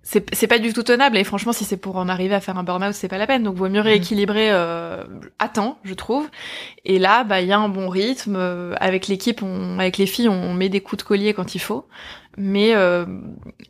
C'est 0.03 0.35
c'est 0.35 0.49
pas 0.49 0.59
du 0.59 0.73
tout 0.73 0.83
tenable 0.83 1.17
et 1.17 1.23
franchement 1.23 1.53
si 1.53 1.65
c'est 1.65 1.77
pour 1.77 1.97
en 1.97 2.09
arriver 2.09 2.35
à 2.35 2.41
faire 2.41 2.59
un 2.59 2.65
burn-out 2.65 2.95
c'est 2.95 3.09
pas 3.09 3.19
la 3.19 3.27
peine 3.27 3.43
donc 3.43 3.57
vaut 3.57 3.69
mieux 3.69 3.81
mm. 3.81 3.85
rééquilibrer 3.85 4.49
euh, 4.51 5.05
à 5.39 5.49
temps 5.49 5.79
je 5.85 5.93
trouve 5.93 6.29
et 6.87 6.99
là 6.99 7.25
bah 7.25 7.43
il 7.43 7.47
y 7.47 7.53
a 7.53 7.59
un 7.59 7.69
bon 7.69 7.89
rythme 7.89 8.37
euh, 8.37 8.75
avec 8.81 9.07
l'équipe 9.07 9.43
on 9.43 9.79
avec 9.79 9.99
les 9.99 10.07
filles 10.07 10.31
on 10.31 10.55
met 10.55 10.71
des 10.71 10.81
coups 10.81 11.05
de 11.05 11.07
collier 11.07 11.35
quand 11.35 11.55
il 11.55 11.59
faut 11.59 11.87
mais 12.39 12.75
euh, 12.75 13.05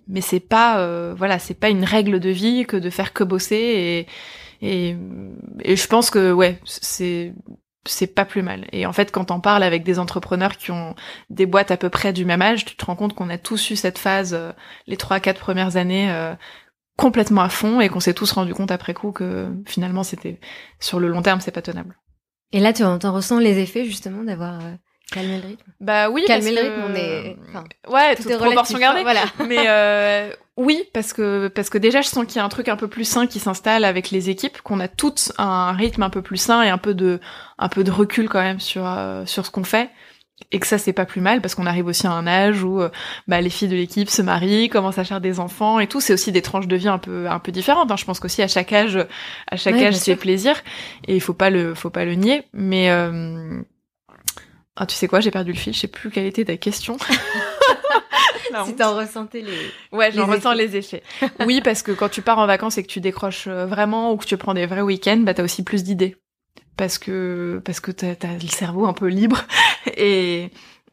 mais 0.06 0.20
c'est 0.20 0.38
pas 0.38 0.78
euh, 0.78 1.12
voilà 1.16 1.40
c'est 1.40 1.58
pas 1.58 1.70
une 1.70 1.84
règle 1.84 2.20
de 2.20 2.30
vie 2.30 2.66
que 2.66 2.76
de 2.76 2.88
faire 2.88 3.12
que 3.12 3.24
bosser 3.24 3.56
et 3.56 4.06
et, 4.60 4.96
et 5.64 5.76
je 5.76 5.86
pense 5.88 6.10
que 6.10 6.32
ouais 6.32 6.60
c'est 6.64 7.34
c'est 7.86 8.06
pas 8.06 8.24
plus 8.24 8.42
mal. 8.42 8.66
Et 8.72 8.86
en 8.86 8.92
fait, 8.92 9.10
quand 9.12 9.30
on 9.30 9.40
parle 9.40 9.62
avec 9.62 9.82
des 9.84 9.98
entrepreneurs 9.98 10.56
qui 10.56 10.70
ont 10.70 10.94
des 11.30 11.46
boîtes 11.46 11.70
à 11.70 11.76
peu 11.76 11.88
près 11.90 12.12
du 12.12 12.24
même 12.24 12.42
âge, 12.42 12.64
tu 12.64 12.76
te 12.76 12.84
rends 12.84 12.96
compte 12.96 13.14
qu'on 13.14 13.30
a 13.30 13.38
tous 13.38 13.70
eu 13.70 13.76
cette 13.76 13.98
phase, 13.98 14.34
euh, 14.34 14.52
les 14.86 14.96
trois, 14.96 15.20
quatre 15.20 15.40
premières 15.40 15.76
années, 15.76 16.10
euh, 16.10 16.34
complètement 16.96 17.42
à 17.42 17.48
fond 17.48 17.80
et 17.80 17.88
qu'on 17.88 18.00
s'est 18.00 18.14
tous 18.14 18.32
rendu 18.32 18.54
compte 18.54 18.70
après 18.70 18.94
coup 18.94 19.12
que 19.12 19.48
finalement 19.66 20.02
c'était, 20.02 20.40
sur 20.80 21.00
le 21.00 21.08
long 21.08 21.22
terme, 21.22 21.40
c'est 21.40 21.52
pas 21.52 21.62
tenable. 21.62 21.96
Et 22.52 22.60
là, 22.60 22.72
tu 22.72 22.82
en 22.82 22.98
ressens 22.98 23.38
les 23.38 23.58
effets 23.58 23.84
justement 23.84 24.24
d'avoir 24.24 24.60
euh, 24.64 24.74
calmé 25.12 25.40
le 25.40 25.48
rythme 25.48 25.70
Bah 25.80 26.10
oui, 26.10 26.24
calmer 26.26 26.52
le 26.52 26.60
rythme, 26.60 26.82
on 26.88 26.94
est. 26.94 27.36
ouais, 27.88 28.16
tout 28.16 28.22
toute 28.24 28.38
proportion 28.38 28.78
gardée. 28.78 29.02
Voilà. 29.02 29.24
Mais 29.46 29.66
oui, 30.58 30.82
parce 30.92 31.12
que 31.12 31.46
parce 31.46 31.70
que 31.70 31.78
déjà 31.78 32.00
je 32.00 32.08
sens 32.08 32.26
qu'il 32.26 32.36
y 32.36 32.38
a 32.40 32.44
un 32.44 32.48
truc 32.48 32.68
un 32.68 32.76
peu 32.76 32.88
plus 32.88 33.04
sain 33.04 33.28
qui 33.28 33.38
s'installe 33.38 33.84
avec 33.84 34.10
les 34.10 34.28
équipes, 34.28 34.60
qu'on 34.60 34.80
a 34.80 34.88
toutes 34.88 35.30
un 35.38 35.70
rythme 35.70 36.02
un 36.02 36.10
peu 36.10 36.20
plus 36.20 36.36
sain 36.36 36.62
et 36.62 36.68
un 36.68 36.78
peu 36.78 36.94
de 36.94 37.20
un 37.58 37.68
peu 37.68 37.84
de 37.84 37.92
recul 37.92 38.28
quand 38.28 38.42
même 38.42 38.58
sur 38.58 38.84
euh, 38.84 39.24
sur 39.24 39.46
ce 39.46 39.52
qu'on 39.52 39.62
fait 39.62 39.88
et 40.50 40.58
que 40.58 40.66
ça 40.66 40.76
c'est 40.76 40.92
pas 40.92 41.04
plus 41.04 41.20
mal 41.20 41.40
parce 41.40 41.54
qu'on 41.54 41.66
arrive 41.66 41.86
aussi 41.86 42.08
à 42.08 42.10
un 42.10 42.26
âge 42.26 42.64
où 42.64 42.80
euh, 42.80 42.88
bah, 43.28 43.40
les 43.40 43.50
filles 43.50 43.68
de 43.68 43.76
l'équipe 43.76 44.10
se 44.10 44.20
marient, 44.20 44.68
commencent 44.68 44.98
à 44.98 45.04
faire 45.04 45.20
des 45.20 45.38
enfants 45.38 45.78
et 45.78 45.86
tout. 45.86 46.00
C'est 46.00 46.12
aussi 46.12 46.32
des 46.32 46.42
tranches 46.42 46.66
de 46.66 46.76
vie 46.76 46.88
un 46.88 46.98
peu 46.98 47.28
un 47.28 47.38
peu 47.38 47.52
différentes. 47.52 47.92
Hein. 47.92 47.96
Je 47.96 48.04
pense 48.04 48.18
qu'aussi 48.18 48.42
à 48.42 48.48
chaque 48.48 48.72
âge, 48.72 48.98
à 49.48 49.56
chaque 49.56 49.76
âge 49.76 49.94
c'est 49.94 50.16
plaisir 50.16 50.56
et 51.06 51.14
il 51.14 51.20
faut 51.20 51.34
pas 51.34 51.50
le 51.50 51.76
faut 51.76 51.90
pas 51.90 52.04
le 52.04 52.14
nier. 52.14 52.42
Mais 52.52 52.90
euh... 52.90 53.62
ah 54.80 54.86
tu 54.86 54.94
sais 54.94 55.08
quoi, 55.08 55.18
j'ai 55.18 55.32
perdu 55.32 55.52
le 55.52 55.58
fil. 55.58 55.74
Je 55.74 55.80
sais 55.80 55.88
plus 55.88 56.10
quelle 56.10 56.26
était 56.26 56.44
ta 56.44 56.56
question. 56.56 56.96
si 58.66 58.76
t'en 58.76 58.96
ressentais 58.96 59.40
les. 59.40 59.72
Ouais, 59.90 60.12
j'en 60.12 60.26
ressens 60.26 60.54
les 60.54 60.76
effets. 60.76 61.02
oui, 61.46 61.60
parce 61.62 61.82
que 61.82 61.90
quand 61.90 62.08
tu 62.08 62.22
pars 62.22 62.38
en 62.38 62.46
vacances 62.46 62.78
et 62.78 62.84
que 62.84 62.88
tu 62.88 63.00
décroches 63.00 63.48
euh, 63.48 63.66
vraiment 63.66 64.12
ou 64.12 64.16
que 64.16 64.24
tu 64.24 64.36
prends 64.36 64.54
des 64.54 64.66
vrais 64.66 64.82
week-ends, 64.82 65.18
bah 65.18 65.34
t'as 65.34 65.42
aussi 65.42 65.64
plus 65.64 65.82
d'idées. 65.82 66.16
Parce 66.76 66.96
que 66.98 67.60
parce 67.64 67.80
que 67.80 67.90
t'as 67.90 68.12
as 68.22 68.34
le 68.40 68.48
cerveau 68.48 68.86
un 68.86 68.92
peu 68.92 69.08
libre 69.08 69.44
et 69.96 70.50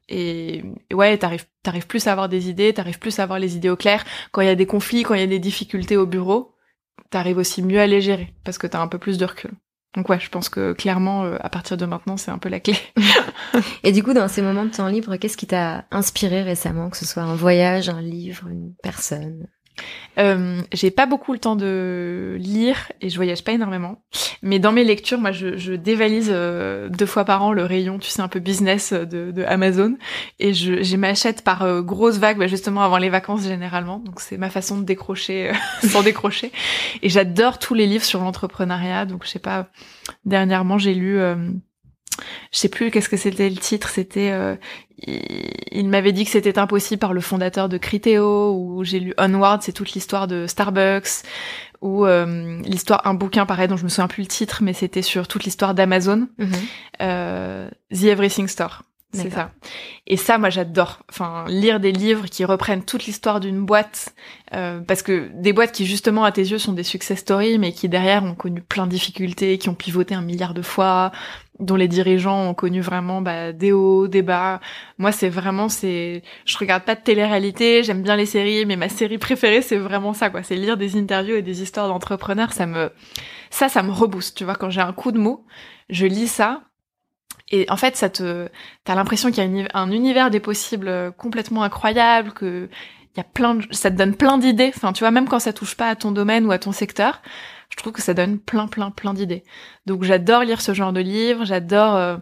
et, 0.07 0.63
ouais, 0.93 1.17
t'arrives 1.17 1.45
t'arrives 1.63 1.88
plus 1.88 2.07
à 2.07 2.11
avoir 2.11 2.29
des 2.29 2.49
idées, 2.49 2.73
t'arrives 2.73 2.99
plus 2.99 3.19
à 3.19 3.23
avoir 3.23 3.39
les 3.39 3.55
idées 3.55 3.69
au 3.69 3.75
clair. 3.75 4.03
Quand 4.31 4.41
il 4.41 4.47
y 4.47 4.49
a 4.49 4.55
des 4.55 4.67
conflits, 4.67 5.03
quand 5.03 5.13
il 5.13 5.19
y 5.19 5.23
a 5.23 5.27
des 5.27 5.39
difficultés 5.39 5.97
au 5.97 6.05
bureau, 6.05 6.55
t'arrives 7.11 7.38
aussi 7.38 7.61
mieux 7.61 7.79
à 7.79 7.88
les 7.88 8.01
gérer 8.01 8.33
parce 8.43 8.57
que 8.57 8.67
t'as 8.67 8.81
un 8.81 8.88
peu 8.88 8.97
plus 8.97 9.17
de 9.19 9.25
recul. 9.25 9.51
Donc 9.95 10.09
ouais, 10.09 10.19
je 10.19 10.29
pense 10.29 10.49
que 10.49 10.73
clairement, 10.73 11.23
euh, 11.23 11.37
à 11.39 11.49
partir 11.49 11.77
de 11.77 11.85
maintenant, 11.85 12.17
c'est 12.17 12.31
un 12.31 12.37
peu 12.37 12.49
la 12.49 12.59
clé. 12.59 12.75
Et 13.83 13.91
du 13.91 14.03
coup, 14.03 14.13
dans 14.13 14.27
ces 14.27 14.41
moments 14.41 14.65
de 14.65 14.71
temps 14.71 14.87
libre, 14.87 15.15
qu'est-ce 15.15 15.37
qui 15.37 15.47
t'a 15.47 15.85
inspiré 15.91 16.43
récemment, 16.43 16.89
que 16.89 16.97
ce 16.97 17.05
soit 17.05 17.23
un 17.23 17.35
voyage, 17.35 17.87
un 17.87 18.01
livre, 18.01 18.47
une 18.47 18.73
personne? 18.83 19.47
Euh, 20.17 20.61
j'ai 20.73 20.91
pas 20.91 21.05
beaucoup 21.05 21.34
le 21.34 21.39
temps 21.39 21.55
de 21.55 22.38
lire 22.39 22.91
et 23.01 23.09
je 23.09 23.15
voyage 23.15 23.43
pas 23.43 23.51
énormément. 23.51 24.01
Mais 24.41 24.59
dans 24.59 24.71
mes 24.71 24.84
lectures, 24.84 25.19
moi, 25.19 25.32
je, 25.32 25.57
je 25.57 25.73
dévalise 25.73 26.30
euh, 26.32 26.89
deux 26.89 27.05
fois 27.05 27.26
par 27.26 27.43
an 27.43 27.51
le 27.51 27.63
rayon, 27.63 27.99
tu 27.99 28.09
sais, 28.09 28.21
un 28.21 28.28
peu 28.28 28.39
business 28.39 28.93
de, 28.93 29.32
de 29.32 29.43
Amazon. 29.43 29.97
Et 30.39 30.53
je, 30.53 30.84
je 30.84 30.97
m'achète 30.97 31.43
par 31.43 31.63
euh, 31.63 31.82
grosses 31.82 32.17
vagues, 32.17 32.38
bah, 32.38 32.47
justement 32.47 32.82
avant 32.82 32.97
les 32.97 33.09
vacances 33.09 33.43
généralement. 33.43 33.99
Donc 33.99 34.21
c'est 34.21 34.38
ma 34.38 34.49
façon 34.49 34.78
de 34.78 34.84
décrocher 34.84 35.49
euh, 35.49 35.53
sans 35.88 36.03
décrocher. 36.03 36.51
Et 37.01 37.09
j'adore 37.09 37.59
tous 37.59 37.73
les 37.73 37.88
livres 37.88 38.05
sur 38.05 38.21
l'entrepreneuriat. 38.21 39.05
Donc 39.05 39.26
je 39.26 39.30
sais 39.30 39.39
pas, 39.39 39.67
dernièrement 40.26 40.78
j'ai 40.78 40.93
lu 40.93 41.19
je 42.51 42.59
sais 42.59 42.70
plus 42.70 42.91
qu'est-ce 42.91 43.09
que 43.09 43.18
c'était 43.18 43.49
le 43.49 43.57
titre, 43.57 43.89
c'était 43.89 44.32
euh, 44.32 44.55
il, 44.97 45.88
m'avait 45.89 46.11
dit 46.11 46.26
que 46.26 46.32
c'était 46.32 46.57
impossible 46.57 46.99
par 46.99 47.13
le 47.13 47.22
fondateur 47.22 47.70
de 47.70 47.78
Criteo 47.78 48.53
ou 48.53 48.84
j'ai 48.84 48.99
lu 48.99 49.13
Onward, 49.18 49.61
c'est 49.61 49.74
toute 49.74 49.93
l'histoire 49.93 50.28
de 50.28 50.47
Starbucks 50.47 51.24
ou 51.82 52.05
euh, 52.05 52.61
l'histoire 52.63 53.05
un 53.05 53.13
bouquin 53.13 53.45
pareil 53.45 53.68
dont 53.68 53.78
je 53.78 53.84
me 53.84 53.89
souviens 53.89 54.07
plus 54.07 54.24
le 54.24 54.28
titre 54.28 54.63
mais 54.63 54.74
c'était 54.74 55.01
sur 55.01 55.28
toute 55.28 55.43
l'histoire 55.43 55.74
d'Amazon, 55.74 56.28
mhm. 56.38 56.51
euh, 57.01 57.70
The 57.91 58.05
Everything 58.05 58.47
Store. 58.47 58.84
C'est 59.16 59.30
ça. 59.32 59.51
Et 60.07 60.18
ça, 60.18 60.38
moi, 60.38 60.49
j'adore. 60.49 60.99
Enfin, 61.09 61.45
lire 61.47 61.80
des 61.80 61.91
livres 61.91 62.26
qui 62.26 62.45
reprennent 62.45 62.84
toute 62.84 63.05
l'histoire 63.05 63.39
d'une 63.39 63.66
boîte, 63.66 64.13
euh, 64.53 64.82
parce 64.82 65.01
que 65.01 65.30
des 65.34 65.53
boîtes 65.53 65.72
qui 65.72 65.86
justement 65.86 66.24
à 66.24 66.32
tes 66.32 66.41
yeux 66.41 66.57
sont 66.57 66.74
des 66.74 66.84
success 66.84 67.20
stories, 67.20 67.57
mais 67.57 67.72
qui 67.72 67.89
derrière 67.89 68.24
ont 68.24 68.36
connu 68.36 68.61
plein 68.61 68.86
de 68.86 68.91
difficultés, 68.91 69.57
qui 69.57 69.70
ont 69.70 69.76
pivoté 69.76 70.16
un 70.16 70.22
milliard 70.22 70.53
de 70.53 70.61
fois, 70.61 71.11
dont 71.60 71.76
les 71.76 71.88
dirigeants 71.88 72.49
ont 72.49 72.53
connu 72.53 72.82
vraiment 72.82 73.22
bah, 73.22 73.53
des 73.53 73.72
hauts, 73.72 74.08
des 74.08 74.22
bas. 74.22 74.60
Moi, 74.97 75.12
c'est 75.12 75.30
vraiment, 75.30 75.70
c'est, 75.70 76.22
je 76.45 76.58
regarde 76.58 76.84
pas 76.84 76.95
de 76.95 77.01
télé-réalité, 77.01 77.84
j'aime 77.84 78.01
bien 78.01 78.16
les 78.16 78.26
séries, 78.26 78.66
mais 78.66 78.76
ma 78.76 78.89
série 78.89 79.18
préférée, 79.18 79.62
c'est 79.62 79.78
vraiment 79.78 80.14
ça, 80.14 80.30
quoi. 80.30 80.43
C'est 80.43 80.56
lire 80.56 80.78
des 80.78 80.97
interviews 80.97 81.36
et 81.36 81.41
des 81.41 81.62
histoires 81.62 81.88
d'entrepreneurs. 81.88 82.53
Ça 82.53 82.66
me, 82.66 82.91
ça, 83.49 83.70
ça 83.70 83.84
me 83.84 83.91
rebooste. 83.91 84.38
Tu 84.38 84.43
vois, 84.43 84.56
quand 84.56 84.70
j'ai 84.70 84.82
un 84.82 84.93
coup 84.93 85.12
de 85.12 85.20
mots, 85.20 85.45
je 85.89 86.06
lis 86.06 86.28
ça 86.28 86.62
et 87.51 87.66
en 87.70 87.78
fait, 87.78 87.95
ça 87.95 88.10
te, 88.10 88.49
t'as 88.84 88.95
l'impression 88.95 89.30
qu'il 89.32 89.43
y 89.43 89.62
a 89.62 89.70
un 89.74 89.91
univers 89.91 90.32
des 90.32 90.39
possibles 90.39 90.88
euh, 90.88 91.12
complètement 91.12 91.64
incroyable, 91.64 92.32
que 92.34 92.70
il 93.16 93.18
y 93.20 93.22
a 93.22 93.24
plein, 93.24 93.56
de, 93.56 93.64
ça 93.72 93.91
te 93.91 93.95
donne 93.95 94.16
plein 94.16 94.38
d'idées. 94.38 94.72
Enfin, 94.76 94.91
tu 94.93 95.01
vois, 95.01 95.12
même 95.12 95.28
quand 95.28 95.39
ça 95.39 95.53
touche 95.53 95.76
pas 95.76 95.88
à 95.88 95.95
ton 95.95 96.12
domaine 96.12 96.45
ou 96.45 96.51
à 96.51 96.60
ton 96.60 96.72
secteur, 96.72 97.22
je 97.76 97.82
trouve 97.82 97.93
que 97.93 98.01
ça 98.01 98.13
donne 98.13 98.39
plein, 98.39 98.67
plein, 98.67 98.91
plein 98.91 99.13
d'idées. 99.13 99.43
Donc, 99.86 100.03
j'adore 100.03 100.43
lire 100.43 100.61
ce 100.61 100.73
genre 100.73 100.93
de 100.93 101.01
livres. 101.01 101.45
J'adore 101.45 101.95
euh, 101.95 102.17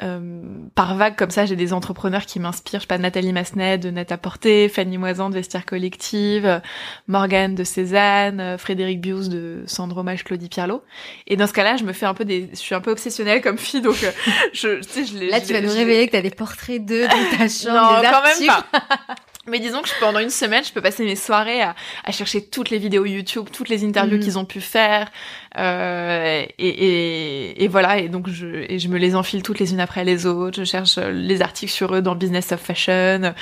euh, 0.00 0.42
par 0.76 0.94
vague 0.96 1.16
comme 1.16 1.30
ça, 1.30 1.44
j'ai 1.44 1.56
des 1.56 1.72
entrepreneurs 1.72 2.24
qui 2.24 2.38
m'inspirent. 2.38 2.80
Je 2.80 2.84
sais 2.84 2.86
pas, 2.86 2.98
Nathalie 2.98 3.32
Massenet 3.32 3.78
de 3.78 3.90
Net 3.90 4.12
à 4.12 4.18
Porter, 4.18 4.68
Fanny 4.68 4.96
Moisan 4.96 5.28
de 5.28 5.34
Vestiaire 5.34 5.66
Collective, 5.66 6.60
Morgane 7.08 7.54
de 7.54 7.64
Cézanne, 7.64 8.40
euh, 8.40 8.58
Frédéric 8.58 9.00
Bius 9.00 9.28
de 9.28 9.64
Sandromage 9.66 10.22
Claudie 10.22 10.48
Pierlot. 10.48 10.82
Et 11.26 11.36
dans 11.36 11.46
ce 11.46 11.52
cas-là, 11.52 11.76
je 11.76 11.84
me 11.84 11.92
fais 11.92 12.06
un 12.06 12.14
peu 12.14 12.24
des, 12.24 12.48
je 12.52 12.58
suis 12.58 12.74
un 12.74 12.80
peu 12.80 12.92
obsessionnelle 12.92 13.40
comme 13.40 13.58
fille, 13.58 13.80
donc 13.80 13.96
je, 14.52 14.80
je 14.82 15.18
les. 15.18 15.30
Là, 15.30 15.40
tu 15.40 15.52
vas 15.52 15.60
nous 15.60 15.72
révéler 15.72 16.06
que 16.06 16.12
t'as 16.12 16.22
des 16.22 16.30
portraits 16.30 16.84
d'eux 16.84 17.06
dans 17.06 17.38
ta 17.38 17.48
chambre. 17.48 18.02
non, 18.02 18.10
quand 18.10 18.22
même 18.22 18.46
pas. 18.46 19.14
Mais 19.48 19.60
disons 19.60 19.82
que 19.82 19.88
pendant 20.00 20.18
une 20.18 20.30
semaine, 20.30 20.64
je 20.64 20.72
peux 20.72 20.80
passer 20.80 21.04
mes 21.04 21.16
soirées 21.16 21.62
à, 21.62 21.74
à 22.04 22.12
chercher 22.12 22.44
toutes 22.44 22.70
les 22.70 22.78
vidéos 22.78 23.04
YouTube, 23.04 23.46
toutes 23.52 23.68
les 23.68 23.84
interviews 23.84 24.18
mm. 24.18 24.20
qu'ils 24.20 24.38
ont 24.38 24.44
pu 24.44 24.60
faire, 24.60 25.10
euh, 25.56 26.44
et, 26.58 26.68
et, 26.68 27.64
et, 27.64 27.68
voilà. 27.68 27.98
Et 27.98 28.08
donc 28.08 28.28
je, 28.28 28.46
et 28.46 28.78
je 28.78 28.88
me 28.88 28.98
les 28.98 29.14
enfile 29.14 29.42
toutes 29.42 29.58
les 29.58 29.72
unes 29.72 29.80
après 29.80 30.04
les 30.04 30.26
autres. 30.26 30.58
Je 30.58 30.64
cherche 30.64 30.98
les 30.98 31.42
articles 31.42 31.72
sur 31.72 31.94
eux 31.94 32.02
dans 32.02 32.14
Business 32.14 32.52
of 32.52 32.60
Fashion, 32.60 33.34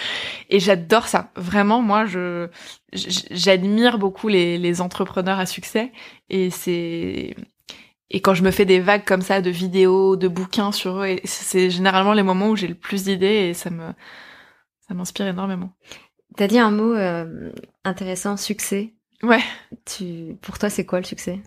et 0.51 0.61
j'adore 0.61 1.09
ça. 1.09 1.31
Vraiment, 1.37 1.83
moi, 1.83 2.07
je 2.07 2.49
j'admire 2.93 3.99
beaucoup 3.99 4.29
les, 4.29 4.59
les 4.59 4.81
entrepreneurs 4.81 5.39
à 5.39 5.47
succès, 5.47 5.93
et 6.31 6.51
c'est 6.51 7.35
et 8.11 8.21
quand 8.21 8.35
je 8.35 8.43
me 8.43 8.51
fais 8.51 8.65
des 8.65 8.81
vagues 8.81 9.05
comme 9.05 9.23
ça 9.23 9.41
de 9.41 9.51
vidéos, 9.51 10.17
de 10.17 10.29
bouquins 10.29 10.71
sur 10.71 11.03
eux, 11.03 11.17
c'est 11.25 11.71
généralement 11.71 12.13
les 12.13 12.23
moments 12.23 12.51
où 12.51 12.57
j'ai 12.57 12.69
le 12.69 12.75
plus 12.75 13.05
d'idées 13.05 13.49
et 13.49 13.55
ça 13.55 13.71
me 13.71 13.93
ça 14.89 14.95
m'inspire 14.95 15.27
énormément. 15.27 15.73
T'as 16.37 16.47
dit 16.47 16.59
un 16.59 16.71
mot 16.71 16.95
euh, 16.95 17.51
intéressant, 17.85 18.37
succès. 18.37 18.93
Ouais. 19.23 19.43
Tu, 19.85 20.37
pour 20.43 20.59
toi, 20.59 20.69
c'est 20.69 20.85
quoi 20.85 20.99
le 20.99 21.05
succès? 21.05 21.41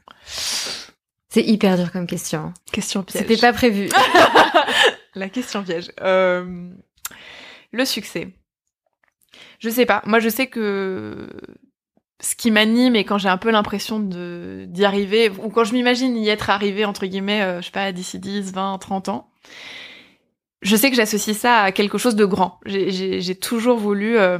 C'est 1.29 1.43
hyper 1.43 1.77
dur 1.77 1.91
comme 1.91 2.07
question. 2.07 2.39
Hein. 2.39 2.53
Question 2.71 3.03
piège. 3.03 3.21
C'était 3.21 3.37
pas 3.37 3.53
prévu. 3.53 3.89
La 5.15 5.29
question 5.29 5.63
piège. 5.63 5.91
Euh, 6.01 6.69
le 7.71 7.85
succès. 7.85 8.33
Je 9.59 9.69
sais 9.69 9.85
pas. 9.85 10.01
Moi, 10.05 10.19
je 10.19 10.29
sais 10.29 10.47
que 10.47 11.29
ce 12.21 12.35
qui 12.35 12.51
m'anime 12.51 12.95
et 12.95 13.05
quand 13.05 13.17
j'ai 13.17 13.29
un 13.29 13.37
peu 13.37 13.51
l'impression 13.51 13.99
de 13.99 14.65
d'y 14.67 14.83
arriver 14.83 15.29
ou 15.29 15.49
quand 15.49 15.63
je 15.63 15.73
m'imagine 15.73 16.17
y 16.17 16.29
être 16.29 16.49
arrivé 16.49 16.83
entre 16.83 17.05
guillemets, 17.05 17.41
euh, 17.43 17.61
je 17.61 17.67
sais 17.67 17.71
pas, 17.71 17.91
d'ici 17.91 18.19
10, 18.19 18.51
20, 18.51 18.77
30 18.79 19.09
ans, 19.09 19.29
je 20.61 20.75
sais 20.75 20.89
que 20.89 20.95
j'associe 20.95 21.35
ça 21.35 21.61
à 21.61 21.71
quelque 21.71 21.97
chose 21.97 22.15
de 22.15 22.25
grand. 22.25 22.59
J'ai 22.65 23.35
toujours 23.35 23.77
voulu, 23.77 24.17
euh, 24.17 24.39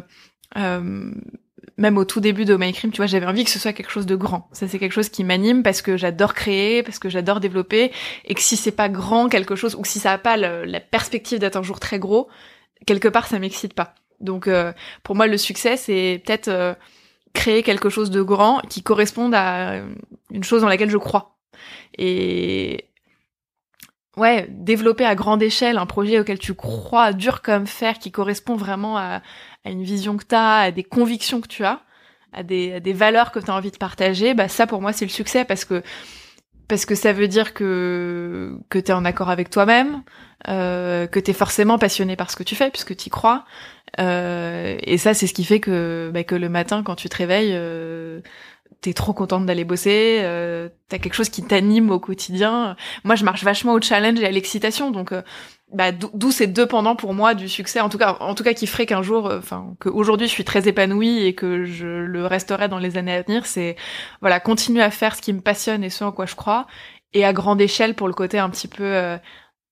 euh, 0.57 1.11
même 1.77 1.97
au 1.97 2.05
tout 2.05 2.19
début 2.19 2.45
de 2.45 2.57
My 2.57 2.73
Cream, 2.73 2.91
tu 2.91 2.97
vois, 2.97 3.05
j'avais 3.05 3.25
envie 3.25 3.45
que 3.45 3.49
ce 3.49 3.59
soit 3.59 3.73
quelque 3.73 3.91
chose 3.91 4.05
de 4.05 4.15
grand. 4.15 4.49
Ça, 4.51 4.67
c'est 4.67 4.79
quelque 4.79 4.91
chose 4.91 5.09
qui 5.09 5.23
m'anime 5.23 5.63
parce 5.63 5.81
que 5.81 5.95
j'adore 5.95 6.33
créer, 6.33 6.83
parce 6.83 6.99
que 6.99 7.09
j'adore 7.09 7.39
développer, 7.39 7.91
et 8.25 8.33
que 8.33 8.41
si 8.41 8.57
c'est 8.57 8.71
pas 8.71 8.89
grand 8.89 9.29
quelque 9.29 9.55
chose, 9.55 9.75
ou 9.75 9.85
si 9.85 9.99
ça 9.99 10.11
a 10.11 10.17
pas 10.17 10.35
la 10.37 10.79
perspective 10.79 11.39
d'être 11.39 11.55
un 11.55 11.63
jour 11.63 11.79
très 11.79 11.99
gros, 11.99 12.27
quelque 12.85 13.07
part, 13.07 13.27
ça 13.27 13.39
m'excite 13.39 13.73
pas. 13.73 13.95
Donc, 14.19 14.47
euh, 14.47 14.73
pour 15.03 15.15
moi, 15.15 15.27
le 15.27 15.37
succès, 15.37 15.77
c'est 15.77 16.21
peut-être 16.25 16.49
euh, 16.49 16.73
créer 17.33 17.63
quelque 17.63 17.89
chose 17.89 18.09
de 18.09 18.21
grand 18.21 18.59
qui 18.69 18.83
corresponde 18.83 19.33
à 19.33 19.81
une 20.31 20.43
chose 20.43 20.61
dans 20.61 20.67
laquelle 20.67 20.89
je 20.89 20.97
crois. 20.97 21.37
Et 21.97 22.88
ouais, 24.19 24.47
développer 24.49 25.05
à 25.05 25.15
grande 25.15 25.41
échelle 25.41 25.77
un 25.77 25.85
projet 25.85 26.19
auquel 26.19 26.37
tu 26.37 26.53
crois 26.53 27.13
dur 27.13 27.41
comme 27.41 27.65
fer, 27.65 27.97
qui 27.97 28.11
correspond 28.11 28.55
vraiment 28.55 28.97
à, 28.97 29.21
une 29.65 29.83
vision 29.83 30.17
que 30.17 30.25
tu 30.25 30.35
as, 30.35 30.57
à 30.57 30.71
des 30.71 30.83
convictions 30.83 31.41
que 31.41 31.47
tu 31.47 31.63
as, 31.63 31.81
à 32.33 32.43
des, 32.43 32.93
valeurs 32.93 33.31
que 33.31 33.39
tu 33.39 33.49
as 33.49 33.55
envie 33.55 33.71
de 33.71 33.77
partager, 33.77 34.33
bah 34.33 34.47
ça 34.47 34.67
pour 34.67 34.81
moi 34.81 34.93
c'est 34.93 35.05
le 35.05 35.11
succès 35.11 35.45
parce 35.45 35.65
que 35.65 35.81
parce 36.67 36.85
que 36.85 36.93
ça 36.93 37.13
veut 37.13 37.27
dire 37.27 37.53
que 37.55 38.57
que 38.69 38.77
tu 38.77 38.91
es 38.91 38.93
en 38.93 39.05
accord 39.05 39.29
avec 39.31 39.49
toi-même, 39.49 40.03
euh, 40.47 41.07
que 41.07 41.19
tu 41.19 41.31
es 41.31 41.33
forcément 41.33 41.79
passionné 41.79 42.15
par 42.15 42.29
ce 42.29 42.35
que 42.35 42.43
tu 42.43 42.55
fais 42.55 42.69
puisque 42.69 42.95
tu 42.95 43.07
y 43.07 43.09
crois. 43.09 43.45
Euh, 43.99 44.77
et 44.83 44.99
ça 44.99 45.13
c'est 45.15 45.25
ce 45.25 45.33
qui 45.33 45.43
fait 45.43 45.59
que 45.59 46.11
bah, 46.13 46.23
que 46.23 46.35
le 46.35 46.49
matin 46.49 46.83
quand 46.83 46.95
tu 46.95 47.09
te 47.09 47.17
réveilles 47.17 47.53
euh, 47.53 48.21
t'es 48.81 48.93
trop 48.93 49.13
contente 49.13 49.45
d'aller 49.45 49.65
bosser, 49.65 50.19
euh, 50.21 50.69
t'as 50.87 50.99
quelque 50.99 51.13
chose 51.13 51.29
qui 51.29 51.43
t'anime 51.43 51.89
au 51.91 51.99
quotidien. 51.99 52.75
Moi, 53.03 53.15
je 53.15 53.25
marche 53.25 53.43
vachement 53.43 53.73
au 53.73 53.81
challenge 53.81 54.19
et 54.19 54.25
à 54.25 54.31
l'excitation, 54.31 54.91
donc 54.91 55.11
euh, 55.11 55.21
bah, 55.73 55.91
d'où 55.91 56.31
c'est 56.31 56.47
deux 56.47 56.65
pendant 56.65 56.95
pour 56.95 57.13
moi 57.13 57.35
du 57.35 57.47
succès. 57.47 57.79
En 57.79 57.89
tout 57.89 57.97
cas, 57.97 58.17
en 58.21 58.33
tout 58.35 58.43
cas, 58.43 58.53
qui 58.53 58.67
ferait 58.67 58.85
qu'un 58.85 59.03
jour, 59.03 59.27
euh, 59.27 59.39
enfin, 59.39 59.75
qu'aujourd'hui 59.79 60.27
je 60.27 60.31
suis 60.31 60.43
très 60.43 60.67
épanouie 60.67 61.25
et 61.25 61.35
que 61.35 61.65
je 61.65 61.85
le 61.87 62.25
resterai 62.25 62.67
dans 62.67 62.79
les 62.79 62.97
années 62.97 63.13
à 63.13 63.21
venir. 63.21 63.45
C'est 63.45 63.75
voilà, 64.21 64.39
continuer 64.39 64.81
à 64.81 64.91
faire 64.91 65.15
ce 65.15 65.21
qui 65.21 65.33
me 65.33 65.41
passionne 65.41 65.83
et 65.83 65.89
ce 65.89 66.03
en 66.03 66.11
quoi 66.11 66.25
je 66.25 66.35
crois, 66.35 66.65
et 67.13 67.25
à 67.25 67.33
grande 67.33 67.61
échelle 67.61 67.95
pour 67.95 68.07
le 68.07 68.13
côté 68.13 68.39
un 68.39 68.49
petit 68.49 68.67
peu 68.67 68.83
euh, 68.83 69.17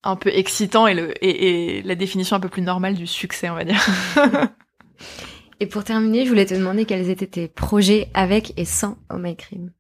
un 0.04 0.16
peu 0.16 0.30
excitant 0.30 0.86
et 0.86 0.94
le 0.94 1.14
et 1.26 1.82
la 1.84 1.96
définition 1.96 2.36
un 2.36 2.40
peu 2.40 2.50
plus 2.50 2.62
normale 2.62 2.94
du 2.94 3.08
succès, 3.08 3.50
on 3.50 3.56
va 3.56 3.64
dire. 3.64 3.84
Et 5.60 5.66
pour 5.66 5.84
terminer, 5.84 6.24
je 6.24 6.30
voulais 6.30 6.46
te 6.46 6.54
demander 6.54 6.86
quels 6.86 7.10
étaient 7.10 7.28
tes 7.28 7.48
projets 7.48 8.10
avec 8.14 8.54
et 8.58 8.66
sans 8.66 8.98
Oh 9.12 9.18
My 9.18 9.36
Cream. 9.36 9.72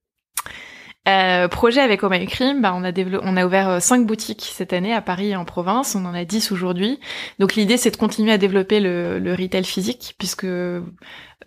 Euh, 1.07 1.47
projet 1.47 1.79
avec 1.79 2.03
Oh 2.03 2.09
My 2.09 2.25
Cream, 2.25 2.61
bah 2.61 2.73
on 2.75 2.83
a 2.83 2.91
on 3.23 3.37
a 3.37 3.45
ouvert 3.45 3.69
euh, 3.69 3.79
cinq 3.79 4.05
boutiques 4.05 4.51
cette 4.53 4.73
année 4.73 4.93
à 4.93 5.01
Paris 5.01 5.29
et 5.29 5.35
en 5.37 5.45
province. 5.45 5.95
On 5.95 6.03
en 6.03 6.13
a 6.13 6.25
10 6.25 6.51
aujourd'hui. 6.51 6.99
Donc 7.39 7.55
l'idée 7.55 7.77
c'est 7.77 7.91
de 7.91 7.95
continuer 7.95 8.33
à 8.33 8.37
développer 8.37 8.81
le, 8.81 9.17
le 9.17 9.33
retail 9.33 9.63
physique 9.63 10.15
puisque 10.17 10.45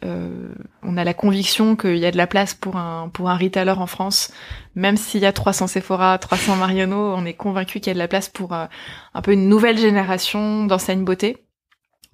euh, 0.02 0.54
on 0.82 0.96
a 0.96 1.04
la 1.04 1.12
conviction 1.12 1.76
qu'il 1.76 1.98
y 1.98 2.06
a 2.06 2.10
de 2.10 2.16
la 2.16 2.26
place 2.26 2.54
pour 2.54 2.76
un 2.76 3.10
pour 3.10 3.28
un 3.28 3.36
retailer 3.36 3.78
en 3.78 3.86
France. 3.86 4.32
Même 4.76 4.96
s'il 4.96 5.20
y 5.20 5.26
a 5.26 5.32
300 5.32 5.66
Sephora, 5.66 6.16
300 6.16 6.56
Marionneau, 6.56 7.14
on 7.14 7.26
est 7.26 7.34
convaincu 7.34 7.80
qu'il 7.80 7.88
y 7.88 7.90
a 7.90 7.94
de 7.94 7.98
la 7.98 8.08
place 8.08 8.30
pour 8.30 8.54
euh, 8.54 8.64
un 9.12 9.20
peu 9.20 9.32
une 9.32 9.48
nouvelle 9.48 9.76
génération 9.76 10.64
d'enseignes 10.64 11.04
beauté 11.04 11.44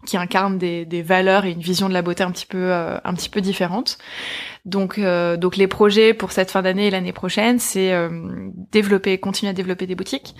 qui 0.07 0.16
incarne 0.16 0.57
des, 0.57 0.86
des, 0.86 1.02
valeurs 1.02 1.44
et 1.44 1.50
une 1.50 1.61
vision 1.61 1.88
de 1.88 1.92
la 1.92 2.00
beauté 2.00 2.22
un 2.22 2.30
petit 2.30 2.46
peu 2.46 2.72
euh, 2.72 2.98
un 3.04 3.14
petit 3.14 3.28
peu 3.28 3.42
différente. 3.42 3.98
Donc, 4.66 4.98
euh, 4.98 5.36
donc 5.36 5.56
les 5.56 5.68
projets 5.68 6.12
pour 6.12 6.32
cette 6.32 6.50
fin 6.50 6.60
d'année 6.60 6.88
et 6.88 6.90
l'année 6.90 7.12
prochaine, 7.12 7.60
c'est 7.60 7.92
euh, 7.92 8.10
développer, 8.72 9.16
continuer 9.18 9.50
à 9.50 9.52
développer 9.52 9.86
des 9.86 9.94
boutiques, 9.94 10.34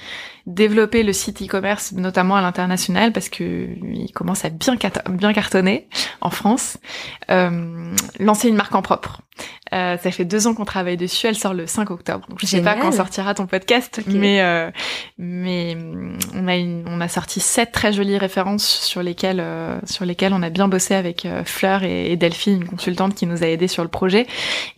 développer 0.47 1.05
le 1.05 1.12
site 1.12 1.41
e-commerce, 1.43 1.93
notamment 1.93 2.35
à 2.35 2.43
l'international, 2.43 3.12
parce 3.12 3.29
que 3.29 3.68
il 3.85 4.11
commence 4.12 4.45
à 4.45 4.51
bien, 4.51 4.77
bien 5.11 5.33
cartonner 5.33 5.89
en 6.20 6.31
France. 6.31 6.79
Euh, 7.31 7.95
lancer 8.18 8.49
une 8.49 8.57
marque 8.57 8.74
en 8.74 8.83
propre. 8.83 9.22
Euh, 9.74 9.97
ça 9.99 10.11
fait 10.11 10.24
deux 10.24 10.47
ans 10.47 10.55
qu'on 10.55 10.64
travaille 10.64 10.97
dessus. 10.97 11.27
Elle 11.27 11.37
sort 11.37 11.53
le 11.53 11.66
5 11.66 11.91
octobre. 11.91 12.27
Donc 12.29 12.39
je 12.41 12.47
sais 12.47 12.62
pas 12.62 12.77
quand 12.77 12.93
sortira 12.93 13.35
ton 13.35 13.47
podcast, 13.47 14.01
mais 14.07 14.41
euh, 14.41 14.70
mais 15.18 15.77
on 16.35 16.47
a 16.47 16.57
une, 16.57 16.85
on 16.89 17.01
a 17.01 17.09
sorti 17.09 17.41
sept 17.41 17.72
très 17.72 17.93
jolies 17.93 18.16
références 18.16 18.64
sur 18.64 19.03
lesquelles 19.03 19.41
euh, 19.41 19.79
sur 19.85 20.05
lesquelles 20.05 20.33
on 20.33 20.43
a 20.43 20.51
bien 20.51 20.68
bossé 20.68 20.95
avec 20.95 21.27
euh, 21.27 21.43
Fleur 21.45 21.83
et, 21.83 22.12
et, 22.12 22.16
Delphine, 22.16 22.62
une 22.62 22.68
consultante 22.68 23.14
qui 23.14 23.27
nous 23.27 23.43
a 23.43 23.47
aidé 23.47 23.66
sur 23.66 23.83
le 23.83 23.89
projet. 23.89 24.16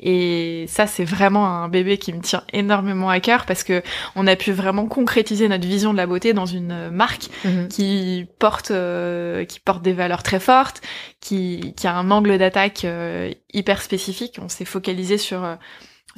Et 0.00 0.66
ça 0.68 0.86
c'est 0.86 1.04
vraiment 1.04 1.46
un 1.46 1.68
bébé 1.68 1.98
qui 1.98 2.12
me 2.12 2.20
tient 2.20 2.42
énormément 2.52 3.10
à 3.10 3.20
cœur 3.20 3.46
parce 3.46 3.62
que 3.62 3.82
on 4.16 4.26
a 4.26 4.36
pu 4.36 4.52
vraiment 4.52 4.86
concrétiser 4.86 5.48
notre 5.48 5.66
vision 5.66 5.92
de 5.92 5.98
la 5.98 6.06
beauté 6.06 6.32
dans 6.32 6.46
une 6.46 6.90
marque 6.90 7.28
mhm. 7.44 7.68
qui 7.68 8.26
porte 8.38 8.72
qui 9.48 9.60
porte 9.60 9.82
des 9.82 9.92
valeurs 9.92 10.22
très 10.22 10.40
fortes, 10.40 10.80
qui 11.20 11.74
qui 11.76 11.86
a 11.86 11.94
un 11.94 12.10
angle 12.10 12.38
d'attaque 12.38 12.86
hyper 13.52 13.82
spécifique. 13.82 14.38
On 14.42 14.48
s'est 14.48 14.64
focalisé 14.64 15.18
sur 15.18 15.44
euh, 15.44 15.54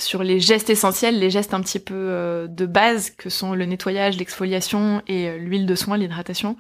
sur 0.01 0.23
les 0.23 0.41
gestes 0.41 0.71
essentiels, 0.71 1.19
les 1.19 1.31
gestes 1.31 1.55
un 1.55 1.61
petit 1.61 1.79
peu 1.79 1.95
euh, 1.95 2.47
de 2.47 2.67
base 2.67 3.11
que 3.11 3.31
sont 3.31 3.55
le 3.55 3.65
nettoyage, 3.67 4.17
l'exfoliation 4.17 5.03
et 5.07 5.29
euh, 5.29 5.37
l'huile 5.37 5.67
de 5.67 5.75
soin, 5.75 5.97
l'hydratation. 5.97 6.57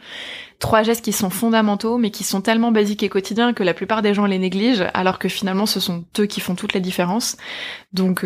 Trois 0.58 0.82
gestes 0.82 1.04
qui 1.04 1.12
sont 1.12 1.30
fondamentaux 1.30 1.98
mais 1.98 2.10
qui 2.10 2.24
sont 2.24 2.40
tellement 2.40 2.72
basiques 2.72 3.02
et 3.02 3.08
quotidiens 3.08 3.52
que 3.52 3.62
la 3.62 3.74
plupart 3.74 4.02
des 4.02 4.14
gens 4.14 4.26
les 4.26 4.38
négligent 4.38 4.86
alors 4.94 5.18
que 5.18 5.28
finalement 5.28 5.66
ce 5.66 5.80
sont 5.80 6.04
eux 6.18 6.26
qui 6.26 6.40
font 6.40 6.54
toute 6.54 6.74
la 6.74 6.80
différence. 6.80 7.36
Donc 7.92 8.24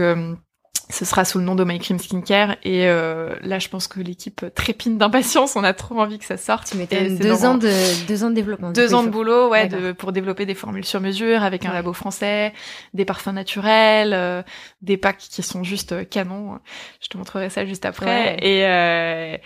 ce 0.91 1.05
sera 1.05 1.25
sous 1.25 1.39
le 1.39 1.45
nom 1.45 1.55
de 1.55 1.65
My 1.65 1.79
Cream 1.79 1.99
Skincare. 1.99 2.57
Et 2.63 2.87
euh, 2.87 3.35
là 3.43 3.59
je 3.59 3.69
pense 3.69 3.89
que 3.89 4.01
l'équipe 4.01 4.45
trépine 4.55 4.99
d'impatience. 4.99 5.57
On 5.57 5.65
a 5.65 5.73
trop 5.73 5.99
envie 5.99 6.19
que 6.19 6.25
ça 6.25 6.37
sorte. 6.37 6.69
Tu 6.69 6.77
mettais 6.77 7.11
deux 7.11 7.45
ans 7.45 7.57
de 7.57 8.07
deux 8.07 8.25
ans 8.25 8.31
de 8.31 8.35
développement 8.35 8.71
deux 8.71 8.95
ans 8.95 9.03
de 9.03 9.09
boulot 9.09 9.49
ouais 9.49 9.69
de, 9.69 9.93
pour 9.93 10.13
développer 10.13 10.47
des 10.47 10.55
formules 10.55 10.85
sur 10.85 11.01
mesure 11.01 11.43
avec 11.43 11.65
un 11.65 11.73
labo 11.73 11.93
français 11.93 12.53
des 12.93 13.05
parfums 13.05 13.33
naturels 13.33 14.13
euh, 14.13 14.43
des 14.83 14.97
packs 14.97 15.19
qui 15.19 15.43
sont 15.43 15.63
juste 15.63 15.93
euh, 15.93 16.05
canons. 16.05 16.59
Je 17.01 17.09
te 17.09 17.17
montrerai 17.17 17.51
ça 17.51 17.65
juste 17.65 17.85
après. 17.85 18.37
Et 18.43 18.67
euh, 18.67 19.37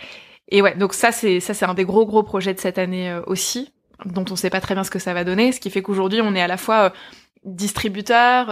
et 0.49 0.61
ouais. 0.61 0.75
Donc 0.75 0.93
ça 0.93 1.11
c'est 1.11 1.39
ça 1.39 1.53
c'est 1.53 1.65
un 1.65 1.73
des 1.73 1.85
gros 1.85 2.05
gros 2.05 2.23
projets 2.23 2.53
de 2.53 2.59
cette 2.59 2.77
année 2.77 3.17
aussi 3.27 3.73
dont 4.05 4.25
on 4.29 4.35
sait 4.35 4.49
pas 4.49 4.61
très 4.61 4.75
bien 4.75 4.83
ce 4.83 4.91
que 4.91 4.99
ça 4.99 5.13
va 5.13 5.23
donner. 5.23 5.51
Ce 5.51 5.59
qui 5.59 5.69
fait 5.69 5.81
qu'aujourd'hui 5.81 6.21
on 6.21 6.35
est 6.35 6.41
à 6.41 6.47
la 6.47 6.57
fois 6.57 6.91
distributeur 7.45 8.47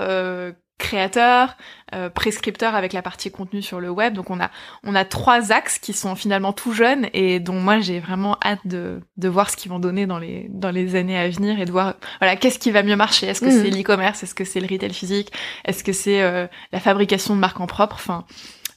créateur, 0.78 1.58
euh, 1.96 2.10
prescripteur 2.10 2.76
avec 2.76 2.94
la 2.94 3.02
partie 3.02 3.32
contenu 3.32 3.62
sur 3.62 3.80
le 3.80 3.90
web. 3.90 4.14
Donc 4.14 4.30
on 4.30 4.40
a 4.40 4.52
on 4.84 4.96
a 4.96 5.06
trois 5.06 5.52
axes 5.52 5.80
qui 5.80 5.94
sont 5.94 6.16
finalement 6.16 6.54
tout 6.54 6.74
jeunes 6.74 7.08
et 7.14 7.40
dont 7.40 7.60
moi 7.60 7.80
j'ai 7.80 8.00
vraiment 8.00 8.38
hâte 8.44 8.66
de, 8.66 9.02
de 9.18 9.28
voir 9.28 9.50
ce 9.50 9.58
qu'ils 9.58 9.72
vont 9.72 9.80
donner 9.80 10.06
dans 10.06 10.20
les 10.20 10.48
dans 10.50 10.72
les 10.72 10.96
années 10.96 11.18
à 11.18 11.28
venir 11.30 11.60
et 11.60 11.66
de 11.66 11.72
voir 11.72 11.96
voilà 12.20 12.36
qu'est-ce 12.36 12.60
qui 12.60 12.72
va 12.72 12.84
mieux 12.84 12.96
marcher. 12.96 13.28
Est-ce 13.28 13.42
que 13.42 13.48
mmh. 13.48 13.64
c'est 13.64 13.70
l'e-commerce? 13.70 14.24
Est-ce 14.24 14.36
que 14.36 14.46
c'est 14.46 14.60
le 14.60 14.68
retail 14.68 14.94
physique? 14.94 15.32
Est-ce 15.66 15.84
que 15.84 15.94
c'est 15.94 16.22
euh, 16.22 16.48
la 16.72 16.80
fabrication 16.80 17.36
de 17.36 17.40
marques 17.40 17.60
en 17.60 17.68
propre? 17.68 17.96
Enfin 17.96 18.26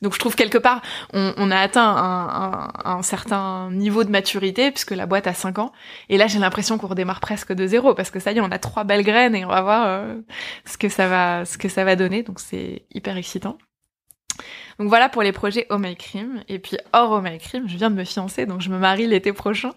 donc 0.03 0.15
je 0.15 0.19
trouve 0.19 0.35
quelque 0.35 0.59
part, 0.59 0.81
on, 1.13 1.35
on 1.37 1.51
a 1.51 1.59
atteint 1.59 1.83
un, 1.83 2.29
un, 2.29 2.97
un, 2.99 3.03
certain 3.03 3.71
niveau 3.71 4.05
de 4.05 4.11
maturité 4.11 4.71
puisque 4.71 4.93
la 4.93 5.07
boîte 5.07 5.27
a 5.27 5.35
5 5.35 5.59
ans. 5.59 5.73
Et 6.09 6.17
là, 6.17 6.27
j'ai 6.27 6.39
l'impression 6.39 6.79
qu'on 6.79 6.87
redémarre 6.87 7.21
presque 7.21 7.53
de 7.53 7.67
zéro 7.67 7.95
parce 7.95 8.11
que 8.11 8.19
ça 8.19 8.33
y 8.33 8.39
est, 8.39 8.41
on 8.41 8.51
a 8.51 8.59
trois 8.59 8.85
belles 8.85 9.05
graines 9.05 9.35
et 9.35 9.45
on 9.45 9.49
va 9.49 9.61
voir 9.61 9.87
euh, 9.87 10.15
ce 10.65 10.79
que 10.79 10.89
ça 10.89 11.07
va, 11.07 11.45
ce 11.45 11.59
que 11.59 11.69
ça 11.69 11.85
va 11.85 11.97
donner. 11.97 12.23
Donc 12.23 12.41
c'est 12.41 12.83
hyper 12.93 13.17
excitant. 13.17 13.59
Donc 14.79 14.89
voilà 14.89 15.11
pour 15.11 15.23
les 15.23 15.33
projets 15.33 15.67
Oh 15.69 15.77
My 15.77 15.95
Cream. 15.95 16.43
Et 16.49 16.59
puis 16.59 16.79
hors 16.95 17.11
Oh 17.11 17.21
My 17.21 17.39
Cream, 17.39 17.69
je 17.69 17.77
viens 17.77 17.91
de 17.91 17.97
me 17.97 18.05
fiancer, 18.05 18.47
donc 18.47 18.63
je 18.63 18.71
me 18.71 18.79
marie 18.79 19.07
l'été 19.07 19.35
prochain. 19.35 19.73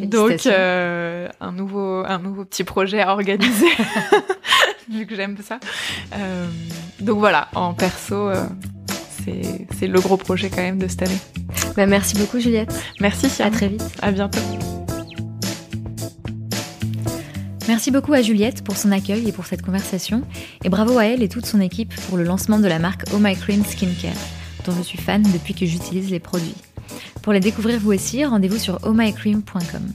Donc 0.00 0.46
euh, 0.46 1.28
un 1.40 1.52
nouveau 1.52 2.04
un 2.06 2.18
nouveau 2.18 2.46
petit 2.46 2.64
projet 2.64 3.02
à 3.02 3.12
organiser, 3.12 3.68
vu 4.90 5.06
que 5.06 5.14
j'aime 5.14 5.36
ça. 5.42 5.60
Euh, 6.16 6.46
donc 7.00 7.18
voilà, 7.18 7.48
en 7.54 7.74
perso, 7.74 8.14
euh, 8.14 8.46
c'est 9.78 9.86
le 9.86 10.00
gros 10.00 10.16
projet 10.16 10.50
quand 10.50 10.62
même 10.62 10.78
de 10.78 10.88
cette 10.88 11.02
année. 11.02 11.18
Bah, 11.76 11.86
merci 11.86 12.16
beaucoup 12.16 12.40
Juliette. 12.40 12.72
Merci 13.00 13.42
À 13.42 13.50
très 13.50 13.68
vite. 13.68 13.84
À 14.02 14.10
bientôt. 14.12 14.40
Merci 17.68 17.92
beaucoup 17.92 18.12
à 18.12 18.22
Juliette 18.22 18.64
pour 18.64 18.76
son 18.76 18.90
accueil 18.90 19.28
et 19.28 19.32
pour 19.32 19.46
cette 19.46 19.62
conversation. 19.62 20.22
Et 20.64 20.68
bravo 20.68 20.98
à 20.98 21.04
elle 21.04 21.22
et 21.22 21.28
toute 21.28 21.46
son 21.46 21.60
équipe 21.60 21.94
pour 22.08 22.18
le 22.18 22.24
lancement 22.24 22.58
de 22.58 22.66
la 22.66 22.80
marque 22.80 23.04
Oh 23.14 23.18
My 23.20 23.36
Cream 23.36 23.64
Skincare, 23.64 24.16
dont 24.66 24.72
je 24.76 24.82
suis 24.82 24.98
fan 24.98 25.22
depuis 25.22 25.54
que 25.54 25.66
j'utilise 25.66 26.10
les 26.10 26.18
produits. 26.18 26.56
Pour 27.22 27.32
les 27.32 27.38
découvrir 27.38 27.78
vous 27.78 27.92
aussi, 27.92 28.24
rendez-vous 28.24 28.58
sur 28.58 28.84
ohmycream.com. 28.84 29.88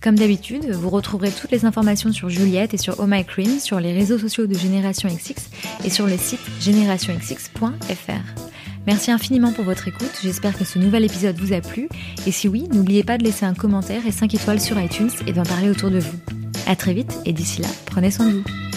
Comme 0.00 0.16
d'habitude, 0.16 0.70
vous 0.70 0.90
retrouverez 0.90 1.32
toutes 1.32 1.50
les 1.50 1.64
informations 1.64 2.12
sur 2.12 2.28
Juliette 2.28 2.72
et 2.72 2.78
sur 2.78 3.00
Oh 3.00 3.06
My 3.08 3.24
Cream 3.24 3.58
sur 3.58 3.80
les 3.80 3.92
réseaux 3.92 4.18
sociaux 4.18 4.46
de 4.46 4.54
Génération 4.54 5.08
XX 5.08 5.50
et 5.84 5.90
sur 5.90 6.06
le 6.06 6.16
site 6.16 6.38
générationxx.fr. 6.60 8.47
Merci 8.88 9.10
infiniment 9.10 9.52
pour 9.52 9.66
votre 9.66 9.86
écoute, 9.86 10.18
j'espère 10.22 10.56
que 10.56 10.64
ce 10.64 10.78
nouvel 10.78 11.04
épisode 11.04 11.36
vous 11.36 11.52
a 11.52 11.60
plu, 11.60 11.90
et 12.26 12.32
si 12.32 12.48
oui, 12.48 12.66
n'oubliez 12.72 13.04
pas 13.04 13.18
de 13.18 13.22
laisser 13.22 13.44
un 13.44 13.52
commentaire 13.52 14.06
et 14.06 14.10
5 14.10 14.32
étoiles 14.32 14.62
sur 14.62 14.80
iTunes 14.80 15.10
et 15.26 15.34
d'en 15.34 15.42
parler 15.42 15.68
autour 15.68 15.90
de 15.90 15.98
vous. 15.98 16.18
A 16.66 16.74
très 16.74 16.94
vite, 16.94 17.12
et 17.26 17.34
d'ici 17.34 17.60
là, 17.60 17.68
prenez 17.84 18.10
soin 18.10 18.28
de 18.28 18.32
vous. 18.36 18.67